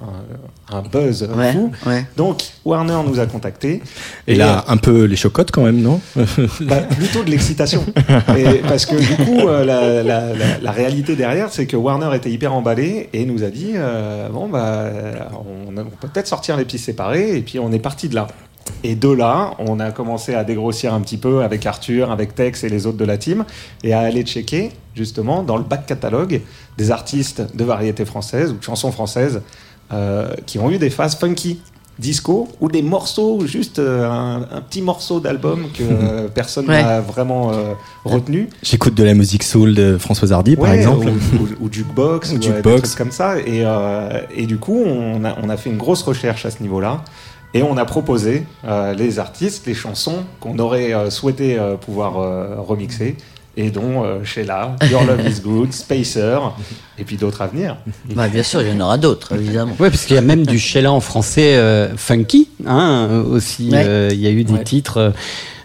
un, 0.00 0.76
un 0.78 0.82
buzz 0.82 1.28
Ouais, 1.36 1.52
fou. 1.52 1.70
ouais. 1.86 2.06
Donc 2.16 2.42
Warner 2.64 2.96
nous 3.06 3.20
a 3.20 3.26
contactés. 3.26 3.82
Et 4.26 4.34
là, 4.36 4.64
un 4.68 4.76
peu 4.78 5.04
les 5.04 5.16
chocottes 5.16 5.50
quand 5.50 5.64
même, 5.64 5.80
non? 5.82 6.00
Bah, 6.60 6.76
plutôt 6.96 7.24
de 7.24 7.30
l'excitation. 7.30 7.84
Parce 8.66 8.86
que 8.86 8.96
du 8.96 9.24
coup, 9.24 9.48
euh, 9.48 9.64
la, 9.66 10.02
la- 10.02 10.32
la- 10.34 10.58
la 10.62 10.70
réalité 10.70 11.14
derrière, 11.16 11.52
c'est 11.52 11.66
que 11.66 11.76
Warner 11.76 12.14
était 12.16 12.30
hyper 12.30 12.54
emballé 12.54 13.10
et 13.12 13.26
nous 13.26 13.44
a 13.44 13.50
dit 13.50 13.72
euh, 13.74 14.28
bon, 14.30 14.48
bah, 14.48 14.90
on, 15.32 15.76
on 15.76 15.84
peut 15.84 16.08
peut-être 16.08 16.26
sortir 16.28 16.56
les 16.56 16.64
pistes 16.64 16.86
séparées. 16.86 17.36
Et 17.36 17.42
puis 17.42 17.58
on 17.58 17.70
est 17.72 17.78
parti 17.80 18.08
de 18.08 18.14
là. 18.14 18.28
Et 18.84 18.94
de 18.94 19.08
là, 19.10 19.54
on 19.58 19.80
a 19.80 19.90
commencé 19.90 20.34
à 20.34 20.44
dégrossir 20.44 20.94
un 20.94 21.00
petit 21.00 21.16
peu 21.16 21.42
avec 21.42 21.64
Arthur, 21.66 22.10
avec 22.12 22.34
Tex 22.34 22.64
et 22.64 22.68
les 22.68 22.86
autres 22.86 22.98
de 22.98 23.04
la 23.04 23.16
team, 23.16 23.44
et 23.82 23.92
à 23.92 24.00
aller 24.00 24.22
checker 24.22 24.70
justement 24.94 25.42
dans 25.42 25.56
le 25.56 25.64
back 25.64 25.86
catalogue 25.86 26.42
des 26.76 26.90
artistes 26.90 27.42
de 27.56 27.64
variété 27.64 28.04
française 28.04 28.52
ou 28.52 28.58
de 28.58 28.62
chansons 28.62 28.92
françaises 28.92 29.42
euh, 29.92 30.32
qui 30.46 30.58
ont 30.58 30.70
eu 30.70 30.78
des 30.78 30.90
phases 30.90 31.16
funky 31.16 31.60
disco 31.98 32.46
ou 32.60 32.68
des 32.68 32.82
morceaux, 32.82 33.44
juste 33.46 33.80
euh, 33.80 34.08
un, 34.08 34.42
un 34.42 34.60
petit 34.60 34.82
morceau 34.82 35.18
d'album 35.18 35.64
que 35.76 35.82
euh, 35.82 36.28
personne 36.34 36.68
Ouais. 36.68 36.80
n'a 36.80 37.00
vraiment 37.00 37.50
euh, 37.52 37.72
retenu. 38.04 38.48
J'écoute 38.62 38.94
de 38.94 39.02
la 39.02 39.14
musique 39.14 39.42
soul 39.42 39.74
de 39.74 39.98
Françoise 39.98 40.32
Hardy, 40.32 40.54
par 40.54 40.72
exemple. 40.72 41.08
Ou, 41.08 41.42
ou- 41.42 41.66
ou 41.66 41.72
jukebox, 41.72 42.30
Ou 42.32 42.36
ou, 42.36 42.42
jukebox. 42.42 42.74
des 42.82 42.82
trucs 42.82 42.94
comme 42.98 43.10
ça. 43.10 43.38
Et, 43.40 43.62
euh, 43.64 44.20
et 44.32 44.46
du 44.46 44.58
coup, 44.58 44.80
on 44.86 45.24
a, 45.24 45.34
on 45.42 45.48
a 45.48 45.56
fait 45.56 45.70
une 45.70 45.76
grosse 45.78 46.02
recherche 46.02 46.46
à 46.46 46.52
ce 46.52 46.62
niveau-là. 46.62 47.02
Et 47.54 47.62
on 47.62 47.76
a 47.76 47.84
proposé 47.84 48.44
euh, 48.66 48.92
les 48.94 49.18
artistes, 49.18 49.66
les 49.66 49.74
chansons 49.74 50.24
qu'on 50.40 50.58
aurait 50.58 50.92
euh, 50.92 51.10
souhaité 51.10 51.58
euh, 51.58 51.76
pouvoir 51.76 52.18
euh, 52.18 52.56
remixer. 52.58 53.16
Et 53.60 53.70
dont 53.72 54.04
euh, 54.04 54.22
Sheila, 54.22 54.76
Your 54.88 55.02
Love 55.04 55.26
Is 55.26 55.40
Good, 55.40 55.72
Spacer, 55.72 56.38
et 56.96 57.02
puis 57.02 57.16
d'autres 57.16 57.42
à 57.42 57.48
venir. 57.48 57.76
Bah, 58.14 58.28
bien 58.28 58.44
sûr, 58.44 58.62
il 58.62 58.68
y 58.68 58.72
en 58.72 58.78
aura 58.80 58.98
d'autres, 58.98 59.32
évidemment. 59.34 59.72
Oui, 59.80 59.90
parce 59.90 60.04
qu'il 60.04 60.14
y 60.14 60.18
a 60.18 60.22
même 60.22 60.46
du 60.46 60.60
Sheila 60.60 60.92
en 60.92 61.00
français 61.00 61.56
euh, 61.56 61.96
funky, 61.96 62.50
hein, 62.64 63.24
aussi. 63.28 63.70
Ouais. 63.70 63.82
euh, 63.84 64.10
Il 64.12 64.20
y 64.20 64.28
a 64.28 64.30
eu 64.30 64.44
des 64.44 64.52
Ouais. 64.52 64.62
titres. 64.62 65.12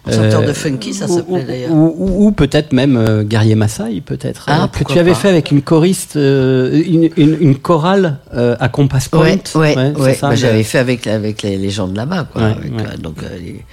Euh, 0.08 0.12
Chanteur 0.12 0.44
de 0.44 0.54
funky, 0.54 0.94
ça 0.94 1.08
s'appelait 1.08 1.44
d'ailleurs. 1.44 1.72
Ou, 1.72 1.96
ou- 1.98 2.28
ou 2.28 2.32
peut-être 2.32 2.74
même 2.74 2.98
euh, 2.98 3.24
Guerrier 3.24 3.56
Maasai, 3.56 4.02
peut-être. 4.06 4.46
Ah, 4.48 4.64
euh, 4.64 4.68
que 4.68 4.84
tu 4.92 5.00
avais 5.00 5.12
pas. 5.12 5.18
fait 5.18 5.30
avec 5.30 5.52
une 5.52 5.62
choriste, 5.62 6.16
une, 6.16 7.10
une, 7.18 7.38
une 7.40 7.56
chorale 7.58 8.18
à 8.32 8.70
Compass 8.70 9.08
Point. 9.08 9.38
Ouais, 9.56 9.76
ouais, 9.78 9.94
ouais. 9.98 10.14
ça, 10.16 10.30
Bah, 10.30 10.36
J'avais 10.36 10.64
fait 10.64 10.80
avec, 10.80 11.08
avec 11.08 11.42
les, 11.42 11.58
les 11.58 11.70
gens 11.70 11.88
de 11.88 11.96
là-bas, 11.96 12.28
quoi. 12.32 12.42
Ouais, 12.42 12.52
avec, 12.52 12.72
ouais. 12.76 12.98
donc, 13.02 13.16
les, 13.42 13.64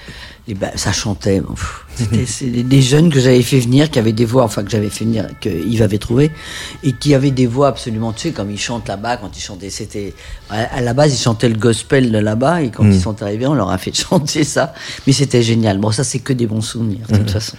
Et 0.51 0.55
ben, 0.55 0.71
ça 0.75 0.93
chantait. 0.93 1.41
C'était 1.95 2.63
des, 2.63 2.83
jeunes 2.83 3.11
que 3.11 3.21
j'avais 3.21 3.43
fait 3.43 3.61
venir, 3.61 3.91
qui 3.91 3.99
avaient 3.99 4.13
des 4.13 4.25
voix, 4.25 4.43
enfin 4.43 4.65
que 4.65 4.71
j'avais 4.71 4.89
fait 4.89 5.05
venir, 5.05 5.29
que 5.41 5.49
Yves 5.49 5.83
avait 5.83 5.99
trouvé, 5.99 6.31
et 6.83 6.93
qui 6.93 7.15
avaient 7.15 7.31
des 7.31 7.47
voix 7.47 7.69
absolument, 7.69 8.13
tu 8.13 8.23
sais, 8.23 8.31
comme 8.31 8.51
ils 8.51 8.59
chantent 8.59 8.89
là-bas, 8.89 9.19
quand 9.19 9.31
ils 9.37 9.41
chantaient, 9.41 9.71
c'était 9.71 10.15
à, 10.49 10.81
la 10.81 10.95
base 10.95 11.15
ils 11.15 11.23
chantaient 11.23 11.49
le 11.49 11.59
gospel 11.59 12.11
de 12.11 12.19
là-bas, 12.19 12.63
et 12.63 12.71
quand 12.71 12.85
Mm. 12.91 12.93
ils 12.93 13.01
sont 13.01 13.23
arrivés, 13.23 13.47
on 13.47 13.55
leur 13.55 13.71
a 13.71 13.79
fait 13.79 13.95
chanter 14.09 14.45
ça, 14.45 14.75
mais 15.07 15.13
c'était 15.13 15.43
génial. 15.43 15.79
Bon, 15.79 15.91
ça 15.91 16.05
c'est 16.05 16.19
que 16.19 16.33
des 16.33 16.47
bons 16.47 16.61
souvenirs, 16.61 17.07
de 17.09 17.17
toute 17.17 17.31
façon. 17.31 17.57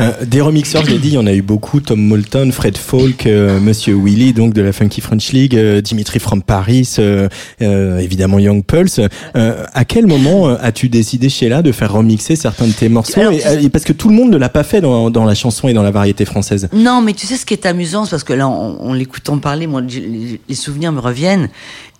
Euh, 0.00 0.12
des 0.24 0.40
remixeurs, 0.40 0.84
je 0.84 0.90
l'ai 0.90 0.98
dit, 0.98 1.08
il 1.08 1.14
y 1.14 1.18
en 1.18 1.26
a 1.26 1.32
eu 1.32 1.42
beaucoup. 1.42 1.80
Tom 1.80 2.00
Moulton, 2.00 2.50
Fred 2.52 2.76
Falk, 2.76 3.26
euh, 3.26 3.60
Monsieur 3.60 3.94
Willy, 3.94 4.32
donc 4.32 4.54
de 4.54 4.62
la 4.62 4.72
Funky 4.72 5.00
French 5.00 5.32
League, 5.32 5.56
euh, 5.56 5.80
Dimitri 5.80 6.18
from 6.18 6.42
Paris, 6.42 6.96
euh, 6.98 7.28
évidemment 7.60 8.38
Young 8.38 8.64
Pulse. 8.64 9.00
À 9.34 9.84
quel 9.84 10.06
moment 10.06 10.48
as-tu 10.48 10.88
décidé, 10.88 11.28
Sheila, 11.28 11.62
de 11.62 11.72
faire 11.72 11.92
remixer 11.92 12.33
certains 12.36 12.66
de 12.66 12.72
tes 12.72 12.88
morceaux 12.88 13.20
Alors, 13.20 13.32
et, 13.32 13.46
euh, 13.46 13.60
et 13.60 13.68
Parce 13.68 13.84
que 13.84 13.92
tout 13.92 14.08
le 14.08 14.14
monde 14.14 14.30
ne 14.30 14.36
l'a 14.36 14.48
pas 14.48 14.64
fait 14.64 14.80
dans, 14.80 15.10
dans 15.10 15.24
la 15.24 15.34
chanson 15.34 15.68
et 15.68 15.72
dans 15.72 15.82
la 15.82 15.90
variété 15.90 16.24
française. 16.24 16.68
Non, 16.72 17.00
mais 17.00 17.12
tu 17.12 17.26
sais 17.26 17.36
ce 17.36 17.46
qui 17.46 17.54
est 17.54 17.66
amusant, 17.66 18.04
c'est 18.04 18.10
parce 18.10 18.24
que 18.24 18.32
là, 18.32 18.48
en, 18.48 18.76
en 18.80 18.92
l'écoutant 18.92 19.38
parler, 19.38 19.66
moi, 19.66 19.80
les, 19.80 20.40
les 20.48 20.54
souvenirs 20.54 20.92
me 20.92 21.00
reviennent. 21.00 21.48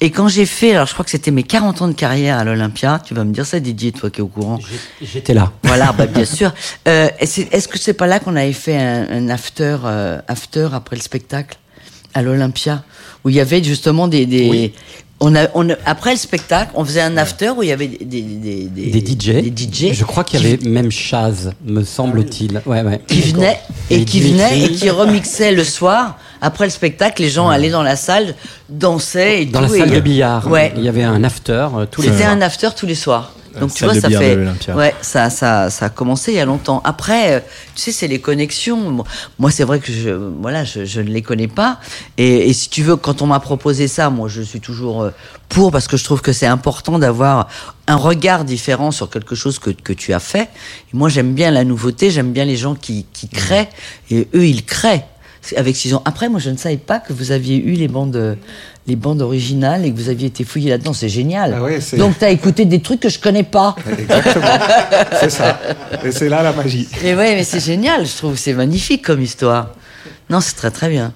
Et 0.01 0.11
quand 0.11 0.28
j'ai 0.28 0.47
fait, 0.47 0.73
alors 0.74 0.86
je 0.86 0.93
crois 0.93 1.05
que 1.05 1.11
c'était 1.11 1.31
mes 1.31 1.44
40 1.44 1.82
ans 1.82 1.89
de 1.89 1.93
carrière 1.93 2.39
à 2.39 2.44
l'Olympia, 2.44 3.01
tu 3.05 3.15
vas 3.15 3.24
me 3.24 3.32
dire 3.32 3.47
ça, 3.47 3.61
Didier, 3.61 3.93
toi 3.93 4.11
qui 4.11 4.20
es 4.20 4.23
au 4.23 4.27
courant. 4.27 4.59
J'étais 5.01 5.35
là. 5.35 5.52
Voilà, 5.62 5.93
bah, 5.93 6.06
bien 6.06 6.24
sûr. 6.27 6.52
Euh, 6.89 7.09
Est-ce 7.20 7.69
que 7.69 7.78
c'est 7.78 7.94
pas 7.94 8.06
là 8.06 8.19
qu'on 8.19 8.36
avait 8.36 8.52
fait 8.52 8.77
un, 8.77 9.06
un 9.11 9.28
after, 9.28 9.78
euh, 9.85 10.19
after 10.28 10.69
après 10.73 10.97
le 10.97 11.02
spectacle 11.02 11.56
à 12.12 12.23
l'Olympia, 12.23 12.85
où 13.24 13.28
il 13.28 13.35
y 13.35 13.40
avait 13.40 13.62
justement 13.62 14.06
des, 14.06 14.24
des 14.27 14.73
on 15.20 15.35
a, 15.36 15.47
on 15.55 15.70
a- 15.70 15.74
après 15.86 16.11
le 16.12 16.19
spectacle, 16.19 16.73
on 16.74 16.85
faisait 16.85 17.01
un 17.01 17.16
after 17.16 17.51
où 17.57 17.62
il 17.62 17.69
y 17.69 17.73
avait 17.73 17.86
des, 17.89 18.05
des, 18.23 18.69
des, 18.69 18.91
Des 18.91 19.01
DJ. 19.01 19.27
des 19.43 19.51
DJ 19.57 19.93
Je 19.95 20.05
crois 20.05 20.24
qu'il 20.24 20.43
y 20.43 20.47
avait 20.47 20.59
même 20.69 20.91
Chaz, 20.91 21.53
me 21.65 21.82
semble-t-il. 21.85 22.61
Ouais, 22.66 22.82
ouais. 22.82 23.01
qui 23.07 23.20
venaient 23.23 23.59
et, 23.91 23.97
Et 24.01 24.05
qui 24.05 24.20
venaient 24.20 24.61
et 24.61 24.69
qui 24.73 24.91
remixaient 24.91 25.53
le 25.53 25.65
soir. 25.65 26.19
Après 26.43 26.65
le 26.65 26.70
spectacle, 26.70 27.23
les 27.23 27.31
gens 27.31 27.49
allaient 27.49 27.70
dans 27.70 27.82
la 27.82 27.97
salle, 27.97 28.35
dansaient 28.69 29.43
et 29.43 29.47
Dans 29.47 29.61
la 29.62 29.69
salle 29.69 29.93
et- 29.93 29.97
de 29.97 30.01
billard, 30.01 30.51
Ouais. 30.51 30.73
il 30.77 30.82
y 30.85 30.89
avait 30.89 31.05
un 31.05 31.24
after 31.24 31.69
euh, 31.74 31.86
tous 31.91 32.03
les 32.03 32.09
C'était 32.11 32.24
un 32.24 32.41
after 32.43 32.69
tous 32.77 32.86
les 32.86 32.95
soirs. 32.95 33.32
Donc 33.61 33.73
tu 33.75 33.85
vois, 33.85 33.95
ça 34.01 34.09
fait, 34.21 34.35
ouais, 34.77 34.95
ça, 35.03 35.31
ça, 35.31 35.71
ça 35.71 35.87
a 35.87 35.89
commencé 35.89 36.33
il 36.33 36.37
y 36.37 36.41
a 36.41 36.45
longtemps. 36.45 36.81
Après, 36.85 37.35
euh, 37.35 37.41
tu 37.75 37.83
sais, 37.83 37.93
c'est 37.93 38.09
les 38.09 38.21
connexions. 38.21 39.05
Moi- 39.39 39.51
c'est 39.51 39.65
vrai 39.65 39.79
que 39.81 39.93
je, 39.93 40.11
voilà, 40.11 40.65
je, 40.65 40.85
je 40.85 41.01
ne 41.01 41.09
les 41.11 41.23
connais 41.23 41.49
pas. 41.49 41.79
Et, 42.19 42.49
et 42.49 42.53
si 42.53 42.69
tu 42.69 42.83
veux, 42.83 42.97
quand 42.97 43.23
on 43.23 43.27
m'a 43.27 43.41
proposé 43.41 43.87
ça, 43.89 44.11
moi, 44.11 44.29
je 44.29 44.43
suis 44.43 44.61
toujours 44.61 45.03
euh, 45.03 45.11
pour 45.49 45.71
parce 45.71 45.87
que 45.87 45.97
je 45.97 46.05
trouve 46.05 46.21
que 46.23 46.33
c'est 46.33 46.47
important 46.47 46.99
d'avoir 46.99 47.49
un 47.87 47.97
regard 47.97 48.45
différent 48.45 48.91
sur 48.91 49.11
quelque 49.11 49.35
chose 49.35 49.59
que, 49.59 49.71
que 49.71 49.93
tu 49.93 50.13
as 50.13 50.21
fait. 50.21 50.49
Et 50.93 50.97
moi, 50.97 51.09
j'aime 51.09 51.35
bien 51.35 51.51
la 51.51 51.65
nouveauté, 51.65 52.11
j'aime 52.11 52.33
bien 52.33 52.45
les 52.45 52.57
gens 52.57 52.75
qui, 52.75 53.07
qui 53.13 53.29
créent. 53.29 53.69
Et 54.11 54.27
eux, 54.35 54.47
ils 54.47 54.65
créent 54.65 55.05
avec 55.57 55.77
six 55.77 55.95
ans. 55.95 56.03
Après, 56.05 56.29
moi, 56.29 56.41
je 56.41 56.51
ne 56.51 56.57
savais 56.57 56.77
pas 56.77 56.99
que 56.99 57.12
vous 57.12 57.33
aviez 57.33 57.57
eu 57.57 57.73
les 57.73 57.89
bandes, 57.89 58.37
les 58.87 58.97
bandes 58.97 59.23
originales 59.23 59.85
et 59.85 59.93
que 59.93 59.97
vous 59.97 60.09
aviez 60.09 60.29
été 60.29 60.45
fouillé 60.45 60.71
là-dedans. 60.71 60.93
C'est 60.93 61.09
génial. 61.09 61.55
Ah 61.57 61.62
ouais, 61.62 61.79
Donc, 61.97 62.19
tu 62.19 62.25
as 62.25 62.31
écouté 62.31 62.65
des 62.65 62.81
trucs 62.81 63.01
que 63.01 63.09
je 63.09 63.19
connais 63.19 63.43
pas. 63.43 63.77
Exactement. 63.99 64.47
c'est 65.21 65.31
ça. 65.31 65.61
Et 66.05 66.12
c'est 66.12 66.29
là 66.29 66.43
la 66.43 66.53
magie. 66.53 66.89
Et 67.03 67.15
ouais, 67.15 67.35
mais 67.35 67.45
c'est 67.45 67.61
génial, 67.61 68.07
je 68.07 68.16
trouve. 68.16 68.37
C'est 68.37 68.55
magnifique 68.55 69.05
comme 69.05 69.21
histoire. 69.21 69.71
Non, 70.31 70.41
c'est 70.41 70.55
très 70.55 70.71
très 70.71 70.89
bien. 70.89 71.12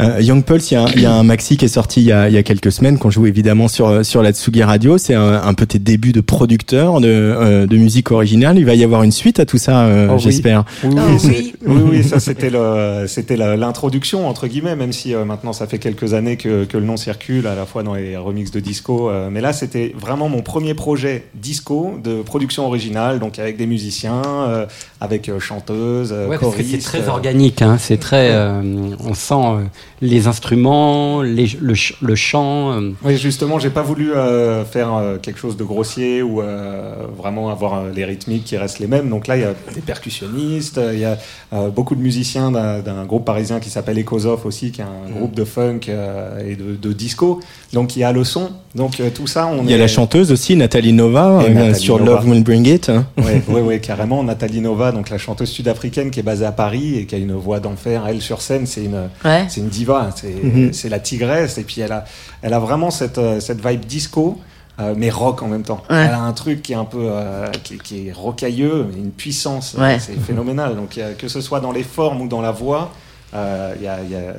Euh, 0.00 0.20
Young 0.20 0.44
Pulse, 0.44 0.70
il 0.70 0.74
y, 0.74 0.76
a 0.76 0.82
un- 0.84 0.88
il 0.94 1.02
y 1.02 1.06
a 1.06 1.12
un 1.12 1.24
maxi 1.24 1.56
qui 1.56 1.64
est 1.64 1.68
sorti 1.68 2.00
il 2.00 2.06
y 2.06 2.12
a, 2.12 2.28
il 2.28 2.34
y 2.34 2.38
a 2.38 2.42
quelques 2.44 2.70
semaines 2.70 2.98
qu'on 2.98 3.10
joue 3.10 3.26
évidemment 3.26 3.66
sur 3.66 3.88
euh, 3.88 4.02
sur 4.04 4.22
la 4.22 4.32
Tsugi 4.32 4.62
Radio. 4.62 4.96
C'est 4.96 5.14
un, 5.14 5.42
un 5.42 5.54
peu 5.54 5.66
tes 5.66 5.78
débuts 5.80 6.12
de 6.12 6.20
producteur 6.20 7.00
de, 7.00 7.08
euh, 7.08 7.66
de 7.66 7.76
musique 7.76 8.12
originale. 8.12 8.58
Il 8.58 8.64
va 8.64 8.74
y 8.74 8.84
avoir 8.84 9.02
une 9.02 9.10
suite 9.12 9.40
à 9.40 9.44
tout 9.46 9.58
ça, 9.58 9.80
euh, 9.86 10.08
Oh 10.12 10.18
j'espère. 10.18 10.64
Oui, 10.84 10.90
Oh 10.96 11.00
oui, 11.08 11.18
oui. 11.24 11.54
oui, 11.66 11.82
oui, 11.90 12.04
ça 12.04 12.20
c'était 12.20 12.50
le, 12.50 13.06
c'était 13.08 13.36
la- 13.36 13.56
l'introduction 13.56 14.28
entre 14.28 14.46
guillemets, 14.46 14.76
même 14.76 14.92
si 14.92 15.14
euh, 15.14 15.24
maintenant 15.24 15.52
ça 15.52 15.66
fait 15.66 15.78
quelques 15.78 16.14
années 16.14 16.36
que, 16.36 16.64
que 16.64 16.76
le 16.78 16.84
nom 16.84 16.96
circule 16.96 17.46
à 17.48 17.54
la 17.56 17.66
fois 17.66 17.82
dans 17.82 17.94
les 17.94 18.16
remixes 18.16 18.52
de 18.52 18.60
disco. 18.60 19.10
euh, 19.10 19.28
mais 19.32 19.40
là, 19.40 19.52
c'était 19.52 19.94
vraiment 19.98 20.28
mon 20.28 20.42
premier 20.42 20.74
projet 20.74 21.24
disco 21.34 21.98
de 22.04 22.22
production 22.22 22.66
originale, 22.66 23.18
donc 23.18 23.38
avec 23.40 23.56
des 23.56 23.66
musiciens, 23.66 24.22
euh, 24.26 24.66
avec 25.00 25.28
euh, 25.28 25.40
chanteuses, 25.40 26.12
Ouais, 26.12 26.36
parce 26.38 26.54
que 26.54 26.62
c'est 26.62 26.68
choristes, 26.68 26.86
très 26.86 27.08
organique, 27.08 27.62
hein, 27.62 27.76
c'est 27.78 27.98
très. 27.98 28.30
euh, 28.32 28.62
on 29.04 29.14
sent 29.14 29.34
euh, 29.34 29.64
les 30.00 30.26
instruments, 30.26 31.22
les- 31.22 31.56
le, 31.60 31.74
ch- 31.74 31.96
le 32.00 32.14
chant. 32.14 32.72
euh, 32.72 32.90
Oui, 33.04 33.16
justement, 33.16 33.58
j'ai 33.58 33.70
pas 33.70 33.82
voulu 33.82 34.12
euh, 34.12 34.64
faire 34.64 34.94
euh, 34.94 35.16
quelque 35.18 35.38
chose 35.40 35.56
de 35.56 35.64
grossier 35.64 36.22
ou 36.22 36.40
euh, 36.40 36.94
vraiment 37.16 37.50
avoir 37.50 37.74
euh, 37.74 37.90
les 37.94 38.04
rythmiques 38.04 38.44
qui 38.44 38.56
restent 38.56 38.78
les 38.78 38.86
mêmes. 38.86 39.08
Donc 39.10 39.26
là, 39.26 39.36
il 39.36 39.40
y 39.42 39.44
a 39.44 39.54
des 39.74 39.80
percussionnistes, 39.80 40.80
il 40.92 40.98
y 41.00 41.04
a 41.04 41.18
euh, 41.52 41.68
beaucoup 41.70 41.94
de 41.94 42.00
musiciens 42.00 42.50
d'un 42.50 43.04
groupe 43.04 43.24
parisien 43.24 43.60
qui 43.60 43.70
s'appelle 43.70 43.98
Ecosof 43.98 44.46
aussi, 44.46 44.70
qui 44.72 44.80
est 44.80 44.84
un 44.84 45.10
groupe 45.10 45.34
de 45.34 45.44
funk 45.44 45.80
euh, 45.88 46.40
et 46.48 46.56
de, 46.56 46.76
de 46.76 46.92
disco. 46.92 47.40
Donc 47.72 47.96
il 47.96 48.00
y 48.00 48.04
a 48.04 48.12
le 48.12 48.24
son. 48.24 48.50
Donc 48.74 49.00
euh, 49.00 49.10
tout 49.14 49.26
ça, 49.26 49.46
on 49.46 49.62
Il 49.64 49.70
y 49.70 49.72
a 49.72 49.76
est... 49.76 49.80
la 49.80 49.88
chanteuse 49.88 50.30
aussi, 50.30 50.54
Nathalie 50.56 50.92
Nova, 50.92 51.40
euh, 51.42 51.48
Nathalie 51.48 51.74
sur 51.74 51.98
Nova. 51.98 52.20
Love 52.20 52.28
Will 52.28 52.44
Bring 52.44 52.66
It. 52.66 52.88
hein. 52.88 53.06
Oui, 53.18 53.24
ouais, 53.48 53.60
ouais, 53.60 53.80
carrément. 53.80 54.22
Nathalie 54.22 54.60
Nova, 54.60 54.92
donc 54.92 55.10
la 55.10 55.18
chanteuse 55.18 55.48
sud-africaine 55.50 56.10
qui 56.10 56.20
est 56.20 56.22
basée 56.22 56.44
à 56.46 56.52
Paris 56.52 56.96
et 56.98 57.06
qui 57.06 57.14
a 57.14 57.18
une 57.18 57.32
voix 57.34 57.60
d'enfer. 57.60 58.04
Elle 58.08 58.20
sur 58.20 58.40
scène, 58.42 58.66
c'est 58.66 58.84
une, 58.84 59.08
Ouais. 59.24 59.46
c'est 59.48 59.60
une 59.60 59.68
diva. 59.68 59.87
C'est 60.16 60.28
Mhm. 60.42 60.72
c'est 60.72 60.88
la 60.88 61.00
tigresse. 61.00 61.58
Et 61.58 61.64
puis 61.64 61.80
elle 61.80 61.92
a, 61.92 62.04
elle 62.42 62.54
a 62.54 62.58
vraiment 62.58 62.90
cette, 62.90 63.18
euh, 63.18 63.40
cette 63.40 63.64
vibe 63.66 63.84
disco. 63.84 64.38
euh, 64.80 64.94
mais 64.96 65.10
rock 65.10 65.42
en 65.42 65.48
même 65.48 65.64
temps. 65.64 65.82
Ouais. 65.90 65.96
Elle 66.06 66.14
a 66.14 66.20
un 66.20 66.32
truc 66.32 66.62
qui 66.62 66.72
est 66.72 66.76
un 66.76 66.84
peu 66.84 67.00
euh, 67.10 67.48
qui, 67.64 67.78
qui 67.78 68.06
est 68.08 68.12
rocailleux, 68.12 68.86
mais 68.88 68.96
une 68.98 69.10
puissance, 69.10 69.74
euh, 69.76 69.80
c'est 69.98 70.16
phénoménal. 70.20 70.76
Donc 70.76 71.00
que 71.18 71.26
ce 71.26 71.40
soit 71.40 71.58
dans 71.58 71.72
les 71.72 71.82
formes 71.82 72.20
ou 72.20 72.28
dans 72.28 72.40
la 72.40 72.52
voix, 72.52 72.92
il 73.34 73.38
y, 73.80 73.84
y 73.84 73.88
a 73.88 74.34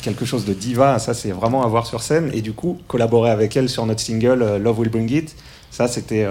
quelque 0.00 0.24
chose 0.24 0.46
de 0.46 0.54
diva. 0.54 0.98
Ça 0.98 1.12
c'est 1.12 1.32
vraiment 1.32 1.62
à 1.64 1.66
voir 1.68 1.84
sur 1.86 2.00
scène. 2.02 2.30
Et 2.32 2.40
du 2.40 2.54
coup, 2.54 2.78
collaborer 2.88 3.30
avec 3.30 3.54
elle 3.58 3.68
sur 3.68 3.84
notre 3.84 4.00
single 4.00 4.56
Love 4.56 4.78
Will 4.78 4.88
Bring 4.88 5.10
It, 5.12 5.36
ça 5.70 5.86
c'était, 5.86 6.26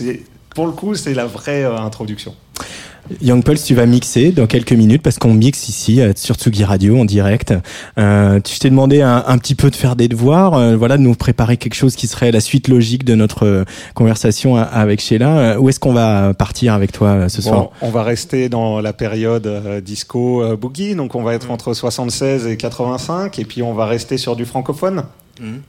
pour 0.54 0.66
le 0.66 0.72
coup, 0.72 0.94
c'est 0.94 1.14
la 1.14 1.26
vraie 1.26 1.64
introduction. 1.64 2.36
Young 3.20 3.44
Pulse, 3.44 3.64
tu 3.64 3.74
vas 3.74 3.86
mixer 3.86 4.32
dans 4.32 4.46
quelques 4.46 4.72
minutes 4.72 5.02
parce 5.02 5.18
qu'on 5.18 5.34
mixe 5.34 5.68
ici 5.68 6.00
euh, 6.00 6.12
sur 6.16 6.36
Tsugi 6.36 6.64
Radio 6.64 6.98
en 6.98 7.04
direct. 7.04 7.54
Euh, 7.98 8.40
tu 8.40 8.58
t'es 8.58 8.70
demandé 8.70 9.02
un, 9.02 9.24
un 9.26 9.38
petit 9.38 9.54
peu 9.54 9.70
de 9.70 9.76
faire 9.76 9.96
des 9.96 10.08
devoirs, 10.08 10.54
euh, 10.54 10.76
voilà, 10.76 10.96
de 10.96 11.02
nous 11.02 11.14
préparer 11.14 11.56
quelque 11.56 11.74
chose 11.74 11.96
qui 11.96 12.06
serait 12.06 12.30
la 12.30 12.40
suite 12.40 12.68
logique 12.68 13.04
de 13.04 13.14
notre 13.14 13.46
euh, 13.46 13.64
conversation 13.94 14.56
avec 14.56 15.00
Sheila. 15.00 15.60
Où 15.60 15.68
est-ce 15.68 15.80
qu'on 15.80 15.92
va 15.92 16.34
partir 16.34 16.74
avec 16.74 16.92
toi 16.92 17.28
ce 17.28 17.42
soir 17.42 17.54
Bon, 17.54 17.70
on 17.82 17.90
va 17.90 18.02
rester 18.02 18.48
dans 18.48 18.80
la 18.80 18.92
période 18.92 19.46
euh, 19.46 19.80
disco 19.80 20.56
boogie, 20.56 20.94
donc 20.94 21.14
on 21.14 21.22
va 21.22 21.34
être 21.34 21.50
entre 21.50 21.74
76 21.74 22.46
et 22.46 22.56
85, 22.56 23.38
et 23.38 23.44
puis 23.44 23.62
on 23.62 23.74
va 23.74 23.86
rester 23.86 24.18
sur 24.18 24.36
du 24.36 24.44
francophone. 24.44 25.04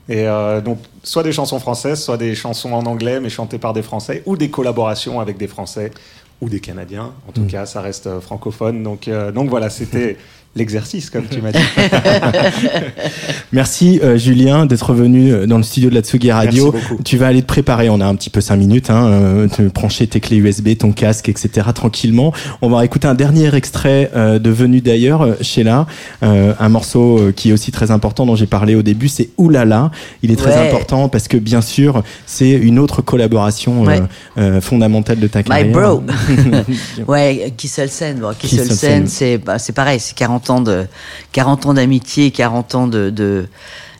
Et 0.08 0.28
euh, 0.28 0.60
donc, 0.60 0.78
soit 1.02 1.22
des 1.22 1.32
chansons 1.32 1.58
françaises, 1.58 2.02
soit 2.02 2.16
des 2.16 2.34
chansons 2.34 2.72
en 2.72 2.84
anglais, 2.86 3.20
mais 3.20 3.28
chantées 3.28 3.58
par 3.58 3.72
des 3.72 3.82
Français, 3.82 4.22
ou 4.26 4.36
des 4.36 4.50
collaborations 4.50 5.20
avec 5.20 5.36
des 5.36 5.48
Français 5.48 5.90
ou 6.40 6.48
des 6.48 6.60
Canadiens. 6.60 7.12
En 7.28 7.32
tout 7.32 7.46
cas, 7.46 7.66
ça 7.66 7.80
reste 7.80 8.20
francophone. 8.20 8.82
Donc, 8.82 9.08
euh, 9.08 9.32
donc 9.32 9.48
voilà, 9.48 9.70
c'était 9.70 10.16
l'exercice, 10.56 11.10
comme 11.10 11.24
tu 11.28 11.40
m'as 11.40 11.52
dit. 11.52 11.58
Merci 13.52 14.00
euh, 14.02 14.16
Julien 14.16 14.66
d'être 14.66 14.92
venu 14.92 15.32
euh, 15.32 15.46
dans 15.46 15.56
le 15.56 15.62
studio 15.62 15.90
de 15.90 15.94
la 15.94 16.00
Tsugi 16.02 16.30
Radio. 16.32 16.70
Merci 16.72 16.86
beaucoup. 16.88 17.02
Tu 17.02 17.16
vas 17.16 17.26
aller 17.28 17.42
te 17.42 17.46
préparer, 17.46 17.88
on 17.90 18.00
a 18.00 18.06
un 18.06 18.14
petit 18.14 18.30
peu 18.30 18.40
cinq 18.40 18.56
minutes, 18.56 18.90
hein, 18.90 19.06
euh, 19.06 19.48
te 19.48 19.62
brancher 19.62 20.06
tes 20.06 20.20
clés 20.20 20.36
USB, 20.36 20.76
ton 20.78 20.92
casque, 20.92 21.28
etc. 21.28 21.68
tranquillement. 21.74 22.32
On 22.62 22.68
va 22.68 22.84
écouter 22.84 23.08
un 23.08 23.14
dernier 23.14 23.54
extrait 23.54 24.10
euh, 24.16 24.38
de 24.38 24.50
Venu 24.50 24.80
d'ailleurs, 24.80 25.36
Sheila, 25.40 25.86
euh, 26.22 26.54
un 26.58 26.68
morceau 26.68 27.32
qui 27.34 27.50
est 27.50 27.52
aussi 27.52 27.72
très 27.72 27.90
important 27.90 28.26
dont 28.26 28.36
j'ai 28.36 28.46
parlé 28.46 28.74
au 28.74 28.82
début, 28.82 29.08
c'est 29.08 29.30
Oulala. 29.36 29.90
Il 30.22 30.30
est 30.32 30.36
très 30.36 30.54
Ouais. 30.54 30.68
important 30.68 31.08
parce 31.08 31.26
que 31.26 31.36
bien 31.36 31.60
sûr 31.60 32.04
c'est 32.26 32.50
une 32.50 32.78
autre 32.78 33.02
collaboration 33.02 33.82
Ouais. 33.84 34.00
fondamentale 34.60 35.18
de 35.18 35.26
ta 35.26 35.40
My 35.40 35.44
carrière. 35.44 35.72
bro. 35.72 36.02
ouais, 37.08 37.52
Kisselsen. 37.56 38.18
Bon, 38.20 38.32
Kisselsen. 38.38 38.68
Kisselsen, 38.68 39.06
c'est 39.08 39.38
bah, 39.38 39.58
c'est 39.58 39.72
pareil, 39.72 39.98
c'est 40.00 40.14
40 40.16 40.43
ans 40.50 40.60
de 40.60 40.86
40 41.32 41.66
ans 41.66 41.74
d'amitié, 41.74 42.30
40 42.30 42.74
ans 42.74 42.86
de, 42.86 43.10
de 43.10 43.48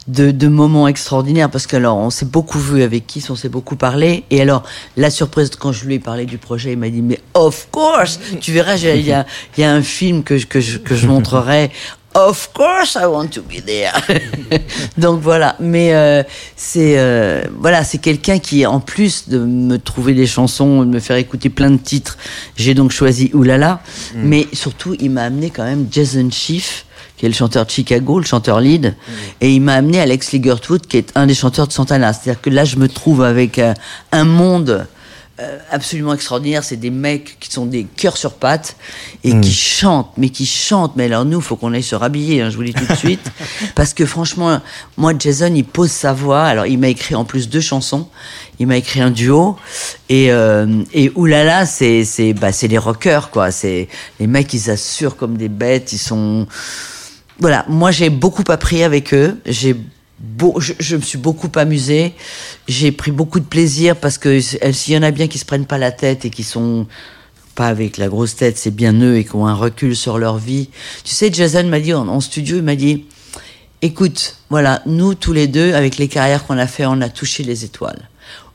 de, 0.06 0.30
de 0.30 0.48
moments 0.48 0.86
extraordinaires 0.86 1.50
parce 1.50 1.66
que 1.66 1.76
alors 1.76 1.96
on 1.96 2.10
s'est 2.10 2.26
beaucoup 2.26 2.58
vu 2.58 2.82
avec 2.82 3.06
Kiss, 3.06 3.30
on 3.30 3.36
s'est 3.36 3.48
beaucoup 3.48 3.76
parlé 3.76 4.24
et 4.30 4.40
alors 4.40 4.62
la 4.96 5.10
surprise 5.10 5.50
quand 5.56 5.72
je 5.72 5.86
lui 5.86 5.94
ai 5.94 5.98
parlé 5.98 6.26
du 6.26 6.38
projet, 6.38 6.72
il 6.72 6.78
m'a 6.78 6.90
dit 6.90 7.02
mais 7.02 7.20
of 7.32 7.68
course, 7.70 8.20
tu 8.40 8.52
verras, 8.52 8.76
il 8.76 9.00
y 9.00 9.12
a 9.12 9.24
y 9.56 9.62
a 9.62 9.72
un 9.72 9.82
film 9.82 10.22
que 10.22 10.36
je, 10.36 10.46
que 10.46 10.60
je, 10.60 10.78
que 10.78 10.94
je 10.94 11.06
montrerai. 11.14 11.70
Of 12.14 12.52
course, 12.54 12.94
I 12.94 13.06
want 13.06 13.28
to 13.32 13.42
be 13.42 13.60
there. 13.64 13.92
Donc 14.98 15.20
voilà, 15.20 15.56
mais 15.58 15.92
euh, 15.94 16.22
c'est 16.54 16.94
euh, 16.96 17.42
voilà, 17.58 17.82
c'est 17.82 17.98
quelqu'un 17.98 18.38
qui, 18.38 18.64
en 18.66 18.78
plus 18.78 19.28
de 19.28 19.38
me 19.38 19.78
trouver 19.78 20.14
des 20.14 20.28
chansons, 20.28 20.84
de 20.84 20.90
me 20.90 21.00
faire 21.00 21.16
écouter 21.16 21.48
plein 21.48 21.72
de 21.72 21.76
titres, 21.76 22.16
j'ai 22.56 22.74
donc 22.74 22.92
choisi 22.92 23.30
Oulala. 23.34 23.80
Mais 24.14 24.46
surtout, 24.52 24.94
il 25.00 25.10
m'a 25.10 25.24
amené 25.24 25.50
quand 25.50 25.64
même 25.64 25.88
Jason 25.90 26.28
Schiff, 26.30 26.86
qui 27.16 27.26
est 27.26 27.28
le 27.28 27.34
chanteur 27.34 27.66
de 27.66 27.70
Chicago, 27.70 28.20
le 28.20 28.24
chanteur 28.24 28.60
lead, 28.60 28.94
et 29.40 29.52
il 29.52 29.60
m'a 29.60 29.74
amené 29.74 30.00
Alex 30.00 30.30
Ligertwood, 30.30 30.86
qui 30.86 30.98
est 30.98 31.10
un 31.16 31.26
des 31.26 31.34
chanteurs 31.34 31.66
de 31.66 31.72
Santana. 31.72 32.12
C'est-à-dire 32.12 32.40
que 32.40 32.50
là, 32.50 32.64
je 32.64 32.76
me 32.76 32.86
trouve 32.86 33.24
avec 33.24 33.58
euh, 33.58 33.74
un 34.12 34.24
monde 34.24 34.86
absolument 35.70 36.14
extraordinaire. 36.14 36.62
C'est 36.62 36.76
des 36.76 36.90
mecs 36.90 37.36
qui 37.40 37.50
sont 37.50 37.66
des 37.66 37.84
cœurs 37.84 38.16
sur 38.16 38.34
pattes 38.34 38.76
et 39.24 39.34
Mm. 39.34 39.40
qui 39.40 39.52
chantent, 39.52 40.12
mais 40.16 40.28
qui 40.28 40.46
chantent. 40.46 40.94
Mais 40.96 41.06
alors 41.06 41.24
nous, 41.24 41.40
faut 41.40 41.56
qu'on 41.56 41.72
aille 41.72 41.82
se 41.82 41.96
rhabiller, 41.96 42.40
hein, 42.40 42.50
je 42.50 42.56
vous 42.56 42.62
le 42.62 42.68
dis 42.68 42.74
tout 42.74 42.86
de 42.86 42.96
suite, 42.96 43.30
parce 43.74 43.94
que 43.94 44.06
franchement, 44.06 44.60
moi, 44.96 45.12
Jason, 45.18 45.52
il 45.54 45.64
pose 45.64 45.90
sa 45.90 46.12
voix. 46.12 46.44
Alors, 46.44 46.66
il 46.66 46.78
m'a 46.78 46.88
écrit 46.88 47.14
en 47.14 47.24
plus 47.24 47.48
deux 47.48 47.60
chansons. 47.60 48.08
Il 48.60 48.68
m'a 48.68 48.76
écrit 48.76 49.00
un 49.00 49.10
duo 49.10 49.56
et 50.08 50.30
euh, 50.30 50.84
et 50.92 51.10
oulala, 51.16 51.66
c'est 51.66 52.04
c'est 52.04 52.32
bah 52.34 52.52
c'est 52.52 52.68
les 52.68 52.78
rockers 52.78 53.30
quoi. 53.30 53.50
C'est 53.50 53.88
les 54.20 54.28
mecs, 54.28 54.54
ils 54.54 54.70
assurent 54.70 55.16
comme 55.16 55.36
des 55.36 55.48
bêtes. 55.48 55.92
Ils 55.92 55.98
sont 55.98 56.46
voilà, 57.40 57.64
moi 57.68 57.90
j'ai 57.90 58.10
beaucoup 58.10 58.44
appris 58.48 58.84
avec 58.84 59.12
eux. 59.12 59.40
J'ai 59.44 59.74
je, 60.58 60.96
me 60.96 61.00
suis 61.00 61.18
beaucoup 61.18 61.50
amusée. 61.54 62.14
J'ai 62.68 62.92
pris 62.92 63.10
beaucoup 63.10 63.40
de 63.40 63.44
plaisir 63.44 63.96
parce 63.96 64.18
que 64.18 64.40
s'il 64.40 64.94
y 64.94 64.96
en 64.96 65.02
a 65.02 65.10
bien 65.10 65.28
qui 65.28 65.38
se 65.38 65.44
prennent 65.44 65.66
pas 65.66 65.78
la 65.78 65.92
tête 65.92 66.24
et 66.24 66.30
qui 66.30 66.42
sont 66.42 66.86
pas 67.54 67.68
avec 67.68 67.98
la 67.98 68.08
grosse 68.08 68.36
tête, 68.36 68.58
c'est 68.58 68.74
bien 68.74 68.92
eux 69.00 69.16
et 69.16 69.24
qui 69.24 69.36
ont 69.36 69.46
un 69.46 69.54
recul 69.54 69.94
sur 69.94 70.18
leur 70.18 70.38
vie. 70.38 70.70
Tu 71.04 71.14
sais, 71.14 71.32
Jason 71.32 71.64
m'a 71.64 71.80
dit 71.80 71.94
en, 71.94 72.08
en 72.08 72.20
studio, 72.20 72.56
il 72.56 72.62
m'a 72.62 72.74
dit, 72.74 73.04
écoute, 73.82 74.38
voilà, 74.50 74.82
nous 74.86 75.14
tous 75.14 75.32
les 75.32 75.46
deux, 75.46 75.72
avec 75.74 75.98
les 75.98 76.08
carrières 76.08 76.44
qu'on 76.46 76.58
a 76.58 76.66
fait, 76.66 76.86
on 76.86 77.00
a 77.00 77.08
touché 77.08 77.42
les 77.44 77.64
étoiles. 77.64 78.08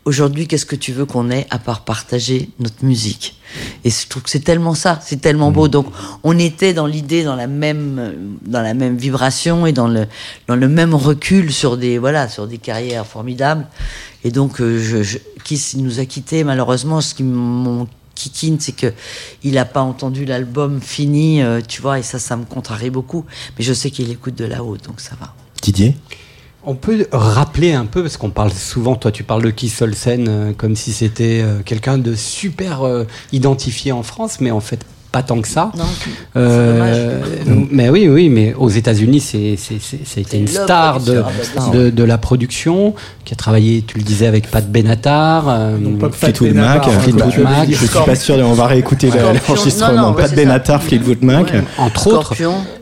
Aujourd'hui, 0.05 0.47
qu'est-ce 0.47 0.65
que 0.65 0.75
tu 0.75 0.91
veux 0.91 1.05
qu'on 1.05 1.29
ait 1.29 1.45
à 1.49 1.59
part 1.59 1.83
partager 1.83 2.49
notre 2.59 2.83
musique? 2.83 3.35
Et 3.83 3.89
je 3.89 4.07
trouve 4.07 4.23
que 4.23 4.29
c'est 4.29 4.39
tellement 4.39 4.73
ça, 4.73 4.99
c'est 5.03 5.21
tellement 5.21 5.51
beau. 5.51 5.67
Donc, 5.67 5.87
on 6.23 6.37
était 6.37 6.73
dans 6.73 6.85
l'idée, 6.85 7.23
dans 7.23 7.35
la 7.35 7.47
même, 7.47 7.99
euh, 7.99 8.13
dans 8.45 8.61
la 8.61 8.73
même 8.73 8.97
vibration 8.97 9.65
et 9.65 9.71
dans 9.73 9.87
le, 9.87 10.07
dans 10.47 10.55
le 10.55 10.67
même 10.67 10.95
recul 10.95 11.51
sur 11.51 11.77
des, 11.77 11.97
voilà, 11.97 12.27
sur 12.29 12.47
des 12.47 12.57
carrières 12.57 13.05
formidables. 13.05 13.67
Et 14.23 14.31
donc, 14.31 14.61
euh, 14.61 14.81
je, 14.81 15.03
je, 15.03 15.17
Kiss 15.43 15.75
nous 15.75 15.99
a 15.99 16.05
quittés 16.05 16.43
malheureusement. 16.43 17.01
Ce 17.01 17.13
qui 17.13 17.23
m'ont 17.23 17.87
kikine, 18.19 18.59
c'est 18.59 18.73
que 18.73 18.93
il 19.43 19.57
a 19.57 19.65
pas 19.65 19.81
entendu 19.81 20.25
l'album 20.25 20.81
fini, 20.81 21.41
euh, 21.41 21.61
tu 21.65 21.81
vois, 21.81 21.99
et 21.99 22.03
ça, 22.03 22.19
ça 22.19 22.35
me 22.35 22.45
contrarie 22.45 22.89
beaucoup. 22.89 23.25
Mais 23.57 23.63
je 23.63 23.73
sais 23.73 23.91
qu'il 23.91 24.11
écoute 24.11 24.35
de 24.35 24.45
là-haut, 24.45 24.77
donc 24.77 24.99
ça 24.99 25.15
va. 25.19 25.33
Didier? 25.61 25.95
On 26.63 26.75
peut 26.75 27.07
rappeler 27.13 27.71
un 27.71 27.85
peu, 27.85 28.01
parce 28.01 28.17
qu'on 28.17 28.31
parle 28.31 28.51
souvent, 28.51 28.95
toi 28.95 29.11
tu 29.11 29.23
parles 29.23 29.43
de 29.43 29.49
Keith 29.49 29.81
Olsen 29.81 30.27
euh, 30.27 30.53
comme 30.53 30.75
si 30.75 30.91
c'était 30.91 31.41
euh, 31.41 31.61
quelqu'un 31.63 31.97
de 31.97 32.15
super 32.15 32.83
euh, 32.83 33.05
identifié 33.31 33.93
en 33.93 34.03
France, 34.03 34.41
mais 34.41 34.51
en 34.51 34.59
fait 34.59 34.85
pas 35.11 35.23
tant 35.23 35.41
que 35.41 35.47
ça. 35.47 35.71
Non, 35.77 35.83
Euh, 36.35 37.19
mais 37.71 37.89
oui, 37.89 38.07
oui, 38.07 38.29
mais 38.29 38.53
aux 38.53 38.69
États-Unis, 38.69 39.19
c'est 39.19 39.55
c'est- 39.57 39.81
c'est- 39.81 40.05
c'était 40.05 40.37
une 40.37 40.47
star 40.47 40.99
de, 40.99 41.21
producteur, 41.21 41.71
de, 41.71 41.89
de 41.89 42.03
la 42.03 42.17
production 42.17 42.93
qui 43.25 43.33
a 43.33 43.37
travaillé, 43.37 43.81
tu 43.85 43.97
le 43.97 44.03
disais, 44.03 44.27
avec 44.27 44.49
Pat 44.49 44.65
Benatar. 44.69 45.45
euh, 45.49 45.77
Fleetwood 46.11 46.49
Benatar, 46.51 46.75
Mac, 46.77 46.87
hein, 46.87 46.99
Fleetwood. 46.99 47.43
Mac. 47.43 47.69
je 47.69 47.75
suis 47.75 47.87
pas 48.05 48.15
sûr, 48.15 48.35
on 48.37 48.53
va 48.53 48.67
réécouter 48.67 49.09
l'enregistrement. 49.11 50.13
Pat 50.13 50.33
Benatar. 50.35 50.81
Fleetwood 50.83 51.23
Mac. 51.23 51.53
Ouais. 51.53 51.63
entre 51.77 52.07
autres. 52.07 52.33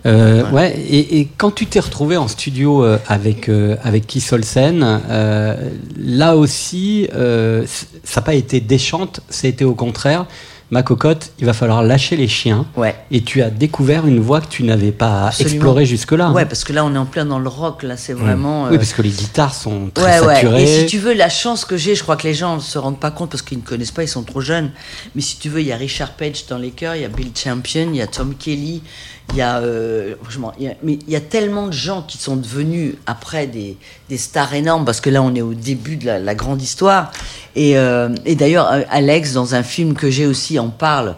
Euh, 0.06 0.50
ouais. 0.52 0.76
et, 0.90 1.20
et 1.20 1.28
quand 1.38 1.52
tu 1.54 1.66
t'es 1.66 1.80
retrouvé 1.80 2.18
en 2.18 2.28
studio 2.28 2.84
euh, 2.84 2.98
avec 3.08 3.50
euh, 3.50 3.76
avec 3.84 4.08
Keith 4.08 4.32
Olsen, 4.32 4.84
euh, 5.10 5.56
là 5.98 6.36
aussi, 6.38 7.08
euh, 7.16 7.66
ça 8.04 8.22
n'a 8.22 8.26
pas 8.26 8.34
été 8.36 8.60
déchante, 8.60 9.22
ça 9.30 9.48
a 9.48 9.50
été 9.50 9.66
au 9.66 9.74
contraire. 9.76 10.26
Ma 10.70 10.84
cocotte, 10.84 11.32
il 11.40 11.46
va 11.46 11.54
falloir 11.54 11.82
lâcher 11.82 12.18
les 12.18 12.28
chiens. 12.28 12.66
Ouais. 12.76 12.94
Et 13.10 13.22
tu 13.24 13.42
as 13.42 13.50
découvert 13.50 14.06
une 14.06 14.20
voie 14.20 14.42
que 14.42 14.48
tu 14.48 14.64
n'avais 14.64 14.92
pas 14.92 15.28
Absolument. 15.28 15.54
explorée 15.56 15.86
jusque-là. 15.86 16.32
Ouais, 16.32 16.44
parce 16.46 16.66
que 16.66 16.74
là, 16.74 16.84
on 16.84 16.94
est 16.94 16.98
en 16.98 17.06
plein 17.06 17.24
dans 17.26 17.40
le 17.40 17.48
rock. 17.48 17.84
Là, 17.84 17.96
c'est 17.96 18.12
vraiment. 18.12 18.66
Oui, 18.66 18.74
euh, 18.76 18.78
parce 18.78 18.92
que 18.92 19.02
les 19.02 19.10
guitares 19.12 19.56
sont 19.56 19.90
très 19.94 20.20
Ouais, 20.20 20.28
ouais. 20.28 20.34
saturées. 20.36 20.64
Et 20.64 20.80
si 20.82 20.86
tu 20.88 20.98
veux, 20.98 21.14
la 21.14 21.30
chance 21.30 21.64
que 21.64 21.78
j'ai, 21.78 21.96
je 21.96 22.04
crois 22.04 22.18
que 22.18 22.28
les 22.28 22.34
gens 22.34 22.56
ne 22.58 22.62
se 22.62 22.78
rendent 22.78 23.00
pas 23.00 23.12
compte 23.12 23.30
parce 23.32 23.44
qu'ils 23.44 23.60
ne 23.60 23.64
connaissent 23.64 23.92
pas, 23.92 24.04
ils 24.04 24.10
sont 24.10 24.24
trop 24.24 24.42
jeunes. 24.42 24.72
Mais 25.16 25.22
si 25.22 25.38
tu 25.38 25.48
veux, 25.48 25.62
il 25.62 25.68
y 25.68 25.72
a 25.72 25.78
Richard 25.78 26.12
Page 26.12 26.46
dans 26.50 26.58
les 26.58 26.72
chœurs, 26.72 26.96
il 26.96 27.02
y 27.04 27.06
a 27.06 27.10
Bill 27.10 27.32
Champion, 27.34 27.88
il 27.92 27.96
y 27.96 28.02
a 28.02 28.08
Tom 28.08 28.34
Kelly, 28.36 28.84
il 29.32 29.38
y 29.38 29.42
a, 29.42 29.60
euh, 29.60 30.16
franchement, 30.22 30.52
il 30.60 30.66
y 30.66 30.68
a- 30.68 30.76
mais 30.84 31.00
il 31.08 31.10
y 31.14 31.16
a 31.16 31.22
tellement 31.22 31.68
de 31.68 31.74
gens 31.74 32.02
qui 32.02 32.18
sont 32.18 32.36
devenus 32.36 32.96
après 33.06 33.48
des, 33.48 33.78
des 34.10 34.18
stars 34.18 34.54
énormes 34.54 34.84
parce 34.84 35.00
que 35.00 35.10
là, 35.10 35.22
on 35.22 35.34
est 35.34 35.42
au 35.42 35.54
début 35.54 35.96
de 35.96 36.06
la, 36.08 36.20
la 36.20 36.36
grande 36.36 36.62
histoire. 36.62 37.12
Et, 37.58 37.76
euh, 37.76 38.10
et 38.26 38.36
d'ailleurs, 38.36 38.72
euh, 38.72 38.82
Alex, 38.92 39.34
dans 39.34 39.56
un 39.56 39.64
film 39.64 39.96
que 39.96 40.12
j'ai 40.12 40.28
aussi, 40.28 40.60
en 40.60 40.70
parle. 40.70 41.16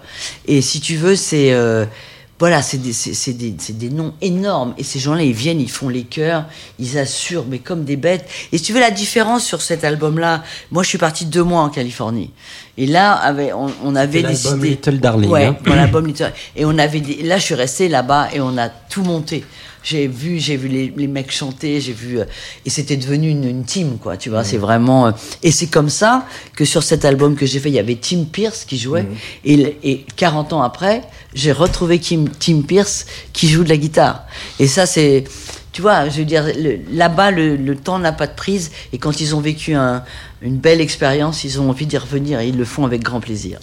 Et 0.47 0.61
si 0.61 0.79
tu 0.79 0.95
veux, 0.95 1.15
c'est. 1.17 1.51
euh, 1.51 1.85
voilà, 2.39 2.61
c'est 2.61 2.77
des, 2.77 2.93
c'est, 2.93 3.33
des, 3.33 3.53
c'est 3.57 3.77
des 3.77 3.89
noms 3.89 4.13
énormes. 4.21 4.73
Et 4.77 4.83
ces 4.85 4.97
gens-là, 4.97 5.23
ils 5.23 5.33
viennent, 5.33 5.59
ils 5.59 5.69
font 5.69 5.89
les 5.89 6.03
chœurs, 6.03 6.45
ils 6.79 6.97
assurent, 6.97 7.43
mais 7.49 7.59
comme 7.59 7.83
des 7.83 7.97
bêtes. 7.97 8.25
Et 8.53 8.57
si 8.57 8.63
tu 8.63 8.71
veux 8.71 8.79
la 8.79 8.91
différence 8.91 9.43
sur 9.43 9.61
cet 9.61 9.83
album-là, 9.83 10.41
moi, 10.71 10.81
je 10.83 10.87
suis 10.87 10.97
parti 10.97 11.25
deux 11.25 11.43
mois 11.43 11.59
en 11.63 11.67
Californie. 11.69 12.31
Et 12.77 12.85
là, 12.85 13.35
on, 13.57 13.67
on 13.83 13.93
avait 13.97 14.21
C'est 14.21 14.27
l'album 14.29 14.59
décidé. 14.61 14.69
Little 14.69 14.99
Darling, 15.01 15.29
Ouais, 15.29 15.45
hein. 15.47 15.57
l'album 15.65 16.07
Little. 16.07 16.31
Et 16.55 16.63
on 16.63 16.77
avait 16.77 17.01
des, 17.01 17.23
là, 17.23 17.37
je 17.39 17.43
suis 17.43 17.55
resté 17.55 17.89
là-bas 17.89 18.29
et 18.33 18.39
on 18.39 18.57
a 18.57 18.69
tout 18.69 19.03
monté. 19.03 19.43
J'ai 19.81 20.07
vu, 20.07 20.39
j'ai 20.39 20.57
vu 20.57 20.67
les, 20.67 20.93
les 20.95 21.07
mecs 21.07 21.31
chanter, 21.31 21.79
j'ai 21.79 21.93
vu, 21.93 22.19
euh, 22.19 22.25
et 22.65 22.69
c'était 22.69 22.97
devenu 22.97 23.29
une, 23.29 23.45
une 23.45 23.63
team, 23.63 23.97
quoi, 23.97 24.17
tu 24.17 24.29
vois, 24.29 24.43
c'est 24.43 24.57
vraiment, 24.57 25.07
euh, 25.07 25.11
et 25.41 25.51
c'est 25.51 25.67
comme 25.67 25.87
ça 25.89 26.25
que 26.53 26.65
sur 26.65 26.83
cet 26.83 27.05
album 27.05 27.35
que 27.37 27.45
j'ai 27.45 27.59
fait, 27.59 27.69
il 27.69 27.75
y 27.75 27.79
avait 27.79 27.95
Tim 27.95 28.25
Pierce 28.29 28.65
qui 28.65 28.77
jouait, 28.77 29.05
et, 29.45 29.55
le- 29.55 29.73
et 29.83 30.05
40 30.17 30.51
ans 30.51 30.61
après, 30.63 31.03
j'ai 31.33 31.53
retrouvé 31.53 31.99
Kim, 31.99 32.27
Tim 32.27 32.61
Pierce 32.61 33.05
qui 33.31 33.47
joue 33.47 33.63
de 33.63 33.69
la 33.69 33.77
guitare. 33.77 34.25
Et 34.59 34.67
ça, 34.67 34.85
c'est, 34.85 35.23
tu 35.71 35.81
vois, 35.81 36.09
je 36.09 36.17
veux 36.19 36.25
dire, 36.25 36.45
là-bas, 36.91 37.31
le, 37.31 37.55
le 37.55 37.75
temps 37.77 37.99
n'a 37.99 38.11
pas 38.11 38.27
de 38.27 38.35
prise, 38.35 38.71
et 38.91 38.97
quand 38.97 39.21
ils 39.21 39.33
ont 39.33 39.39
vécu 39.39 39.75
un- 39.75 40.03
une 40.41 40.57
belle 40.57 40.81
expérience, 40.81 41.45
ils 41.45 41.61
ont 41.61 41.69
envie 41.69 41.85
d'y 41.85 41.97
revenir, 41.97 42.41
et 42.41 42.49
ils 42.49 42.57
le 42.57 42.65
font 42.65 42.85
avec 42.85 43.01
grand 43.01 43.21
plaisir. 43.21 43.59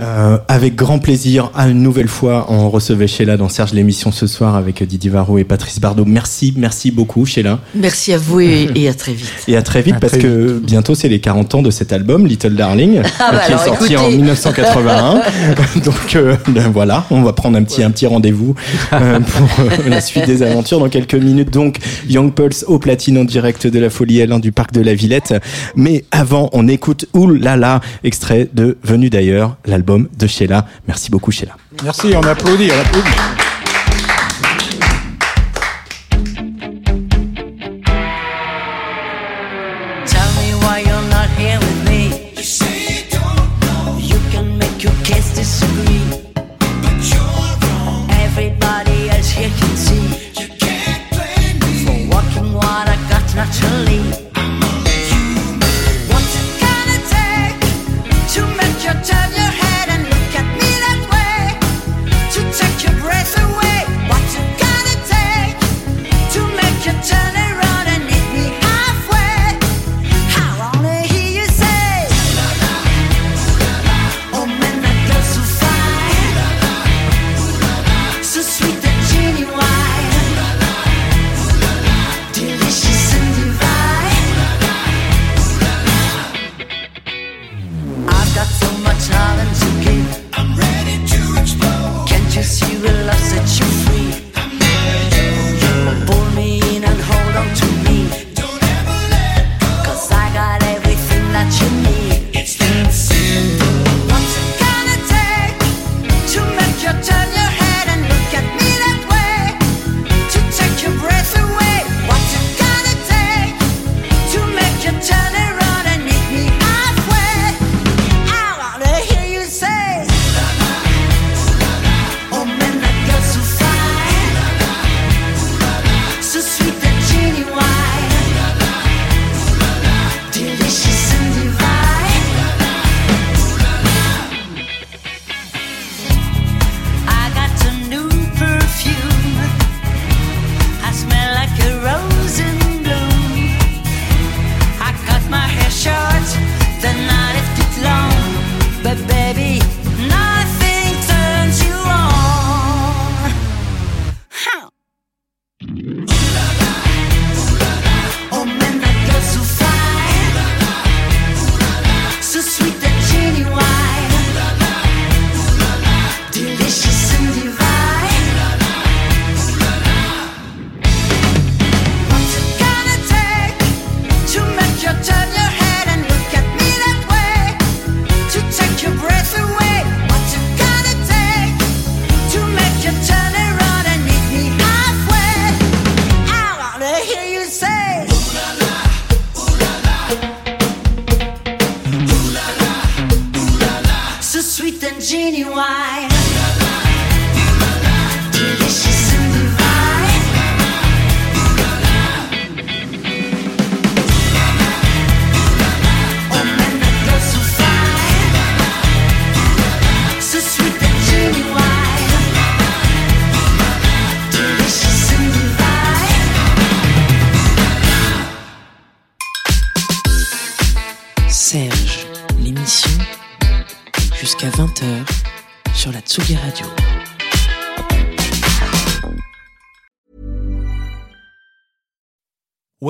Euh, 0.00 0.38
avec 0.46 0.76
grand 0.76 0.98
plaisir, 1.00 1.50
à 1.54 1.68
une 1.68 1.82
nouvelle 1.82 2.06
fois, 2.08 2.46
on 2.50 2.70
recevait 2.70 3.08
Sheila 3.08 3.36
dans 3.36 3.48
Serge 3.48 3.72
l'émission 3.72 4.12
ce 4.12 4.26
soir 4.28 4.54
avec 4.54 4.82
Didier 4.82 5.10
Varro 5.10 5.38
et 5.38 5.44
Patrice 5.44 5.80
Bardot. 5.80 6.04
Merci, 6.04 6.54
merci 6.56 6.92
beaucoup 6.92 7.26
Sheila. 7.26 7.58
Merci 7.74 8.12
à 8.12 8.18
vous 8.18 8.40
et, 8.40 8.68
et 8.76 8.88
à 8.88 8.94
très 8.94 9.12
vite. 9.12 9.32
Et 9.48 9.56
à 9.56 9.62
très 9.62 9.82
vite 9.82 9.96
À 9.96 10.00
parce 10.00 10.12
très 10.12 10.22
que 10.22 10.60
bientôt 10.62 10.94
c'est 10.94 11.08
les 11.08 11.18
40 11.20 11.56
ans 11.56 11.62
de 11.62 11.70
cet 11.70 11.92
album 11.92 12.26
Little 12.26 12.54
Darling 12.54 13.02
Ah 13.18 13.30
bah 13.32 13.40
qui 13.46 13.52
est 13.52 13.56
sorti 13.56 13.94
écoutez. 13.94 13.96
en 13.96 14.10
1981. 14.10 15.14
Donc 15.84 16.16
euh, 16.16 16.36
ben 16.48 16.70
voilà, 16.72 17.04
on 17.10 17.22
va 17.22 17.32
prendre 17.32 17.58
un 17.58 17.64
petit 17.64 17.82
un 17.82 17.90
petit 17.90 18.06
rendez-vous 18.06 18.54
euh, 18.92 19.18
pour 19.20 19.64
euh, 19.64 19.88
la 19.88 20.00
suite 20.00 20.26
des 20.26 20.44
aventures 20.44 20.78
dans 20.78 20.88
quelques 20.88 21.14
minutes. 21.14 21.50
Donc 21.50 21.78
Young 22.08 22.32
Pulse 22.32 22.64
au 22.68 22.78
platine 22.78 23.18
en 23.18 23.24
direct 23.24 23.66
de 23.66 23.78
la 23.80 23.90
Folie 23.90 24.18
L1 24.18 24.40
du 24.40 24.52
parc 24.52 24.72
de 24.72 24.80
la 24.80 24.94
Villette. 24.94 25.34
Mais 25.74 26.04
avant, 26.12 26.50
on 26.52 26.68
écoute 26.68 27.06
là, 27.14 27.80
extrait 28.04 28.48
de 28.54 28.78
Venu 28.84 29.10
d'ailleurs, 29.10 29.56
l'album 29.66 29.87
de 29.96 30.26
Sheila. 30.26 30.66
Merci 30.86 31.10
beaucoup 31.10 31.30
Sheila. 31.30 31.56
Merci, 31.82 32.14
on 32.14 32.22
applaudit, 32.22 32.70
on 32.70 32.80
applaudit. 32.80 33.47